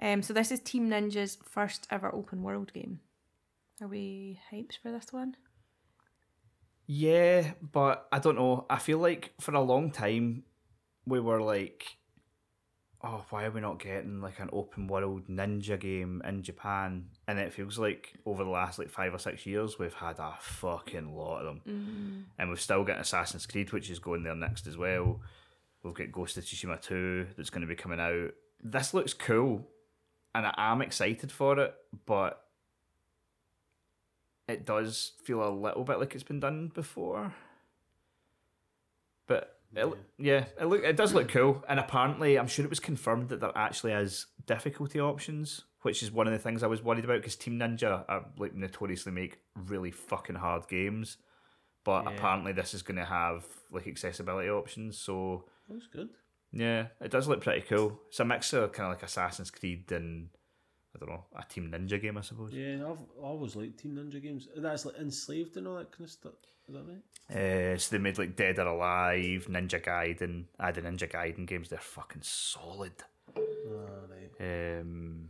Um, 0.00 0.22
so, 0.22 0.32
this 0.32 0.52
is 0.52 0.60
Team 0.60 0.88
Ninja's 0.88 1.38
first 1.42 1.88
ever 1.90 2.14
open 2.14 2.44
world 2.44 2.72
game. 2.72 3.00
Are 3.82 3.88
we 3.88 4.38
hyped 4.52 4.78
for 4.80 4.92
this 4.92 5.12
one? 5.12 5.34
Yeah, 6.86 7.52
but 7.60 8.06
I 8.12 8.20
don't 8.20 8.36
know. 8.36 8.64
I 8.70 8.78
feel 8.78 8.98
like 8.98 9.34
for 9.40 9.54
a 9.54 9.60
long 9.60 9.90
time 9.90 10.44
we 11.04 11.18
were 11.18 11.42
like, 11.42 11.97
oh, 13.02 13.24
why 13.30 13.44
are 13.44 13.50
we 13.50 13.60
not 13.60 13.78
getting 13.78 14.20
like 14.20 14.40
an 14.40 14.50
open 14.52 14.88
world 14.88 15.28
ninja 15.28 15.78
game 15.78 16.20
in 16.26 16.42
Japan? 16.42 17.06
And 17.26 17.38
it 17.38 17.52
feels 17.52 17.78
like 17.78 18.14
over 18.26 18.44
the 18.44 18.50
last 18.50 18.78
like 18.78 18.90
five 18.90 19.14
or 19.14 19.18
six 19.18 19.46
years 19.46 19.78
we've 19.78 19.94
had 19.94 20.18
a 20.18 20.34
fucking 20.40 21.14
lot 21.14 21.40
of 21.40 21.46
them, 21.46 21.60
mm-hmm. 21.66 22.20
and 22.38 22.48
we've 22.48 22.60
still 22.60 22.84
got 22.84 23.00
Assassin's 23.00 23.46
Creed, 23.46 23.72
which 23.72 23.90
is 23.90 23.98
going 23.98 24.22
there 24.22 24.34
next 24.34 24.66
as 24.66 24.76
well. 24.76 25.20
We've 25.82 25.94
got 25.94 26.12
Ghost 26.12 26.36
of 26.36 26.44
Tsushima 26.44 26.80
two 26.80 27.26
that's 27.36 27.50
going 27.50 27.62
to 27.62 27.68
be 27.68 27.76
coming 27.76 28.00
out. 28.00 28.32
This 28.62 28.92
looks 28.92 29.14
cool, 29.14 29.68
and 30.34 30.46
I 30.46 30.72
am 30.72 30.82
excited 30.82 31.30
for 31.30 31.58
it, 31.60 31.74
but 32.04 32.42
it 34.48 34.64
does 34.66 35.12
feel 35.22 35.46
a 35.46 35.50
little 35.50 35.84
bit 35.84 36.00
like 36.00 36.14
it's 36.14 36.24
been 36.24 36.40
done 36.40 36.72
before. 36.74 37.34
It, 39.76 39.86
yeah, 40.18 40.44
it 40.60 40.64
look 40.64 40.82
it 40.82 40.96
does 40.96 41.12
look 41.12 41.28
cool, 41.28 41.62
and 41.68 41.78
apparently, 41.78 42.38
I'm 42.38 42.46
sure 42.46 42.64
it 42.64 42.70
was 42.70 42.80
confirmed 42.80 43.28
that 43.28 43.40
there 43.40 43.52
actually 43.54 43.92
is 43.92 44.26
difficulty 44.46 44.98
options, 44.98 45.64
which 45.82 46.02
is 46.02 46.10
one 46.10 46.26
of 46.26 46.32
the 46.32 46.38
things 46.38 46.62
I 46.62 46.66
was 46.68 46.82
worried 46.82 47.04
about 47.04 47.18
because 47.18 47.36
Team 47.36 47.58
Ninja 47.58 48.04
are 48.08 48.24
like 48.38 48.54
notoriously 48.54 49.12
make 49.12 49.38
really 49.54 49.90
fucking 49.90 50.36
hard 50.36 50.66
games, 50.68 51.18
but 51.84 52.04
Yeah. 52.04 52.10
apparently 52.12 52.52
this 52.52 52.72
is 52.72 52.82
going 52.82 52.96
to 52.96 53.04
have 53.04 53.44
like 53.70 53.86
accessibility 53.86 54.48
options. 54.48 54.96
So 54.98 55.44
That's 55.68 55.86
good. 55.86 56.08
yeah, 56.50 56.86
it 57.02 57.10
does 57.10 57.28
look 57.28 57.42
pretty 57.42 57.60
cool. 57.68 58.00
It's 58.08 58.20
a 58.20 58.24
mix 58.24 58.52
of 58.54 58.72
kind 58.72 58.86
of 58.90 58.96
like 58.96 59.02
Assassin's 59.02 59.50
Creed 59.50 59.92
and 59.92 60.30
I 61.02 61.06
don't 61.06 61.14
know 61.14 61.24
a 61.36 61.44
Team 61.44 61.70
Ninja 61.72 62.00
game, 62.00 62.18
I 62.18 62.22
suppose. 62.22 62.52
Yeah, 62.52 62.86
I've 62.88 63.02
always 63.22 63.56
liked 63.56 63.78
Team 63.78 63.96
Ninja 63.96 64.22
games. 64.22 64.48
That's 64.56 64.84
like 64.84 64.96
enslaved 64.96 65.56
and 65.56 65.68
all 65.68 65.76
that 65.76 65.92
kind 65.92 66.04
of 66.04 66.10
stuff. 66.10 66.32
Is 66.68 66.74
that 66.74 66.84
right? 66.84 67.74
Uh, 67.74 67.78
so 67.78 67.96
they 67.96 68.02
made 68.02 68.18
like 68.18 68.36
Dead 68.36 68.58
or 68.58 68.66
Alive, 68.66 69.46
Ninja 69.48 69.82
Gaiden. 69.82 70.44
I 70.58 70.72
the 70.72 70.82
Ninja 70.82 71.10
Gaiden 71.10 71.46
games. 71.46 71.68
They're 71.68 71.78
fucking 71.78 72.22
solid. 72.22 72.92
Ah, 73.36 73.40
right. 74.10 74.80
Um, 74.80 75.28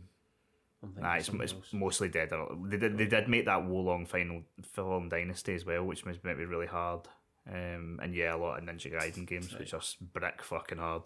nah, 0.99 1.15
it's, 1.15 1.29
it's 1.29 1.73
mostly 1.73 2.09
Dead 2.09 2.33
or 2.33 2.57
They 2.65 2.77
did 2.77 2.97
they 2.97 3.05
did 3.05 3.27
make 3.27 3.45
that 3.45 3.61
Wolong 3.61 4.07
Final 4.07 4.43
Film 4.63 5.09
Dynasty 5.09 5.55
as 5.55 5.65
well, 5.65 5.83
which 5.83 6.05
must 6.05 6.23
be 6.23 6.33
really 6.33 6.67
hard. 6.67 7.07
Um, 7.51 7.99
and 8.03 8.13
yeah, 8.13 8.35
a 8.35 8.37
lot 8.37 8.59
of 8.59 8.65
Ninja 8.65 8.93
Gaiden 8.93 9.25
games, 9.25 9.57
which 9.57 9.73
are 9.73 9.81
brick 10.13 10.41
fucking 10.41 10.77
hard. 10.77 11.03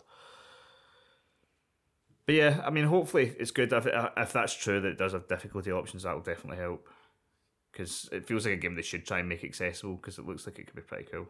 But 2.26 2.36
yeah, 2.36 2.62
I 2.66 2.70
mean, 2.70 2.86
hopefully 2.86 3.36
it's 3.38 3.52
good. 3.52 3.74
If, 3.74 3.88
if 3.88 4.34
that's 4.34 4.54
true 4.54 4.80
that 4.80 4.88
it 4.88 4.98
does 4.98 5.14
have 5.14 5.28
difficulty 5.28 5.72
options, 5.72 6.04
that 6.04 6.14
will 6.14 6.22
definitely 6.22 6.62
help. 6.62 6.88
Because 7.72 8.08
it 8.12 8.28
feels 8.28 8.46
like 8.46 8.54
a 8.54 8.58
game 8.58 8.76
they 8.76 8.82
should 8.82 9.06
try 9.06 9.20
and 9.20 9.28
make 9.28 9.44
accessible 9.44 9.96
because 9.96 10.20
it 10.20 10.26
looks 10.26 10.46
like 10.46 10.60
it 10.60 10.68
could 10.68 10.76
be 10.76 10.82
pretty 10.82 11.08
cool. 11.12 11.28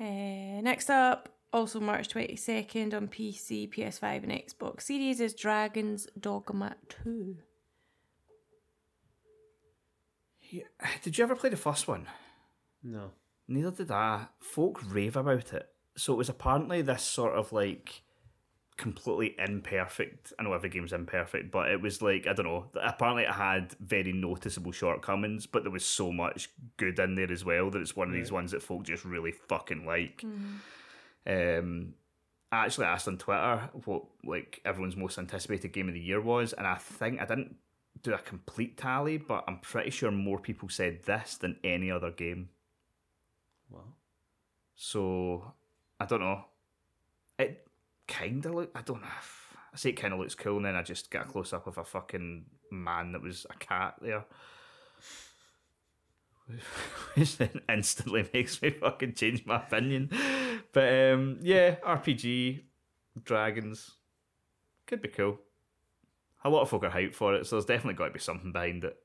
Uh, 0.00 0.60
next 0.62 0.90
up, 0.90 1.28
also 1.52 1.78
March 1.78 2.08
22nd 2.08 2.94
on 2.94 3.08
PC, 3.08 3.72
PS5, 3.72 4.24
and 4.24 4.32
Xbox 4.32 4.82
Series 4.82 5.20
is 5.20 5.34
Dragon's 5.34 6.08
Dogma 6.18 6.74
2. 7.04 7.36
Yeah. 10.50 10.62
Did 11.02 11.18
you 11.18 11.24
ever 11.24 11.36
play 11.36 11.50
the 11.50 11.56
first 11.56 11.86
one? 11.86 12.06
No. 12.82 13.12
Neither 13.46 13.70
did 13.70 13.90
I. 13.90 14.26
Folk 14.40 14.80
rave 14.88 15.16
about 15.16 15.52
it. 15.52 15.68
So 15.96 16.12
it 16.14 16.16
was 16.16 16.28
apparently 16.28 16.82
this 16.82 17.02
sort 17.02 17.34
of 17.34 17.52
like 17.52 18.02
completely 18.76 19.36
imperfect. 19.38 20.32
I 20.38 20.42
know 20.42 20.52
every 20.52 20.68
game's 20.68 20.92
imperfect, 20.92 21.50
but 21.50 21.70
it 21.70 21.80
was 21.80 22.02
like 22.02 22.26
I 22.26 22.32
don't 22.32 22.46
know. 22.46 22.66
Apparently, 22.82 23.24
it 23.24 23.30
had 23.30 23.74
very 23.80 24.12
noticeable 24.12 24.72
shortcomings, 24.72 25.46
but 25.46 25.62
there 25.62 25.72
was 25.72 25.84
so 25.84 26.12
much 26.12 26.50
good 26.76 26.98
in 26.98 27.14
there 27.14 27.30
as 27.30 27.44
well 27.44 27.70
that 27.70 27.80
it's 27.80 27.96
one 27.96 28.08
of 28.08 28.14
these 28.14 28.32
ones 28.32 28.50
that 28.52 28.62
folk 28.62 28.82
just 28.84 29.04
really 29.04 29.32
fucking 29.32 29.86
like. 29.86 30.24
Um, 31.26 31.94
I 32.52 32.64
actually 32.66 32.86
asked 32.86 33.08
on 33.08 33.18
Twitter 33.18 33.70
what 33.84 34.04
like 34.24 34.60
everyone's 34.64 34.96
most 34.96 35.18
anticipated 35.18 35.72
game 35.72 35.88
of 35.88 35.94
the 35.94 36.00
year 36.00 36.20
was, 36.20 36.52
and 36.52 36.66
I 36.66 36.76
think 36.76 37.20
I 37.20 37.26
didn't 37.26 37.56
do 38.02 38.12
a 38.12 38.18
complete 38.18 38.76
tally, 38.76 39.16
but 39.16 39.44
I'm 39.48 39.58
pretty 39.58 39.90
sure 39.90 40.10
more 40.10 40.38
people 40.38 40.68
said 40.68 41.02
this 41.04 41.36
than 41.36 41.58
any 41.64 41.90
other 41.90 42.10
game. 42.10 42.50
Well, 43.70 43.96
So 44.74 45.52
I 45.98 46.06
don't 46.06 46.20
know. 46.20 46.44
It 47.38 47.63
kind 48.08 48.44
of 48.46 48.54
look. 48.54 48.70
I 48.74 48.82
don't 48.82 49.00
know. 49.00 49.08
If, 49.18 49.56
I 49.72 49.76
say 49.76 49.90
it 49.90 50.00
kind 50.00 50.12
of 50.12 50.20
looks 50.20 50.34
cool, 50.34 50.56
and 50.56 50.66
then 50.66 50.76
I 50.76 50.82
just 50.82 51.10
get 51.10 51.22
a 51.22 51.28
close 51.28 51.52
up 51.52 51.66
of 51.66 51.78
a 51.78 51.84
fucking 51.84 52.44
man 52.70 53.12
that 53.12 53.22
was 53.22 53.46
a 53.50 53.54
cat 53.54 53.96
there. 54.00 54.24
Which 57.14 57.38
then 57.38 57.60
instantly 57.68 58.28
makes 58.34 58.60
me 58.60 58.70
fucking 58.70 59.14
change 59.14 59.46
my 59.46 59.56
opinion. 59.56 60.10
But 60.72 61.12
um, 61.12 61.38
yeah, 61.40 61.76
RPG, 61.76 62.62
dragons, 63.24 63.92
could 64.86 65.02
be 65.02 65.08
cool. 65.08 65.38
A 66.44 66.50
lot 66.50 66.62
of 66.62 66.68
folk 66.68 66.84
are 66.84 66.90
hyped 66.90 67.14
for 67.14 67.34
it, 67.34 67.46
so 67.46 67.56
there's 67.56 67.64
definitely 67.64 67.94
got 67.94 68.06
to 68.06 68.12
be 68.12 68.18
something 68.18 68.52
behind 68.52 68.84
it. 68.84 68.96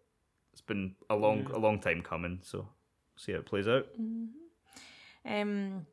It's 0.52 0.62
been 0.62 0.96
a 1.10 1.16
long, 1.16 1.48
a 1.54 1.58
long 1.58 1.80
time 1.80 2.02
coming, 2.02 2.40
so 2.44 2.68
see 3.16 3.32
how 3.32 3.40
it 3.40 3.46
plays 3.46 3.68
out. 3.68 3.88
Um, 5.26 5.86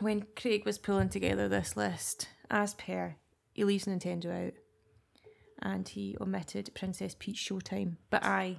when 0.00 0.26
Craig 0.36 0.64
was 0.64 0.78
pulling 0.78 1.08
together 1.08 1.48
this 1.48 1.76
list, 1.76 2.28
as 2.50 2.74
per, 2.74 3.16
he 3.52 3.64
leaves 3.64 3.84
Nintendo 3.86 4.46
out, 4.48 4.52
and 5.62 5.88
he 5.88 6.16
omitted 6.20 6.70
Princess 6.74 7.16
Peach 7.18 7.48
Showtime, 7.48 7.96
but 8.10 8.24
I 8.24 8.58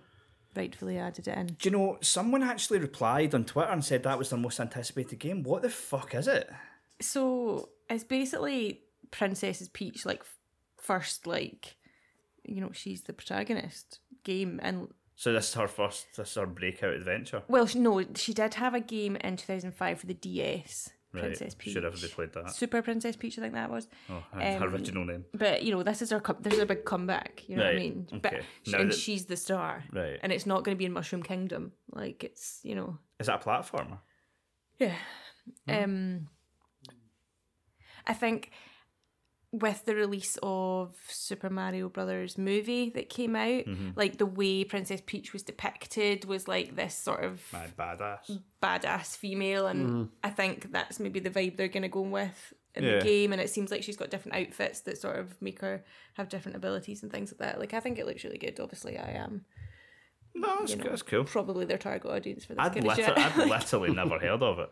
rightfully 0.55 0.97
added 0.97 1.27
it 1.27 1.37
in. 1.37 1.47
Do 1.47 1.69
you 1.69 1.71
know, 1.71 1.97
someone 2.01 2.41
actually 2.41 2.79
replied 2.79 3.35
on 3.35 3.45
Twitter 3.45 3.71
and 3.71 3.85
said 3.85 4.03
that 4.03 4.17
was 4.17 4.29
their 4.31 4.39
most 4.39 4.59
anticipated 4.59 5.19
game. 5.19 5.43
What 5.43 5.61
the 5.61 5.69
fuck 5.69 6.15
is 6.15 6.27
it? 6.27 6.49
So 6.99 7.69
it's 7.89 8.03
basically 8.03 8.81
Princess 9.11 9.69
Peach, 9.71 10.05
like 10.05 10.23
first, 10.81 11.27
like 11.27 11.75
you 12.43 12.61
know, 12.61 12.71
she's 12.73 13.01
the 13.01 13.13
protagonist 13.13 13.99
game, 14.23 14.59
and 14.63 14.87
So 15.15 15.33
this 15.33 15.49
is 15.49 15.53
her 15.55 15.67
first, 15.67 16.07
this 16.15 16.29
is 16.29 16.35
her 16.35 16.47
breakout 16.47 16.93
adventure. 16.93 17.43
well, 17.47 17.67
no, 17.75 18.03
she 18.15 18.33
did 18.33 18.55
have 18.55 18.73
a 18.73 18.79
game 18.79 19.17
in 19.17 19.37
two 19.37 19.45
thousand 19.45 19.73
five 19.75 19.99
for 19.99 20.07
the 20.07 20.13
DS. 20.15 20.89
Princess. 21.11 21.55
Peach. 21.57 21.73
Should 21.73 21.83
have 21.83 21.93
played 21.95 22.33
that. 22.33 22.51
Super 22.53 22.81
Princess 22.81 23.15
Peach, 23.15 23.37
I 23.39 23.41
think 23.41 23.53
that 23.53 23.71
was. 23.71 23.87
Oh, 24.09 24.23
her 24.33 24.57
Um, 24.57 24.63
original 24.63 25.05
name. 25.05 25.25
But 25.33 25.63
you 25.63 25.71
know, 25.71 25.81
this 25.83 26.01
is 26.01 26.09
her. 26.11 26.19
Com- 26.19 26.37
there's 26.41 26.59
a 26.59 26.65
big 26.65 26.85
comeback. 26.85 27.43
You 27.47 27.55
know 27.55 27.63
what 27.63 27.69
I 27.69 27.75
Right, 27.75 27.79
mean? 27.95 28.07
But 28.21 28.33
okay. 28.33 28.45
sh- 28.63 28.71
Now 28.71 28.79
and 28.81 28.91
that- 28.91 28.97
she's 28.97 29.25
the 29.25 29.37
star, 29.37 29.83
Right. 29.91 30.19
and 30.21 30.31
it's 30.31 30.45
not 30.45 30.63
going 30.63 30.75
to 30.75 30.79
be 30.79 30.85
in 30.85 30.91
Mushroom 30.93 31.23
Kingdom. 31.23 31.71
Like 31.91 32.23
it's 32.23 32.59
you 32.63 32.75
know, 32.75 32.99
Is 33.19 33.27
that 33.27 33.41
a 33.41 33.49
platformer? 33.49 33.99
yeah. 34.79 34.95
Hmm. 35.67 35.73
Um, 35.73 36.27
I 38.05 38.13
think 38.13 38.51
with 39.51 39.85
the 39.85 39.95
release 39.95 40.37
of 40.43 40.93
Super 41.07 41.49
Mario 41.49 41.87
Brothers 41.89 42.37
movie 42.37 42.89
that 42.95 43.09
came 43.09 43.35
out, 43.35 43.65
Mm-hmm. 43.65 43.89
like 43.95 44.17
the 44.17 44.25
way 44.25 44.63
Princess 44.65 45.01
Peach 45.05 45.31
was 45.33 45.41
depicted 45.43 46.25
was 46.25 46.47
like 46.47 46.75
this 46.75 46.93
sort 46.95 47.23
of 47.23 47.41
My 47.53 47.67
badass. 47.77 48.39
badass 48.61 49.15
female, 49.17 49.67
and 49.67 50.09
I 50.23 50.29
think 50.31 50.71
that's 50.71 50.99
maybe 50.99 51.19
the 51.21 51.29
vibe 51.29 51.55
they're 51.55 51.69
going 51.69 51.83
to 51.83 51.87
go 51.89 52.01
with 52.01 52.53
in 52.75 52.83
Yeah. 52.83 52.99
the 52.99 53.05
game. 53.05 53.31
And 53.31 53.41
it 53.41 53.49
seems 53.49 53.71
like 53.71 53.83
she's 53.83 53.95
got 53.97 54.09
different 54.09 54.35
outfits 54.37 54.81
that 54.81 54.97
sort 54.97 55.17
of 55.17 55.41
make 55.41 55.61
her 55.61 55.83
have 56.15 56.27
different 56.29 56.57
abilities 56.57 57.01
and 57.01 57.11
things 57.11 57.31
like 57.31 57.39
that. 57.39 57.59
Like 57.59 57.73
I 57.73 57.79
think 57.79 57.97
it 57.99 58.05
looks 58.05 58.23
really 58.25 58.37
good. 58.37 58.59
Obviously, 58.59 58.97
I 58.97 59.11
am 59.11 59.45
No, 60.35 60.57
that's, 60.59 60.71
you 60.71 60.77
know, 60.77 60.83
that's 60.89 61.01
cool. 61.03 61.23
probably 61.23 61.65
their 61.65 61.77
target 61.77 62.11
audience 62.11 62.43
for 62.43 62.53
this 62.53 62.59
I'd, 62.63 62.73
kind 62.73 62.85
of 62.85 62.97
liter- 62.97 63.03
shit. 63.03 63.17
I'd 63.17 63.37
literally 63.49 63.91
never 63.93 64.19
heard 64.19 64.43
of 64.43 64.59
it. 64.59 64.71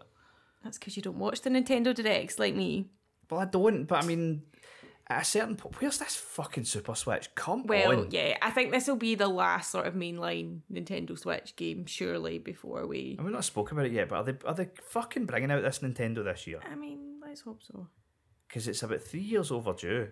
that's 0.63 0.77
because 0.77 0.97
you 0.97 1.01
don't 1.01 1.17
watch 1.17 1.41
the 1.41 1.49
Nintendo 1.49 1.95
Directs 1.95 2.37
like 2.39 2.53
me. 2.55 2.89
Well, 3.31 3.39
I 3.39 3.45
don't, 3.45 3.85
but 3.85 4.03
I 4.03 4.05
mean, 4.05 4.43
at 5.07 5.21
a 5.21 5.25
certain 5.25 5.55
point, 5.55 5.79
where's 5.81 5.97
this 5.99 6.15
fucking 6.15 6.63
Super 6.65 6.95
Switch? 6.95 7.29
Come 7.35 7.63
Well, 7.67 7.99
on. 8.01 8.07
yeah, 8.11 8.37
I 8.41 8.49
think 8.49 8.71
this 8.71 8.87
will 8.87 8.95
be 8.95 9.15
the 9.15 9.27
last 9.27 9.71
sort 9.71 9.85
of 9.85 9.93
mainline 9.93 10.61
Nintendo 10.71 11.17
Switch 11.17 11.55
game, 11.55 11.85
surely, 11.85 12.39
before 12.39 12.87
we. 12.87 13.15
And 13.17 13.25
we've 13.25 13.33
not 13.33 13.45
spoken 13.45 13.77
about 13.77 13.87
it 13.87 13.93
yet, 13.93 14.09
but 14.09 14.15
are 14.15 14.23
they, 14.23 14.37
are 14.47 14.53
they 14.55 14.69
fucking 14.83 15.25
bringing 15.25 15.51
out 15.51 15.61
this 15.61 15.79
Nintendo 15.79 16.23
this 16.23 16.47
year? 16.47 16.59
I 16.69 16.75
mean, 16.75 17.19
let's 17.21 17.41
hope 17.41 17.61
so. 17.61 17.87
Because 18.47 18.67
it's 18.67 18.81
about 18.83 19.01
three 19.01 19.19
years 19.21 19.51
overdue. 19.51 20.07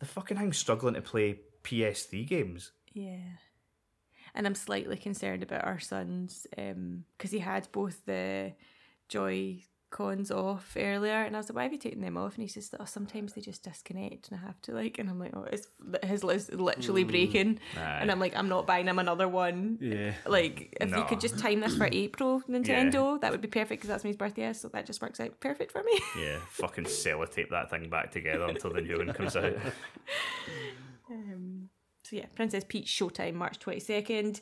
The 0.00 0.06
fucking 0.06 0.36
thing's 0.36 0.58
struggling 0.58 0.94
to 0.94 1.02
play 1.02 1.40
PS3 1.64 2.26
games. 2.26 2.72
Yeah. 2.92 3.16
And 4.34 4.46
I'm 4.46 4.54
slightly 4.54 4.96
concerned 4.96 5.42
about 5.42 5.64
our 5.64 5.78
son's 5.78 6.46
um, 6.58 7.04
because 7.16 7.30
he 7.30 7.38
had 7.38 7.68
both 7.70 8.04
the 8.06 8.52
Joy 9.08 9.62
Cons 9.92 10.30
off 10.32 10.76
earlier, 10.76 11.22
and 11.22 11.36
I 11.36 11.38
was 11.38 11.48
like, 11.48 11.56
"Why 11.56 11.62
have 11.62 11.72
you 11.72 11.78
taken 11.78 12.00
them 12.00 12.16
off?" 12.16 12.34
And 12.34 12.42
he 12.42 12.48
says, 12.48 12.74
"Oh, 12.80 12.84
sometimes 12.84 13.34
they 13.34 13.40
just 13.40 13.62
disconnect, 13.62 14.30
and 14.30 14.40
I 14.40 14.46
have 14.46 14.60
to 14.62 14.72
like." 14.72 14.98
And 14.98 15.08
I'm 15.08 15.20
like, 15.20 15.30
"Oh, 15.34 15.44
it's 15.44 15.68
his 16.02 16.24
list 16.24 16.50
is 16.50 16.58
literally 16.58 17.04
breaking," 17.04 17.60
Aye. 17.76 17.98
and 18.00 18.10
I'm 18.10 18.18
like, 18.18 18.36
"I'm 18.36 18.48
not 18.48 18.66
buying 18.66 18.86
him 18.88 18.98
another 18.98 19.28
one." 19.28 19.78
yeah. 19.80 20.14
Like, 20.26 20.76
if 20.80 20.90
you 20.90 21.04
could 21.04 21.20
just 21.20 21.38
time 21.38 21.60
this 21.60 21.76
for 21.76 21.88
April, 21.92 22.42
Nintendo, 22.48 23.20
that 23.20 23.30
would 23.30 23.40
be 23.40 23.48
perfect 23.48 23.82
because 23.82 23.88
that's 23.88 24.02
when 24.02 24.08
his 24.08 24.16
birthday 24.16 24.48
is, 24.48 24.60
so 24.60 24.68
that 24.68 24.86
just 24.86 25.00
works 25.00 25.20
out 25.20 25.38
perfect 25.40 25.70
for 25.70 25.82
me. 25.84 26.00
Yeah, 26.18 26.38
fucking 26.50 26.84
sellotape 26.84 27.50
that 27.50 27.70
thing 27.70 27.88
back 27.88 28.10
together 28.10 28.46
until 28.46 28.72
the 28.72 28.80
new 28.80 28.98
one 28.98 29.12
comes 29.12 29.36
out. 29.36 29.54
Um, 31.10 31.68
so 32.04 32.16
yeah, 32.16 32.26
Princess 32.34 32.64
Peach 32.66 32.86
Showtime, 32.86 33.34
March 33.34 33.58
twenty 33.58 33.80
second. 33.80 34.40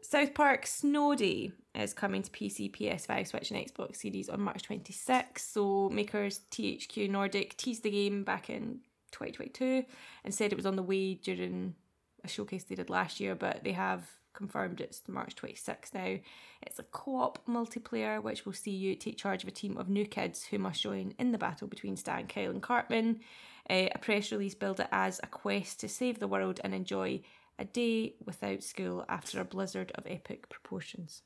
South 0.00 0.32
Park 0.32 0.66
Snow 0.66 1.14
Day 1.14 1.52
is 1.78 1.94
coming 1.94 2.22
to 2.22 2.30
PC, 2.30 2.70
PS5, 2.70 3.26
Switch, 3.28 3.50
and 3.50 3.64
Xbox 3.64 3.96
Series 3.96 4.28
on 4.28 4.40
March 4.40 4.62
26th. 4.68 5.38
So 5.38 5.88
makers 5.90 6.40
THQ 6.50 7.08
Nordic 7.10 7.56
teased 7.56 7.82
the 7.82 7.90
game 7.90 8.24
back 8.24 8.50
in 8.50 8.80
2022 9.12 9.84
and 10.24 10.34
said 10.34 10.52
it 10.52 10.56
was 10.56 10.66
on 10.66 10.76
the 10.76 10.82
way 10.82 11.14
during 11.14 11.74
a 12.24 12.28
showcase 12.28 12.64
they 12.64 12.74
did 12.74 12.90
last 12.90 13.20
year, 13.20 13.34
but 13.34 13.64
they 13.64 13.72
have 13.72 14.04
confirmed 14.34 14.80
it's 14.80 15.02
March 15.08 15.34
26th 15.34 15.94
now. 15.94 16.16
It's 16.62 16.78
a 16.78 16.84
co-op 16.84 17.44
multiplayer 17.46 18.22
which 18.22 18.46
will 18.46 18.52
see 18.52 18.70
you 18.70 18.94
take 18.94 19.16
charge 19.16 19.42
of 19.42 19.48
a 19.48 19.52
team 19.52 19.76
of 19.76 19.88
new 19.88 20.06
kids 20.06 20.44
who 20.44 20.58
must 20.58 20.82
join 20.82 21.14
in 21.18 21.32
the 21.32 21.38
battle 21.38 21.66
between 21.66 21.96
Stan, 21.96 22.26
Kyle, 22.26 22.50
and 22.50 22.62
Cartman. 22.62 23.20
Uh, 23.68 23.88
a 23.94 23.98
press 23.98 24.30
release 24.32 24.54
billed 24.54 24.80
it 24.80 24.88
as 24.92 25.20
a 25.22 25.26
quest 25.26 25.80
to 25.80 25.88
save 25.88 26.18
the 26.18 26.28
world 26.28 26.60
and 26.62 26.74
enjoy 26.74 27.20
a 27.58 27.64
day 27.64 28.14
without 28.24 28.62
school 28.62 29.04
after 29.08 29.40
a 29.40 29.44
blizzard 29.44 29.90
of 29.96 30.06
epic 30.06 30.48
proportions. 30.48 31.22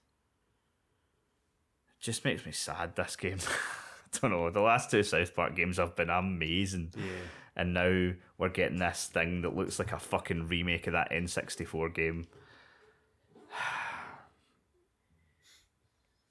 Just 2.03 2.25
makes 2.25 2.45
me 2.45 2.53
sad, 2.53 2.95
this 2.97 3.17
game. 3.17 3.39
I 4.15 4.19
don't 4.21 4.31
know. 4.31 4.51
The 4.51 4.61
last 4.61 4.91
two 4.91 5.03
South 5.03 5.35
Park 5.35 5.57
games 5.57 5.79
have 5.79 5.97
been 5.97 6.11
amazing. 6.11 6.93
Yeah. 6.97 7.05
And 7.57 7.73
now 7.73 8.13
we're 8.39 8.49
getting 8.51 8.79
this 8.79 9.07
thing 9.13 9.41
that 9.43 9.55
looks 9.57 9.79
like 9.79 9.93
a 9.93 9.99
fucking 9.99 10.49
remake 10.49 10.87
of 10.87 10.93
that 10.93 11.11
N64 11.11 11.95
game. 11.95 12.27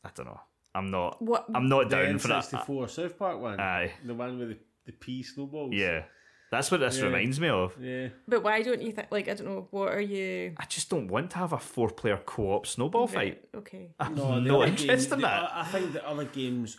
I 0.04 0.10
don't 0.16 0.26
know. 0.28 0.42
I'm 0.74 0.90
not. 0.92 1.22
What- 1.22 1.46
I'm 1.54 1.70
not 1.70 1.90
The 1.90 1.96
down 1.98 2.20
for 2.20 2.28
that. 2.30 2.44
N64 2.46 2.90
South 2.90 3.18
Park 3.20 3.40
one. 3.40 3.60
Aye. 3.60 3.92
The 4.06 4.14
one 4.14 4.38
with 4.40 4.50
the, 4.50 4.58
the 4.86 4.92
pea 4.94 5.24
snowballs. 5.24 5.74
Yeah, 5.74 6.04
that's 6.52 6.70
what 6.70 6.80
this 6.82 6.98
Yeah. 7.00 7.06
reminds 7.06 7.40
me 7.40 7.48
of. 7.50 7.76
Yeah. 7.82 8.10
But 8.28 8.44
why 8.44 8.62
don't 8.62 8.82
you 8.82 8.92
think? 8.92 9.08
Like, 9.10 9.28
I 9.28 9.34
don't 9.34 9.48
know. 9.48 9.68
What 9.72 9.90
are 9.94 10.02
you? 10.02 10.54
I 10.58 10.66
just 10.66 10.90
don't 10.90 11.08
want 11.08 11.32
to 11.32 11.38
have 11.38 11.54
a 11.54 11.60
four-player 11.60 12.18
co-op 12.26 12.68
snowball 12.68 13.08
fight. 13.08 13.48
Okay. 13.56 13.92
I'm 14.00 14.16
No, 14.16 14.36
the 14.36 14.42
no 14.42 14.64
interest 14.64 15.10
game- 15.10 15.16
in 15.16 15.22
the- 15.22 15.28
that. 15.28 15.52
I 15.54 15.62
I 15.62 15.66
think 15.66 15.94
the 15.94 16.08
other 16.08 16.26
games 16.26 16.78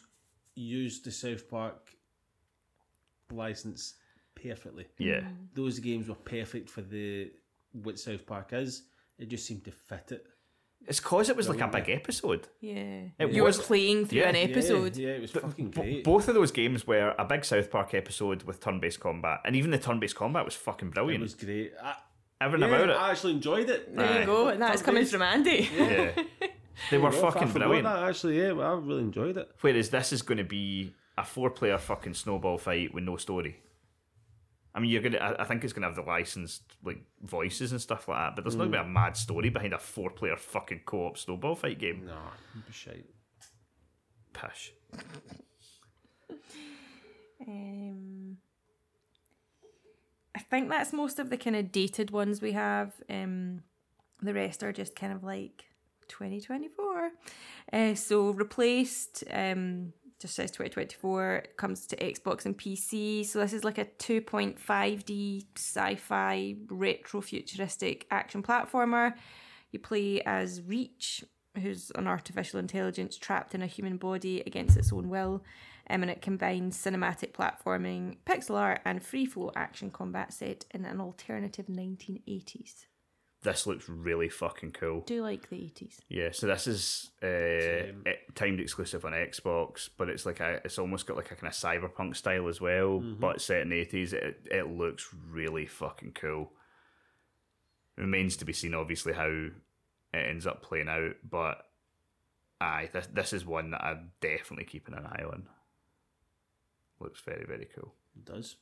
use 0.55 1.01
the 1.03 1.11
South 1.11 1.49
Park 1.49 1.97
license 3.31 3.95
perfectly. 4.35 4.87
Yeah, 4.99 5.21
mm. 5.23 5.37
Those 5.55 5.79
games 5.79 6.09
were 6.09 6.15
perfect 6.17 6.69
for 6.69 6.83
the 6.83 7.33
what 7.73 7.99
South 7.99 8.27
Park 8.27 8.53
is. 8.53 8.83
It 9.19 9.29
just 9.29 9.47
seemed 9.47 9.65
to 9.65 9.71
fit 9.73 10.13
it. 10.13 10.27
It's 10.87 11.01
cause 11.01 11.29
it 11.29 11.37
was 11.37 11.49
like 11.49 11.61
a 11.61 11.69
big 11.69 11.89
episode. 11.91 12.49
Yeah. 12.61 13.03
It 13.19 13.31
you 13.33 13.45
was- 13.45 13.59
were 13.59 13.65
playing 13.65 14.07
through 14.07 14.21
yeah. 14.21 14.29
an 14.29 14.37
episode. 14.37 14.97
Yeah, 14.97 15.09
yeah, 15.09 15.15
it 15.15 15.21
was 15.23 15.31
fucking 15.33 15.71
Bo- 15.71 15.83
great. 15.83 16.05
both 16.05 16.29
of 16.29 16.35
those 16.35 16.51
games 16.51 16.87
were 16.87 17.15
a 17.19 17.25
big 17.25 17.45
South 17.45 17.71
Park 17.71 17.95
episode 17.95 18.43
with 18.45 18.61
turn-based 18.61 19.01
combat, 19.01 19.41
and 19.45 19.55
even 19.57 19.71
the 19.71 19.79
turn-based 19.79 20.17
combat 20.17 20.45
was 20.45 20.55
fucking 20.55 20.91
brilliant. 20.91 21.21
it 21.21 21.25
was 21.25 21.35
great. 21.35 21.73
I, 21.83 21.95
Everything 22.41 22.69
yeah, 22.71 22.77
about 22.77 22.89
it. 22.91 22.97
I 22.97 23.11
actually 23.13 23.35
enjoyed 23.35 23.71
it. 23.71 23.95
There 23.97 24.05
Aye. 24.05 24.21
you 24.21 24.27
go. 24.27 24.49
And 24.49 24.61
that's 24.61 24.83
coming 24.83 25.05
from 25.05 25.23
Andy. 25.23 25.69
yeah, 25.77 26.11
they 26.91 26.99
were 26.99 27.11
Well, 27.11 27.21
fucking 27.31 27.49
forgot 27.49 27.69
brilliant. 27.69 27.85
That, 27.85 28.03
actually, 28.09 28.39
yeah, 28.43 28.51
well, 28.51 28.73
I 28.73 28.79
really 28.79 29.03
enjoyed 29.03 29.37
it. 29.37 29.49
Whereas 29.61 29.91
this 29.91 30.13
is 30.13 30.23
going 30.23 30.39
to 30.39 30.45
be 30.45 30.93
a 31.17 31.25
four-player 31.25 31.79
fucking 31.79 32.15
snowball 32.15 32.59
fight 32.59 32.93
with 32.93 33.05
no 33.05 33.17
story. 33.17 33.61
I 34.75 34.81
mean, 34.81 34.91
you're 34.91 35.03
gonna. 35.03 35.19
I, 35.19 35.43
I 35.43 35.45
think 35.45 35.65
it's 35.65 35.73
gonna 35.73 35.87
have 35.87 35.97
the 35.97 36.03
licensed 36.03 36.63
like 36.83 37.03
voices 37.23 37.73
and 37.73 37.81
stuff 37.81 38.09
like 38.09 38.19
that, 38.19 38.37
but 38.37 38.45
there's 38.45 38.57
not 38.57 38.71
gonna 38.71 38.83
be 38.85 38.89
a 38.89 38.91
mad 38.91 39.17
story 39.17 39.51
behind 39.51 39.75
a 39.75 39.79
four-player 39.79 40.37
fucking 40.37 40.83
co-op 40.87 41.19
snowball 41.19 41.55
fight 41.55 41.79
game. 41.79 42.07
No, 42.07 42.17
it'd 42.55 42.67
be 42.67 42.73
shite. 42.73 43.07
Pish. 44.33 44.73
Um, 47.47 48.37
I 50.35 50.39
think 50.39 50.69
that's 50.69 50.93
most 50.93 51.19
of 51.19 51.29
the 51.29 51.37
kind 51.37 51.57
of 51.57 51.73
dated 51.73 52.11
ones 52.11 52.41
we 52.41 52.53
have. 52.53 52.93
Um, 53.11 53.63
the 54.21 54.33
rest 54.33 54.63
are 54.63 54.73
just 54.73 54.95
kind 54.95 55.13
of 55.13 55.25
like 55.25 55.65
2024. 56.09 57.11
Uh, 57.73 57.95
so 57.95 58.31
replaced. 58.31 59.25
Um, 59.31 59.93
just 60.23 60.37
says 60.37 60.53
2024 60.53 61.35
it 61.35 61.57
comes 61.57 61.87
to 61.89 61.97
Xbox 61.97 62.47
and 62.47 62.57
PC. 62.57 63.27
So 63.27 63.41
this 63.41 63.53
is 63.53 63.65
like 63.65 63.79
a 63.79 63.85
2.5D 63.85 65.47
sci-fi 65.57 66.57
retro 66.69 67.21
futuristic 67.21 68.07
action 68.11 68.43
platformer. 68.43 69.15
You 69.73 69.81
play 69.81 70.23
as 70.23 70.63
Reach, 70.63 71.25
who's 71.61 71.91
an 71.97 72.07
artificial 72.07 72.61
intelligence 72.61 73.19
trapped 73.19 73.55
in 73.55 73.63
a 73.63 73.67
human 73.67 73.97
body 73.97 74.43
against 74.47 74.77
its 74.77 74.93
own 74.93 75.09
will. 75.09 75.43
Um, 75.91 76.03
and 76.03 76.11
it 76.11 76.23
combines 76.23 76.79
cinematic 76.79 77.33
platforming, 77.33 78.19
pixel 78.25 78.57
art, 78.57 78.81
and 78.85 79.03
free 79.03 79.27
flow 79.27 79.51
action 79.57 79.91
combat 79.91 80.33
set 80.33 80.65
in 80.71 80.85
an 80.85 81.01
alternative 81.01 81.67
1980s. 81.67 82.87
This 83.43 83.67
looks 83.67 83.89
really 83.89 84.29
fucking 84.29 84.71
cool. 84.73 85.01
Do 85.01 85.15
you 85.15 85.23
like 85.23 85.51
the 85.51 85.57
80s? 85.57 85.97
Yeah, 86.09 86.29
so 86.31 86.47
this 86.47 86.69
is 86.69 87.11
uh, 87.23 87.27
Same. 87.27 88.03
eh, 88.07 88.13
timed 88.37 88.61
exclusive 88.61 89.05
on 89.05 89.13
Xbox, 89.13 89.89
but 89.97 90.09
it's 90.09 90.25
like 90.25 90.39
a, 90.39 90.61
it's 90.65 90.79
almost 90.79 91.07
got 91.07 91.17
like 91.17 91.33
a 91.33 91.35
kind 91.35 91.49
of 91.49 91.59
cyberpunk 91.59 92.15
style 92.15 92.47
as 92.49 92.61
well, 92.61 93.01
but 93.01 93.41
set 93.41 93.63
in 93.63 93.71
the 93.71 93.81
eighties. 93.81 94.13
It 94.13 94.47
it 94.51 94.69
looks 94.71 95.09
really 95.29 95.67
fucking 95.67 96.13
cool. 96.13 96.53
Remains 97.97 98.37
to 98.37 98.45
be 98.45 98.53
seen, 98.53 98.75
obviously, 98.75 99.13
how 99.13 99.27
it 99.29 99.51
ends 100.15 100.47
up 100.47 100.63
playing 100.63 100.89
out, 100.89 101.17
but 101.29 101.67
aye, 102.61 102.91
this 102.93 103.09
this 103.13 103.33
is 103.33 103.45
one 103.45 103.73
that 103.73 103.85
I'm 103.85 104.13
definitely 104.21 104.67
keeping 104.67 104.95
an 104.95 105.05
eye 105.07 105.25
on. 105.25 105.49
Looks 107.01 107.21
very 107.23 107.45
very 107.45 107.69
cool. 107.75 107.93
It 108.17 108.25
does. 108.25 108.55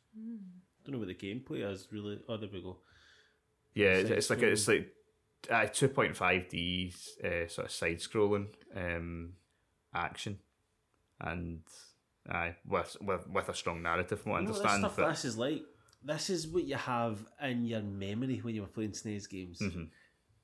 Don't 0.85 0.93
know 0.95 0.99
what 0.99 1.09
the 1.09 1.15
gameplay 1.15 1.71
is 1.71 1.87
really. 1.93 2.19
Oh, 2.29 2.39
there 2.39 2.49
we 2.51 2.63
go. 2.63 2.79
Yeah, 3.75 3.89
it's, 3.95 4.11
it's 4.11 4.31
like 4.31 4.43
it's 4.43 4.69
like 4.69 4.93
uh, 5.51 5.67
two 5.67 5.89
point 5.89 6.17
five 6.17 6.49
D 6.49 6.93
uh, 7.25 7.49
sort 7.49 7.67
of 7.67 7.73
side 7.73 7.99
scrolling 7.99 8.49
um, 8.77 9.35
action, 9.95 10.39
and 11.21 11.61
aye, 12.29 12.57
with, 12.67 12.97
with 13.01 13.29
with 13.29 13.49
a 13.49 13.55
strong 13.55 13.83
narrative 13.83 14.21
from 14.21 14.33
what 14.33 14.39
I 14.39 14.41
You 14.41 14.47
know 14.49 14.53
what 14.53 14.61
understand. 14.61 14.85
this 14.85 14.93
stuff 14.93 15.05
but 15.05 15.11
this 15.11 15.25
is 15.25 15.37
like. 15.39 15.63
This 16.03 16.31
is 16.31 16.49
what 16.49 16.65
you 16.65 16.77
have 16.77 17.19
in 17.43 17.67
your 17.67 17.83
memory 17.83 18.39
when 18.39 18.55
you 18.55 18.63
were 18.63 18.69
playing 18.69 18.93
SNES 18.93 19.29
games. 19.29 19.59
Mm-hmm. 19.59 19.83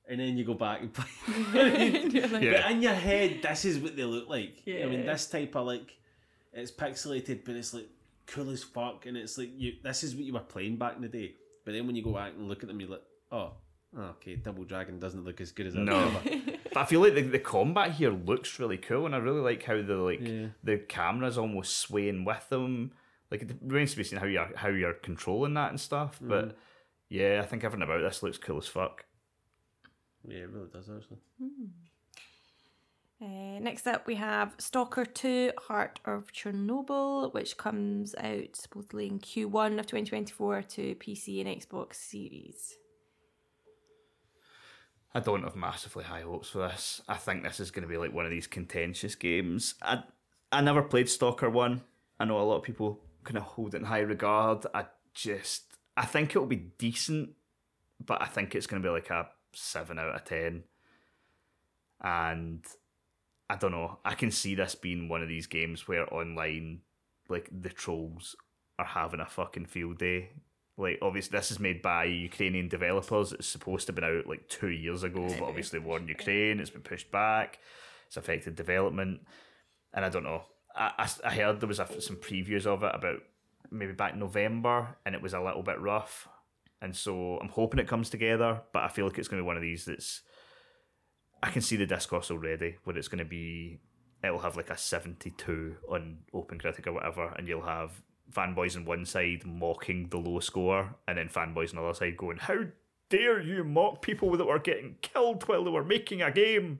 And 0.07 0.19
then 0.19 0.37
you 0.37 0.45
go 0.45 0.53
back 0.53 0.81
and 0.81 0.93
play. 0.93 1.07
Like, 2.31 2.43
Yeah. 2.43 2.61
But 2.61 2.71
in 2.71 2.81
your 2.83 2.93
head, 2.93 3.39
this 3.41 3.65
is 3.65 3.79
what 3.79 3.95
they 3.95 4.03
look 4.03 4.29
like. 4.29 4.61
I 4.67 4.85
mean, 4.85 5.07
this 5.07 5.25
type 5.25 5.55
of 5.55 5.65
like, 5.65 5.97
it's 6.53 6.71
pixelated, 6.71 7.43
but 7.43 7.55
it's 7.55 7.73
like 7.73 7.87
cool 8.27 8.51
as 8.51 8.61
fuck, 8.63 9.07
and 9.07 9.17
it's 9.17 9.39
like 9.39 9.49
you. 9.57 9.73
This 9.83 10.03
is 10.03 10.15
what 10.15 10.25
you 10.25 10.33
were 10.33 10.41
playing 10.41 10.75
back 10.77 10.95
in 10.95 11.01
the 11.01 11.07
day. 11.07 11.33
But 11.65 11.73
then 11.73 11.87
when 11.87 11.95
you 11.95 12.03
go 12.03 12.13
back 12.13 12.33
and 12.37 12.47
look 12.47 12.61
at 12.61 12.67
them, 12.67 12.79
you're 12.79 12.91
like, 12.91 13.01
oh, 13.31 13.53
okay, 13.97 14.35
Double 14.35 14.63
Dragon 14.63 14.99
doesn't 14.99 15.23
look 15.23 15.41
as 15.41 15.51
good 15.51 15.67
as 15.67 15.75
I 15.75 15.79
No. 15.79 16.05
remember. 16.05 16.51
but 16.73 16.77
I 16.77 16.85
feel 16.85 17.01
like 17.01 17.15
the, 17.15 17.21
the 17.21 17.39
combat 17.39 17.91
here 17.91 18.11
looks 18.11 18.59
really 18.59 18.77
cool, 18.77 19.05
and 19.05 19.15
I 19.15 19.19
really 19.19 19.41
like 19.41 19.63
how 19.63 19.81
the 19.81 19.95
like 19.95 20.19
Yeah. 20.21 20.47
the 20.63 20.77
camera's 20.77 21.37
almost 21.37 21.77
swaying 21.77 22.25
with 22.25 22.47
them. 22.49 22.91
Like 23.31 23.41
it 23.41 23.51
remains 23.61 23.91
to 23.91 23.97
be 23.97 24.03
seen 24.03 24.19
how 24.19 24.25
you're 24.25 24.49
how 24.55 24.69
you're 24.69 24.93
controlling 24.93 25.53
that 25.55 25.69
and 25.71 25.79
stuff. 25.79 26.19
Mm. 26.23 26.29
But 26.29 26.57
yeah, 27.09 27.41
I 27.43 27.45
think 27.45 27.63
everything 27.63 27.83
about 27.83 28.01
this 28.01 28.23
looks 28.23 28.37
cool 28.37 28.57
as 28.57 28.67
fuck. 28.67 29.05
yeah, 30.27 30.39
it 30.39 30.49
really 30.49 30.69
does 30.71 30.89
actually. 30.89 31.17
Uh, 33.19 33.57
next 33.59 33.87
up, 33.87 34.05
we 34.05 34.13
have 34.15 34.53
Stalker 34.59 35.03
2 35.03 35.51
Heart 35.67 36.01
of 36.05 36.31
Chernobyl, 36.31 37.33
which 37.33 37.57
comes 37.57 38.13
out 38.19 38.55
supposedly 38.55 39.07
in 39.07 39.17
Q1 39.19 39.79
of 39.79 39.87
2024 39.87 40.61
to 40.61 40.95
PC 40.95 41.41
and 41.43 41.49
Xbox 41.61 41.95
Series. 41.95 42.77
I 45.17 45.19
don't 45.19 45.41
have 45.41 45.55
massively 45.55 46.03
high 46.03 46.21
hopes 46.21 46.49
for 46.49 46.59
this. 46.59 47.01
I 47.09 47.15
think 47.15 47.41
this 47.41 47.59
is 47.59 47.71
going 47.71 47.81
to 47.81 47.89
be 47.89 47.97
like 47.97 48.13
one 48.13 48.25
of 48.25 48.29
these 48.29 48.45
contentious 48.45 49.15
games. 49.15 49.73
I 49.81 50.03
I 50.51 50.61
never 50.61 50.83
played 50.83 51.09
Stalker 51.09 51.49
One. 51.49 51.81
I 52.19 52.25
know 52.25 52.39
a 52.39 52.43
lot 52.43 52.57
of 52.57 52.63
people 52.63 52.99
kind 53.23 53.35
of 53.35 53.41
hold 53.41 53.73
it 53.73 53.77
in 53.77 53.85
high 53.85 54.01
regard. 54.01 54.67
I 54.75 54.85
just 55.15 55.63
I 55.97 56.05
think 56.05 56.29
it'll 56.29 56.45
be 56.45 56.71
decent, 56.77 57.31
but 58.05 58.21
I 58.21 58.27
think 58.27 58.53
it's 58.53 58.67
going 58.67 58.79
to 58.79 58.87
be 58.87 58.93
like 58.93 59.09
a 59.09 59.27
seven 59.53 59.97
out 59.97 60.13
of 60.13 60.23
ten. 60.23 60.65
And 61.99 62.63
I 63.49 63.55
don't 63.55 63.71
know. 63.71 63.97
I 64.05 64.13
can 64.13 64.29
see 64.29 64.53
this 64.53 64.75
being 64.75 65.09
one 65.09 65.23
of 65.23 65.29
these 65.29 65.47
games 65.47 65.87
where 65.87 66.13
online, 66.13 66.81
like 67.27 67.49
the 67.51 67.69
trolls 67.69 68.35
are 68.77 68.85
having 68.85 69.19
a 69.21 69.25
fucking 69.25 69.65
field 69.65 69.97
day. 69.97 70.29
Like 70.77 70.99
obviously, 71.01 71.37
this 71.37 71.51
is 71.51 71.59
made 71.59 71.81
by 71.81 72.03
Ukrainian 72.05 72.67
developers. 72.67 73.33
It's 73.33 73.47
supposed 73.47 73.87
to 73.87 73.91
have 73.91 73.95
been 73.95 74.19
out 74.19 74.27
like 74.27 74.47
two 74.47 74.69
years 74.69 75.03
ago, 75.03 75.27
but 75.39 75.47
obviously 75.47 75.79
war 75.79 75.97
in 75.97 76.07
Ukraine. 76.07 76.59
It's 76.59 76.69
been 76.69 76.83
pushed 76.83 77.11
back. 77.11 77.57
It's 78.05 78.17
affected 78.17 78.55
development, 78.55 79.21
and 79.93 80.05
I 80.05 80.09
don't 80.09 80.23
know. 80.23 80.43
I, 80.75 80.91
I, 80.99 81.09
I 81.25 81.35
heard 81.35 81.59
there 81.59 81.67
was 81.67 81.79
a, 81.79 82.01
some 82.01 82.17
previews 82.17 82.67
of 82.67 82.83
it 82.83 82.93
about 82.93 83.21
maybe 83.71 83.93
back 83.93 84.15
November, 84.15 84.95
and 85.05 85.15
it 85.15 85.21
was 85.21 85.33
a 85.33 85.41
little 85.41 85.63
bit 85.63 85.81
rough. 85.81 86.27
And 86.79 86.95
so 86.95 87.39
I'm 87.41 87.49
hoping 87.49 87.79
it 87.79 87.87
comes 87.87 88.11
together, 88.11 88.61
but 88.71 88.83
I 88.83 88.89
feel 88.89 89.05
like 89.07 89.17
it's 89.17 89.27
going 89.27 89.39
to 89.39 89.43
be 89.43 89.47
one 89.47 89.57
of 89.57 89.63
these 89.63 89.85
that's. 89.85 90.21
I 91.41 91.49
can 91.51 91.61
see 91.61 91.75
the 91.75 91.85
discourse 91.85 92.31
already, 92.31 92.75
where 92.83 92.97
it's 92.97 93.07
going 93.07 93.19
to 93.19 93.25
be. 93.25 93.79
It'll 94.23 94.39
have 94.39 94.57
like 94.57 94.69
a 94.69 94.77
72 94.77 95.75
on 95.89 96.19
Open 96.33 96.59
Critic 96.59 96.85
or 96.85 96.93
whatever, 96.93 97.33
and 97.35 97.47
you'll 97.47 97.65
have 97.65 98.01
fanboys 98.33 98.75
on 98.75 98.85
one 98.85 99.05
side 99.05 99.45
mocking 99.45 100.09
the 100.09 100.17
low 100.17 100.39
score, 100.39 100.95
and 101.07 101.17
then 101.17 101.29
fanboys 101.29 101.69
on 101.69 101.77
the 101.77 101.83
other 101.83 101.93
side 101.93 102.17
going, 102.17 102.37
How 102.37 102.65
dare 103.09 103.41
you 103.41 103.63
mock 103.63 104.01
people 104.01 104.35
that 104.37 104.45
were 104.45 104.59
getting 104.59 104.97
killed 105.01 105.47
while 105.47 105.63
they 105.63 105.71
were 105.71 105.83
making 105.83 106.21
a 106.21 106.31
game? 106.31 106.79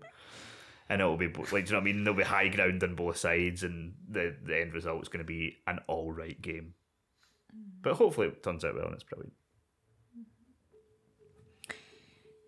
And 0.90 1.02
it'll 1.02 1.18
be 1.18 1.28
like, 1.28 1.50
do 1.52 1.58
you 1.58 1.64
know 1.64 1.74
what 1.74 1.82
I 1.82 1.84
mean? 1.84 2.04
There'll 2.06 2.18
be 2.18 2.24
high 2.24 2.48
ground 2.48 2.82
on 2.82 2.96
both 2.96 3.18
sides, 3.18 3.64
and 3.64 3.94
the, 4.10 4.36
the 4.42 4.62
end 4.62 4.74
result 4.74 5.02
is 5.02 5.10
going 5.10 5.24
to 5.24 5.28
be 5.28 5.58
an 5.68 5.80
all 5.88 6.14
right 6.14 6.42
game. 6.42 6.76
But 7.82 7.96
hopefully 7.96 8.28
it 8.28 8.44
turns 8.44 8.64
out 8.64 8.76
well 8.76 8.86
and 8.86 8.94
it's 8.94 9.04
brilliant. 9.04 9.34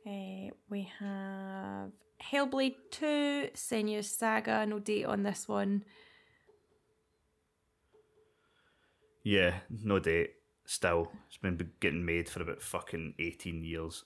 Uh, 0.07 0.55
we 0.69 0.89
have 0.99 1.91
Hellblade 2.23 2.75
2, 2.91 3.49
Senua's 3.53 4.09
Saga, 4.09 4.65
no 4.65 4.79
date 4.79 5.05
on 5.05 5.23
this 5.23 5.47
one. 5.47 5.83
Yeah, 9.29 9.53
no 9.69 9.99
date. 9.99 10.31
Still, 10.65 11.11
it's 11.27 11.37
been 11.37 11.69
getting 11.79 12.03
made 12.03 12.27
for 12.27 12.41
about 12.41 12.63
fucking 12.63 13.13
18 13.19 13.63
years. 13.63 14.03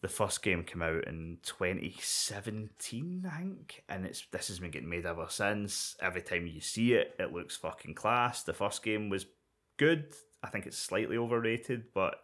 The 0.00 0.08
first 0.08 0.42
game 0.42 0.64
came 0.64 0.80
out 0.80 1.06
in 1.06 1.36
2017, 1.42 3.30
I 3.30 3.40
think, 3.40 3.84
and 3.90 4.06
it's 4.06 4.24
this 4.32 4.48
has 4.48 4.58
been 4.58 4.70
getting 4.70 4.88
made 4.88 5.04
ever 5.04 5.26
since. 5.28 5.96
Every 6.00 6.22
time 6.22 6.46
you 6.46 6.62
see 6.62 6.94
it, 6.94 7.14
it 7.18 7.34
looks 7.34 7.56
fucking 7.58 7.94
class. 7.94 8.42
The 8.42 8.54
first 8.54 8.82
game 8.82 9.10
was 9.10 9.26
good. 9.76 10.14
I 10.42 10.48
think 10.48 10.64
it's 10.64 10.78
slightly 10.78 11.18
overrated, 11.18 11.92
but 11.92 12.14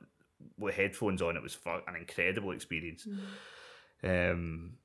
with 0.58 0.76
headphones 0.76 1.20
on, 1.20 1.36
it 1.36 1.42
was 1.42 1.58
an 1.66 1.94
incredible 1.94 2.52
experience. 2.52 3.06
Um, 4.02 4.78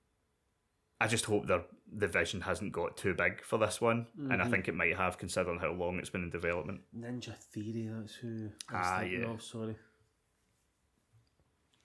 I 0.99 1.07
just 1.07 1.23
hope 1.23 1.47
the 1.47 1.63
the 1.95 2.07
vision 2.07 2.41
hasn't 2.41 2.71
got 2.73 2.97
too 2.97 3.13
big 3.13 3.43
for 3.43 3.57
this 3.59 3.79
one, 3.79 4.07
and 4.17 4.41
I 4.41 4.47
think 4.47 4.67
it 4.67 4.75
might 4.75 4.95
have, 4.97 5.17
considering 5.17 5.59
how 5.59 5.71
long 5.71 5.99
it's 5.99 6.09
been 6.09 6.23
in 6.23 6.29
development. 6.29 6.81
Ninja 6.97 7.35
Theory, 7.35 7.89
that's 7.91 8.15
who. 8.15 8.49
Ah, 8.71 9.01
yeah. 9.01 9.31
Of, 9.31 9.41
sorry. 9.43 9.75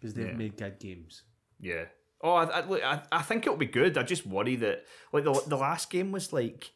Because 0.01 0.15
they've 0.15 0.29
Yeah. 0.29 0.33
made 0.35 0.57
good 0.57 0.79
games. 0.79 1.23
Yeah. 1.61 1.85
Oh, 2.21 2.33
I, 2.35 2.45
I, 2.45 2.67
look, 2.67 2.83
I, 2.83 3.03
I 3.13 3.23
think 3.23 3.47
it'll 3.47 3.59
be 3.59 3.67
good. 3.67 3.97
I 3.99 4.03
just 4.03 4.27
worry 4.27 4.57
that 4.57 4.85
like 5.13 5.25
the 5.25 5.33
the 5.47 5.57
last 5.57 5.91
game 5.91 6.11
was 6.13 6.33
like. 6.33 6.73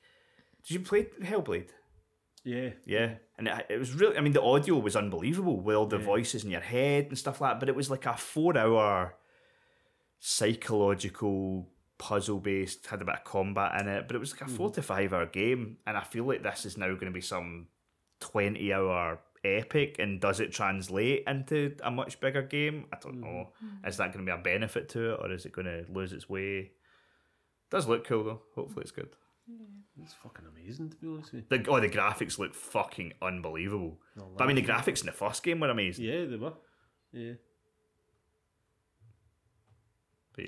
Did 0.67 0.75
you 0.75 0.81
play 0.81 1.05
Hellblade? 1.21 1.71
Yeah. 2.45 2.71
Yeah, 2.85 3.15
and 3.39 3.49
it, 3.49 3.67
it 3.71 3.79
was 3.79 3.93
really. 3.95 4.17
I 4.17 4.21
mean, 4.21 4.33
the 4.33 4.43
audio 4.43 4.77
was 4.79 4.95
unbelievable 4.97 5.61
with 5.61 5.77
all 5.77 5.87
the 5.87 5.99
Yeah. 5.99 6.05
voices 6.05 6.45
in 6.45 6.51
your 6.51 6.61
head 6.61 7.07
and 7.07 7.19
stuff 7.19 7.41
like 7.41 7.53
that. 7.55 7.61
But 7.61 7.69
it 7.69 7.77
was 7.77 7.91
like 7.91 8.07
a 8.07 8.17
four-hour 8.17 9.15
psychological 10.21 11.69
puzzle 12.03 12.41
based. 12.41 12.87
Had 12.87 13.03
a 13.03 13.05
bit 13.05 13.15
of 13.15 13.25
combat 13.25 13.81
in 13.81 13.89
it, 13.89 14.07
but 14.07 14.17
it 14.17 14.19
was 14.19 14.33
like 14.33 14.43
a 14.43 14.45
mm-hmm. 14.45 14.57
four 14.57 14.71
to 14.71 14.83
five-hour 14.83 15.27
game. 15.27 15.79
And 15.87 15.97
I 15.97 16.03
feel 16.03 16.25
like 16.25 16.43
this 16.43 16.67
is 16.67 16.77
now 16.77 16.89
going 16.89 17.13
to 17.13 17.21
be 17.21 17.21
some 17.21 17.69
twenty-hour 18.21 19.21
epic. 19.45 19.97
And 19.99 20.21
does 20.21 20.41
it 20.41 20.53
translate 20.53 21.25
into 21.27 21.77
a 21.83 21.91
much 21.91 22.21
bigger 22.21 22.43
game? 22.43 22.87
I 22.93 22.97
don't 23.01 23.17
mm-hmm. 23.17 23.25
know. 23.25 23.49
Mm-hmm. 23.65 23.89
Is 23.89 23.97
that 23.99 24.13
going 24.13 24.27
to 24.27 24.33
be 24.33 24.39
a 24.39 24.43
benefit 24.43 24.89
to 24.91 25.13
it, 25.13 25.21
or 25.21 25.33
is 25.33 25.47
it 25.47 25.53
going 25.53 25.67
to 25.67 25.85
lose 25.93 26.13
its 26.13 26.29
way? 26.29 26.73
does 27.73 27.89
look 27.89 28.07
cool 28.07 28.23
though. 28.23 28.43
Hopefully, 28.55 28.83
it's 28.83 28.91
good. 28.93 29.09
It's 30.01 30.15
fucking 30.23 30.45
amazing, 30.47 30.91
to 30.91 30.97
be 30.97 31.09
honest 31.09 31.33
with 31.33 31.49
The, 31.49 31.65
oh, 31.69 31.81
the 31.81 31.89
graphics 31.89 32.39
look 32.39 32.55
fucking 32.55 33.15
unbelievable. 33.21 33.99
But 34.37 34.45
I 34.45 34.47
mean, 34.47 34.57
the 34.57 34.63
graphics 34.63 35.01
in 35.01 35.07
the 35.07 35.13
first 35.13 35.43
game 35.43 35.61
were 35.61 35.71
amazing. 35.71 36.05
Yeah, 36.05 36.25
they 36.27 36.37
were. 36.37 36.53
Yeah. 37.13 37.33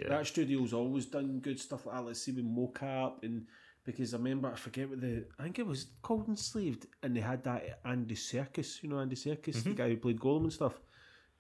Yeah, 0.02 0.08
That 0.08 0.26
studio's 0.26 0.72
always 0.72 1.06
done 1.06 1.40
good 1.40 1.58
stuff 1.60 1.86
like 1.86 1.96
that. 1.96 2.04
Let's 2.04 2.22
see 2.22 2.32
with 2.32 2.44
mocap 2.44 3.22
and 3.22 3.46
because 3.84 4.14
I 4.14 4.16
remember 4.16 4.50
I 4.50 4.56
forget 4.56 4.88
what 4.88 5.00
the 5.00 5.26
I 5.38 5.42
think 5.42 5.58
it 5.58 5.66
was 5.66 5.88
called 6.02 6.28
Enslaved, 6.28 6.86
and 7.02 7.14
they 7.14 7.20
had 7.20 7.44
that 7.44 7.80
Andy 7.84 8.14
Serkis, 8.14 8.82
you 8.82 8.88
know 8.88 8.98
Andy 8.98 9.16
Serkis, 9.16 9.62
the 9.62 9.70
guy 9.70 9.90
who 9.90 9.96
played 9.96 10.18
Gollum 10.18 10.44
and 10.44 10.52
stuff. 10.52 10.80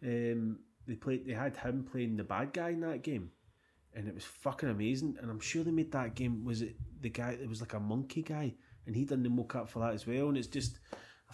Um, 0.02 0.58
they 0.86 0.94
played 0.94 1.26
they 1.26 1.32
had 1.32 1.56
him 1.56 1.86
playing 1.90 2.16
the 2.16 2.24
bad 2.24 2.52
guy 2.52 2.70
in 2.70 2.80
that 2.80 3.02
game, 3.02 3.30
and 3.94 4.06
it 4.06 4.14
was 4.14 4.24
fucking 4.24 4.68
amazing. 4.68 5.16
And 5.20 5.30
I'm 5.30 5.40
sure 5.40 5.64
they 5.64 5.70
made 5.70 5.92
that 5.92 6.14
game. 6.14 6.44
Was 6.44 6.60
it 6.60 6.76
the 7.00 7.08
guy 7.08 7.36
that 7.36 7.48
was 7.48 7.60
like 7.60 7.72
a 7.72 7.80
monkey 7.80 8.22
guy, 8.22 8.54
and 8.86 8.94
he 8.94 9.06
done 9.06 9.22
the 9.22 9.30
mocap 9.30 9.68
for 9.68 9.78
that 9.78 9.94
as 9.94 10.06
well? 10.06 10.28
And 10.28 10.36
it's 10.36 10.46
just 10.46 10.78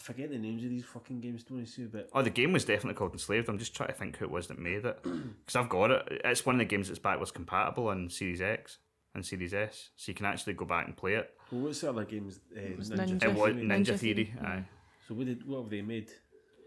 I 0.00 0.02
forget 0.02 0.30
the 0.30 0.38
names 0.38 0.64
of 0.64 0.70
these 0.70 0.84
fucking 0.84 1.20
games, 1.20 1.44
don't 1.44 1.60
I 1.60 1.64
see? 1.64 1.84
But 1.84 2.08
Oh, 2.14 2.22
the 2.22 2.30
game 2.30 2.52
was 2.54 2.64
definitely 2.64 2.94
called 2.94 3.12
Enslaved. 3.12 3.48
I'm 3.50 3.58
just 3.58 3.76
trying 3.76 3.90
to 3.90 3.94
think 3.94 4.16
who 4.16 4.24
it 4.24 4.30
was 4.30 4.46
that 4.46 4.58
made 4.58 4.84
it. 4.86 4.98
Because 5.04 5.56
I've 5.56 5.68
got 5.68 5.90
it. 5.90 6.22
It's 6.24 6.46
one 6.46 6.54
of 6.54 6.58
the 6.60 6.64
games 6.64 6.88
that's 6.88 6.98
backwards 6.98 7.30
compatible 7.30 7.88
on 7.88 8.08
Series 8.08 8.40
X 8.40 8.78
and 9.14 9.24
Series 9.24 9.52
S. 9.52 9.90
So 9.96 10.10
you 10.10 10.14
can 10.14 10.24
actually 10.26 10.54
go 10.54 10.64
back 10.64 10.86
and 10.86 10.96
play 10.96 11.14
it. 11.14 11.30
well, 11.52 11.60
what's 11.62 11.82
the 11.82 11.90
other 11.90 12.04
games? 12.04 12.40
Uh, 12.56 12.60
was 12.78 12.90
Ninja. 12.90 13.06
Ninja 13.18 13.24
It 13.24 13.34
was 13.34 13.52
Theory. 13.52 13.66
Ninja, 13.66 13.68
Ninja 13.68 13.98
Theory. 13.98 14.24
Theory, 14.24 14.34
Aye. 14.46 14.64
So 15.06 15.14
what 15.14 15.26
did 15.26 15.46
what 15.46 15.60
have 15.62 15.70
they 15.70 15.82
made? 15.82 16.10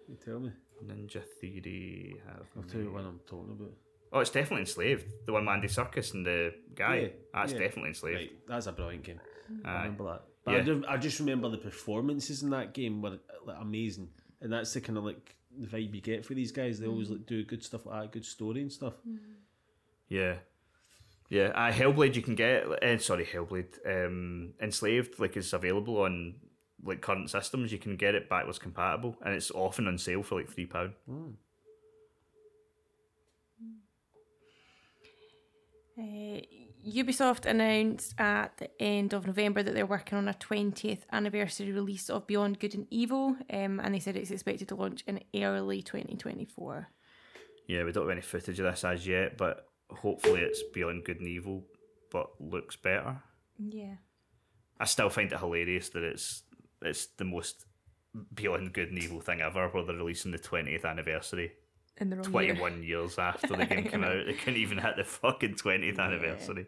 You 0.07 0.15
tell 0.23 0.39
me. 0.39 0.51
Ninja 0.85 1.23
Theory. 1.41 2.15
Have 2.27 2.45
I'll 2.55 2.63
tell 2.63 2.81
you 2.81 2.85
made- 2.87 2.93
what 2.93 3.03
I'm 3.05 3.19
talking 3.25 3.51
about. 3.59 3.71
Oh, 4.11 4.19
it's 4.19 4.29
definitely 4.29 4.61
Enslaved. 4.61 5.05
The 5.25 5.33
one 5.33 5.45
with 5.47 5.53
Andy 5.55 5.67
Serkis 5.69 6.13
and 6.13 6.23
the 6.23 6.53
guy. 6.75 6.95
Yeah, 6.97 7.07
That's 7.33 7.53
yeah. 7.53 7.59
definitely 7.59 7.89
Enslaved. 7.89 8.17
Right, 8.19 8.31
that's 8.47 8.67
a 8.67 8.71
brilliant 8.71 9.03
game. 9.05 9.19
I 9.65 9.73
remember 9.85 10.03
that. 10.03 10.21
But 10.45 10.51
I, 10.55 10.57
Yeah. 10.57 10.63
just, 10.63 10.87
I 10.87 10.97
just 10.97 11.19
remember 11.19 11.49
the 11.49 11.57
performances 11.57 12.43
in 12.43 12.49
that 12.49 12.73
game 12.73 13.01
were 13.01 13.11
like, 13.45 13.57
amazing, 13.59 14.09
and 14.41 14.51
that's 14.51 14.73
the 14.73 14.81
kind 14.81 14.97
of 14.97 15.05
like 15.05 15.35
the 15.57 15.67
vibe 15.67 15.93
you 15.93 16.01
get 16.01 16.25
for 16.25 16.33
these 16.33 16.51
guys. 16.51 16.79
They 16.79 16.87
always 16.87 17.09
like 17.09 17.25
do 17.25 17.43
good 17.45 17.63
stuff 17.63 17.85
like 17.85 18.01
that, 18.01 18.11
good 18.11 18.25
story 18.25 18.61
and 18.61 18.71
stuff. 18.71 18.93
Yeah. 20.09 20.35
Yeah, 21.29 21.47
uh, 21.55 21.71
Hellblade 21.71 22.15
you 22.15 22.21
can 22.21 22.35
get. 22.35 22.65
Uh, 22.83 22.97
sorry, 22.99 23.25
Hellblade. 23.25 23.79
Um, 23.85 24.53
Enslaved 24.61 25.19
like 25.19 25.35
is 25.37 25.53
available 25.53 26.01
on 26.01 26.35
like 26.83 27.01
current 27.01 27.29
systems. 27.29 27.71
You 27.71 27.79
can 27.79 27.95
get 27.95 28.13
it 28.13 28.29
backwards 28.29 28.59
compatible, 28.59 29.17
and 29.25 29.33
it's 29.33 29.49
often 29.49 29.87
on 29.87 29.97
sale 29.97 30.21
for 30.21 30.35
like 30.39 30.49
three 30.51 30.65
pound. 30.65 30.93
Uh, 35.97 36.41
Ubisoft 36.85 37.45
announced 37.45 38.13
at 38.17 38.57
the 38.57 38.69
end 38.81 39.13
of 39.13 39.25
November 39.25 39.63
that 39.63 39.73
they're 39.73 39.85
working 39.85 40.17
on 40.17 40.27
a 40.27 40.33
20th 40.33 41.03
anniversary 41.11 41.71
release 41.71 42.09
of 42.09 42.27
Beyond 42.27 42.59
Good 42.59 42.75
and 42.75 42.87
Evil, 42.89 43.37
um, 43.51 43.79
and 43.79 43.93
they 43.93 43.99
said 43.99 44.17
it's 44.17 44.31
expected 44.31 44.67
to 44.69 44.75
launch 44.75 45.03
in 45.07 45.21
early 45.35 45.81
2024. 45.81 46.89
Yeah, 47.67 47.83
we 47.83 47.91
don't 47.91 48.03
have 48.03 48.11
any 48.11 48.21
footage 48.21 48.59
of 48.59 48.65
this 48.65 48.83
as 48.83 49.07
yet, 49.07 49.37
but 49.37 49.67
hopefully 49.89 50.41
it's 50.41 50.61
beyond 50.73 51.05
good 51.05 51.19
and 51.19 51.27
evil, 51.27 51.63
but 52.11 52.29
looks 52.39 52.75
better. 52.75 53.21
Yeah. 53.57 53.95
I 54.79 54.85
still 54.85 55.09
find 55.09 55.31
it 55.31 55.39
hilarious 55.39 55.89
that 55.89 56.03
it's 56.03 56.43
it's 56.81 57.05
the 57.17 57.23
most 57.23 57.65
beyond 58.33 58.73
good 58.73 58.89
and 58.89 58.99
evil 58.99 59.21
thing 59.21 59.41
ever, 59.41 59.69
where 59.69 59.85
they're 59.85 59.95
releasing 59.95 60.31
the 60.31 60.37
twentieth 60.37 60.83
anniversary. 60.83 61.53
In 61.97 62.09
the 62.09 62.15
wrong 62.15 62.25
Twenty 62.25 62.85
year. 62.85 63.01
years 63.01 63.19
after 63.19 63.55
the 63.55 63.65
game 63.65 63.83
came 63.85 64.03
out, 64.03 64.25
they 64.25 64.33
couldn't 64.33 64.59
even 64.59 64.79
hit 64.79 64.95
the 64.97 65.03
fucking 65.03 65.55
twentieth 65.55 65.99
anniversary. 65.99 66.65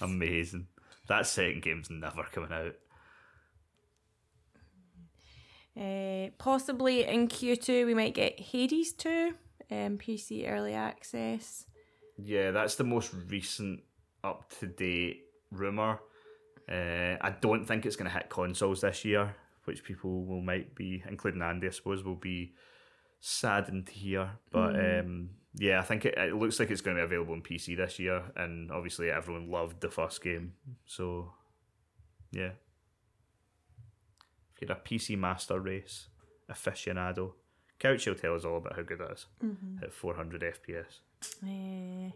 Amazing. 0.00 0.66
That 1.08 1.26
second 1.26 1.62
game's 1.62 1.90
never 1.90 2.24
coming 2.32 2.52
out. 2.52 2.74
Uh, 5.78 6.30
possibly 6.38 7.04
in 7.04 7.28
Q2 7.28 7.84
we 7.84 7.92
might 7.92 8.14
get 8.14 8.40
Hades 8.40 8.94
2, 8.94 9.34
um, 9.70 9.98
PC 9.98 10.50
early 10.50 10.72
access. 10.72 11.66
Yeah, 12.16 12.50
that's 12.50 12.76
the 12.76 12.84
most 12.84 13.12
recent 13.28 13.82
up 14.24 14.50
to 14.58 14.66
date 14.66 15.24
rumor. 15.52 16.00
Uh, 16.66 17.16
I 17.20 17.34
don't 17.42 17.66
think 17.66 17.84
it's 17.84 17.94
going 17.94 18.10
to 18.10 18.16
hit 18.16 18.30
consoles 18.30 18.80
this 18.80 19.04
year, 19.04 19.36
which 19.64 19.84
people 19.84 20.24
will 20.24 20.40
might 20.40 20.74
be, 20.74 21.02
including 21.08 21.42
Andy, 21.42 21.66
I 21.66 21.70
suppose, 21.70 22.02
will 22.02 22.16
be 22.16 22.54
saddened 23.20 23.86
to 23.86 23.92
hear. 23.92 24.30
But 24.50 24.74
um, 24.76 25.30
yeah, 25.54 25.80
I 25.80 25.82
think 25.82 26.04
it, 26.04 26.14
it 26.18 26.34
looks 26.34 26.58
like 26.60 26.70
it's 26.70 26.80
going 26.80 26.96
to 26.96 27.02
be 27.02 27.04
available 27.06 27.34
on 27.34 27.42
PC 27.42 27.76
this 27.76 27.98
year, 27.98 28.22
and 28.36 28.70
obviously 28.70 29.10
everyone 29.10 29.50
loved 29.50 29.80
the 29.80 29.90
first 29.90 30.22
game, 30.22 30.52
so 30.84 31.32
yeah. 32.32 32.50
If 34.54 34.62
you're 34.62 34.72
a 34.72 34.80
PC 34.80 35.18
Master 35.18 35.60
Race 35.60 36.08
aficionado, 36.50 37.32
Couch 37.78 38.06
will 38.06 38.14
tell 38.14 38.34
us 38.34 38.44
all 38.44 38.56
about 38.56 38.76
how 38.76 38.82
good 38.82 38.98
that 39.00 39.12
is 39.12 39.26
at 39.82 39.92
400 39.92 40.42
FPS. 40.42 41.00
Uh, 41.44 42.10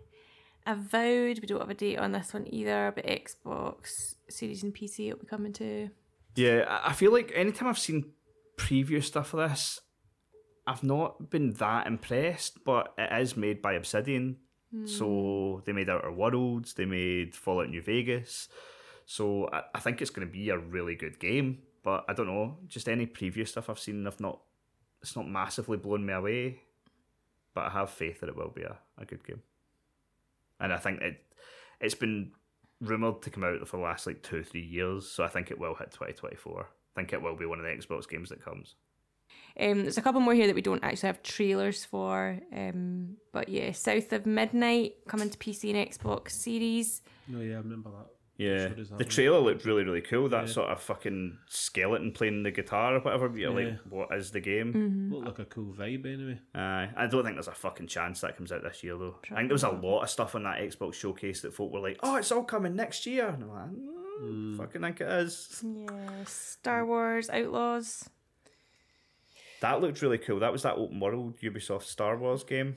Avowed, 0.66 1.40
we 1.40 1.46
don't 1.46 1.60
have 1.60 1.70
a 1.70 1.74
date 1.74 1.98
on 1.98 2.12
this 2.12 2.32
one 2.32 2.46
either, 2.52 2.92
but 2.94 3.04
Xbox 3.06 4.14
Series 4.28 4.62
and 4.62 4.74
PC 4.74 5.08
it'll 5.08 5.20
be 5.20 5.26
coming 5.26 5.52
to. 5.54 5.90
Yeah, 6.36 6.64
I- 6.84 6.92
feel 6.92 7.12
like 7.12 7.32
anytime 7.34 7.68
I've 7.68 7.78
seen 7.78 8.12
preview 8.56 9.02
stuff 9.02 9.34
of 9.34 9.50
this, 9.50 9.80
I've 10.70 10.84
not 10.84 11.30
been 11.30 11.52
that 11.54 11.88
impressed, 11.88 12.64
but 12.64 12.94
it 12.96 13.10
is 13.20 13.36
made 13.36 13.60
by 13.60 13.72
Obsidian. 13.72 14.36
So 14.84 15.56
hmm. 15.56 15.60
they 15.66 15.72
made 15.72 15.90
Outer 15.90 16.12
Worlds, 16.12 16.74
they 16.74 16.84
made 16.84 17.34
Fallout 17.34 17.70
New 17.70 17.82
Vegas. 17.82 18.48
So 19.04 19.48
I, 19.52 19.62
I 19.74 19.80
think 19.80 20.00
it's 20.00 20.10
going 20.10 20.26
to 20.28 20.32
be 20.32 20.50
a 20.50 20.58
really 20.58 20.94
good 20.94 21.18
game, 21.18 21.58
but 21.82 22.04
I 22.08 22.12
don't 22.12 22.28
know. 22.28 22.58
Just 22.68 22.88
any 22.88 23.06
previous 23.06 23.50
stuff 23.50 23.68
I've 23.68 23.80
seen, 23.80 24.06
I've 24.06 24.20
not, 24.20 24.38
it's 25.02 25.16
not 25.16 25.28
massively 25.28 25.76
blown 25.76 26.06
me 26.06 26.12
away. 26.12 26.60
But 27.52 27.64
I 27.66 27.70
have 27.70 27.90
faith 27.90 28.20
that 28.20 28.28
it 28.28 28.36
will 28.36 28.52
be 28.54 28.62
a, 28.62 28.78
a 28.96 29.04
good 29.04 29.26
game. 29.26 29.42
And 30.60 30.72
I 30.72 30.76
think 30.76 31.00
it, 31.00 31.20
it's 31.80 31.96
been 31.96 32.30
rumored 32.80 33.22
to 33.22 33.30
come 33.30 33.42
out 33.42 33.66
for 33.66 33.78
the 33.78 33.82
last 33.82 34.06
like 34.06 34.22
two 34.22 34.44
three 34.44 34.64
years, 34.64 35.10
so 35.10 35.24
I 35.24 35.28
think 35.28 35.50
it 35.50 35.58
will 35.58 35.74
hit 35.74 35.90
twenty 35.90 36.12
twenty 36.12 36.36
four. 36.36 36.68
I 36.94 37.00
think 37.00 37.12
it 37.12 37.20
will 37.20 37.34
be 37.34 37.46
one 37.46 37.58
of 37.58 37.64
the 37.64 37.70
Xbox 37.70 38.08
games 38.08 38.28
that 38.28 38.44
comes. 38.44 38.76
Um, 39.58 39.82
there's 39.82 39.98
a 39.98 40.02
couple 40.02 40.20
more 40.20 40.32
here 40.34 40.46
that 40.46 40.54
we 40.54 40.62
don't 40.62 40.82
actually 40.84 41.08
have 41.08 41.22
trailers 41.22 41.84
for. 41.84 42.38
Um, 42.54 43.16
but 43.32 43.48
yeah, 43.48 43.72
South 43.72 44.12
of 44.12 44.24
Midnight 44.26 44.94
coming 45.08 45.28
to 45.30 45.36
PC 45.38 45.74
and 45.74 45.90
Xbox 45.90 46.30
Series. 46.30 47.02
No, 47.28 47.40
yeah, 47.40 47.54
I 47.54 47.58
remember 47.58 47.90
that. 47.90 48.06
Yeah, 48.38 48.68
Sure 48.68 48.76
that 48.76 48.88
the 48.88 48.94
one. 48.94 49.04
trailer 49.04 49.38
looked 49.38 49.66
really 49.66 49.84
really 49.84 50.00
cool. 50.00 50.30
That 50.30 50.46
Yeah. 50.46 50.52
sort 50.52 50.70
of 50.70 50.80
fucking 50.80 51.36
skeleton 51.46 52.12
playing 52.12 52.42
the 52.42 52.50
guitar 52.50 52.96
or 52.96 53.00
whatever. 53.00 53.26
You're 53.36 53.60
Yeah. 53.60 53.68
like, 53.72 53.78
what 53.90 54.14
is 54.16 54.30
the 54.30 54.40
game? 54.40 55.10
Looked 55.12 55.26
like 55.26 55.38
a 55.40 55.44
cool 55.44 55.74
vibe 55.74 56.06
anyway. 56.06 56.38
Aye, 56.54 56.88
I 56.96 57.06
don't 57.06 57.22
think 57.22 57.36
there's 57.36 57.48
a 57.48 57.52
fucking 57.52 57.88
chance 57.88 58.22
that 58.22 58.38
comes 58.38 58.50
out 58.50 58.62
this 58.62 58.82
year 58.82 58.96
though. 58.96 59.16
I 59.30 59.34
think 59.36 59.48
there 59.48 59.54
was 59.54 59.62
a 59.64 59.68
lot 59.70 60.04
of 60.04 60.08
stuff 60.08 60.34
on 60.34 60.44
that 60.44 60.58
Xbox 60.60 60.94
showcase 60.94 61.42
that 61.42 61.52
folk 61.52 61.70
were 61.70 61.80
like, 61.80 61.98
"Oh, 62.02 62.16
it's 62.16 62.32
all 62.32 62.44
coming 62.44 62.74
next 62.74 63.04
year," 63.04 63.28
and 63.28 63.42
I'm 63.42 63.50
like, 63.50 64.22
mm, 64.22 64.56
"Fucking 64.56 64.80
think 64.80 65.02
it 65.02 65.08
is." 65.08 65.62
Yeah, 65.62 66.24
Star 66.24 66.86
Wars 66.86 67.28
Outlaws. 67.28 68.08
That 69.60 69.80
looked 69.80 70.00
really 70.02 70.18
cool. 70.18 70.40
That 70.40 70.52
was 70.52 70.62
that 70.62 70.74
open 70.76 71.00
world 71.00 71.38
Ubisoft 71.40 71.82
Star 71.82 72.16
Wars 72.16 72.44
game. 72.44 72.76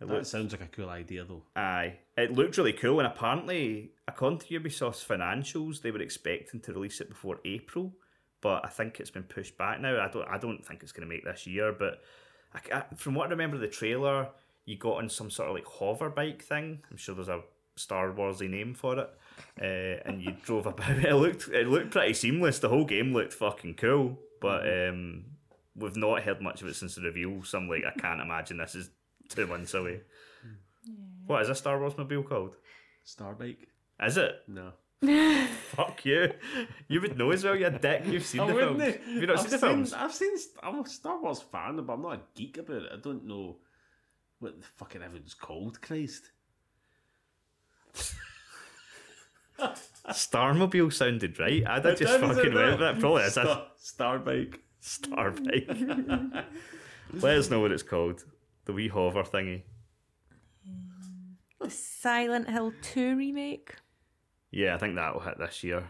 It 0.00 0.06
That 0.06 0.14
looked 0.14 0.26
sounds 0.28 0.52
like 0.52 0.62
a 0.62 0.66
cool 0.68 0.88
idea 0.90 1.24
though. 1.24 1.42
Aye, 1.56 1.94
it 2.16 2.32
looked 2.32 2.56
really 2.56 2.72
cool, 2.72 3.00
and 3.00 3.06
apparently, 3.08 3.90
according 4.06 4.38
to 4.40 4.60
Ubisoft's 4.60 5.04
financials, 5.04 5.82
they 5.82 5.90
were 5.90 6.00
expecting 6.00 6.60
to 6.60 6.72
release 6.72 7.00
it 7.00 7.08
before 7.08 7.40
April, 7.44 7.92
but 8.40 8.64
I 8.64 8.68
think 8.68 9.00
it's 9.00 9.10
been 9.10 9.24
pushed 9.24 9.58
back 9.58 9.80
now. 9.80 10.00
I 10.00 10.08
don't, 10.08 10.28
I 10.28 10.38
don't 10.38 10.64
think 10.64 10.82
it's 10.84 10.92
going 10.92 11.08
to 11.08 11.12
make 11.12 11.24
this 11.24 11.48
year. 11.48 11.72
But 11.72 12.00
I, 12.54 12.76
I- 12.78 12.94
from 12.94 13.14
what 13.16 13.26
I 13.26 13.30
remember, 13.30 13.56
of 13.56 13.60
the 13.62 13.66
trailer, 13.68 14.28
you 14.66 14.76
got 14.76 14.98
on 14.98 15.08
some 15.08 15.30
sort 15.30 15.48
of 15.48 15.54
like 15.56 15.66
hover 15.66 16.10
bike 16.10 16.42
thing. 16.42 16.78
I'm 16.90 16.96
sure 16.96 17.16
there's 17.16 17.28
a 17.28 17.40
Star 17.74 18.12
Warsy 18.12 18.48
name 18.48 18.74
for 18.74 18.98
it, 19.00 19.10
uh, 19.60 20.02
and 20.08 20.22
you 20.22 20.30
drove 20.44 20.66
about. 20.66 20.90
It 20.90 21.14
looked, 21.14 21.48
it 21.48 21.66
looked 21.66 21.90
pretty 21.90 22.14
seamless. 22.14 22.60
The 22.60 22.68
whole 22.68 22.84
game 22.84 23.12
looked 23.12 23.32
fucking 23.32 23.74
cool, 23.74 24.16
but 24.40 24.62
um, 24.68 25.24
we've 25.78 25.96
not 25.96 26.22
heard 26.22 26.40
much 26.40 26.62
of 26.62 26.68
it 26.68 26.76
since 26.76 26.94
the 26.94 27.02
reveal. 27.02 27.42
So 27.44 27.58
I'm 27.58 27.68
like, 27.68 27.84
I 27.84 27.98
can't 27.98 28.20
imagine 28.20 28.58
this 28.58 28.74
is 28.74 28.90
two 29.28 29.46
months 29.46 29.74
away. 29.74 30.00
What 31.26 31.42
is 31.42 31.48
a 31.48 31.54
Star 31.54 31.78
Wars 31.78 31.96
mobile 31.98 32.22
called? 32.22 32.56
Starbike? 33.06 33.66
Is 34.02 34.16
it? 34.16 34.36
No. 34.48 34.72
Fuck 35.72 36.04
you. 36.04 36.32
You 36.88 37.00
would 37.00 37.16
know 37.16 37.30
as 37.30 37.44
well, 37.44 37.54
you 37.54 37.70
dick. 37.70 38.02
You've 38.06 38.24
seen 38.26 38.46
the 38.46 38.54
films. 38.54 38.82
Have 38.82 39.06
you 39.08 39.26
not 39.26 39.36
I've 39.38 39.42
seen 39.42 39.50
the 39.50 39.58
seen, 39.58 39.68
films? 39.68 39.92
I've 39.92 40.14
seen. 40.14 40.32
I'm 40.62 40.80
a 40.80 40.88
Star 40.88 41.20
Wars 41.20 41.40
fan, 41.40 41.76
but 41.84 41.92
I'm 41.92 42.02
not 42.02 42.14
a 42.14 42.20
geek 42.34 42.58
about 42.58 42.82
it. 42.82 42.92
I 42.92 42.96
don't 42.96 43.24
know 43.24 43.58
what 44.40 44.58
the 44.60 44.66
fucking 44.76 45.02
everything's 45.02 45.34
called. 45.34 45.80
Christ. 45.80 46.30
Starmobile 50.08 50.92
sounded 50.92 51.38
right. 51.38 51.64
I'd 51.66 51.84
have 51.84 51.98
just 51.98 52.18
fucking 52.20 52.38
it 52.38 52.54
went 52.54 52.54
with 52.54 52.78
does. 52.80 52.94
that. 52.94 53.00
Probably 53.00 53.22
is 53.24 53.36
a 53.36 53.42
Star, 53.80 54.18
Starbike. 54.18 54.58
Starbike. 54.88 56.44
Let 57.12 57.36
us 57.36 57.50
know 57.50 57.60
what 57.60 57.72
it's 57.72 57.82
called. 57.82 58.24
The 58.64 58.72
wee 58.72 58.88
hover 58.88 59.22
thingy. 59.22 59.62
The 61.60 61.70
Silent 61.70 62.48
Hill 62.48 62.72
2 62.82 63.16
remake. 63.16 63.74
Yeah, 64.50 64.74
I 64.74 64.78
think 64.78 64.94
that'll 64.94 65.20
hit 65.20 65.38
this 65.38 65.62
year. 65.62 65.84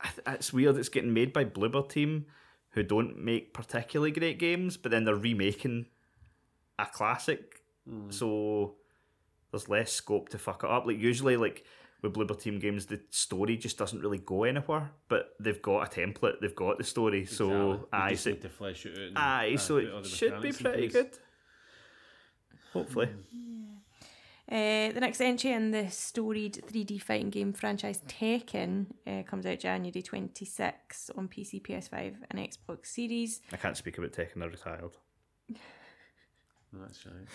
I 0.00 0.08
th- 0.08 0.36
It's 0.38 0.52
weird. 0.52 0.76
It's 0.76 0.88
getting 0.88 1.12
made 1.12 1.32
by 1.32 1.44
Bloober 1.44 1.88
Team, 1.88 2.26
who 2.70 2.82
don't 2.82 3.18
make 3.18 3.52
particularly 3.54 4.12
great 4.12 4.38
games, 4.38 4.76
but 4.76 4.90
then 4.92 5.04
they're 5.04 5.16
remaking 5.16 5.86
a 6.78 6.86
classic, 6.86 7.62
hmm. 7.88 8.10
so 8.10 8.76
there's 9.50 9.68
less 9.68 9.92
scope 9.92 10.28
to 10.28 10.38
fuck 10.38 10.62
it 10.62 10.70
up. 10.70 10.86
Like 10.86 10.98
usually, 10.98 11.36
like 11.36 11.64
with 12.02 12.14
Bloober 12.14 12.38
Team 12.40 12.58
games, 12.58 12.86
the 12.86 13.00
story 13.10 13.56
just 13.56 13.76
doesn't 13.78 14.00
really 14.00 14.18
go 14.18 14.44
anywhere. 14.44 14.90
But 15.08 15.34
they've 15.40 15.60
got 15.60 15.86
a 15.86 16.00
template, 16.00 16.40
they've 16.40 16.54
got 16.54 16.78
the 16.78 16.84
story, 16.84 17.24
so 17.26 17.46
Exactly. 17.50 17.78
You 17.78 17.88
aye, 17.92 18.10
just 18.10 18.24
so, 18.24 18.30
need 18.30 18.42
to 18.42 18.48
flesh 18.48 18.86
it 18.86 18.92
out. 18.92 18.98
and, 19.08 19.18
aye, 19.18 19.52
uh, 19.54 19.58
so 19.58 19.76
it 19.78 20.06
should 20.06 20.40
be 20.42 20.52
pretty 20.52 20.88
place. 20.88 20.92
good. 20.92 21.18
Hopefully, 22.72 23.08
Uh, 24.50 24.92
the 24.92 25.00
next 25.00 25.20
entry 25.20 25.50
in 25.52 25.72
the 25.72 25.90
storied 25.90 26.54
3D 26.66 26.98
fighting 27.02 27.28
game 27.30 27.52
franchise 27.52 28.00
Tekken 28.08 28.86
uh, 29.06 29.22
comes 29.24 29.44
out 29.44 29.58
January 29.58 30.00
26 30.00 31.10
on 31.16 31.28
PC, 31.28 31.60
PS5, 31.60 32.14
and 32.30 32.40
Xbox 32.40 32.86
Series. 32.86 33.40
I 33.52 33.56
can't 33.58 33.76
speak 33.76 33.98
about 33.98 34.12
Tekken. 34.12 34.36
They're 34.36 34.48
retired. 34.48 34.92
That's 36.72 37.04
right. 37.06 37.28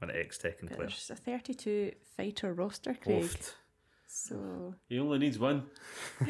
I'm 0.00 0.10
an 0.10 0.16
ex 0.16 0.38
Tekken 0.38 0.68
But 0.68 0.76
player. 0.76 0.88
there's 0.88 1.10
a 1.10 1.16
32 1.16 1.92
fighter 2.16 2.52
roster, 2.54 2.94
Craig. 2.94 3.22
Oofed. 3.24 3.54
So 4.06 4.74
He 4.88 4.98
only 4.98 5.18
needs 5.18 5.38
one. 5.38 5.64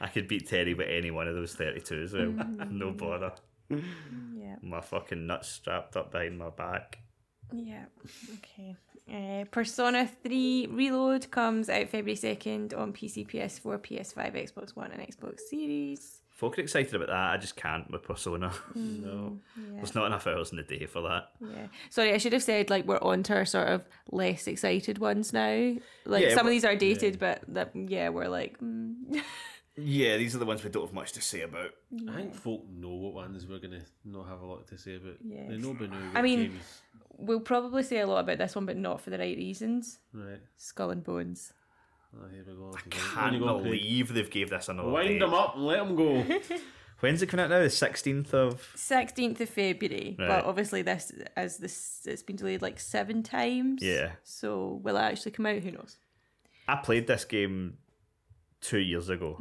I 0.00 0.06
could 0.12 0.28
beat 0.28 0.48
Terry 0.48 0.74
with 0.74 0.88
any 0.88 1.10
one 1.10 1.26
of 1.28 1.34
those 1.34 1.54
32 1.54 2.02
as 2.02 2.12
well. 2.14 2.26
no 2.70 2.92
bother. 2.92 3.32
yeah, 3.70 4.56
My 4.62 4.80
fucking 4.80 5.26
nuts 5.26 5.48
strapped 5.48 5.96
up 5.96 6.12
behind 6.12 6.38
my 6.38 6.50
back. 6.50 6.98
yeah, 7.52 7.86
okay. 8.34 8.76
Uh, 9.12 9.44
Persona 9.50 10.06
3 10.22 10.66
Reload 10.70 11.30
comes 11.30 11.68
out 11.70 11.88
February 11.88 12.16
2nd 12.16 12.76
on 12.78 12.92
PC, 12.92 13.26
PS4, 13.28 13.78
PS5, 13.78 14.52
Xbox 14.52 14.76
One, 14.76 14.92
and 14.92 15.00
Xbox 15.02 15.40
Series. 15.50 16.20
Folk 16.38 16.56
are 16.56 16.60
excited 16.62 16.94
about 16.94 17.08
that. 17.08 17.32
I 17.32 17.36
just 17.36 17.56
can't 17.56 17.90
with 17.90 18.04
Persona. 18.04 18.52
No. 18.76 19.40
Yeah. 19.56 19.62
There's 19.74 19.96
not 19.96 20.06
enough 20.06 20.24
hours 20.28 20.52
in 20.52 20.56
the 20.56 20.62
day 20.62 20.86
for 20.86 21.02
that. 21.02 21.30
Yeah. 21.40 21.66
Sorry, 21.90 22.14
I 22.14 22.18
should 22.18 22.32
have 22.32 22.44
said 22.44 22.70
like 22.70 22.86
we're 22.86 23.02
on 23.02 23.24
to 23.24 23.34
our 23.34 23.44
sort 23.44 23.66
of 23.66 23.84
less 24.12 24.46
excited 24.46 24.98
ones 24.98 25.32
now. 25.32 25.74
Like 26.06 26.22
Yeah, 26.22 26.36
some 26.36 26.46
of 26.46 26.52
these 26.52 26.64
are 26.64 26.76
dated, 26.76 27.18
but 27.18 27.42
that 27.48 27.72
yeah, 27.74 28.10
we're 28.10 28.28
like 28.28 28.56
mm. 28.60 28.94
Yeah, 29.76 30.16
these 30.16 30.36
are 30.36 30.38
the 30.38 30.46
ones 30.46 30.62
we 30.62 30.70
don't 30.70 30.84
have 30.86 30.92
much 30.94 31.10
to 31.14 31.20
say 31.20 31.40
about. 31.40 31.70
I 32.08 32.12
think 32.14 32.34
folk 32.36 32.64
know 32.68 32.94
what 32.94 33.14
ones 33.14 33.44
we're 33.44 33.58
gonna 33.58 33.82
not 34.04 34.28
have 34.28 34.40
a 34.40 34.46
lot 34.46 34.68
to 34.68 34.78
say 34.78 34.94
about. 34.94 35.16
Yeah. 35.24 35.48
They 35.48 35.56
know 35.56 35.74
by 35.74 35.86
now. 35.86 35.98
I 36.14 36.22
mean- 36.22 36.50
games- 36.52 36.82
we'll 37.20 37.40
probably 37.40 37.82
say 37.82 37.98
a 37.98 38.06
lot 38.06 38.20
about 38.20 38.38
this 38.38 38.54
one, 38.54 38.64
but 38.64 38.76
not 38.76 39.00
for 39.00 39.10
the 39.10 39.18
right 39.18 39.36
reasons. 39.36 39.98
right. 40.12 40.38
Skull 40.56 40.90
and 40.90 41.02
Bones. 41.02 41.52
Oh, 42.16 42.26
here 42.32 42.44
we 42.46 42.52
go. 42.54 42.70
When 42.70 42.82
Can't 42.90 43.38
go, 43.38 43.60
Craig. 43.60 43.64
believe 43.64 44.14
they've 44.14 44.30
gave 44.30 44.50
this 44.50 44.68
another 44.68 44.88
Wind 44.90 45.08
date. 45.08 45.18
them 45.20 45.34
up 45.34 45.54
and 45.56 45.66
let 45.66 45.78
them 45.78 45.94
go. 45.96 46.24
When's 47.00 47.22
it 47.22 47.28
coming 47.28 47.44
out 47.44 47.50
now? 47.50 47.60
The 47.60 47.66
16th 47.66 48.34
of... 48.34 48.72
Sixteenth 48.74 49.40
of 49.40 49.48
February, 49.48 50.16
Right. 50.18 50.26
but 50.28 50.44
obviously 50.46 50.82
this 50.82 51.12
as 51.36 51.58
this 51.58 52.00
it's 52.06 52.24
been 52.24 52.34
delayed 52.34 52.60
like 52.60 52.80
seven 52.80 53.22
times. 53.22 53.82
Yeah. 53.82 54.12
So 54.24 54.80
will 54.82 54.96
it 54.96 55.00
actually 55.02 55.30
come 55.32 55.46
out? 55.46 55.58
Who 55.62 55.70
knows? 55.70 55.96
I 56.66 56.76
played 56.76 57.06
this 57.06 57.24
game 57.24 57.76
two 58.60 58.78
years 58.80 59.08
ago. 59.10 59.36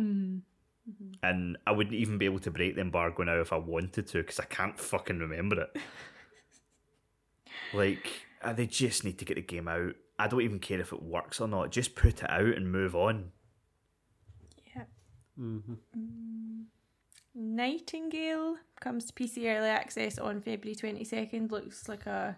And 1.24 1.58
I 1.66 1.72
wouldn't 1.72 1.96
even 1.96 2.18
be 2.18 2.26
able 2.26 2.40
to 2.40 2.52
break 2.52 2.76
the 2.76 2.82
embargo 2.82 3.24
now 3.24 3.40
if 3.42 3.52
I 3.52 3.58
wanted 3.58 4.06
to 4.08 4.18
because 4.20 4.40
I 4.40 4.46
can't 4.46 4.80
fucking 4.80 5.18
remember 5.20 5.62
it. 5.62 5.76
like, 7.74 8.08
uh, 8.42 8.54
they 8.54 8.68
just 8.68 9.04
need 9.04 9.18
to 9.20 9.26
get 9.26 9.36
the 9.36 9.42
game 9.42 9.68
out. 9.68 9.96
I 10.20 10.28
don't 10.28 10.42
even 10.42 10.60
care 10.60 10.80
if 10.80 10.94
it 10.94 11.02
works 11.02 11.40
or 11.40 11.48
not. 11.48 11.72
Just 11.72 11.96
put 11.96 12.24
it 12.24 12.30
out 12.30 12.56
and 12.56 12.72
move 12.72 12.96
on. 12.96 13.32
Yeah. 14.76 14.84
Mm, 15.40 15.78
Nightingale 17.36 18.58
comes 18.80 19.06
to 19.06 19.14
PC 19.14 19.46
early 19.46 19.70
access 19.70 20.18
on 20.18 20.42
February 20.42 20.76
twenty 20.76 21.04
second. 21.04 21.52
Looks 21.52 21.88
like 21.88 22.06
a 22.08 22.38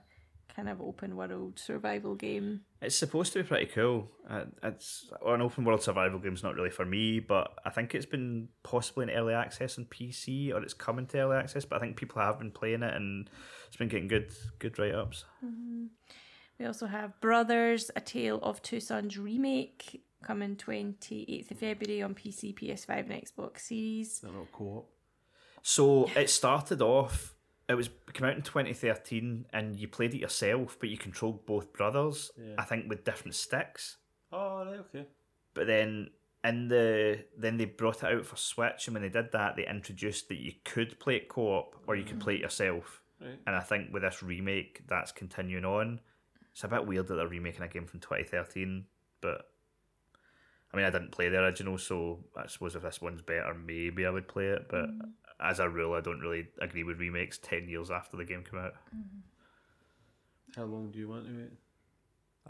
kind 0.56 0.68
of 0.68 0.82
open 0.82 1.16
world 1.16 1.58
survival 1.58 2.16
game. 2.16 2.62
It's 2.82 2.96
supposed 2.96 3.32
to 3.34 3.44
be 3.44 3.48
pretty 3.48 3.68
cool. 3.68 4.12
Uh, 4.30 4.46
it's 4.64 5.10
an 5.26 5.42
open 5.42 5.64
world 5.64 5.82
survival 5.82 6.20
game. 6.20 6.32
game's 6.32 6.44
not 6.44 6.56
really 6.56 6.70
for 6.70 6.86
me, 6.86 7.20
but 7.20 7.54
I 7.66 7.70
think 7.70 7.96
it's 7.96 8.06
been 8.06 8.50
possibly 8.64 9.04
in 9.04 9.10
early 9.12 9.34
access 9.34 9.78
on 9.78 9.86
PC 9.86 10.54
or 10.54 10.62
it's 10.62 10.74
coming 10.74 11.06
to 11.08 11.20
early 11.20 11.38
access. 11.38 11.64
But 11.66 11.78
I 11.78 11.80
think 11.80 11.96
people 11.96 12.22
have 12.22 12.40
been 12.40 12.52
playing 12.52 12.84
it 12.84 12.94
and 12.94 13.30
it's 13.68 13.78
been 13.78 13.88
getting 13.88 14.08
good 14.10 14.32
good 14.60 14.78
write 14.80 14.96
ups. 14.96 15.24
We 16.60 16.66
also 16.66 16.88
have 16.88 17.20
Brothers: 17.22 17.90
A 17.96 18.02
Tale 18.02 18.40
of 18.44 18.62
Two 18.62 18.80
Sons 18.80 19.18
remake 19.18 20.04
coming 20.22 20.56
twenty 20.56 21.26
eighth 21.28 21.52
of 21.52 21.60
February 21.60 22.02
on 22.02 22.14
PC, 22.14 22.54
PS5, 22.54 23.10
and 23.10 23.24
Xbox 23.24 23.62
Series. 23.62 24.20
They're 24.20 24.32
not 24.32 24.52
co-op. 24.52 24.90
So 25.62 26.10
it 26.16 26.30
started 26.30 26.82
off. 26.82 27.36
It 27.68 27.76
was 27.76 27.88
it 27.88 28.14
came 28.14 28.28
out 28.28 28.36
in 28.36 28.42
2013, 28.42 29.46
and 29.54 29.80
you 29.80 29.88
played 29.88 30.14
it 30.14 30.20
yourself, 30.20 30.78
but 30.80 30.90
you 30.90 30.98
controlled 30.98 31.46
both 31.46 31.72
brothers. 31.72 32.32
Yeah. 32.38 32.56
I 32.58 32.64
think 32.64 32.90
with 32.90 33.04
different 33.04 33.36
sticks. 33.36 33.98
Oh, 34.32 34.66
right, 34.66 34.80
okay. 34.80 35.06
But 35.54 35.68
then 35.68 36.10
in 36.44 36.68
the 36.68 37.26
then 37.38 37.58
they 37.58 37.66
brought 37.66 38.04
it 38.04 38.14
out 38.14 38.26
for 38.26 38.36
Switch, 38.36 38.88
and 38.88 38.96
when 38.96 39.04
they 39.04 39.10
did 39.10 39.32
that, 39.34 39.56
they 39.56 39.68
introduced 39.68 40.30
that 40.30 40.40
you 40.40 40.54
could 40.66 41.00
play 41.00 41.18
it 41.18 41.30
co-op 41.30 41.76
or 41.88 41.96
you 41.96 42.04
could 42.04 42.18
mm. 42.18 42.24
play 42.24 42.36
it 42.36 42.42
yourself. 42.42 43.02
Right. 43.22 43.40
And 43.46 43.56
I 43.56 43.62
think 43.62 43.94
with 43.94 44.04
this 44.04 44.24
remake, 44.24 44.82
that's 44.88 45.12
continuing 45.12 45.66
on. 45.66 46.00
It's 46.60 46.66
a 46.66 46.68
bit 46.68 46.86
weird 46.86 47.08
that 47.08 47.16
they're 47.16 47.26
remaking 47.26 47.62
a 47.64 47.70
game 47.70 47.86
from 47.86 48.02
2013, 48.02 48.84
but 49.22 49.50
I 50.74 50.76
mean, 50.76 50.86
I 50.86 50.90
didn't 50.90 51.14
play 51.14 51.30
the 51.30 51.38
original, 51.38 51.78
so 51.78 52.20
I 52.36 52.48
suppose 52.48 52.76
if 52.76 52.82
this 52.82 53.02
one's 53.02 53.22
better, 53.22 53.54
maybe 53.54 54.06
I 54.06 54.10
would 54.10 54.28
play 54.28 54.48
it. 54.48 54.68
But 54.70 54.90
as 55.40 55.60
a 55.60 55.70
rule, 55.70 55.94
I 55.94 56.02
don't 56.02 56.20
really 56.20 56.50
agree 56.62 56.84
with 56.84 57.00
remakes 57.00 57.38
10 57.38 57.70
years 57.70 57.90
after 57.90 58.18
the 58.18 58.26
game 58.26 58.44
came 58.44 58.60
out. 58.60 58.74
How 60.54 60.66
long 60.66 60.92
do 60.92 61.00
you 61.00 61.08
want 61.08 61.28
to 61.28 61.32
wait? 61.32 61.54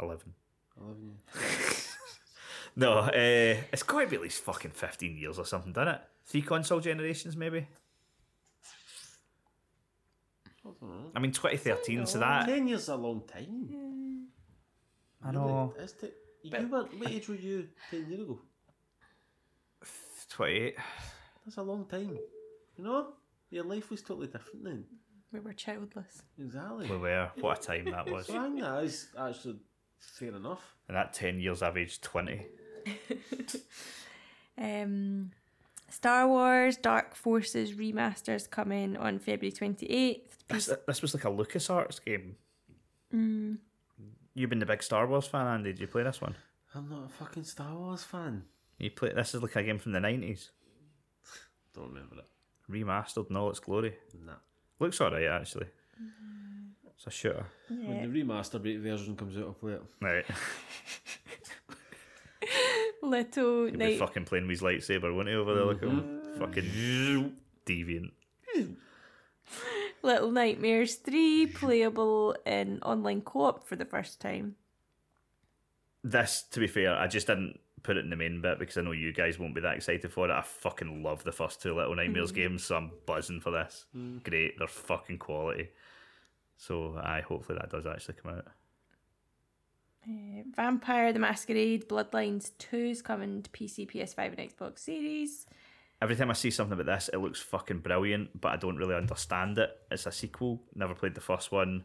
11. 0.02 0.34
Eleven 0.82 1.12
years. 1.36 1.96
No, 2.76 2.94
uh, 3.00 3.12
it's 3.14 3.84
got 3.84 4.02
to 4.02 4.08
be 4.08 4.16
at 4.16 4.22
least 4.24 4.42
fucking 4.42 4.72
15 4.72 5.18
years 5.18 5.38
or 5.38 5.46
something, 5.46 5.72
doesn't 5.74 5.96
it? 5.96 6.02
Three 6.26 6.42
console 6.42 6.80
generations, 6.80 7.36
maybe? 7.38 7.68
I 10.48 10.50
don't 10.64 10.82
know. 10.82 11.12
I 11.16 11.20
mean, 11.20 11.32
2013, 11.32 12.06
so 12.06 12.20
that. 12.20 12.48
Ten 12.48 12.68
years 12.68 12.84
is 12.84 12.90
a 12.90 12.96
long 12.96 13.22
time. 13.28 13.99
I 15.24 15.32
know. 15.32 15.74
Is 15.78 15.96
it? 16.02 16.14
You 16.44 16.68
were, 16.68 16.84
what 16.84 17.12
age 17.12 17.28
were 17.28 17.36
you 17.36 17.68
ten 17.92 18.08
years 18.10 18.22
ago? 18.22 18.40
28. 20.30 20.76
That's 21.46 21.58
a 21.58 21.62
long 21.64 21.86
time. 21.86 22.18
You 22.78 22.84
know? 22.84 23.08
Your 23.50 23.64
life 23.64 23.90
was 23.90 24.02
totally 24.02 24.28
different 24.28 24.64
then. 24.64 24.86
We 25.34 25.40
were 25.40 25.54
childless. 25.54 26.22
Exactly. 26.40 26.90
We 26.90 26.98
were. 26.98 27.30
What 27.42 27.60
a 27.60 27.62
time 27.62 27.86
that 27.86 28.10
was. 28.12 28.28
So 28.28 28.38
I 28.38 28.44
think 28.44 28.62
that 28.62 28.84
is 28.84 29.08
actually 29.20 29.58
fair 29.98 30.36
enough. 30.36 30.76
And 30.88 30.96
that 30.96 31.14
10 31.14 31.40
years, 31.40 31.62
I've 31.62 31.78
aged 31.78 32.04
20. 32.04 32.46
Um, 34.62 35.32
Star 35.90 36.28
Wars 36.28 36.76
Dark 36.76 37.16
Forces 37.16 37.74
remasters 37.74 38.50
coming 38.50 38.98
on 38.98 39.18
February 39.20 39.54
twenty 39.54 39.86
eighth. 39.86 40.44
This, 40.50 40.70
this 40.86 41.02
was 41.02 41.14
like 41.14 41.24
a 41.24 41.30
LucasArts 41.30 42.04
game. 42.04 42.36
You've 44.34 44.50
been 44.50 44.60
the 44.60 44.66
big 44.66 44.84
Star 44.84 45.08
Wars 45.08 45.28
fan, 45.28 45.48
Andy. 45.48 45.72
Did 45.74 45.82
you 45.82 45.88
play 45.88 46.04
this 46.04 46.22
one? 46.22 46.36
I'm 46.76 46.88
not 46.90 47.06
a 47.06 47.10
fucking 47.10 47.44
Star 47.44 47.74
Wars 47.76 48.04
fan. 48.04 48.44
You 48.78 48.92
play 48.92 49.12
this 49.14 49.34
is 49.34 49.42
like 49.42 49.56
a 49.56 49.64
game 49.64 49.80
from 49.80 49.92
the 49.92 50.00
90s. 50.00 50.50
Don't 51.76 51.90
remember 51.90 52.18
it. 52.20 52.26
Remastered 52.72 53.30
in 53.30 53.36
all 53.36 53.50
its 53.50 53.60
glory. 53.60 53.96
Nah. 54.26 54.34
Looks 54.80 55.02
alright, 55.02 55.26
actually. 55.26 55.68
It's 56.96 57.08
a 57.08 57.12
shooter. 57.12 57.46
When 57.68 58.12
the 58.14 58.20
remastered 58.24 58.82
version 58.82 59.16
comes 59.16 59.36
out, 59.38 59.44
I'll 59.46 59.54
play 59.54 59.74
it. 59.74 59.84
Right. 60.02 60.26
Little 63.02 63.66
He'll 63.66 63.72
be 63.72 63.78
night. 63.78 64.00
fucking 64.00 64.26
playing 64.26 64.48
with 64.48 64.60
his 64.60 64.62
lightsaber, 64.62 65.14
won't 65.16 65.28
he, 65.30 65.34
over 65.36 65.54
there? 65.56 65.66
Look 65.66 65.82
at 65.84 65.90
him. 65.90 66.02
Mm-hmm. 66.02 66.40
Fucking 66.40 67.36
deviant. 67.66 68.12
Little 70.04 70.32
Nightmares 70.32 70.96
3 70.96 71.48
playable 71.48 72.36
in 72.46 72.80
online 72.84 73.22
co 73.22 73.42
op 73.42 73.68
for 73.68 73.76
the 73.76 73.86
first 73.86 74.20
time. 74.20 74.56
This, 76.04 76.44
to 76.52 76.60
be 76.60 76.68
fair, 76.68 76.96
I 76.96 77.08
just 77.08 77.28
didn't 77.28 77.60
put 77.84 77.98
it 77.98 78.04
in 78.04 78.10
the 78.10 78.16
main 78.16 78.42
bit 78.42 78.60
because 78.60 78.78
I 78.78 78.82
know 78.82 78.92
you 78.92 79.12
guys 79.14 79.40
won't 79.40 79.56
be 79.56 79.62
that 79.62 79.76
excited 79.76 80.12
for 80.12 80.30
it. 80.30 80.32
I 80.32 80.42
fucking 80.42 81.04
love 81.04 81.24
the 81.24 81.32
first 81.32 81.62
two 81.62 81.76
Little 81.76 81.96
Nightmares 81.96 82.32
games, 82.32 82.64
so 82.64 82.76
I'm 82.76 82.92
buzzing 83.06 83.42
for 83.42 83.52
this. 83.52 83.86
Great, 84.24 84.58
they're 84.58 84.68
fucking 84.68 85.18
quality. 85.18 85.70
So, 86.58 87.00
I 87.02 87.22
hopefully 87.22 87.58
that 87.60 87.72
does 87.72 87.86
actually 87.86 88.16
come 88.22 88.34
out. 88.34 88.48
Uh, 90.04 90.44
Vampire 90.56 91.14
the 91.14 91.20
Masquerade 91.20 91.88
Bloodlines 91.88 92.52
2 92.58 92.78
is 92.78 93.02
coming 93.02 93.44
to 93.44 93.50
PC, 93.50 93.90
PS5, 93.90 94.38
and 94.38 94.50
Xbox 94.50 94.80
Series. 94.80 95.46
Every 96.02 96.16
time 96.16 96.30
I 96.30 96.34
see 96.34 96.50
something 96.50 96.80
about 96.80 96.86
this, 96.86 97.10
it 97.12 97.18
looks 97.18 97.42
fucking 97.42 97.80
brilliant, 97.80 98.40
but 98.40 98.54
I 98.54 98.56
don't 98.56 98.78
really 98.78 98.96
understand 98.96 99.58
it. 99.58 99.70
It's 99.92 100.06
a 100.06 100.12
sequel. 100.12 100.62
Never 100.74 100.96
played 100.96 101.14
the 101.14 101.22
first 101.22 101.52
one, 101.52 101.84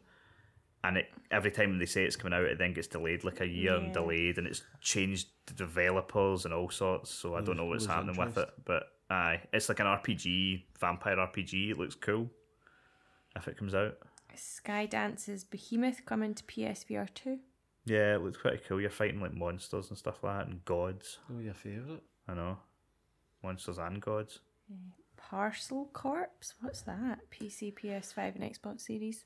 and 0.85 0.99
it 0.99 1.07
every 1.31 1.51
time 1.51 1.79
they 1.79 1.87
say 1.87 2.05
it's 2.05 2.15
coming 2.15 2.39
out, 2.39 2.45
it 2.45 2.59
then 2.59 2.75
gets 2.75 2.87
delayed 2.87 3.25
like 3.25 3.41
a 3.41 3.47
year 3.47 3.75
and 3.75 3.93
delayed, 3.93 4.39
and 4.39 4.47
it's 4.47 4.63
changed 4.81 5.29
the 5.47 5.55
developers 5.55 6.45
and 6.45 6.55
all 6.55 6.71
sorts. 6.71 7.11
So 7.11 7.35
I 7.35 7.41
don't 7.41 7.57
know 7.57 7.65
what's 7.65 7.85
lose 7.85 7.93
happening 7.93 8.17
with 8.17 8.39
it. 8.39 8.51
But 8.65 8.85
aye, 9.11 9.41
it's 9.53 9.69
like 9.69 9.81
an 9.81 9.87
RPG, 9.87 10.63
vampire 10.79 11.17
RPG. 11.17 11.71
It 11.71 11.79
looks 11.79 11.97
cool 11.97 12.31
if 13.35 13.49
it 13.49 13.57
comes 13.57 13.75
out. 13.75 13.99
Skydance's 14.37 15.45
Behemoth 15.45 16.05
coming 16.05 16.35
to 16.35 16.45
PSVR 16.45 17.09
2. 17.15 17.39
Yeah, 17.87 18.15
it 18.15 18.23
looks 18.23 18.39
pretty 18.39 18.63
cool. 18.67 18.81
You're 18.81 18.91
fighting 18.91 19.21
like 19.21 19.35
monsters 19.35 19.89
and 19.91 19.99
stuff 19.99 20.23
like 20.23 20.39
that, 20.39 20.47
and 20.47 20.65
gods. 20.65 21.19
Oh, 21.33 21.41
your 21.41 21.55
favourite? 21.55 22.03
I 22.29 22.35
know, 22.35 22.59
monsters 23.45 23.79
and 23.79 24.01
gods. 24.01 24.41
Parcel 25.17 25.89
Corps? 25.93 26.31
What's 26.61 26.83
that? 26.83 27.19
PC, 27.31 27.75
PS5, 27.75 28.37
and 28.37 28.45
Xbox 28.45 28.83
Series. 28.83 29.25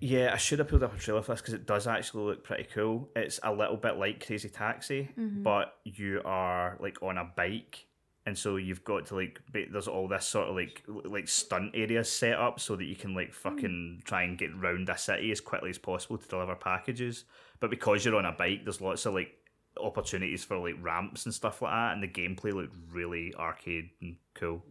Yeah, 0.00 0.30
I 0.32 0.36
should 0.36 0.60
have 0.60 0.68
pulled 0.68 0.84
up 0.84 0.94
a 0.94 0.98
trailer 0.98 1.22
for 1.22 1.32
this 1.32 1.40
because 1.40 1.54
it 1.54 1.66
does 1.66 1.88
actually 1.88 2.24
look 2.24 2.44
pretty 2.44 2.68
cool. 2.72 3.08
It's 3.16 3.40
a 3.42 3.52
little 3.52 3.76
bit 3.76 3.96
like 3.96 4.24
Crazy 4.24 4.48
Taxi, 4.48 5.08
mm-hmm. 5.18 5.42
but 5.42 5.74
you 5.84 6.22
are 6.24 6.76
like 6.80 7.02
on 7.02 7.18
a 7.18 7.24
bike, 7.36 7.86
and 8.24 8.38
so 8.38 8.56
you've 8.56 8.84
got 8.84 9.06
to 9.06 9.16
like 9.16 9.40
ba- 9.52 9.64
there's 9.72 9.88
all 9.88 10.06
this 10.06 10.24
sort 10.24 10.48
of 10.48 10.54
like 10.54 10.84
like 10.86 11.26
stunt 11.26 11.72
areas 11.74 12.12
set 12.12 12.38
up 12.38 12.60
so 12.60 12.76
that 12.76 12.84
you 12.84 12.94
can 12.94 13.12
like 13.12 13.28
hmm. 13.28 13.50
fucking 13.50 14.02
try 14.04 14.22
and 14.22 14.38
get 14.38 14.56
round 14.56 14.88
a 14.88 14.96
city 14.96 15.32
as 15.32 15.40
quickly 15.40 15.70
as 15.70 15.78
possible 15.78 16.18
to 16.18 16.28
deliver 16.28 16.54
packages. 16.54 17.24
But 17.58 17.70
because 17.70 18.04
you're 18.04 18.16
on 18.16 18.24
a 18.24 18.32
bike, 18.32 18.60
there's 18.62 18.80
lots 18.80 19.04
of 19.04 19.14
like 19.14 19.32
opportunities 19.80 20.44
for 20.44 20.58
like 20.58 20.76
ramps 20.80 21.24
and 21.24 21.34
stuff 21.34 21.62
like 21.62 21.72
that, 21.72 21.92
and 21.94 22.02
the 22.02 22.08
gameplay 22.08 22.52
looked 22.52 22.74
really 22.92 23.34
arcade 23.36 23.90
and 24.00 24.16
cool. 24.34 24.62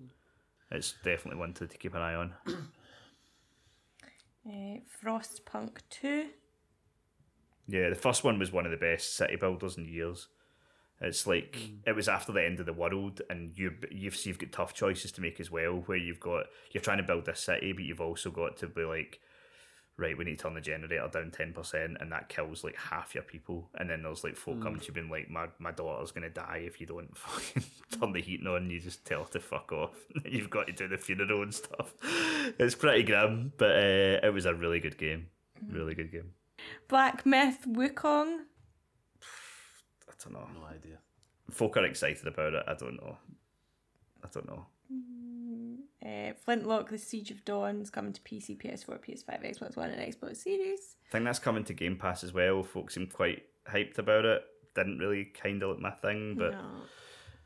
It's 0.72 0.96
definitely 1.04 1.40
one 1.40 1.54
to, 1.54 1.68
to 1.68 1.78
keep 1.78 1.94
an 1.94 2.02
eye 2.02 2.16
on. 2.16 2.34
Uh, 4.48 4.80
Frostpunk 5.04 5.80
2. 5.90 6.28
Yeah, 7.68 7.90
the 7.90 7.96
first 7.96 8.24
one 8.24 8.40
was 8.40 8.52
one 8.52 8.64
of 8.66 8.72
the 8.72 8.78
best 8.78 9.18
city 9.18 9.36
builders 9.36 9.78
in 9.78 9.86
years. 9.86 10.30
It's 11.02 11.28
like 11.28 11.60
it 11.86 11.96
was 11.96 12.08
after 12.08 12.32
the 12.32 12.44
end 12.44 12.60
of 12.60 12.66
the 12.66 12.74
world, 12.74 13.22
and 13.30 13.52
you 13.56 13.74
you've 13.92 14.26
you've 14.26 14.40
got 14.40 14.52
tough 14.52 14.74
choices 14.74 15.12
to 15.14 15.22
make 15.22 15.40
as 15.40 15.52
well. 15.52 15.84
Where 15.86 15.98
you've 15.98 16.20
got 16.20 16.46
you're 16.72 16.82
trying 16.82 16.98
to 16.98 17.04
build 17.04 17.26
this 17.26 17.42
city, 17.42 17.74
but 17.74 17.84
you've 17.84 18.02
also 18.02 18.32
got 18.32 18.58
to 18.58 18.68
be 18.68 18.84
like, 18.84 19.20
right, 19.98 20.18
we 20.18 20.26
need 20.26 20.38
to 20.38 20.44
turn 20.44 20.54
the 20.54 20.62
generator 20.62 21.10
down 21.12 21.32
ten 21.32 21.54
percent, 21.54 21.98
and 22.00 22.12
that 22.12 22.30
kills 22.30 22.64
like 22.64 22.76
half 22.76 23.16
your 23.16 23.24
people. 23.24 23.70
And 23.76 23.90
then 23.90 24.04
there's 24.04 24.24
like 24.24 24.36
folk 24.36 24.62
coming 24.62 24.80
mm. 24.80 24.82
to 24.82 24.88
you 24.88 24.94
being 24.94 25.10
like, 25.10 25.30
my 25.30 25.48
my 25.60 25.72
daughter's 25.72 26.12
gonna 26.12 26.30
die 26.30 26.64
if 26.66 26.80
you 26.80 26.88
don't 26.88 27.16
fucking 27.18 27.64
turn 27.92 28.14
the 28.14 28.22
heating 28.22 28.48
on. 28.48 28.70
You 28.70 28.80
just 28.80 29.06
tell 29.06 29.24
her 29.24 29.30
to 29.32 29.40
fuck 29.40 29.72
off. 29.72 29.96
you've 30.26 30.50
got 30.50 30.68
to 30.68 30.74
do 30.74 30.88
the 30.88 30.98
funeral 30.98 31.44
and 31.44 31.54
stuff. 31.54 31.94
It's 32.60 32.76
pretty 32.76 33.04
grim, 33.04 33.52
but 33.58 33.72
uh, 33.72 34.20
it 34.24 34.34
was 34.34 34.46
a 34.46 34.54
really 34.54 34.80
good 34.80 34.98
game. 34.98 35.28
Mm. 35.64 35.76
Really 35.76 35.96
good 35.96 36.12
game. 36.12 36.32
Black 36.88 37.26
Myth 37.26 37.60
Wukong. 37.68 38.38
I 40.08 40.14
don't 40.24 40.34
know. 40.34 40.48
No 40.54 40.66
idea. 40.66 40.98
folk 41.52 41.76
are 41.78 41.86
excited 41.86 42.26
about 42.26 42.54
it. 42.54 42.64
I 42.68 42.74
don't 42.74 42.96
know. 42.96 43.18
I 44.24 44.28
don't 44.34 44.48
know. 44.48 44.66
Mm. 44.92 45.27
Uh, 46.06 46.34
Flintlock, 46.46 46.90
The 46.90 46.98
Siege 46.98 47.32
of 47.32 47.44
Dawn 47.44 47.82
is 47.82 47.90
coming 47.90 48.14
to 48.14 48.22
PC, 48.22 48.56
PS4, 48.62 49.00
PS5, 49.00 49.44
Xbox 49.58 49.76
One, 49.76 49.90
and 49.90 50.02
Xbox 50.14 50.38
Series. 50.38 50.96
I 51.10 51.12
think 51.12 51.26
that's 51.26 51.40
coming 51.40 51.64
to 51.66 51.74
Game 51.74 51.96
Pass 51.98 52.24
as 52.24 52.34
well. 52.34 52.62
Folks 52.64 52.94
seem 52.96 53.08
quite 53.08 53.44
hyped 53.68 53.98
about 53.98 54.26
it. 54.26 54.44
Didn't 54.76 55.00
really 55.00 55.26
kind 55.26 55.64
of 55.64 55.70
look 55.70 55.80
my 55.80 55.90
thing, 55.92 56.36
but 56.38 56.52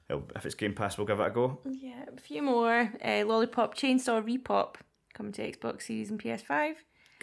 No. 0.10 0.24
if 0.36 0.46
it's 0.46 0.56
Game 0.56 0.74
Pass, 0.74 0.98
we'll 0.98 1.08
give 1.08 1.20
it 1.22 1.28
a 1.28 1.30
go. 1.30 1.60
Yeah, 1.66 2.04
a 2.16 2.20
few 2.20 2.42
more. 2.42 2.92
Uh, 3.04 3.24
Lollipop 3.26 3.74
Chainsaw 3.76 4.22
Repop 4.22 4.76
coming 5.14 5.32
to 5.34 5.50
Xbox 5.50 5.84
Series 5.84 6.10
and 6.12 6.22
PS5. 6.22 6.76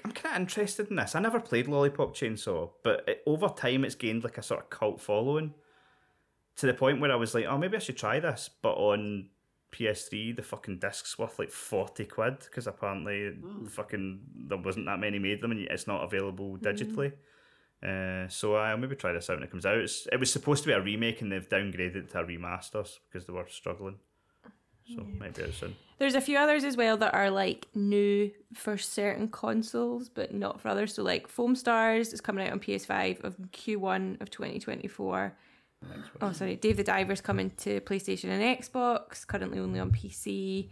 I'm 0.04 0.12
kind 0.12 0.34
of 0.36 0.40
interested 0.40 0.88
in 0.88 0.96
this. 0.96 1.14
I 1.14 1.20
never 1.20 1.40
played 1.40 1.66
Lollipop 1.68 2.14
Chainsaw, 2.16 2.70
but 2.82 3.04
it, 3.06 3.22
over 3.26 3.48
time 3.48 3.84
it's 3.84 3.96
gained 3.96 4.24
like 4.24 4.38
a 4.38 4.42
sort 4.42 4.60
of 4.60 4.70
cult 4.70 5.00
following 5.00 5.52
to 6.56 6.66
the 6.66 6.74
point 6.74 7.00
where 7.00 7.12
I 7.12 7.16
was 7.16 7.34
like, 7.34 7.44
oh, 7.46 7.58
maybe 7.58 7.76
I 7.76 7.80
should 7.80 7.98
try 7.98 8.18
this. 8.20 8.48
But 8.62 8.74
on 8.74 9.28
PS3, 9.72 10.36
the 10.36 10.42
fucking 10.42 10.78
disc's 10.78 11.18
worth 11.18 11.38
like 11.38 11.50
40 11.50 12.04
quid 12.06 12.38
because 12.40 12.66
apparently 12.66 13.32
fucking 13.68 14.20
there 14.48 14.58
wasn't 14.58 14.86
that 14.86 14.98
many 14.98 15.18
made 15.18 15.40
them 15.40 15.52
and 15.52 15.60
it's 15.60 15.86
not 15.86 16.04
available 16.04 16.56
digitally. 16.58 17.12
Uh, 17.82 18.28
so 18.28 18.56
I'll 18.56 18.76
maybe 18.76 18.96
try 18.96 19.12
this 19.12 19.30
out 19.30 19.36
when 19.36 19.44
it 19.44 19.50
comes 19.50 19.66
out. 19.66 19.78
It's, 19.78 20.08
it 20.10 20.18
was 20.18 20.32
supposed 20.32 20.62
to 20.64 20.68
be 20.68 20.72
a 20.72 20.80
remake 20.80 21.20
and 21.20 21.30
they've 21.30 21.48
downgraded 21.48 21.96
it 21.96 22.10
to 22.10 22.20
a 22.20 22.24
remaster 22.24 22.88
because 23.10 23.26
they 23.26 23.32
were 23.32 23.46
struggling. 23.48 23.96
So 24.94 25.06
might 25.18 25.34
be 25.34 25.42
out 25.42 25.52
soon. 25.52 25.76
There's 25.98 26.14
a 26.14 26.20
few 26.20 26.38
others 26.38 26.64
as 26.64 26.76
well 26.76 26.96
that 26.96 27.12
are 27.14 27.30
like 27.30 27.66
new 27.74 28.30
for 28.54 28.78
certain 28.78 29.28
consoles, 29.28 30.08
but 30.08 30.32
not 30.32 30.60
for 30.60 30.68
others. 30.68 30.94
So 30.94 31.02
like 31.02 31.28
Foam 31.28 31.54
Stars 31.54 32.12
is 32.12 32.22
coming 32.22 32.46
out 32.46 32.52
on 32.52 32.60
PS5 32.60 33.22
of 33.22 33.36
Q1 33.52 34.20
of 34.22 34.30
2024. 34.30 35.36
Oh, 36.20 36.32
sorry. 36.32 36.56
Dave 36.56 36.76
the 36.76 36.84
Diver's 36.84 37.20
coming 37.20 37.50
to 37.58 37.80
PlayStation 37.82 38.30
and 38.30 38.58
Xbox, 38.58 39.26
currently 39.26 39.58
only 39.58 39.78
on 39.80 39.90
PC. 39.92 40.70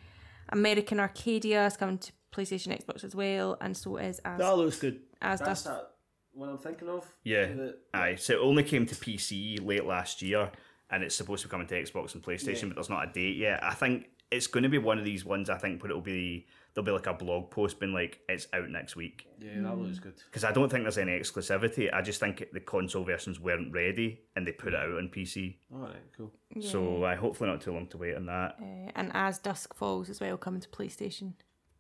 American 0.50 1.00
Arcadia 1.00 1.66
is 1.66 1.76
coming 1.76 1.98
to 1.98 2.12
PlayStation, 2.32 2.68
Xbox 2.76 3.04
as 3.04 3.14
well, 3.14 3.56
and 3.60 3.76
so 3.76 3.96
is 3.96 4.20
as 4.24 4.38
That 4.38 4.56
looks 4.56 4.78
good. 4.78 5.00
as 5.22 5.40
That's 5.40 5.62
does 5.62 5.72
that 5.72 5.90
one 6.32 6.48
I'm 6.50 6.58
thinking 6.58 6.88
of. 6.88 7.06
Yeah. 7.24 7.46
The- 7.46 7.78
Aye, 7.94 8.16
so 8.16 8.34
it 8.34 8.40
only 8.40 8.62
came 8.62 8.86
to 8.86 8.94
PC 8.94 9.58
late 9.64 9.84
last 9.84 10.22
year, 10.22 10.50
and 10.90 11.02
it's 11.02 11.14
supposed 11.14 11.42
to 11.42 11.48
be 11.48 11.50
coming 11.50 11.66
to 11.68 11.82
Xbox 11.82 12.14
and 12.14 12.22
PlayStation, 12.22 12.62
Yeah. 12.62 12.68
but 12.68 12.74
there's 12.76 12.90
not 12.90 13.08
a 13.08 13.12
date 13.12 13.36
yet. 13.36 13.62
I 13.62 13.74
think 13.74 14.10
it's 14.30 14.46
going 14.46 14.64
to 14.64 14.68
be 14.68 14.78
one 14.78 14.98
of 14.98 15.04
these 15.04 15.24
ones. 15.24 15.48
I 15.48 15.56
think, 15.58 15.80
but 15.80 15.90
it'll 15.90 16.02
be 16.02 16.46
there'll 16.77 16.85
be 16.85 16.93
like 16.93 17.07
a 17.07 17.15
blog 17.15 17.51
post 17.51 17.81
being 17.81 17.94
like 17.94 18.20
it's 18.28 18.48
out 18.53 18.69
next 18.69 18.97
week 18.97 19.27
yeah, 19.40 19.62
that 19.62 19.78
looks 19.78 19.98
good. 19.98 20.12
because 20.27 20.44
I 20.44 20.53
don't 20.53 20.70
think 20.70 20.85
there's 20.85 20.98
any 20.98 21.19
exclusivity. 21.19 21.89
I 21.93 22.03
just 22.03 22.20
think 22.20 22.44
the 22.53 22.61
console 22.61 23.03
versions 23.03 23.40
weren't 23.40 23.73
ready 23.73 24.20
and 24.36 24.47
they 24.47 24.53
put 24.53 24.74
it 24.74 24.78
out 24.78 24.90
on 24.90 25.09
PC. 25.09 25.57
All 25.73 25.81
right, 25.81 25.97
cool. 26.15 26.31
So 26.61 27.05
I 27.05 27.15
hopefully 27.15 27.48
not 27.48 27.62
too 27.62 27.73
long 27.73 27.86
to 27.89 27.97
wait 27.97 28.15
on 28.15 28.27
that. 28.27 28.57
uh, 28.61 28.90
and 28.94 29.11
as 29.15 29.39
Dusk 29.39 29.74
Falls 29.74 30.11
as 30.11 30.20
well 30.20 30.36
coming 30.36 30.61
to 30.61 30.69
PlayStation. 30.69 31.32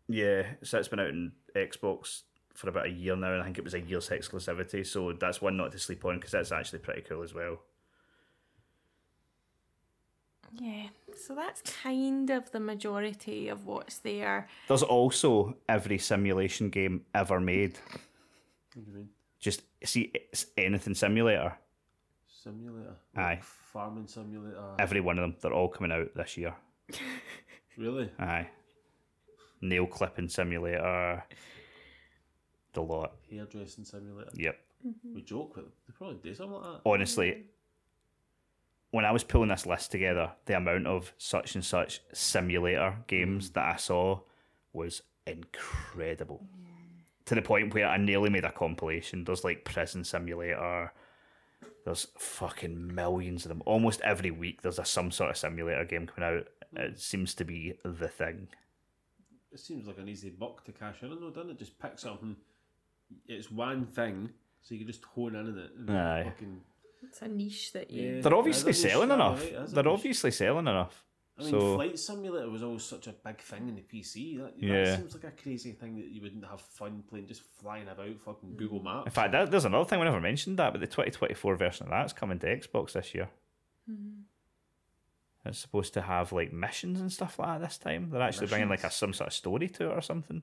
Yeah, 0.08 0.44
so 0.62 0.78
it's 0.78 0.88
been 0.88 1.00
out 1.00 1.10
in 1.10 1.32
Xbox 1.54 2.22
for 2.54 2.70
about 2.70 2.86
a 2.86 2.90
year 2.90 3.16
now, 3.16 3.32
and 3.32 3.42
I 3.42 3.44
think 3.44 3.58
it 3.58 3.64
was 3.64 3.74
a 3.74 3.80
year's 3.80 4.08
exclusivity. 4.08 4.86
So 4.86 5.12
that's 5.12 5.42
one 5.42 5.58
not 5.58 5.72
to 5.72 5.78
sleep 5.78 6.04
on 6.06 6.16
because 6.16 6.30
that's 6.30 6.52
actually 6.52 6.78
pretty 6.78 7.02
cool 7.02 7.22
as 7.22 7.34
well. 7.34 7.58
Yeah, 10.58 10.86
so 11.16 11.34
that's 11.34 11.62
kind 11.82 12.30
of 12.30 12.50
the 12.52 12.60
majority 12.60 13.48
of 13.48 13.66
what's 13.66 13.98
there. 13.98 14.48
There's 14.68 14.82
also 14.82 15.56
every 15.68 15.98
simulation 15.98 16.70
game 16.70 17.04
ever 17.14 17.40
made. 17.40 17.78
What 18.74 18.84
do 18.84 18.90
you 18.90 18.96
mean? 18.96 19.08
Just 19.40 19.62
see, 19.84 20.12
anything 20.56 20.94
simulator. 20.94 21.54
Simulator. 22.28 22.94
Aye. 23.16 23.40
Farming 23.42 24.06
simulator. 24.06 24.62
Every 24.78 25.00
one 25.00 25.18
of 25.18 25.22
them, 25.22 25.36
they're 25.40 25.52
all 25.52 25.68
coming 25.68 25.92
out 25.92 26.14
this 26.14 26.36
year. 26.36 26.54
Really? 27.76 28.10
Aye. 28.18 28.48
Nail 29.60 29.86
clipping 29.86 30.28
simulator. 30.28 31.22
The 32.72 32.80
lot. 32.82 33.16
Hairdressing 33.30 33.84
simulator. 33.84 34.30
Yep. 34.34 34.58
Mm-hmm. 34.86 35.14
We 35.14 35.22
joke, 35.22 35.52
but 35.54 35.64
they 35.86 35.92
probably 35.96 36.18
do 36.22 36.34
something 36.34 36.54
like 36.56 36.64
that. 36.64 36.80
Honestly, 36.88 37.44
when 38.90 39.04
I 39.04 39.12
was 39.12 39.24
pulling 39.24 39.48
this 39.48 39.66
list 39.66 39.90
together, 39.90 40.32
the 40.46 40.56
amount 40.56 40.86
of 40.86 41.12
such 41.18 41.54
and 41.54 41.64
such 41.64 42.00
simulator 42.12 42.96
games 43.06 43.50
mm. 43.50 43.54
that 43.54 43.74
I 43.74 43.76
saw 43.76 44.20
was 44.72 45.02
incredible. 45.26 46.44
To 47.26 47.34
the 47.34 47.42
point 47.42 47.74
where 47.74 47.88
I 47.88 47.96
nearly 47.96 48.30
made 48.30 48.44
a 48.44 48.52
compilation. 48.52 49.24
There's 49.24 49.42
like 49.42 49.64
Prison 49.64 50.04
Simulator. 50.04 50.92
There's 51.84 52.06
fucking 52.16 52.94
millions 52.94 53.44
of 53.44 53.48
them. 53.48 53.62
Almost 53.66 54.00
every 54.02 54.30
week 54.30 54.62
there's 54.62 54.78
a 54.78 54.84
some 54.84 55.10
sort 55.10 55.30
of 55.30 55.36
simulator 55.36 55.84
game 55.84 56.06
coming 56.06 56.38
out. 56.38 56.48
It 56.76 57.00
seems 57.00 57.34
to 57.34 57.44
be 57.44 57.74
the 57.84 58.08
thing. 58.08 58.48
It 59.52 59.60
seems 59.60 59.86
like 59.86 59.98
an 59.98 60.08
easy 60.08 60.30
buck 60.30 60.64
to 60.64 60.72
cash 60.72 61.02
in 61.02 61.10
on, 61.10 61.20
though, 61.20 61.30
doesn't 61.30 61.50
it? 61.50 61.58
Just 61.58 61.78
pick 61.78 61.98
something. 61.98 62.36
It's 63.26 63.50
one 63.50 63.86
thing, 63.86 64.30
so 64.60 64.74
you 64.74 64.80
can 64.80 64.86
just 64.86 65.04
hone 65.04 65.34
in 65.34 65.48
on 65.48 65.58
it. 65.58 65.70
And 65.76 65.90
Aye. 65.90 66.24
Fucking, 66.24 66.60
It's 67.08 67.22
a 67.22 67.28
niche 67.28 67.72
that 67.72 67.90
you. 67.90 68.16
Yeah. 68.16 68.20
They're 68.20 68.34
obviously 68.34 68.70
It 68.70 68.76
is 68.76 68.82
selling 68.82 69.10
enough. 69.10 69.42
it 69.42 69.54
is 69.54 69.72
a 69.72 69.74
They're 69.74 69.84
niche. 69.84 69.92
obviously 69.92 70.30
selling 70.30 70.66
enough. 70.66 71.04
I 71.38 71.42
mean, 71.42 71.50
So 71.50 71.74
Flight 71.74 71.98
Simulator 71.98 72.48
was 72.48 72.62
always 72.62 72.82
such 72.82 73.06
a 73.08 73.12
big 73.12 73.38
thing 73.38 73.68
in 73.68 73.74
the 73.74 73.82
PC. 73.82 74.38
That, 74.38 74.54
Yeah. 74.56 74.84
that 74.84 74.98
seems 74.98 75.14
like 75.14 75.24
a 75.24 75.42
crazy 75.42 75.72
thing 75.72 75.96
that 75.96 76.08
you 76.08 76.22
wouldn't 76.22 76.46
have 76.46 76.60
fun 76.62 77.02
playing, 77.08 77.26
just 77.26 77.42
flying 77.60 77.88
about 77.88 78.18
fucking 78.20 78.56
Google 78.56 78.80
mm. 78.80 78.84
Maps. 78.84 79.06
in 79.06 79.12
fact, 79.12 79.32
that, 79.32 79.50
there's 79.50 79.66
another 79.66 79.84
thing 79.84 79.98
we 79.98 80.06
never 80.06 80.20
mentioned 80.20 80.58
that, 80.58 80.72
but 80.72 80.80
the 80.80 80.86
2024 80.86 81.56
version 81.56 81.86
of 81.86 81.90
that's 81.90 82.12
coming 82.14 82.38
to 82.38 82.46
Xbox 82.46 82.92
this 82.92 83.14
year. 83.14 83.28
Mm-hmm. 83.90 84.22
It's 85.44 85.58
supposed 85.58 85.94
to 85.94 86.02
have 86.02 86.32
like 86.32 86.52
missions 86.52 87.00
and 87.00 87.12
stuff 87.12 87.38
like 87.38 87.60
that 87.60 87.66
this 87.66 87.78
time. 87.78 88.10
They're 88.10 88.22
actually 88.22 88.48
bringing 88.48 88.68
like 88.68 88.82
a 88.84 88.90
some 88.90 89.12
sort 89.12 89.28
of 89.28 89.34
story 89.34 89.68
to 89.68 89.90
it 89.90 89.94
or 89.94 90.00
something. 90.00 90.42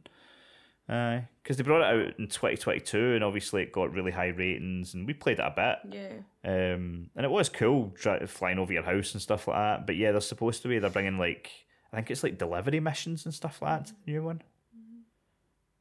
Because 0.87 1.57
they 1.57 1.63
brought 1.63 1.81
it 1.81 1.93
out 2.09 2.19
in 2.19 2.27
2022 2.27 3.13
and 3.15 3.23
obviously 3.23 3.63
it 3.63 3.71
got 3.71 3.93
really 3.93 4.11
high 4.11 4.27
ratings 4.27 4.93
and 4.93 5.07
we 5.07 5.13
played 5.13 5.39
it 5.39 5.45
a 5.45 5.53
bit. 5.55 5.93
Yeah. 5.95 6.09
Um, 6.43 7.09
and 7.15 7.25
it 7.25 7.31
was 7.31 7.49
cool 7.49 7.93
dri- 7.95 8.27
flying 8.27 8.59
over 8.59 8.73
your 8.73 8.83
house 8.83 9.13
and 9.13 9.21
stuff 9.21 9.47
like 9.47 9.57
that. 9.57 9.85
But 9.87 9.95
yeah, 9.95 10.11
they're 10.11 10.21
supposed 10.21 10.61
to 10.63 10.67
be. 10.67 10.79
They're 10.79 10.89
bringing 10.89 11.17
like 11.17 11.49
I 11.91 11.97
think 11.97 12.11
it's 12.11 12.23
like 12.23 12.37
delivery 12.37 12.79
missions 12.79 13.25
and 13.25 13.33
stuff 13.33 13.61
like 13.61 13.79
that 13.79 13.85
to 13.87 13.93
the 14.05 14.11
new 14.11 14.23
one 14.23 14.41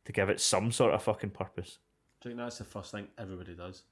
to 0.05 0.13
give 0.13 0.29
it 0.29 0.41
some 0.41 0.71
sort 0.73 0.93
of 0.95 1.03
fucking 1.03 1.31
purpose. 1.31 1.79
Do 2.21 2.29
you 2.29 2.35
think 2.37 2.45
that's 2.45 2.59
the 2.59 2.65
first 2.65 2.91
thing 2.93 3.09
everybody 3.19 3.55
does? 3.55 3.83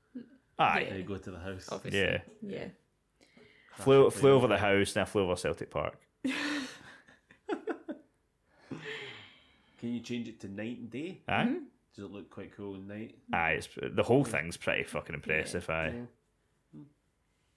Aye, 0.59 0.89
They 0.91 1.03
go 1.03 1.17
to 1.17 1.31
the 1.31 1.39
house. 1.39 1.69
Obviously. 1.73 2.01
yeah. 2.01 2.19
Yeah. 2.43 2.67
Flew 3.77 4.11
flew 4.11 4.33
over 4.33 4.47
the 4.47 4.59
house, 4.59 4.93
then 4.93 5.03
I 5.03 5.07
flew 5.07 5.23
over 5.23 5.37
Celtic 5.37 5.71
Park. 5.71 5.97
Can 9.81 9.95
you 9.95 10.01
change 10.01 10.29
it 10.29 10.39
to 10.41 10.49
night 10.49 10.79
and 10.79 10.91
day? 10.91 11.23
Aye, 11.27 11.45
mm-hmm. 11.45 11.55
Does 11.97 12.05
it 12.05 12.13
look 12.13 12.31
quite 12.31 12.55
cool 12.55 12.75
at 12.77 12.83
night? 12.83 13.17
Aye, 13.33 13.53
it's, 13.53 13.69
the 13.83 14.03
whole 14.03 14.25
thing's 14.25 14.57
pretty 14.59 14.85
fucking 14.85 15.15
impressive. 15.15 15.69
Aye, 15.71 15.95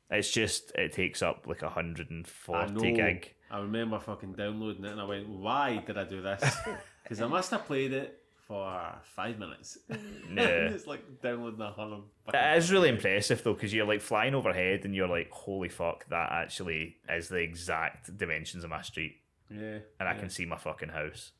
it's 0.09 0.31
just 0.31 0.71
it 0.75 0.93
takes 0.93 1.21
up 1.21 1.45
like 1.47 1.61
hundred 1.61 2.09
and 2.09 2.25
I 2.49 2.67
gig. 2.67 3.33
I 3.51 3.59
remember 3.59 3.99
fucking 3.99 4.33
downloading 4.33 4.85
it 4.85 4.91
and 4.93 5.01
I 5.01 5.05
went, 5.05 5.27
why 5.27 5.83
did 5.85 5.97
I 5.97 6.05
do 6.05 6.21
this? 6.21 6.43
Because 7.03 7.19
I 7.19 7.27
must 7.27 7.51
have 7.51 7.65
played 7.65 7.91
it 7.91 8.17
for 8.47 8.81
five 9.03 9.37
minutes. 9.37 9.77
Yeah. 10.33 10.69
it's 10.69 10.87
like 10.87 11.03
downloading 11.21 11.59
a 11.59 11.69
hundred. 11.71 12.03
It 12.33 12.57
is 12.57 12.71
really 12.71 12.87
impressive 12.87 13.43
though, 13.43 13.53
because 13.53 13.73
you're 13.73 13.85
like 13.85 13.99
flying 14.01 14.33
overhead 14.33 14.85
and 14.85 14.95
you're 14.95 15.09
like, 15.09 15.29
holy 15.29 15.67
fuck, 15.67 16.07
that 16.09 16.31
actually 16.31 16.95
is 17.09 17.27
the 17.27 17.39
exact 17.39 18.17
dimensions 18.17 18.63
of 18.63 18.69
my 18.69 18.81
street, 18.81 19.17
Yeah. 19.49 19.79
and 19.99 20.07
I 20.07 20.13
can 20.13 20.29
see 20.29 20.45
my 20.45 20.57
fucking 20.57 20.89
house. 20.89 21.33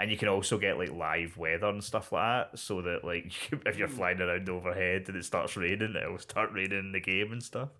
And 0.00 0.12
you 0.12 0.16
can 0.16 0.28
also 0.28 0.58
get 0.58 0.78
like 0.78 0.92
live 0.92 1.36
weather 1.36 1.66
and 1.66 1.82
stuff 1.82 2.12
like 2.12 2.52
that, 2.52 2.58
so 2.58 2.80
that 2.82 3.02
like 3.04 3.32
if 3.66 3.76
you're 3.76 3.88
flying 3.88 4.20
around 4.20 4.48
overhead 4.48 5.04
and 5.08 5.16
it 5.16 5.24
starts 5.24 5.56
raining, 5.56 5.96
it'll 5.96 6.18
start 6.18 6.50
raining 6.52 6.78
in 6.78 6.92
the 6.92 7.00
game 7.00 7.32
and 7.32 7.42
stuff. 7.42 7.70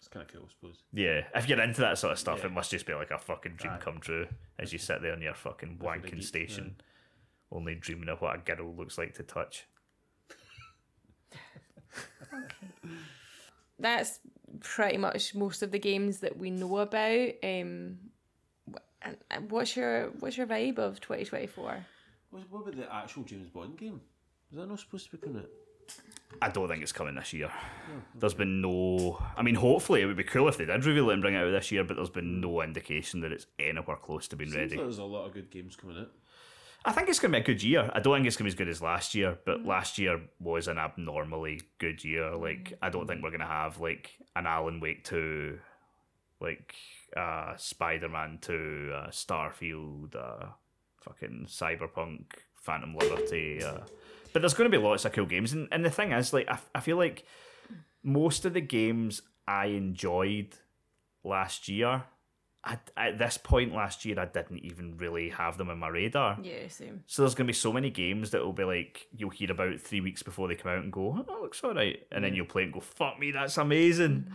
It's 0.00 0.08
kind 0.08 0.26
of 0.26 0.32
cool, 0.32 0.46
I 0.46 0.50
suppose. 0.50 0.82
Yeah, 0.92 1.24
if 1.34 1.48
you're 1.48 1.60
into 1.60 1.82
that 1.82 1.98
sort 1.98 2.12
of 2.14 2.18
stuff, 2.18 2.40
Yeah. 2.40 2.46
it 2.46 2.52
must 2.52 2.70
just 2.72 2.84
be 2.86 2.94
like 2.94 3.12
a 3.12 3.18
fucking 3.18 3.54
dream 3.56 3.74
Aye. 3.74 3.78
come 3.78 4.00
true 4.00 4.26
as 4.58 4.72
you 4.72 4.78
sit 4.78 5.02
there 5.02 5.12
on 5.12 5.22
your 5.22 5.34
fucking 5.34 5.76
That's 5.78 5.82
what 5.84 6.02
they 6.02 6.08
wanking 6.08 6.14
geek, 6.16 6.24
station, 6.24 6.80
only 7.52 7.76
dreaming 7.76 8.08
of 8.08 8.20
what 8.20 8.34
a 8.34 8.38
girl 8.38 8.74
looks 8.74 8.98
like 8.98 9.14
to 9.14 9.22
touch. 9.22 9.66
That's 13.78 14.20
pretty 14.60 14.98
much 14.98 15.34
most 15.34 15.62
of 15.62 15.70
the 15.70 15.78
games 15.78 16.18
that 16.20 16.36
we 16.36 16.50
know 16.50 16.78
about. 16.78 17.30
Um, 17.42 17.96
wh- 18.00 18.06
and- 19.02 19.16
and 19.30 19.50
what's 19.50 19.76
your 19.76 20.10
what's 20.20 20.36
your 20.36 20.46
vibe 20.46 20.78
of 20.78 21.00
twenty 21.00 21.24
twenty 21.24 21.46
four? 21.46 21.86
What, 22.30 22.42
what 22.50 22.60
about 22.60 22.76
the 22.76 22.92
actual 22.92 23.24
James 23.24 23.48
Bond 23.48 23.76
game? 23.76 24.00
Is 24.50 24.58
that 24.58 24.68
not 24.68 24.80
supposed 24.80 25.10
to 25.10 25.16
be 25.16 25.26
coming 25.26 25.42
out? 25.42 25.50
I 26.40 26.48
don't 26.48 26.68
think 26.68 26.82
it's 26.82 26.92
coming 26.92 27.16
this 27.16 27.32
year. 27.32 27.50
There's 28.14 28.34
been 28.34 28.60
no. 28.60 29.20
I 29.36 29.42
mean, 29.42 29.56
hopefully 29.56 30.02
it 30.02 30.06
would 30.06 30.16
be 30.16 30.24
cool 30.24 30.48
if 30.48 30.56
they 30.56 30.64
did 30.64 30.84
reveal 30.84 31.10
it 31.10 31.14
and 31.14 31.22
bring 31.22 31.34
it 31.34 31.38
out 31.38 31.50
this 31.50 31.72
year, 31.72 31.84
but 31.84 31.96
there's 31.96 32.10
been 32.10 32.40
no 32.40 32.62
indication 32.62 33.20
that 33.22 33.32
it's 33.32 33.46
anywhere 33.58 33.96
close 33.96 34.28
to 34.28 34.36
being 34.36 34.50
Seems 34.50 34.60
ready. 34.60 34.76
like 34.76 34.84
there's 34.84 34.98
a 34.98 35.04
lot 35.04 35.26
of 35.26 35.34
good 35.34 35.50
games 35.50 35.76
coming 35.76 35.98
out. 35.98 36.10
I 36.84 36.92
think 36.92 37.08
it's 37.08 37.18
going 37.18 37.32
to 37.32 37.38
be 37.38 37.42
a 37.42 37.44
good 37.44 37.62
year. 37.62 37.90
I 37.92 38.00
don't 38.00 38.16
think 38.16 38.26
it's 38.26 38.36
going 38.36 38.50
to 38.50 38.56
be 38.56 38.62
as 38.62 38.66
good 38.66 38.68
as 38.68 38.80
last 38.80 39.14
year, 39.14 39.38
but 39.44 39.62
mm. 39.62 39.66
last 39.66 39.98
year 39.98 40.20
was 40.38 40.66
an 40.66 40.78
abnormally 40.78 41.60
good 41.78 42.02
year. 42.02 42.34
Like, 42.34 42.70
mm. 42.70 42.74
I 42.80 42.88
don't 42.88 43.06
think 43.06 43.22
we're 43.22 43.30
going 43.30 43.40
to 43.40 43.46
have 43.46 43.80
like 43.80 44.12
an 44.34 44.46
Alan 44.46 44.80
Wake 44.80 45.04
2, 45.04 45.58
like 46.40 46.74
uh, 47.16 47.56
Spider 47.56 48.08
Man 48.08 48.38
2, 48.40 48.92
uh, 48.94 49.06
Starfield, 49.08 50.16
uh, 50.16 50.46
fucking 51.00 51.46
Cyberpunk, 51.48 52.24
Phantom 52.54 52.94
Liberty. 52.96 53.62
Uh, 53.62 53.80
but 54.32 54.42
there's 54.42 54.54
going 54.54 54.70
to 54.70 54.76
be 54.76 54.82
lots 54.82 55.04
of 55.04 55.12
cool 55.12 55.26
games. 55.26 55.52
And, 55.52 55.68
and 55.72 55.84
the 55.84 55.90
thing 55.90 56.12
is, 56.12 56.32
like, 56.32 56.48
I, 56.48 56.58
I 56.74 56.80
feel 56.80 56.96
like 56.96 57.24
most 58.02 58.44
of 58.44 58.54
the 58.54 58.60
games 58.60 59.22
I 59.46 59.66
enjoyed 59.66 60.54
last 61.24 61.68
year. 61.68 62.04
I, 62.62 62.78
at 62.94 63.18
this 63.18 63.38
point 63.38 63.74
last 63.74 64.04
year, 64.04 64.20
I 64.20 64.26
didn't 64.26 64.58
even 64.58 64.98
really 64.98 65.30
have 65.30 65.56
them 65.56 65.70
on 65.70 65.78
my 65.78 65.88
radar. 65.88 66.38
Yeah, 66.42 66.68
same. 66.68 67.02
So 67.06 67.22
there's 67.22 67.34
gonna 67.34 67.46
be 67.46 67.54
so 67.54 67.72
many 67.72 67.88
games 67.88 68.32
that 68.32 68.44
will 68.44 68.52
be 68.52 68.64
like 68.64 69.06
you'll 69.16 69.30
hear 69.30 69.50
about 69.50 69.80
three 69.80 70.02
weeks 70.02 70.22
before 70.22 70.46
they 70.46 70.56
come 70.56 70.70
out 70.72 70.82
and 70.82 70.92
go, 70.92 71.16
oh, 71.18 71.24
that 71.26 71.40
looks 71.40 71.64
alright, 71.64 72.06
and 72.12 72.22
then 72.22 72.34
you'll 72.34 72.44
play 72.44 72.64
and 72.64 72.72
go, 72.72 72.80
fuck 72.80 73.18
me, 73.18 73.30
that's 73.30 73.56
amazing. 73.56 74.26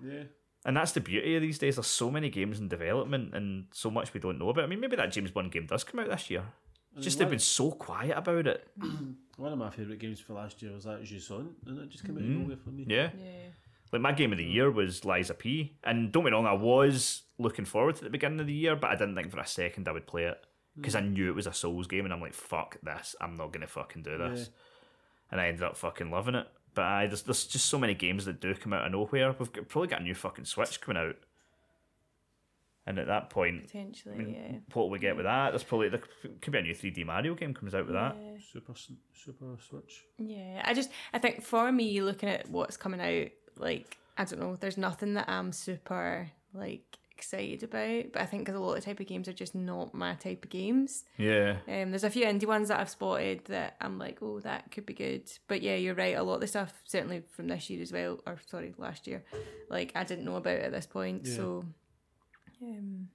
Yeah. 0.00 0.22
And 0.64 0.76
that's 0.76 0.92
the 0.92 1.00
beauty 1.00 1.34
of 1.36 1.42
these 1.42 1.58
days. 1.58 1.76
There's 1.76 1.86
so 1.88 2.10
many 2.10 2.30
games 2.30 2.60
in 2.60 2.68
development 2.68 3.34
and 3.34 3.66
so 3.72 3.90
much 3.90 4.14
we 4.14 4.20
don't 4.20 4.38
know 4.38 4.48
about. 4.50 4.64
I 4.64 4.66
mean, 4.68 4.80
maybe 4.80 4.96
that 4.96 5.10
James 5.12 5.30
Bond 5.32 5.50
game 5.50 5.66
does 5.66 5.82
come 5.84 6.00
out 6.00 6.08
this 6.08 6.30
year. 6.30 6.44
It's 6.94 7.04
just 7.04 7.18
they've 7.18 7.28
been 7.30 7.38
so 7.38 7.72
quiet 7.72 8.16
about 8.16 8.46
it. 8.46 8.68
One 9.38 9.52
of 9.52 9.58
my 9.58 9.70
favourite 9.70 9.98
games 9.98 10.20
for 10.20 10.34
last 10.34 10.62
year 10.62 10.72
was 10.72 10.84
that 10.84 11.02
Jusant, 11.02 11.48
and 11.66 11.78
it 11.80 11.88
just 11.88 12.04
came 12.04 12.16
out 12.16 12.22
of 12.22 12.28
Mm. 12.28 12.42
nowhere 12.42 12.56
for 12.58 12.70
me. 12.70 12.84
Yeah. 12.86 13.10
Yeah. 13.18 13.48
Like 13.92 14.02
my 14.02 14.12
game 14.12 14.30
of 14.32 14.38
the 14.38 14.44
year 14.44 14.70
was 14.70 15.04
Lies 15.04 15.30
of 15.30 15.38
P. 15.38 15.72
And 15.84 16.12
don't 16.12 16.22
get 16.24 16.30
me 16.30 16.36
wrong, 16.36 16.46
I 16.46 16.52
was 16.52 17.22
looking 17.38 17.64
forward 17.64 17.96
to 17.96 18.04
the 18.04 18.10
beginning 18.10 18.40
of 18.40 18.46
the 18.46 18.52
year, 18.52 18.76
but 18.76 18.90
I 18.90 18.94
didn't 18.94 19.14
think 19.16 19.30
for 19.30 19.40
a 19.40 19.46
second 19.46 19.88
I 19.88 19.92
would 19.92 20.06
play 20.06 20.24
it 20.24 20.38
because 20.76 20.94
I 20.94 21.00
knew 21.00 21.28
it 21.28 21.34
was 21.34 21.46
a 21.46 21.52
Souls 21.52 21.86
game, 21.86 22.04
and 22.04 22.12
I'm 22.14 22.20
like, 22.20 22.34
fuck 22.34 22.78
this, 22.82 23.14
I'm 23.20 23.34
not 23.36 23.52
gonna 23.52 23.66
fucking 23.66 24.02
do 24.02 24.16
this. 24.18 24.40
Yeah. 24.40 24.54
And 25.32 25.40
I 25.40 25.48
ended 25.48 25.62
up 25.64 25.76
fucking 25.76 26.10
loving 26.10 26.34
it. 26.34 26.46
But 26.74 26.84
I, 26.84 27.06
there's 27.06 27.22
there's 27.22 27.44
just 27.44 27.66
so 27.66 27.78
many 27.78 27.94
games 27.94 28.24
that 28.24 28.40
do 28.40 28.54
come 28.54 28.72
out 28.72 28.86
of 28.86 28.92
nowhere. 28.92 29.34
We've 29.38 29.52
got, 29.52 29.68
probably 29.68 29.88
got 29.88 30.00
a 30.00 30.04
new 30.04 30.14
fucking 30.14 30.46
Switch 30.46 30.80
coming 30.80 31.02
out, 31.02 31.16
and 32.86 32.98
at 32.98 33.06
that 33.08 33.30
point, 33.30 33.66
Potentially, 33.66 34.14
I 34.14 34.18
mean, 34.18 34.34
yeah. 34.34 34.58
what 34.72 34.84
will 34.84 34.90
we 34.90 34.98
get 34.98 35.16
with 35.16 35.26
that? 35.26 35.50
There's 35.50 35.62
probably 35.62 35.90
there 35.90 36.02
could 36.40 36.52
be 36.52 36.58
a 36.58 36.62
new 36.62 36.74
3D 36.74 37.04
Mario 37.04 37.34
game 37.34 37.52
comes 37.52 37.74
out 37.74 37.86
with 37.86 37.94
that. 37.94 38.16
Super, 38.52 38.72
Super 39.12 39.56
Switch. 39.68 40.04
Yeah, 40.18 40.62
I 40.64 40.72
just 40.72 40.90
I 41.12 41.18
think 41.18 41.42
for 41.42 41.70
me, 41.70 42.00
looking 42.00 42.28
at 42.28 42.48
what's 42.48 42.76
coming 42.76 43.00
out, 43.00 43.28
like 43.56 43.98
I 44.16 44.24
don't 44.24 44.40
know, 44.40 44.56
there's 44.56 44.78
nothing 44.78 45.14
that 45.14 45.28
I'm 45.28 45.52
super 45.52 46.30
like 46.54 46.98
excited 47.16 47.62
about. 47.62 48.12
But 48.12 48.22
I 48.22 48.26
think 48.26 48.44
because 48.44 48.58
a 48.58 48.62
lot 48.62 48.76
of 48.78 48.84
type 48.84 49.00
of 49.00 49.06
games 49.06 49.28
are 49.28 49.32
just 49.32 49.54
not 49.54 49.94
my 49.94 50.14
type 50.14 50.44
of 50.44 50.50
games. 50.50 51.04
Yeah, 51.16 51.56
Um, 51.68 51.90
there's 51.90 52.04
a 52.04 52.10
few 52.10 52.26
indie 52.26 52.46
ones 52.46 52.68
that 52.68 52.80
I've 52.80 52.90
spotted 52.90 53.44
that 53.46 53.76
I'm 53.80 53.98
like, 53.98 54.18
oh, 54.22 54.40
that 54.40 54.70
could 54.70 54.86
be 54.86 54.94
good. 54.94 55.30
But 55.48 55.62
yeah, 55.62 55.76
you're 55.76 55.94
right. 55.94 56.16
A 56.16 56.22
lot 56.22 56.34
of 56.36 56.40
the 56.40 56.46
stuff, 56.46 56.72
certainly 56.84 57.22
from 57.30 57.48
this 57.48 57.70
year 57.70 57.82
as 57.82 57.92
well, 57.92 58.20
or 58.26 58.38
sorry, 58.46 58.74
last 58.78 59.06
year, 59.06 59.24
like 59.70 59.92
I 59.94 60.04
didn't 60.04 60.24
know 60.24 60.36
about 60.36 60.58
at 60.60 60.72
this 60.72 60.86
point. 60.86 61.22
Yeah. 61.26 61.36
So, 61.36 61.64
um, 62.62 63.08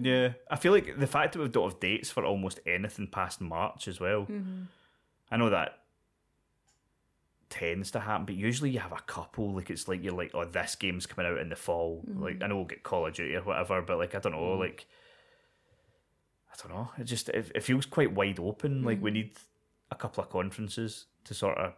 yeah. 0.00 0.32
I 0.50 0.56
feel 0.56 0.72
like 0.72 0.98
the 0.98 1.06
fact 1.06 1.32
that 1.32 1.40
we 1.40 1.48
don't 1.48 1.70
have 1.70 1.80
dates 1.80 2.10
for 2.10 2.24
almost 2.24 2.60
anything 2.66 3.06
past 3.08 3.40
March 3.40 3.88
as 3.88 4.00
well. 4.00 4.26
I 5.30 5.36
know 5.36 5.50
that 5.50 5.79
tends 7.50 7.90
to 7.90 8.00
happen, 8.00 8.24
but 8.24 8.36
usually 8.36 8.70
you 8.70 8.78
have 8.78 8.92
a 8.92 9.02
couple. 9.06 9.52
Like 9.52 9.68
it's 9.70 9.88
like 9.88 10.02
you're 10.02 10.14
like, 10.14 10.30
oh, 10.34 10.44
this 10.44 10.76
game's 10.76 11.06
coming 11.06 11.30
out 11.30 11.38
in 11.38 11.48
the 11.48 11.56
fall. 11.56 12.02
Like 12.06 12.42
I 12.42 12.46
know 12.46 12.56
we'll 12.56 12.64
get 12.64 12.82
Call 12.82 13.06
of 13.06 13.14
Duty 13.14 13.34
or 13.34 13.42
whatever, 13.42 13.82
but 13.82 13.98
like 13.98 14.14
I 14.14 14.20
don't 14.20 14.32
know, 14.32 14.54
like 14.54 14.86
I 16.52 16.56
don't 16.62 16.74
know. 16.74 16.90
It 16.96 17.04
just 17.04 17.28
it, 17.28 17.50
it 17.54 17.62
feels 17.62 17.86
quite 17.86 18.14
wide 18.14 18.38
open. 18.38 18.84
Like 18.84 19.02
we 19.02 19.10
need 19.10 19.32
a 19.90 19.96
couple 19.96 20.22
of 20.22 20.30
conferences 20.30 21.06
to 21.24 21.34
sort 21.34 21.58
of 21.58 21.74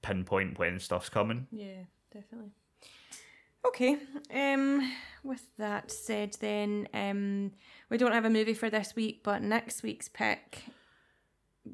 pinpoint 0.00 0.58
when 0.58 0.78
stuff's 0.78 1.08
coming. 1.08 1.48
yeah, 1.50 1.82
definitely. 2.12 2.52
Okay. 3.66 3.98
Um, 4.32 4.92
with 5.24 5.44
that 5.58 5.90
said, 5.90 6.36
then 6.40 6.86
um, 6.94 7.50
we 7.90 7.98
don't 7.98 8.12
have 8.12 8.24
a 8.24 8.30
movie 8.30 8.54
for 8.54 8.70
this 8.70 8.94
week, 8.94 9.22
but 9.24 9.42
next 9.42 9.82
week's 9.82 10.08
pick 10.08 10.62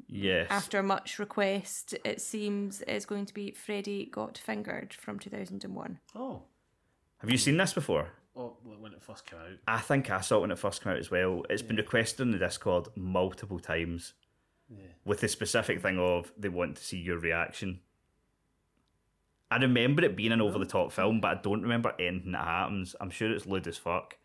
Yes. 0.07 0.47
after 0.49 0.81
much 0.83 1.19
request, 1.19 1.95
it 2.03 2.21
seems 2.21 2.81
is 2.83 3.05
going 3.05 3.25
to 3.25 3.33
be 3.33 3.51
Freddy 3.51 4.05
Got 4.11 4.37
Fingered 4.37 4.93
from 4.93 5.19
2001. 5.19 5.99
Oh. 6.15 6.43
have 7.19 7.29
you 7.29 7.37
seen 7.37 7.57
this 7.57 7.73
before? 7.73 8.09
Oh, 8.35 8.57
when 8.63 8.91
it 8.93 9.01
first 9.01 9.25
came 9.25 9.39
out. 9.39 9.47
I 9.67 9.79
think 9.79 10.09
I 10.09 10.19
saw 10.21 10.37
it 10.37 10.41
when 10.41 10.51
it 10.51 10.59
first 10.59 10.83
came 10.83 10.91
out 10.93 10.99
as 10.99 11.09
well. 11.09 11.43
It's 11.49 11.61
been 11.61 11.77
requested 11.77 12.21
in 12.21 12.31
the 12.31 12.37
Discord 12.37 12.87
multiple 12.95 13.59
times 13.59 14.13
Yeah. 14.69 14.87
with 15.05 15.21
the 15.21 15.27
specific 15.29 15.81
thing 15.81 15.97
of 15.99 16.33
they 16.37 16.49
want 16.49 16.75
to 16.77 16.83
see 16.83 16.97
your 16.97 17.17
reaction. 17.17 17.79
I 19.51 19.57
remember 19.57 20.03
it 20.03 20.15
being 20.17 20.31
an 20.31 20.41
over 20.41 20.57
the 20.59 20.65
top 20.65 20.91
film, 20.91 21.21
but 21.21 21.37
I 21.37 21.41
don't 21.41 21.61
remember 21.61 21.93
anything 21.99 22.31
that 22.33 22.43
happens. 22.43 22.95
I'm 22.99 23.09
sure 23.11 23.31
it's 23.31 23.45
lewd 23.45 23.67
as 23.67 23.77
fuck, 23.77 24.17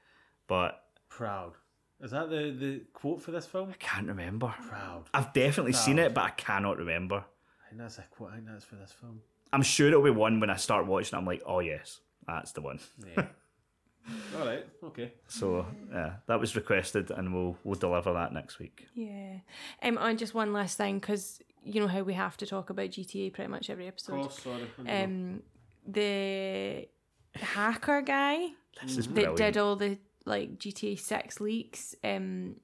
but 0.47 0.83
Proud. 1.09 1.55
Is 2.03 2.13
that 2.13 2.31
the, 2.31 2.51
the 2.59 2.83
quote 2.95 3.21
for 3.23 3.31
this 3.31 3.47
film? 3.47 3.71
I 3.71 3.75
can't 3.79 4.07
remember. 4.09 4.55
Proud. 4.69 5.05
I've 5.13 5.33
definitely 5.33 5.75
seen 5.75 5.99
it, 5.99 6.15
but 6.15 6.25
I 6.25 6.31
cannot 6.31 6.79
remember. 6.79 7.17
I 7.17 7.69
think 7.69 7.81
that's 7.83 7.99
a 7.99 8.05
quote. 8.11 8.31
I 8.33 8.37
think 8.37 8.47
that's 8.47 8.65
for 8.65 8.77
this 8.77 8.93
film. 8.93 9.21
I'm 9.53 9.63
sure 9.63 9.89
it'll 9.89 10.03
be 10.03 10.11
one 10.11 10.41
when 10.41 10.49
I 10.51 10.57
start 10.57 10.87
watching. 10.87 11.19
I'm 11.19 11.27
like, 11.27 11.43
oh 11.47 11.61
yes, 11.61 12.01
that's 12.27 12.53
the 12.53 12.63
one. 12.63 12.81
Yeah. 13.17 13.27
All 14.39 14.47
right. 14.47 14.65
Okay. 14.83 15.13
So 15.29 15.67
yeah, 15.93 16.15
that 16.27 16.41
was 16.41 16.57
requested, 16.57 17.11
and 17.11 17.35
we'll 17.35 17.57
we'll 17.65 17.79
deliver 17.79 18.13
that 18.15 18.33
next 18.33 18.59
week. 18.59 18.87
Yeah. 18.95 19.35
Um, 19.83 19.99
and 20.01 20.19
just 20.19 20.33
one 20.35 20.53
last 20.53 20.79
thing, 20.79 20.99
because 21.01 21.41
you 21.63 21.81
know 21.81 21.87
how 21.89 22.03
we 22.03 22.15
have 22.15 22.37
to 22.39 22.47
talk 22.47 22.71
about 22.71 22.91
GTA 22.91 23.33
pretty 23.33 23.51
much 23.51 23.69
every 23.69 23.87
episode. 23.89 24.25
Oh, 24.25 24.29
sorry. 24.29 24.63
I 24.63 24.83
don't 24.83 24.87
know. 24.87 25.05
Um, 25.05 25.43
the 25.87 26.89
hacker 27.35 28.03
guy 28.03 28.49
This 28.83 28.97
is 28.99 29.07
that 29.07 29.15
brilliant. 29.15 29.37
did 29.37 29.57
all 29.59 29.77
the 29.77 29.99
like 30.25 30.59
GTA 30.59 30.99
Six 30.99 31.41
leaks, 31.41 31.95
um, 32.05 32.57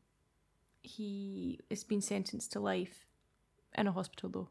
he 0.82 1.60
has 1.70 1.84
been 1.84 2.00
sentenced 2.00 2.52
to 2.52 2.60
life 2.60 3.06
in 3.74 3.86
a 3.86 3.92
hospital 3.92 4.30
though. 4.30 4.48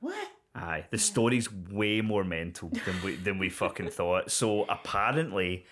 what? 0.00 0.28
Aye, 0.54 0.86
the 0.90 0.98
story's 0.98 1.52
way 1.52 2.00
more 2.00 2.24
mental 2.24 2.70
than 2.70 3.02
we 3.04 3.14
than 3.16 3.38
we 3.38 3.48
fucking 3.48 3.90
thought. 3.90 4.30
So 4.30 4.64
apparently, 4.64 5.66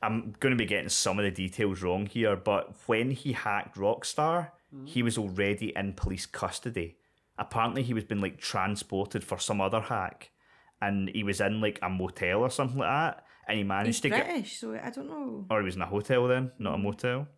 I'm 0.00 0.34
going 0.40 0.52
to 0.52 0.56
be 0.56 0.66
getting 0.66 0.88
some 0.88 1.18
of 1.18 1.24
the 1.24 1.30
details 1.30 1.82
wrong 1.82 2.06
here, 2.06 2.36
but 2.36 2.74
when 2.86 3.10
he 3.10 3.32
hacked 3.32 3.76
Rockstar, 3.76 4.50
he 4.84 5.02
was 5.02 5.16
already 5.18 5.72
in 5.76 5.92
police 5.92 6.26
custody. 6.26 6.96
Apparently, 7.38 7.82
he 7.82 7.94
was 7.94 8.04
being 8.04 8.20
like 8.20 8.38
transported 8.38 9.24
for 9.24 9.38
some 9.38 9.60
other 9.60 9.80
hack, 9.80 10.30
and 10.80 11.10
he 11.10 11.22
was 11.22 11.40
in 11.40 11.60
like 11.60 11.78
a 11.82 11.88
motel 11.88 12.40
or 12.40 12.50
something 12.50 12.78
like 12.78 12.88
that, 12.88 13.23
and 13.46 13.56
he 13.56 13.62
He's 13.62 13.68
managed 13.68 14.02
to 14.02 14.08
get 14.10 14.26
British, 14.26 14.58
so 14.58 14.74
I 14.82 14.90
don't 14.90 15.08
know. 15.08 15.46
or 15.50 15.60
he 15.60 15.64
was 15.64 15.76
in 15.76 15.82
a 15.82 15.86
hotel 15.86 16.26
then, 16.28 16.52
not 16.58 16.74
a 16.74 16.76
hmm. 16.76 16.84
motel. 16.84 17.28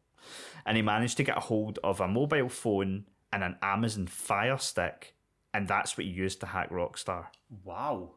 And 0.65 0.77
he 0.77 0.83
managed 0.83 1.17
to 1.19 1.23
get 1.23 1.37
a 1.37 1.41
hold 1.41 1.79
of 1.85 2.01
a 2.01 2.09
mobile 2.09 2.49
phone 2.49 3.05
and 3.33 3.45
an 3.45 3.57
Amazon 3.63 4.07
Fire 4.07 4.59
Stick, 4.59 5.15
and 5.55 5.69
that's 5.69 5.97
what 5.97 6.07
he 6.07 6.13
used 6.13 6.41
to 6.41 6.47
hack 6.47 6.71
Rockstar 6.71 7.27
Wow. 7.65 8.13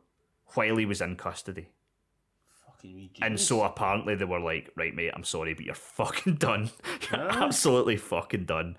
while 0.55 0.77
he 0.77 0.85
was 0.85 1.01
in 1.01 1.15
custody. 1.15 1.69
Fucking 2.65 2.95
me. 2.95 3.11
And 3.21 3.39
so 3.39 3.61
apparently 3.63 4.15
they 4.15 4.25
were 4.25 4.39
like, 4.39 4.71
right, 4.75 4.95
mate, 4.95 5.11
I'm 5.13 5.23
sorry, 5.23 5.53
but 5.53 5.65
you're 5.65 5.75
fucking 5.75 6.35
done. 6.35 6.71
You're 7.11 7.21
Yeah. 7.25 7.43
absolutely 7.43 7.97
fucking 7.97 8.45
done. 8.45 8.77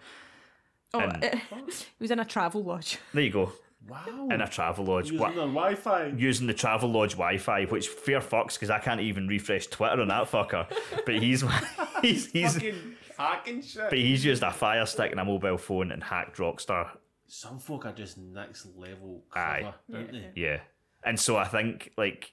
Oh, 0.95 1.01
And- 1.01 1.23
it, 1.24 1.35
it 1.53 1.87
was 2.01 2.11
in 2.11 2.19
a 2.19 2.24
Travelodge. 2.24 2.97
There 3.15 3.23
you 3.23 3.31
go. 3.31 3.53
Wow. 3.89 4.28
In 4.31 4.40
a 4.40 4.47
Travelodge. 4.47 5.07
Using 5.07 5.19
What- 5.19 5.35
Wi-Fi. 5.35 6.07
using 6.16 6.47
the 6.47 6.55
Travelodge 6.55 7.12
Wi-Fi, 7.12 7.65
which 7.66 7.89
fair 7.89 8.20
fucks 8.20 8.55
because 8.55 8.70
I 8.70 8.78
can't 8.78 9.01
even 9.01 9.27
refresh 9.27 9.66
Twitter 9.66 10.01
on 10.01 10.09
that 10.09 10.31
fucker. 10.31 10.66
But 11.07 11.16
he's 11.16 11.44
he's 12.02 12.27
he's 12.31 12.55
Fucking 12.55 12.97
hacking 13.19 13.62
shit. 13.62 13.89
but 13.89 13.98
he's 13.98 14.24
used 14.24 14.43
a 14.43 14.52
Fire 14.52 14.86
Stick 14.86 15.11
and 15.11 15.20
a 15.20 15.24
mobile 15.24 15.57
phone 15.57 15.93
and 15.93 16.02
hacked 16.02 16.36
Rockstar. 16.36 16.90
Some 17.27 17.59
folk 17.59 17.86
are 17.86 17.93
just 17.93 18.19
next 18.19 18.66
level 18.77 19.24
Aye. 19.35 19.61
clever, 19.61 19.74
aren't 19.94 20.12
they? 20.12 20.31
Yeah, 20.35 20.61
and 21.05 21.19
so 21.19 21.36
I 21.36 21.44
think 21.44 21.93
like 21.97 22.32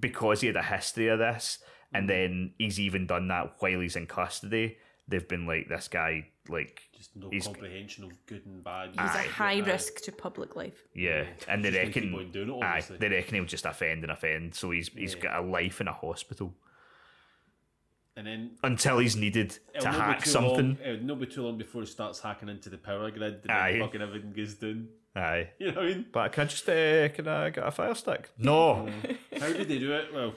because 0.00 0.40
he 0.40 0.46
had 0.48 0.56
a 0.56 0.62
history 0.62 1.08
of 1.08 1.18
this, 1.18 1.58
and 1.92 2.08
mm-hmm. 2.08 2.32
then 2.32 2.54
he's 2.58 2.80
even 2.80 3.06
done 3.06 3.28
that 3.28 3.54
while 3.58 3.80
he's 3.80 3.96
in 3.96 4.06
custody. 4.06 4.78
They've 5.06 5.28
been 5.28 5.46
like 5.46 5.68
this 5.68 5.88
guy, 5.88 6.28
like 6.48 6.82
Just 6.96 7.16
no 7.16 7.30
He's- 7.30 7.46
comprehension 7.46 8.04
of 8.04 8.12
good 8.26 8.44
and 8.46 8.62
bad. 8.62 8.90
He's 8.90 8.98
a 8.98 9.02
Aye. 9.02 9.26
high 9.28 9.58
risk 9.60 10.02
to 10.02 10.12
public 10.12 10.56
life. 10.56 10.82
yeah, 10.94 11.24
and 11.48 11.64
they 11.64 11.70
Just 11.70 11.84
reckon 11.96 12.30
doing 12.32 12.50
it, 12.50 12.62
aye, 12.62 12.82
they 12.98 13.08
reckon 13.08 13.34
he'll 13.36 13.44
just 13.44 13.64
offend 13.66 14.02
and 14.04 14.12
offend. 14.12 14.54
So 14.54 14.70
he's 14.70 14.88
he's 14.88 15.14
Yeah. 15.14 15.20
got 15.22 15.44
a 15.44 15.46
life 15.46 15.80
in 15.80 15.88
a 15.88 15.92
hospital 15.92 16.54
And 18.16 18.26
then 18.26 18.50
until 18.62 18.98
he's 18.98 19.16
needed 19.16 19.50
to 19.50 19.58
it'll 19.74 19.84
not 19.92 19.94
be 19.94 20.00
hack 20.00 20.26
something. 20.26 20.76
Long, 20.76 20.78
it'll 20.84 21.04
not 21.06 21.20
be 21.20 21.26
too 21.26 21.42
long 21.42 21.58
before 21.58 21.80
he 21.82 21.86
starts 21.88 22.20
hacking 22.20 22.48
into 22.48 22.68
the 22.70 22.78
power 22.78 23.10
grid 23.10 23.40
and 23.42 23.50
Aye. 23.50 23.78
fucking 23.80 24.02
everything 24.02 24.32
goes 24.32 24.54
down. 24.54 24.88
Aye. 25.16 25.50
You 25.58 25.68
know 25.68 25.74
what 25.80 25.84
I 25.84 25.88
mean? 25.88 26.06
But 26.12 26.32
can 26.32 26.42
I 26.42 26.44
just 26.46 26.68
uh, 26.68 27.08
can 27.08 27.26
I 27.26 27.50
get 27.50 27.66
a 27.66 27.70
fire 27.70 27.94
stick? 27.94 28.30
No. 28.38 28.88
How 29.40 29.48
did 29.52 29.68
they 29.68 29.78
do 29.78 29.92
it? 29.94 30.12
Well, 30.14 30.34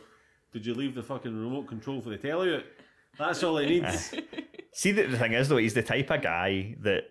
did 0.53 0.65
you 0.65 0.73
leave 0.73 0.95
the 0.95 1.03
fucking 1.03 1.35
remote 1.35 1.67
control 1.67 2.01
for 2.01 2.09
the 2.09 2.17
telly? 2.17 2.63
That's 3.17 3.43
all 3.43 3.57
he 3.57 3.79
needs. 3.79 4.13
see, 4.77 4.91
the, 4.91 5.03
the 5.07 5.17
thing 5.17 5.33
is 5.33 5.49
though, 5.49 5.57
he's 5.57 5.73
the 5.73 5.81
type 5.83 6.11
of 6.11 6.21
guy 6.21 6.75
that, 6.81 7.05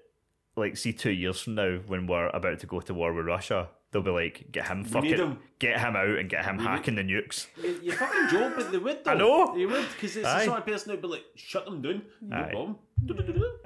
like, 0.55 0.77
see, 0.77 0.93
two 0.93 1.11
years 1.11 1.41
from 1.41 1.57
now 1.57 1.79
when 1.87 2.07
we're 2.07 2.29
about 2.29 2.61
to 2.61 2.67
go 2.67 2.81
to 2.81 2.95
war 2.95 3.13
with 3.13 3.27
Russia, 3.27 3.69
they'll 3.91 4.03
be 4.03 4.11
like, 4.11 4.47
get 4.53 4.69
him 4.69 4.85
fucking, 4.85 5.39
get 5.59 5.81
him 5.81 5.97
out 5.97 6.19
and 6.19 6.31
get 6.31 6.45
him 6.45 6.59
hacking 6.59 6.95
the 6.95 7.03
nukes. 7.03 7.47
you, 7.63 7.81
you 7.83 7.93
fucking 7.93 8.29
joke, 8.29 8.55
but 8.57 8.71
they 8.71 8.79
would 8.79 9.03
though. 9.05 9.11
I 9.11 9.15
know. 9.15 9.55
They 9.57 9.67
would, 9.67 9.87
because 9.91 10.17
it's 10.17 10.27
Aye. 10.27 10.39
the 10.41 10.45
sort 10.47 10.59
of 10.61 10.67
person 10.67 10.91
who'd 10.93 11.03
be 11.03 11.09
like, 11.09 11.25
shut 11.35 11.65
them 11.65 11.83
down. 11.83 12.03
No 12.23 12.37
Aye. 12.37 12.51
problem. 12.51 12.77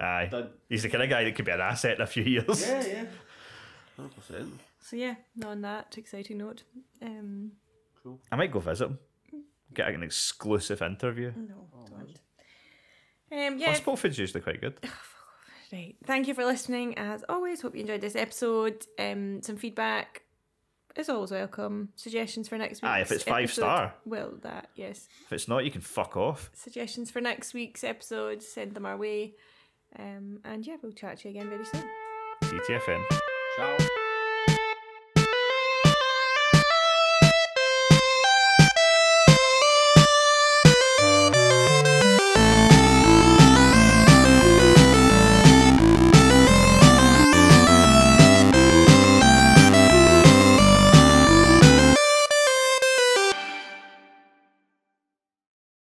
Aye. 0.00 0.28
Done. 0.30 0.48
He's 0.68 0.82
the 0.82 0.88
kind 0.88 1.04
of 1.04 1.10
guy 1.10 1.24
that 1.24 1.34
could 1.34 1.44
be 1.44 1.52
an 1.52 1.60
asset 1.60 1.96
in 1.96 2.00
a 2.00 2.06
few 2.06 2.24
years. 2.24 2.66
Yeah, 2.66 2.86
yeah. 2.86 3.04
100%. 3.98 4.48
So 4.80 4.96
yeah, 4.96 5.14
on 5.44 5.60
that 5.60 5.94
exciting 5.98 6.38
note, 6.38 6.62
um, 7.02 7.52
I 8.32 8.36
might 8.36 8.50
go 8.50 8.60
visit 8.60 8.86
him. 8.88 8.98
Get 9.74 9.88
an 9.94 10.02
exclusive 10.02 10.82
interview. 10.82 11.32
no, 11.36 11.68
don't. 11.88 12.18
Um, 13.32 13.58
yeah, 13.58 13.68
Hospital 13.68 13.96
food's 13.96 14.18
usually 14.18 14.40
quite 14.40 14.60
good. 14.60 14.74
Right. 15.72 15.94
Thank 16.04 16.26
you 16.26 16.34
for 16.34 16.44
listening. 16.44 16.98
As 16.98 17.22
always, 17.28 17.60
hope 17.62 17.76
you 17.76 17.82
enjoyed 17.82 18.00
this 18.00 18.16
episode. 18.16 18.84
Um, 18.98 19.40
some 19.40 19.56
feedback 19.56 20.22
is 20.96 21.08
always 21.08 21.30
welcome. 21.30 21.90
Suggestions 21.94 22.48
for 22.48 22.58
next 22.58 22.82
week. 22.82 22.90
Aye, 22.90 23.00
if 23.02 23.12
it's 23.12 23.22
five 23.22 23.52
star. 23.52 23.94
Well, 24.04 24.32
that 24.42 24.70
yes. 24.74 25.06
If 25.26 25.32
it's 25.32 25.46
not, 25.46 25.64
you 25.64 25.70
can 25.70 25.80
fuck 25.80 26.16
off. 26.16 26.50
Suggestions 26.54 27.12
for 27.12 27.20
next 27.20 27.54
week's 27.54 27.84
episode. 27.84 28.42
Send 28.42 28.74
them 28.74 28.84
our 28.84 28.96
way. 28.96 29.34
Um, 29.96 30.40
and 30.44 30.66
yeah, 30.66 30.76
we'll 30.82 30.90
chat 30.90 31.18
to 31.20 31.28
you 31.28 31.38
again 31.38 31.50
very 31.50 31.64
soon. 31.64 31.84
DTFN. 32.42 33.04
Ciao. 33.56 33.99